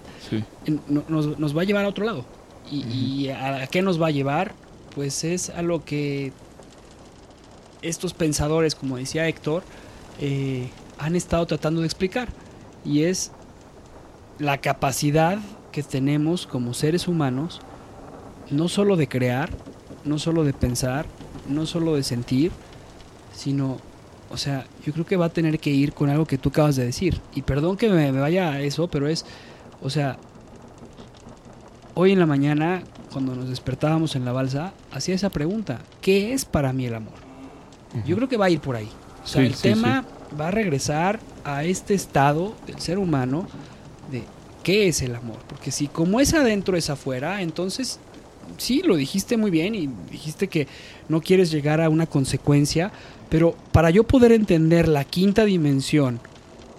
nos, 1.00 1.58
va 1.58 1.62
a 1.62 1.66
llevar 1.66 1.86
a 1.86 1.90
otro 1.90 2.06
lado. 2.06 2.26
Y, 2.70 3.30
a, 3.30 3.66
qué 3.68 3.82
nos 3.82 4.02
va 4.02 4.08
a 4.08 4.12
llevar? 4.12 4.54
Pues 4.96 5.24
es 5.24 5.50
a 5.50 5.62
lo 5.62 5.86
que 5.86 6.34
estos 7.82 8.14
pensadores, 8.14 8.76
como 8.76 8.98
decía 8.98 9.28
Héctor, 9.28 9.64
eh, 10.20 10.70
han 10.98 11.16
estado 11.16 11.46
tratando 11.46 11.82
de 11.82 11.88
explicar. 11.88 12.30
Y 12.84 13.04
es 13.04 13.32
la 14.40 14.58
capacidad 14.58 15.40
que 15.72 15.84
tenemos 15.84 16.48
como 16.48 16.74
seres 16.74 17.08
humanos, 17.08 17.62
no 18.50 18.68
solo 18.68 18.96
de 18.96 19.08
crear, 19.08 19.50
no 20.06 20.20
solo 20.20 20.44
de 20.44 20.54
pensar, 20.54 21.06
no 21.48 21.66
solo 21.66 21.96
de 21.96 22.04
sentir, 22.04 22.52
sino 23.34 23.78
o 24.30 24.38
sea, 24.38 24.66
yo 24.86 24.94
creo 24.94 25.06
que 25.06 25.16
va 25.16 25.26
a 25.26 25.30
tener 25.30 25.60
que 25.60 25.70
ir 25.70 25.94
con 25.94 26.10
algo 26.10 26.26
que 26.26 26.38
tú 26.38 26.50
acabas 26.50 26.76
de 26.76 26.86
decir. 26.86 27.22
Y 27.34 27.42
perdón 27.44 27.78
que 27.78 27.90
me, 27.90 28.12
vaya 28.12 28.52
a 28.52 28.62
eso, 28.62 28.88
pero 28.88 29.08
es, 29.08 29.26
o 29.82 29.90
sea, 29.90 30.18
hoy 31.94 32.12
en 32.12 32.20
la 32.20 32.26
mañana, 32.26 32.84
cuando 33.12 33.36
nos 33.36 33.50
despertábamos 33.50 34.16
en 34.16 34.26
la 34.26 34.32
balsa, 34.32 34.74
hacía 34.92 35.16
esa 35.16 35.30
pregunta, 35.30 35.80
¿qué 36.02 36.34
es 36.34 36.46
para 36.46 36.74
mí 36.74 36.86
el 36.86 36.96
amor? 36.96 37.14
Yo 38.06 38.16
creo 38.16 38.28
que 38.28 38.38
va 38.38 38.46
a 38.46 38.50
ir 38.50 38.60
por 38.60 38.76
ahí. 38.76 38.90
O 39.24 39.28
sea, 39.28 39.42
el 39.42 39.56
tema 39.56 40.06
va 40.40 40.50
a 40.50 40.52
regresar 40.52 41.20
a 41.44 41.64
este 41.64 41.94
estado 41.94 42.56
del 42.66 42.80
ser 42.80 42.98
humano 42.98 43.48
de 44.12 44.24
qué 44.64 44.88
es 44.88 45.02
el 45.02 45.16
amor. 45.16 45.38
Porque 45.48 45.72
si 45.72 45.88
como 45.88 46.20
es 46.20 46.34
adentro 46.34 46.78
es 46.78 46.90
afuera, 46.90 47.42
entonces 47.42 48.00
sí, 48.58 48.82
lo 48.84 48.96
dijiste 48.96 49.38
muy 49.38 49.52
bien 49.52 49.76
y 49.76 49.90
dijiste 50.12 50.48
que 50.48 50.68
no 51.10 51.22
quieres 51.22 51.52
llegar 51.52 51.82
a 51.82 51.90
una 51.90 52.06
consecuencia, 52.06 52.92
pero 53.30 53.56
para 53.72 53.90
yo 53.90 54.04
poder 54.04 54.32
entender 54.32 54.88
la 54.88 55.04
quinta 55.04 55.46
dimensión 55.46 56.20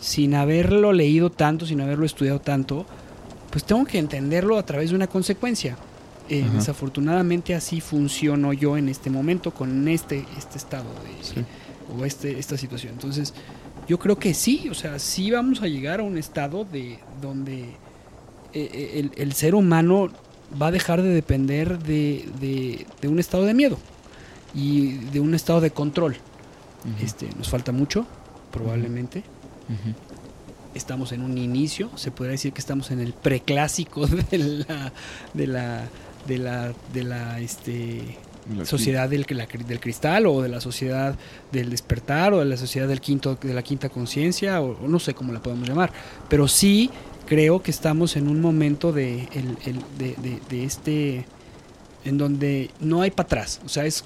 sin 0.01 0.35
haberlo 0.35 0.93
leído 0.93 1.31
tanto, 1.31 1.67
sin 1.67 1.81
haberlo 1.81 2.07
estudiado 2.07 2.41
tanto, 2.41 2.87
pues 3.51 3.65
tengo 3.65 3.85
que 3.85 3.99
entenderlo 3.99 4.59
a 4.59 4.65
través 4.65 4.91
de 4.91 4.97
una 4.97 5.07
consecuencia. 5.07 5.77
Eh, 6.31 6.45
desafortunadamente 6.55 7.55
así 7.55 7.81
funciono 7.81 8.53
yo 8.53 8.77
en 8.77 8.91
este 8.91 9.09
momento 9.09 9.51
con 9.51 9.89
este, 9.89 10.27
este 10.37 10.59
estado 10.59 10.85
de, 10.85 11.45
o 11.97 12.05
este, 12.05 12.39
esta 12.39 12.59
situación. 12.59 12.93
Entonces, 12.93 13.33
yo 13.89 13.99
creo 13.99 14.19
que 14.19 14.35
sí, 14.35 14.69
o 14.71 14.75
sea, 14.75 14.99
sí 14.99 15.31
vamos 15.31 15.63
a 15.63 15.69
llegar 15.69 16.01
a 16.01 16.03
un 16.03 16.19
estado 16.19 16.67
de 16.67 16.99
donde 17.23 17.61
eh, 17.61 17.71
eh, 18.53 18.91
el, 18.97 19.13
el, 19.17 19.33
ser 19.33 19.55
humano 19.55 20.11
va 20.61 20.67
a 20.67 20.71
dejar 20.71 21.01
de 21.01 21.09
depender 21.09 21.79
de, 21.79 22.27
de 23.01 23.09
un 23.09 23.19
estado 23.19 23.45
de 23.45 23.55
miedo 23.55 23.79
y 24.55 24.99
de 25.13 25.21
un 25.21 25.35
estado 25.35 25.63
de 25.63 25.71
control 25.71 26.19
este, 27.03 27.29
nos 27.37 27.49
falta 27.49 27.73
mucho, 27.73 28.07
probablemente. 28.51 29.23
Estamos 30.75 31.13
en 31.13 31.23
un 31.23 31.37
inicio, 31.39 31.91
se 31.97 32.11
podría 32.11 32.33
decir 32.33 32.53
que 32.53 32.61
estamos 32.61 32.91
en 32.91 33.01
el 33.01 33.13
preclásico 33.13 34.07
de 34.31 34.39
la, 34.39 34.93
de 35.35 35.47
la, 35.47 35.89
de 36.27 36.39
la, 36.39 36.75
de 36.93 37.05
la, 37.05 37.41
este, 37.41 38.19
sociedad 38.65 39.09
del, 39.09 39.25
del 39.25 39.81
cristal 39.81 40.27
o 40.27 40.41
de 40.41 40.49
la 40.49 40.61
sociedad 40.61 41.17
del 41.53 41.71
despertar 41.71 42.33
o 42.33 42.39
de 42.39 42.45
la 42.45 42.57
sociedad 42.57 42.89
del 42.89 43.01
quinto, 43.01 43.35
de 43.35 43.55
la 43.55 43.63
quinta 43.63 43.89
conciencia 43.89 44.61
o, 44.61 44.87
no 44.87 44.99
sé 44.99 45.15
cómo 45.15 45.33
la 45.33 45.43
podemos 45.43 45.69
llamar. 45.69 45.93
Pero 46.29 46.49
sí 46.49 46.91
creo 47.27 47.63
que 47.63 47.71
estamos 47.71 48.17
en 48.17 48.29
un 48.29 48.41
momento 48.41 48.93
de, 48.93 49.29
de, 49.99 50.41
de 50.49 50.65
este 50.65 51.27
en 52.05 52.17
donde 52.17 52.71
no 52.81 53.03
hay 53.03 53.11
para 53.11 53.27
atrás. 53.27 53.61
O 53.65 53.69
sea, 53.69 53.85
es 53.85 54.05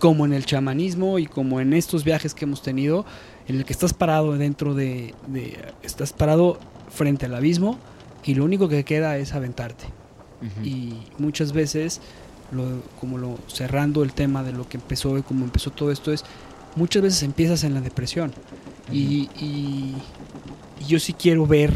como 0.00 0.24
en 0.24 0.32
el 0.32 0.46
chamanismo 0.46 1.20
y 1.20 1.26
como 1.26 1.60
en 1.60 1.74
estos 1.74 2.02
viajes 2.02 2.34
que 2.34 2.46
hemos 2.46 2.62
tenido, 2.62 3.04
en 3.46 3.56
el 3.56 3.64
que 3.64 3.72
estás 3.72 3.92
parado 3.92 4.36
dentro 4.36 4.74
de, 4.74 5.14
estás 5.82 6.12
parado 6.12 6.58
frente 6.88 7.26
al 7.26 7.34
abismo 7.34 7.78
y 8.24 8.34
lo 8.34 8.44
único 8.44 8.68
que 8.68 8.82
queda 8.84 9.16
es 9.18 9.34
aventarte. 9.34 9.84
Y 10.64 10.94
muchas 11.18 11.52
veces, 11.52 12.00
como 12.98 13.18
lo 13.18 13.38
cerrando 13.46 14.02
el 14.02 14.14
tema 14.14 14.42
de 14.42 14.52
lo 14.52 14.66
que 14.66 14.78
empezó 14.78 15.18
y 15.18 15.22
cómo 15.22 15.44
empezó 15.44 15.70
todo 15.70 15.92
esto 15.92 16.12
es, 16.12 16.24
muchas 16.76 17.02
veces 17.02 17.22
empiezas 17.22 17.62
en 17.62 17.74
la 17.74 17.82
depresión. 17.82 18.32
y, 18.90 19.28
y 19.38 19.94
yo 20.88 20.98
sí 20.98 21.12
quiero 21.12 21.46
ver 21.46 21.72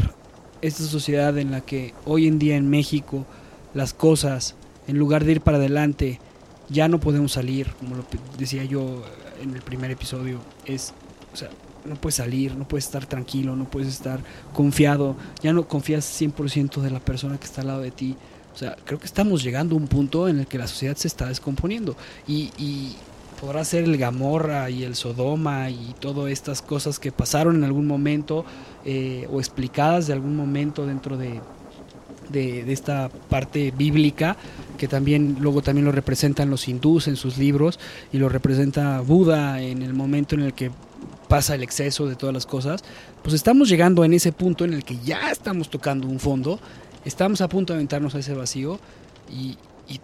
esta 0.63 0.83
sociedad 0.85 1.37
en 1.37 1.51
la 1.51 1.61
que 1.61 1.93
hoy 2.07 2.27
en 2.27 2.39
día 2.39 2.57
en 2.57 2.71
México 2.71 3.27
las 3.75 3.93
cosas, 3.93 4.55
en 4.89 4.99
lugar 4.99 5.25
de 5.25 5.33
ir 5.33 5.41
para 5.43 5.59
adelante, 5.59 6.21
ya 6.69 6.89
no 6.89 7.01
podemos 7.01 7.33
salir, 7.33 7.73
como 7.75 7.97
lo 7.97 8.05
decía 8.39 8.65
yo 8.65 9.03
en 9.41 9.55
el 9.55 9.63
primer 9.63 9.91
episodio, 9.91 10.39
es, 10.65 10.93
o 11.33 11.37
sea, 11.37 11.51
no 11.85 11.97
puedes 11.97 12.17
salir, 12.17 12.57
no 12.57 12.67
puedes 12.67 12.87
estar 12.87 13.07
tranquilo, 13.07 13.57
no 13.57 13.65
puedes 13.65 13.89
estar 13.89 14.21
confiado, 14.53 15.17
ya 15.43 15.53
no 15.53 15.69
confías 15.69 16.05
100% 16.21 16.81
de 16.81 16.91
la 16.91 17.01
persona 17.01 17.39
que 17.39 17.45
está 17.45 17.61
al 17.61 17.69
lado 17.69 17.81
de 17.81 17.91
ti. 17.91 18.17
O 18.55 18.57
sea, 18.57 18.77
creo 18.85 18.99
que 18.99 19.07
estamos 19.07 19.43
llegando 19.43 19.75
a 19.75 19.79
un 19.79 19.89
punto 19.89 20.29
en 20.29 20.39
el 20.39 20.47
que 20.47 20.59
la 20.59 20.69
sociedad 20.69 20.97
se 20.97 21.09
está 21.09 21.27
descomponiendo 21.27 21.97
y, 22.27 22.53
y 22.57 22.97
podrá 23.41 23.65
ser 23.65 23.85
el 23.85 23.97
Gamorra 23.97 24.71
y 24.71 24.85
el 24.85 24.95
Sodoma 24.95 25.71
y 25.71 25.95
todas 25.99 26.31
estas 26.31 26.63
cosas 26.63 26.99
que 26.99 27.13
pasaron 27.13 27.57
en 27.57 27.65
algún 27.65 27.87
momento 27.87 28.45
eh, 28.85 29.29
o 29.31 29.41
explicadas 29.41 30.07
de 30.07 30.13
algún 30.13 30.37
momento 30.37 30.87
dentro 30.87 31.17
de, 31.17 31.41
de, 32.31 32.73
esta 32.73 33.09
parte 33.09 33.71
bíblica 33.71 34.37
que 34.79 34.89
también 34.89 35.37
luego 35.41 35.63
también 35.63 35.85
lo 35.85 35.93
representan 35.93 36.51
los 36.51 36.69
hindús 36.69 37.09
en 37.09 37.17
sus 37.17 37.39
libros 37.39 37.79
y 38.13 38.19
lo 38.19 38.29
representa 38.29 39.01
Buda 39.01 39.61
en 39.61 39.83
el 39.83 39.95
momento 39.95 40.35
en 40.35 40.43
el 40.43 40.53
que 40.53 40.71
pasa 41.29 41.55
el 41.55 41.63
exceso 41.63 42.07
de 42.07 42.17
todas 42.17 42.35
las 42.35 42.47
cosas, 42.47 42.85
pues 43.23 43.35
estamos 43.35 43.69
llegando 43.69 44.05
en 44.05 44.13
ese 44.13 44.33
punto 44.33 44.65
en 44.65 44.75
el 44.75 44.85
que 44.85 44.99
ya 45.05 45.31
estamos 45.31 45.71
tocando 45.71 46.07
un 46.07 46.21
fondo, 46.21 46.61
estamos 47.05 47.41
a 47.41 47.49
punto 47.49 47.73
de 47.73 47.79
aventarnos 47.79 48.15
a 48.15 48.19
ese 48.19 48.35
vacío 48.35 48.79
y, 49.31 49.57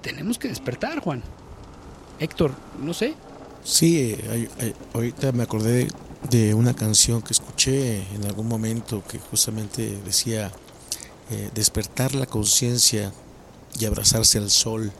tenemos 0.02 0.38
que 0.38 0.48
despertar, 0.48 1.00
Juan. 1.00 1.22
Héctor, 2.18 2.52
no 2.82 2.94
sé. 2.94 3.14
Sí, 3.64 4.16
ahorita 4.94 5.32
me 5.32 5.42
acordé 5.42 5.88
de 6.30 6.54
una 6.54 6.74
canción 6.74 7.22
que 7.22 7.32
escuché 7.32 8.02
en 8.14 8.24
algún 8.24 8.46
momento 8.46 9.02
que 9.08 9.18
justamente 9.18 9.98
decía 10.04 10.52
eh, 11.30 11.50
despertar 11.54 12.14
la 12.16 12.26
conciencia 12.26 13.12
y 13.78 13.84
abrazarse 13.84 14.38
al 14.38 14.50
sol, 14.50 14.90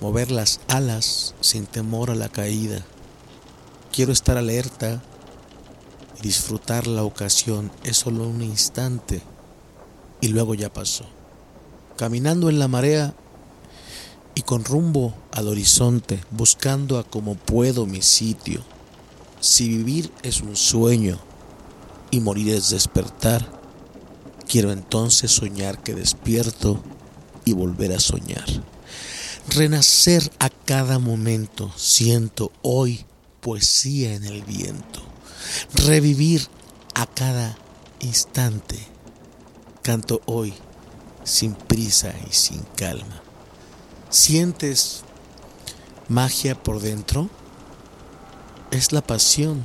mover 0.00 0.30
las 0.30 0.60
alas 0.68 1.34
sin 1.40 1.66
temor 1.66 2.10
a 2.10 2.14
la 2.14 2.28
caída. 2.28 2.84
Quiero 3.92 4.12
estar 4.12 4.36
alerta 4.36 5.02
y 6.18 6.22
disfrutar 6.22 6.86
la 6.86 7.02
ocasión. 7.02 7.72
Es 7.82 7.96
solo 7.96 8.28
un 8.28 8.42
instante 8.42 9.20
y 10.20 10.28
luego 10.28 10.54
ya 10.54 10.72
pasó. 10.72 11.06
Caminando 11.96 12.48
en 12.48 12.58
la 12.60 12.68
marea 12.68 13.14
y 14.36 14.42
con 14.42 14.64
rumbo 14.64 15.12
al 15.32 15.48
horizonte, 15.48 16.20
buscando 16.30 16.98
a 16.98 17.04
como 17.04 17.34
puedo 17.34 17.86
mi 17.86 18.00
sitio. 18.00 18.62
Si 19.40 19.68
vivir 19.68 20.12
es 20.22 20.40
un 20.40 20.54
sueño 20.54 21.18
y 22.12 22.20
morir 22.20 22.54
es 22.54 22.70
despertar, 22.70 23.61
Quiero 24.48 24.72
entonces 24.72 25.30
soñar 25.30 25.82
que 25.82 25.94
despierto 25.94 26.82
y 27.44 27.52
volver 27.52 27.92
a 27.92 28.00
soñar. 28.00 28.46
Renacer 29.48 30.30
a 30.38 30.50
cada 30.50 30.98
momento, 30.98 31.72
siento 31.76 32.52
hoy 32.62 33.04
poesía 33.40 34.14
en 34.14 34.24
el 34.24 34.42
viento. 34.42 35.02
Revivir 35.74 36.46
a 36.94 37.06
cada 37.06 37.56
instante 38.00 38.78
canto 39.82 40.22
hoy 40.26 40.54
sin 41.24 41.54
prisa 41.54 42.14
y 42.30 42.32
sin 42.32 42.62
calma. 42.76 43.22
¿Sientes 44.10 45.02
magia 46.08 46.54
por 46.54 46.80
dentro? 46.80 47.28
Es 48.70 48.92
la 48.92 49.02
pasión, 49.02 49.64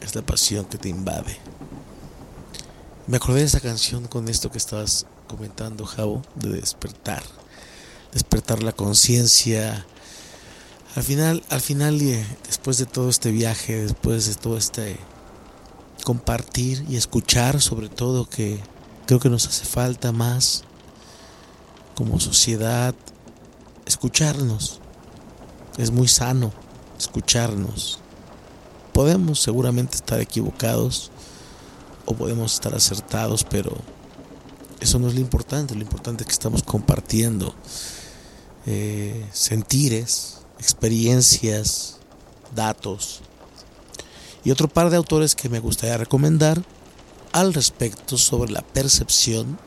es 0.00 0.14
la 0.14 0.22
pasión 0.22 0.64
que 0.64 0.78
te 0.78 0.88
invade. 0.88 1.38
Me 3.08 3.18
acordé 3.18 3.38
de 3.40 3.46
esa 3.46 3.60
canción 3.60 4.08
con 4.08 4.28
esto 4.28 4.50
que 4.50 4.58
estabas 4.58 5.06
comentando, 5.28 5.86
Javo, 5.86 6.22
de 6.34 6.48
despertar, 6.48 7.22
despertar 8.12 8.64
la 8.64 8.72
conciencia. 8.72 9.86
Al 10.96 11.04
final, 11.04 11.44
al 11.48 11.60
final, 11.60 12.00
después 12.44 12.78
de 12.78 12.86
todo 12.86 13.08
este 13.08 13.30
viaje, 13.30 13.80
después 13.80 14.26
de 14.26 14.34
todo 14.34 14.58
este 14.58 14.96
compartir 16.02 16.84
y 16.88 16.96
escuchar, 16.96 17.62
sobre 17.62 17.88
todo 17.88 18.28
que 18.28 18.60
creo 19.06 19.20
que 19.20 19.30
nos 19.30 19.46
hace 19.46 19.66
falta 19.66 20.10
más 20.10 20.64
como 21.94 22.18
sociedad 22.18 22.92
escucharnos. 23.86 24.80
Es 25.78 25.92
muy 25.92 26.08
sano 26.08 26.52
escucharnos. 26.98 28.00
Podemos 28.92 29.40
seguramente 29.40 29.94
estar 29.94 30.20
equivocados 30.20 31.12
o 32.06 32.14
podemos 32.14 32.54
estar 32.54 32.74
acertados, 32.74 33.44
pero 33.44 33.76
eso 34.80 34.98
no 34.98 35.08
es 35.08 35.14
lo 35.14 35.20
importante. 35.20 35.74
Lo 35.74 35.82
importante 35.82 36.22
es 36.22 36.28
que 36.28 36.32
estamos 36.32 36.62
compartiendo 36.62 37.54
eh, 38.66 39.26
sentires, 39.32 40.38
experiencias, 40.58 41.98
datos. 42.54 43.20
Y 44.44 44.50
otro 44.50 44.68
par 44.68 44.90
de 44.90 44.96
autores 44.96 45.34
que 45.34 45.48
me 45.48 45.60
gustaría 45.60 45.96
recomendar 45.96 46.62
al 47.32 47.52
respecto 47.52 48.16
sobre 48.16 48.52
la 48.52 48.62
percepción, 48.62 49.58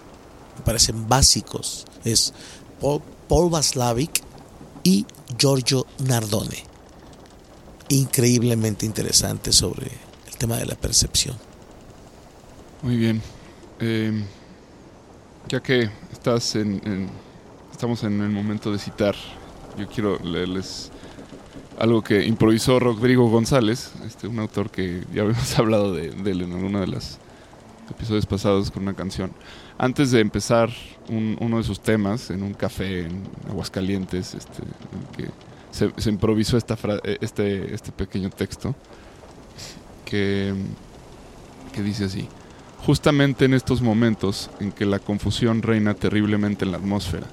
me 0.57 0.63
parecen 0.63 1.07
básicos, 1.07 1.85
es 2.03 2.33
Paul, 2.79 3.01
Paul 3.27 3.49
Vaslavic 3.51 4.23
y 4.83 5.05
Giorgio 5.37 5.85
Nardone. 5.99 6.63
Increíblemente 7.89 8.85
interesante 8.85 9.51
sobre 9.51 9.91
el 10.27 10.37
tema 10.37 10.57
de 10.57 10.65
la 10.65 10.75
percepción. 10.75 11.48
Muy 12.81 12.95
bien. 12.95 13.21
Eh, 13.81 14.23
ya 15.49 15.59
que 15.59 15.89
estás 16.13 16.55
en, 16.55 17.09
estamos 17.71 18.03
en 18.03 18.21
el 18.21 18.29
momento 18.29 18.71
de 18.71 18.79
citar, 18.79 19.15
yo 19.77 19.87
quiero 19.87 20.17
leerles 20.19 20.89
algo 21.77 22.01
que 22.01 22.25
improvisó 22.25 22.79
Rodrigo 22.79 23.29
González, 23.29 23.91
este, 24.05 24.27
un 24.27 24.39
autor 24.39 24.69
que 24.69 25.03
ya 25.13 25.21
habíamos 25.23 25.59
hablado 25.59 25.93
de, 25.93 26.07
él 26.07 26.41
en 26.41 26.53
uno 26.53 26.79
de 26.79 26.87
los 26.87 27.17
episodios 27.89 28.25
pasados 28.25 28.71
con 28.71 28.83
una 28.83 28.93
canción. 28.93 29.31
Antes 29.77 30.11
de 30.11 30.21
empezar 30.21 30.69
uno 31.09 31.57
de 31.57 31.63
sus 31.63 31.81
temas 31.81 32.29
en 32.29 32.43
un 32.43 32.53
café 32.53 33.01
en 33.01 33.23
Aguascalientes, 33.49 34.35
este, 34.35 34.63
que 35.17 35.29
se, 35.71 36.09
improvisó 36.09 36.55
esta 36.55 36.77
este, 37.19 37.73
este 37.73 37.91
pequeño 37.91 38.29
texto 38.29 38.73
que, 40.05 40.53
que 41.73 41.81
dice 41.81 42.05
así. 42.05 42.29
Justamente 42.85 43.45
en 43.45 43.53
estos 43.53 43.81
momentos 43.81 44.49
en 44.59 44.71
que 44.71 44.85
la 44.85 44.99
confusión 44.99 45.61
reina 45.61 45.93
terriblemente 45.93 46.65
en 46.65 46.71
la 46.71 46.77
atmósfera, 46.77 47.27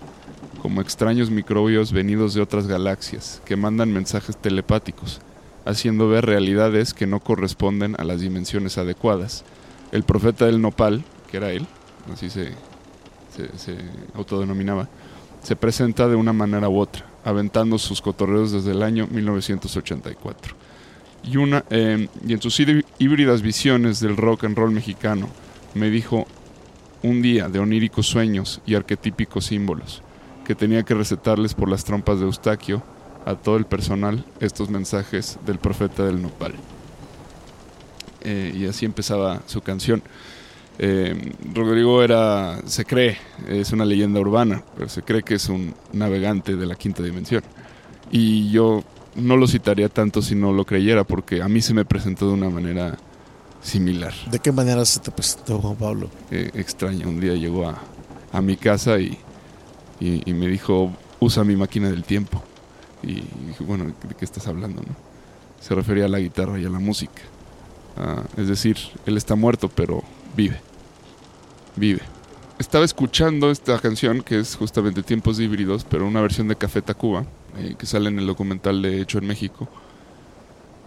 como 0.60 0.81
extraños 0.81 1.31
microbios 1.31 1.93
venidos 1.93 2.35
de 2.35 2.43
otras 2.43 2.66
galaxias 2.66 3.40
que 3.44 3.56
mandan 3.56 3.93
mensajes 3.93 4.36
telepáticos, 4.36 5.20
haciendo 5.64 6.09
ver 6.09 6.27
realidades 6.27 6.93
que 6.93 7.06
no 7.06 7.20
corresponden 7.20 7.94
a 7.98 8.05
las 8.05 8.20
dimensiones 8.20 8.77
adecuadas. 8.77 9.44
El 9.93 10.02
profeta 10.02 10.47
del 10.47 10.60
nopal, 10.60 11.05
que 11.31 11.36
era 11.36 11.52
él, 11.52 11.66
así 12.12 12.28
se, 12.28 12.51
se, 13.56 13.77
autodenominaba, 14.14 14.89
se 15.43 15.56
presenta 15.56 16.09
de 16.09 16.16
una 16.16 16.32
manera 16.32 16.68
u 16.68 16.78
otra, 16.78 17.06
aventando 17.24 17.78
sus 17.78 18.02
cotorreos 18.02 18.52
desde 18.52 18.73
el 18.73 18.82
año 18.82 19.06
1984 19.10 20.65
em, 21.70 22.09
y 22.26 22.32
en 22.32 22.43
sus 22.43 22.60
híbridas 22.98 23.43
visiones 23.43 24.01
del 24.01 24.16
rock 24.16 24.44
and 24.44 24.56
roll 24.56 24.70
mexicano, 24.70 25.28
me 25.74 25.90
dijo 25.90 26.26
un 27.02 27.22
día 27.22 27.48
de 27.48 27.59
oníricos 27.59 28.06
sueños 28.06 28.60
y 28.66 28.74
arquetípicos 28.74 29.47
símbolos, 29.47 30.02
que 30.44 30.55
tenía 30.55 30.82
que 30.82 30.94
recetarles 30.94 31.55
por 31.55 31.68
las 31.68 31.84
trompas 31.84 32.18
de 32.18 32.26
Eustaquio 32.26 32.82
a 33.24 33.34
todo 33.34 33.56
el 33.56 33.66
personal 33.66 34.24
estos 34.40 34.70
mensajes 34.70 35.38
del 35.44 35.59
profeta 35.59 36.05
del 36.05 36.22
nopal. 36.22 36.55
Eh, 38.22 38.52
y 38.56 38.66
así 38.66 38.86
empezaba 38.86 39.43
su 39.47 39.60
canción. 39.60 40.02
Em, 40.78 41.32
Rodrigo 41.55 42.02
era, 42.02 42.60
se 42.66 42.84
cree, 42.84 43.18
es 43.48 43.72
una 43.72 43.84
leyenda 43.84 44.20
urbana, 44.20 44.62
pero 44.76 44.88
se 44.88 45.02
cree 45.02 45.22
que 45.22 45.34
es 45.34 45.48
un 45.48 45.74
navegante 45.93 46.56
de 46.56 46.66
la 46.66 46.74
quinta 46.74 47.02
dimensión. 47.02 47.43
Y 48.10 48.51
yo 48.51 48.84
no 49.16 49.36
lo 49.36 49.47
citaría 49.47 49.88
tanto 49.88 50.22
si 50.22 50.34
no 50.34 50.52
lo 50.52 50.64
creyera, 50.64 51.05
porque 51.05 51.43
a 51.43 51.48
mí 51.48 51.60
se 51.62 51.74
me 51.74 51.84
presentó 51.84 52.28
de 52.28 52.34
una 52.34 52.51
manera 52.51 52.97
similar. 53.62 54.12
¿De 54.30 54.38
qué 54.38 54.52
manera 54.52 54.84
se 54.84 55.01
te 55.01 55.10
presentó 55.10 55.59
Juan 55.59 55.76
Pablo? 55.76 56.10
Eh, 56.30 56.51
extraña, 56.55 57.06
un 57.06 57.20
día 57.20 57.34
llegó 57.34 57.68
a, 57.68 57.78
a 58.32 58.40
mi 58.40 58.56
casa 58.56 58.98
y, 58.98 59.18
y, 60.01 60.32
me 60.34 60.47
dijo, 60.47 60.93
usa 61.20 61.44
mi 61.44 61.56
máquina 61.56 61.90
del 61.90 62.05
tiempo. 62.05 62.43
Y 63.02 63.14
dije, 63.47 63.64
bueno, 63.64 63.84
¿de 63.84 64.14
qué 64.14 64.24
estás 64.24 64.47
hablando? 64.47 64.82
No? 64.82 64.94
Se 65.60 65.74
refería 65.74 66.05
a 66.05 66.09
la 66.09 66.18
guitarra 66.18 66.59
y 66.59 66.64
a 66.64 66.70
la 66.70 66.78
música. 66.78 67.22
Ah, 67.97 68.22
es 68.36 68.48
decir, 68.48 68.76
él 69.06 69.16
está 69.16 69.34
muerto, 69.34 69.68
pero 69.68 70.02
vive. 70.36 70.60
Vive. 71.76 72.02
Estaba 72.59 72.84
escuchando 72.84 73.51
esta 73.51 73.78
canción, 73.78 74.22
que 74.22 74.38
es 74.38 74.56
justamente 74.56 75.02
Tiempos 75.02 75.38
Híbridos, 75.40 75.84
pero 75.84 76.06
una 76.06 76.20
versión 76.20 76.48
de 76.48 76.56
Café 76.56 76.82
Tacuba 76.82 77.26
eh, 77.59 77.74
que 77.78 77.87
sale 77.87 78.09
en 78.09 78.19
el 78.19 78.27
documental 78.27 78.83
de 78.83 79.01
Hecho 79.01 79.19
en 79.19 79.27
México. 79.27 79.69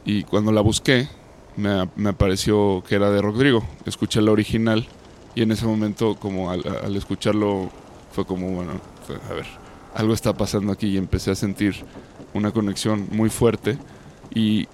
Y 0.06 0.24
cuando 0.24 0.52
la 0.52 0.62
busqué, 0.62 1.08
me, 1.56 1.90
me, 1.96 2.10
apareció 2.10 2.84
que 2.88 2.96
era 2.96 3.10
de 3.12 3.22
Rodrigo. 3.22 3.64
Escuché 3.86 4.22
la 4.22 4.32
original 4.32 4.88
y 5.36 5.44
en 5.44 5.52
ese 5.52 5.66
momento, 5.66 6.16
como 6.16 6.52
al, 6.52 6.96
escucharlo, 6.96 7.70
fue 8.12 8.26
como, 8.26 8.50
bueno, 8.52 8.74
a 9.30 9.34
ver, 9.34 9.46
algo 9.96 10.14
está 10.14 10.34
pasando 10.34 10.72
aquí 10.72 10.88
y 10.88 10.98
empecé 10.98 11.32
a 11.32 11.36
sentir 11.36 11.76
una 12.34 12.52
conexión 12.52 13.08
muy 13.12 13.30
fuerte. 13.30 13.78
Y 14.34 14.68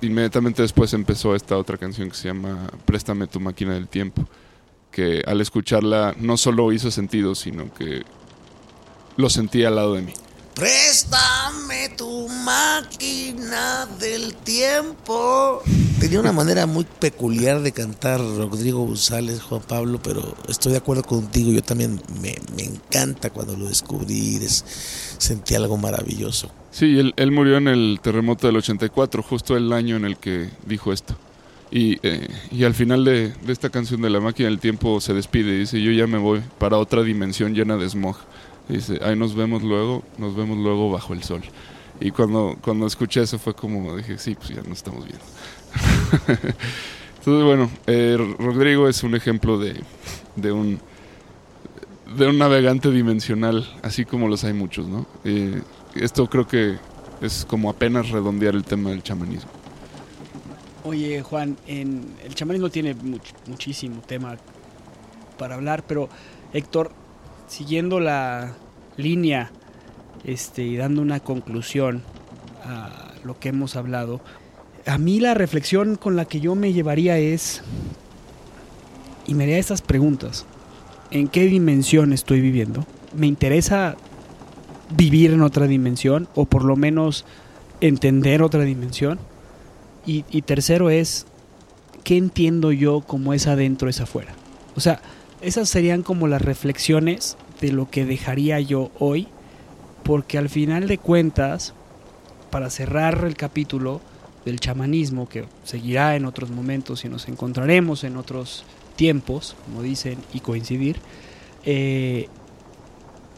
inmediatamente 0.00 0.62
después 0.62 0.92
empezó 0.94 1.34
esta 1.34 1.56
otra 1.56 1.78
canción 1.78 2.08
que 2.08 2.16
se 2.16 2.28
llama 2.28 2.66
Préstame 2.84 3.26
tu 3.26 3.40
máquina 3.40 3.74
del 3.74 3.88
tiempo, 3.88 4.26
que 4.90 5.22
al 5.26 5.40
escucharla 5.40 6.14
no 6.18 6.36
solo 6.36 6.72
hizo 6.72 6.90
sentido, 6.90 7.34
sino 7.34 7.72
que 7.72 8.02
lo 9.16 9.30
sentí 9.30 9.64
al 9.64 9.76
lado 9.76 9.94
de 9.94 10.02
mí. 10.02 10.12
Préstame 10.54 11.88
tu 11.96 12.28
máquina 12.28 13.86
del 13.98 14.34
tiempo. 14.36 15.60
Tenía 15.98 16.20
una 16.20 16.30
manera 16.30 16.66
muy 16.66 16.84
peculiar 16.84 17.60
de 17.60 17.72
cantar 17.72 18.20
Rodrigo 18.20 18.86
González, 18.86 19.42
Juan 19.42 19.62
Pablo, 19.62 20.00
pero 20.00 20.36
estoy 20.48 20.70
de 20.72 20.78
acuerdo 20.78 21.02
contigo. 21.02 21.50
Yo 21.50 21.60
también 21.60 22.00
me, 22.22 22.36
encanta 22.62 23.30
cuando 23.30 23.56
lo 23.56 23.66
descubrí. 23.66 24.38
sentí 24.46 25.56
algo 25.56 25.76
maravilloso. 25.76 26.52
Sí, 26.70 27.12
él, 27.16 27.32
murió 27.32 27.56
en 27.56 27.66
el 27.66 27.98
terremoto 28.00 28.46
del 28.46 28.56
84, 28.58 29.24
justo 29.24 29.56
el 29.56 29.72
año 29.72 29.96
en 29.96 30.04
el 30.04 30.18
que 30.18 30.50
dijo 30.66 30.92
esto. 30.92 31.16
Y, 31.72 31.98
eh, 32.06 32.28
y 32.52 32.62
al 32.62 32.74
final 32.74 33.04
de, 33.04 33.32
de, 33.44 33.52
esta 33.52 33.70
canción 33.70 34.00
de 34.02 34.10
La 34.10 34.20
máquina 34.20 34.48
del 34.48 34.60
tiempo 34.60 35.00
se 35.00 35.14
despide 35.14 35.54
y 35.54 35.58
dice, 35.60 35.82
yo 35.82 35.90
ya 35.90 36.06
me 36.06 36.18
voy 36.18 36.42
para 36.58 36.78
otra 36.78 37.02
dimensión 37.02 37.54
llena 37.54 37.76
de 37.76 37.90
smog. 37.90 38.16
Dice, 38.68 38.98
ahí 39.02 39.16
nos 39.16 39.34
vemos 39.34 39.62
luego, 39.62 40.02
nos 40.18 40.34
vemos 40.34 40.56
luego 40.58 40.90
bajo 40.90 41.12
el 41.12 41.22
sol. 41.22 41.42
Y 42.00 42.10
cuando, 42.10 42.56
cuando 42.60 42.86
escuché 42.86 43.22
eso 43.22 43.38
fue 43.38 43.54
como, 43.54 43.96
dije, 43.96 44.18
sí, 44.18 44.34
pues 44.34 44.48
ya 44.50 44.62
nos 44.62 44.78
estamos 44.78 45.04
viendo. 45.04 45.24
Entonces, 47.18 47.44
bueno, 47.44 47.70
eh, 47.86 48.16
Rodrigo 48.38 48.88
es 48.88 49.02
un 49.02 49.14
ejemplo 49.14 49.58
de, 49.58 49.80
de, 50.36 50.52
un, 50.52 50.80
de 52.16 52.26
un 52.26 52.38
navegante 52.38 52.90
dimensional, 52.90 53.66
así 53.82 54.04
como 54.04 54.28
los 54.28 54.44
hay 54.44 54.52
muchos, 54.52 54.86
¿no? 54.88 55.06
Eh, 55.24 55.62
esto 55.94 56.28
creo 56.28 56.46
que 56.46 56.76
es 57.20 57.46
como 57.48 57.70
apenas 57.70 58.10
redondear 58.10 58.54
el 58.54 58.64
tema 58.64 58.90
del 58.90 59.02
chamanismo. 59.02 59.50
Oye, 60.84 61.22
Juan, 61.22 61.56
el 61.66 62.34
chamanismo 62.34 62.68
tiene 62.68 62.94
muchísimo 63.46 64.02
tema 64.06 64.36
para 65.38 65.54
hablar, 65.54 65.82
pero 65.86 66.10
Héctor, 66.52 66.92
siguiendo 67.54 68.00
la 68.00 68.52
línea 68.96 69.52
este, 70.24 70.64
y 70.64 70.76
dando 70.76 71.02
una 71.02 71.20
conclusión 71.20 72.02
a 72.64 73.12
lo 73.22 73.38
que 73.38 73.50
hemos 73.50 73.76
hablado, 73.76 74.20
a 74.86 74.98
mí 74.98 75.20
la 75.20 75.34
reflexión 75.34 75.94
con 75.94 76.16
la 76.16 76.24
que 76.24 76.40
yo 76.40 76.56
me 76.56 76.72
llevaría 76.72 77.16
es, 77.18 77.62
y 79.28 79.34
me 79.34 79.44
haría 79.44 79.58
estas 79.58 79.82
preguntas, 79.82 80.46
¿en 81.12 81.28
qué 81.28 81.46
dimensión 81.46 82.12
estoy 82.12 82.40
viviendo? 82.40 82.84
¿Me 83.14 83.28
interesa 83.28 83.94
vivir 84.90 85.32
en 85.32 85.42
otra 85.42 85.68
dimensión 85.68 86.26
o 86.34 86.46
por 86.46 86.64
lo 86.64 86.74
menos 86.74 87.24
entender 87.80 88.42
otra 88.42 88.64
dimensión? 88.64 89.20
Y, 90.06 90.22
tercero 90.42 90.90
es, 90.90 91.24
¿qué 92.02 92.16
entiendo 92.16 92.72
yo 92.72 93.00
como 93.00 93.32
es 93.32 93.46
adentro, 93.46 93.88
es 93.88 94.00
afuera? 94.00 94.34
O 94.76 94.80
sea, 94.80 95.00
esas 95.40 95.68
serían 95.68 96.02
como 96.02 96.26
las 96.26 96.42
reflexiones 96.42 97.38
de 97.60 97.72
lo 97.72 97.90
que 97.90 98.04
dejaría 98.04 98.60
yo 98.60 98.90
hoy, 98.98 99.28
porque 100.02 100.38
al 100.38 100.48
final 100.48 100.86
de 100.86 100.98
cuentas, 100.98 101.74
para 102.50 102.70
cerrar 102.70 103.24
el 103.24 103.36
capítulo 103.36 104.00
del 104.44 104.60
chamanismo, 104.60 105.28
que 105.28 105.46
seguirá 105.64 106.16
en 106.16 106.26
otros 106.26 106.50
momentos 106.50 107.04
y 107.04 107.08
nos 107.08 107.28
encontraremos 107.28 108.04
en 108.04 108.16
otros 108.16 108.64
tiempos, 108.96 109.56
como 109.64 109.82
dicen, 109.82 110.18
y 110.32 110.40
coincidir, 110.40 110.98
eh, 111.64 112.28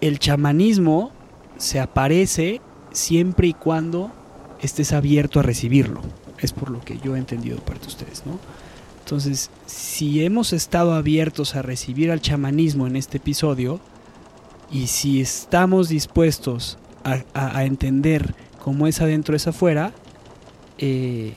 el 0.01 0.19
chamanismo 0.19 1.13
se 1.57 1.81
aparece 1.81 2.61
siempre 2.93 3.49
y 3.49 3.53
cuando 3.53 4.11
estés 4.61 4.93
abierto 4.93 5.41
a 5.41 5.43
recibirlo. 5.43 6.01
Es 6.39 6.53
por 6.53 6.71
lo 6.71 6.81
que 6.81 6.99
yo 6.99 7.17
he 7.17 7.19
entendido 7.19 7.59
parte 7.59 7.83
de 7.83 7.89
ustedes, 7.89 8.27
¿no? 8.27 8.39
Entonces, 9.07 9.51
si 9.67 10.25
hemos 10.25 10.53
estado 10.53 10.95
abiertos 10.95 11.55
a 11.55 11.63
recibir 11.63 12.11
al 12.11 12.21
chamanismo 12.21 12.87
en 12.89 12.97
este 12.97 13.19
episodio, 13.19 13.81
y 14.71 14.89
si 14.89 15.21
estamos 15.21 15.89
dispuestos 15.89 16.79
a, 17.05 17.65
entender 17.65 18.35
cómo 18.63 18.87
es 18.87 19.01
adentro 19.01 19.37
es 19.37 19.47
afuera, 19.47 19.93
eh, 20.79 21.35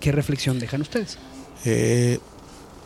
¿qué 0.00 0.10
reflexión 0.10 0.58
dejan 0.58 0.80
ustedes? 0.80 1.18
Eh, 1.66 2.18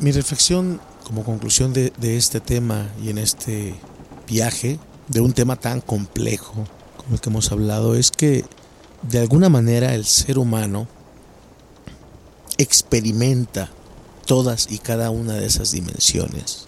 mi 0.01 0.10
reflexión 0.10 0.81
como 1.05 1.24
conclusión 1.24 1.73
de, 1.73 1.93
de 1.98 2.16
este 2.16 2.40
tema 2.40 2.89
y 3.02 3.10
en 3.10 3.19
este 3.19 3.74
viaje 4.27 4.78
de 5.06 5.20
un 5.20 5.32
tema 5.32 5.56
tan 5.56 5.81
complejo 5.81 6.66
como 6.97 7.15
el 7.15 7.20
que 7.20 7.31
hemos 7.31 7.51
hablado 7.52 7.94
es 7.94 8.10
que 8.10 8.44
de 9.02 9.20
alguna 9.20 9.48
manera 9.48 9.94
el 9.94 10.05
ser 10.05 10.39
humano 10.39 10.89
experimenta 12.59 13.70
todas 14.27 14.70
y 14.70 14.78
cada 14.78 15.10
una 15.10 15.35
de 15.35 15.47
esas 15.47 15.70
dimensiones. 15.70 16.67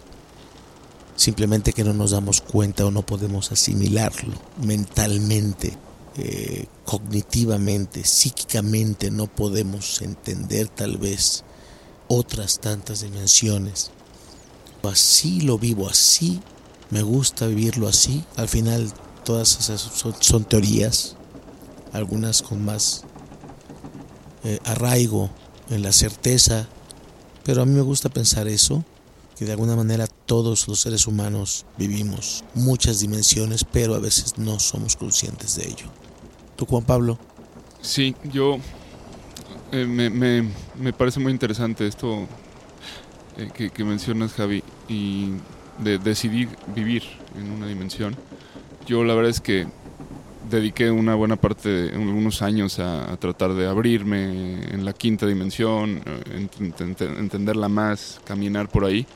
Simplemente 1.20 1.74
que 1.74 1.84
no 1.84 1.92
nos 1.92 2.12
damos 2.12 2.40
cuenta 2.40 2.86
o 2.86 2.90
no 2.90 3.04
podemos 3.04 3.52
asimilarlo 3.52 4.32
mentalmente, 4.62 5.76
eh, 6.16 6.64
cognitivamente, 6.86 8.04
psíquicamente, 8.04 9.10
no 9.10 9.26
podemos 9.26 10.00
entender 10.00 10.68
tal 10.68 10.96
vez 10.96 11.44
otras 12.08 12.58
tantas 12.58 13.02
dimensiones. 13.02 13.90
Así 14.82 15.42
lo 15.42 15.58
vivo, 15.58 15.90
así 15.90 16.40
me 16.88 17.02
gusta 17.02 17.48
vivirlo 17.48 17.86
así. 17.86 18.24
Al 18.36 18.48
final 18.48 18.90
todas 19.22 19.58
esas 19.60 19.90
son, 20.20 20.44
teorías, 20.44 21.16
algunas 21.92 22.40
con 22.40 22.64
más 22.64 23.02
eh, 24.42 24.58
arraigo 24.64 25.28
en 25.68 25.82
la 25.82 25.92
certeza, 25.92 26.66
pero 27.44 27.60
a 27.60 27.66
mí 27.66 27.74
me 27.74 27.82
gusta 27.82 28.08
pensar 28.08 28.48
eso, 28.48 28.86
que 29.40 29.46
de 29.46 29.52
alguna 29.52 29.74
manera 29.74 30.06
todos 30.06 30.68
los 30.68 30.80
seres 30.80 31.06
humanos 31.06 31.64
vivimos 31.78 32.44
muchas 32.54 33.00
dimensiones, 33.00 33.64
pero 33.64 33.94
a 33.94 33.98
veces 33.98 34.36
no 34.36 34.60
somos 34.60 34.96
conscientes 34.96 35.56
de 35.56 35.66
ello. 35.66 35.86
¿Tú, 36.56 36.66
Juan 36.66 36.84
Pablo? 36.84 37.18
Sí, 37.80 38.14
yo 38.30 38.58
eh, 39.72 39.86
me, 39.86 40.92
parece 40.92 41.20
muy 41.20 41.32
interesante 41.32 41.86
esto 41.86 42.28
eh, 43.38 43.70
que, 43.72 43.82
mencionas, 43.82 44.34
Javi, 44.34 44.62
y 44.90 45.30
de 45.78 45.96
decidir 45.96 46.50
vivir 46.76 47.04
en 47.34 47.50
una 47.50 47.66
dimensión. 47.66 48.14
Yo 48.86 49.04
la 49.04 49.14
verdad 49.14 49.30
es 49.30 49.40
que 49.40 49.66
dediqué 50.50 50.90
una 50.90 51.14
buena 51.14 51.36
parte 51.36 51.70
de 51.70 51.96
unos 51.96 52.42
años 52.42 52.78
a, 52.78 53.16
tratar 53.16 53.54
de 53.54 53.66
abrirme 53.66 54.64
en 54.64 54.84
la 54.84 54.92
quinta 54.92 55.24
dimensión, 55.26 56.02
eh, 56.04 56.46
entenderla 57.18 57.70
más, 57.70 58.20
caminar 58.26 58.68
por 58.68 58.84
ahí. 58.84 59.06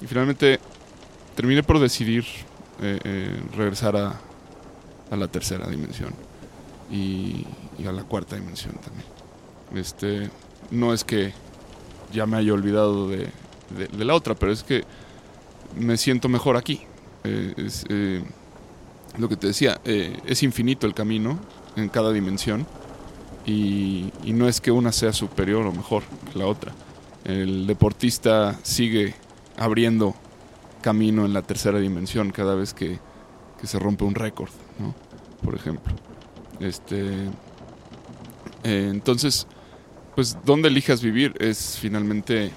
Y 0.00 0.06
finalmente 0.06 0.58
terminé 1.36 1.62
por 1.62 1.78
decidir 1.78 2.24
eh, 2.80 2.98
eh, 3.04 3.40
regresar 3.56 3.96
a, 3.96 4.20
la 5.14 5.28
tercera 5.28 5.68
dimensión 5.68 6.14
y, 6.90 7.46
a 7.86 7.92
la 7.92 8.02
cuarta 8.04 8.36
dimensión 8.36 8.74
también. 8.76 9.06
Este, 9.74 10.30
no 10.70 10.94
es 10.94 11.04
que 11.04 11.34
ya 12.12 12.24
me 12.24 12.38
haya 12.38 12.54
olvidado 12.54 13.08
de, 13.08 13.28
la 13.98 14.14
otra, 14.14 14.34
pero 14.34 14.52
es 14.52 14.62
que 14.62 14.84
me 15.76 15.96
siento 15.96 16.28
mejor 16.28 16.56
aquí. 16.56 16.80
es, 17.24 17.84
lo 19.18 19.28
que 19.28 19.36
te 19.36 19.48
decía, 19.48 19.80
eh, 19.84 20.18
es 20.26 20.42
infinito 20.42 20.86
el 20.86 20.94
camino 20.94 21.38
en 21.76 21.88
cada 21.88 22.12
dimensión 22.12 22.66
y, 23.44 24.10
no 24.24 24.48
es 24.48 24.60
que 24.60 24.70
una 24.70 24.92
sea 24.92 25.12
superior 25.12 25.66
o 25.66 25.72
mejor 25.72 26.02
que 26.30 26.38
la 26.38 26.46
otra. 26.46 26.72
El 27.24 27.66
deportista 27.66 28.58
sigue 28.62 29.14
abriendo 29.62 30.14
camino 30.80 31.24
en 31.24 31.32
la 31.32 31.42
tercera 31.42 31.78
dimensión 31.78 32.30
cada 32.30 32.54
vez 32.54 32.74
que, 32.74 32.98
se 33.62 33.78
rompe 33.78 34.02
un 34.02 34.16
récord, 34.16 34.50
¿no? 34.80 34.92
por 35.44 35.54
ejemplo. 35.54 35.94
Este, 36.58 37.28
eh, 38.64 38.88
entonces, 38.90 39.46
pues 40.16 40.36
donde 40.44 40.66
elijas 40.66 41.00
vivir 41.00 41.34
es 41.38 41.78
finalmente 41.78 42.50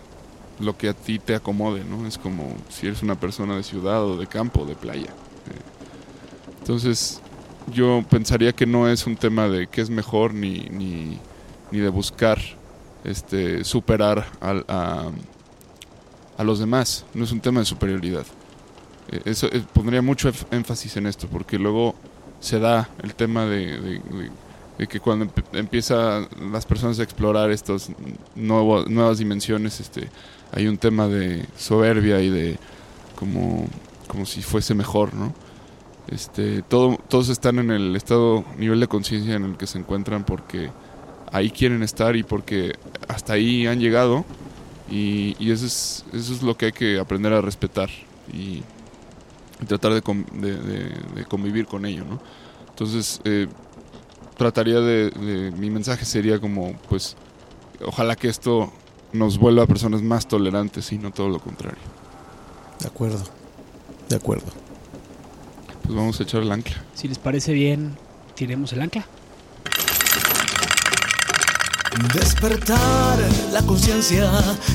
lo 0.60 0.76
que 0.76 0.90
a 0.90 0.94
ti 0.94 1.20
te 1.20 1.36
acomode, 1.36 1.84
¿no? 1.84 2.08
Es 2.08 2.18
como 2.18 2.56
si 2.70 2.88
eres 2.88 3.04
una 3.04 3.20
persona 3.20 3.56
de 3.56 3.62
ciudad 3.62 4.04
o 4.04 4.18
de 4.18 4.26
campo 4.26 4.62
o 4.62 4.66
de 4.66 4.76
playa. 4.76 5.14
Entonces, 6.60 7.22
yo 7.72 8.04
pensaría 8.10 8.54
que 8.54 8.66
no 8.66 8.90
es 8.90 9.06
un 9.06 9.16
tema 9.16 9.48
de 9.48 9.68
qué 9.68 9.82
es 9.82 9.92
mejor 9.92 10.34
ni, 10.34 10.62
ni, 10.72 11.20
de 11.72 11.90
buscar 11.90 12.40
este, 13.04 13.64
superar 13.64 14.26
a, 14.42 15.12
a, 16.38 16.44
los 16.44 16.60
demás. 16.60 17.06
No 17.14 17.24
es 17.24 17.32
un 17.32 17.40
tema 17.40 17.60
de 17.60 17.66
superioridad. 17.66 18.26
Eh, 19.12 19.22
eso 19.26 19.48
eh, 19.48 19.64
pondría 19.74 20.02
mucho 20.02 20.32
énfasis 20.52 20.98
en 20.98 21.08
esto, 21.08 21.28
porque 21.28 21.58
luego 21.58 21.96
se 22.40 22.60
da 22.60 22.90
el 23.02 23.16
tema 23.16 23.46
de, 23.46 24.02
que 24.90 25.00
cuando 25.00 25.32
empiezan 25.54 26.28
las 26.52 26.66
personas 26.66 27.00
a 27.00 27.04
explorar 27.04 27.52
estas 27.52 27.90
nuevas 28.36 29.18
dimensiones, 29.18 29.80
este, 29.80 30.10
hay 30.52 30.68
un 30.68 30.78
tema 30.78 31.08
de 31.08 31.46
soberbia 31.58 32.22
y 32.22 32.30
de 32.30 32.58
como, 33.16 33.68
como 34.08 34.26
si 34.26 34.42
fuese 34.42 34.74
mejor, 34.76 35.14
¿no? 35.14 35.34
Este, 36.08 36.62
todo, 36.62 37.00
todos 37.10 37.30
están 37.30 37.58
en 37.58 37.72
el 37.72 37.96
estado, 37.96 38.46
nivel 38.58 38.80
de 38.80 38.88
conciencia 38.88 39.36
en 39.36 39.44
el 39.44 39.58
que 39.58 39.66
se 39.66 39.80
encuentran 39.80 40.24
porque 40.24 40.70
ahí 41.32 41.50
quieren 41.50 41.82
estar 41.82 42.16
y 42.16 42.24
porque 42.24 42.76
hasta 43.08 43.34
ahí 43.34 43.66
han 43.66 43.80
llegado 43.80 44.24
y, 44.90 45.52
eso, 45.52 45.66
es, 45.66 46.06
eso 46.14 46.34
es 46.34 46.44
lo 46.44 46.56
que 46.58 46.68
hay 46.68 46.72
que 46.72 47.00
aprender 47.00 47.34
a 47.34 47.42
respetar 47.42 47.90
y, 48.32 48.64
tratar 49.68 49.94
de, 49.94 50.02
convivir 51.28 51.66
con 51.66 51.86
ello, 51.86 52.04
¿no? 52.06 52.20
Entonces, 52.70 53.22
eh, 53.24 53.48
trataría 54.38 54.80
de, 54.80 55.52
mi 55.58 55.70
mensaje 55.70 56.06
sería 56.06 56.40
como, 56.40 56.74
pues, 56.90 57.16
ojalá 57.84 58.16
que 58.16 58.28
esto 58.28 58.72
nos 59.14 59.38
vuelva 59.38 59.64
a 59.64 59.68
personas 59.68 60.02
más 60.02 60.28
tolerantes 60.28 60.92
y 60.92 60.98
no 60.98 61.12
todo 61.12 61.30
lo 61.30 61.40
contrario. 61.40 61.80
De 62.80 62.88
acuerdo, 62.88 63.24
de 64.10 64.16
acuerdo. 64.16 64.48
Pues 65.84 65.96
vamos 65.96 66.20
a 66.20 66.24
echar 66.24 66.42
el 66.42 66.52
ancla. 66.52 66.84
Si 66.94 67.08
les 67.08 67.18
parece 67.18 67.54
bien, 67.54 67.96
tiremos 68.36 68.74
el 68.74 68.82
ancla. 68.82 69.06
Despertar 72.14 73.18
la 73.52 73.62
conciencia 73.62 74.30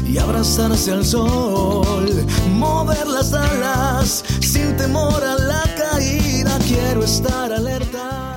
y 0.07 0.19
abrazarse 0.19 0.93
al 0.93 1.05
sol. 1.05 2.09
Mover 2.53 3.07
las 3.07 3.32
alas 3.35 4.24
sin 4.41 4.77
temor 4.77 5.23
a 5.23 5.37
la 5.37 5.62
caída. 5.77 6.59
Quiero 6.66 7.05
estar 7.05 7.53
alerta. 7.53 8.37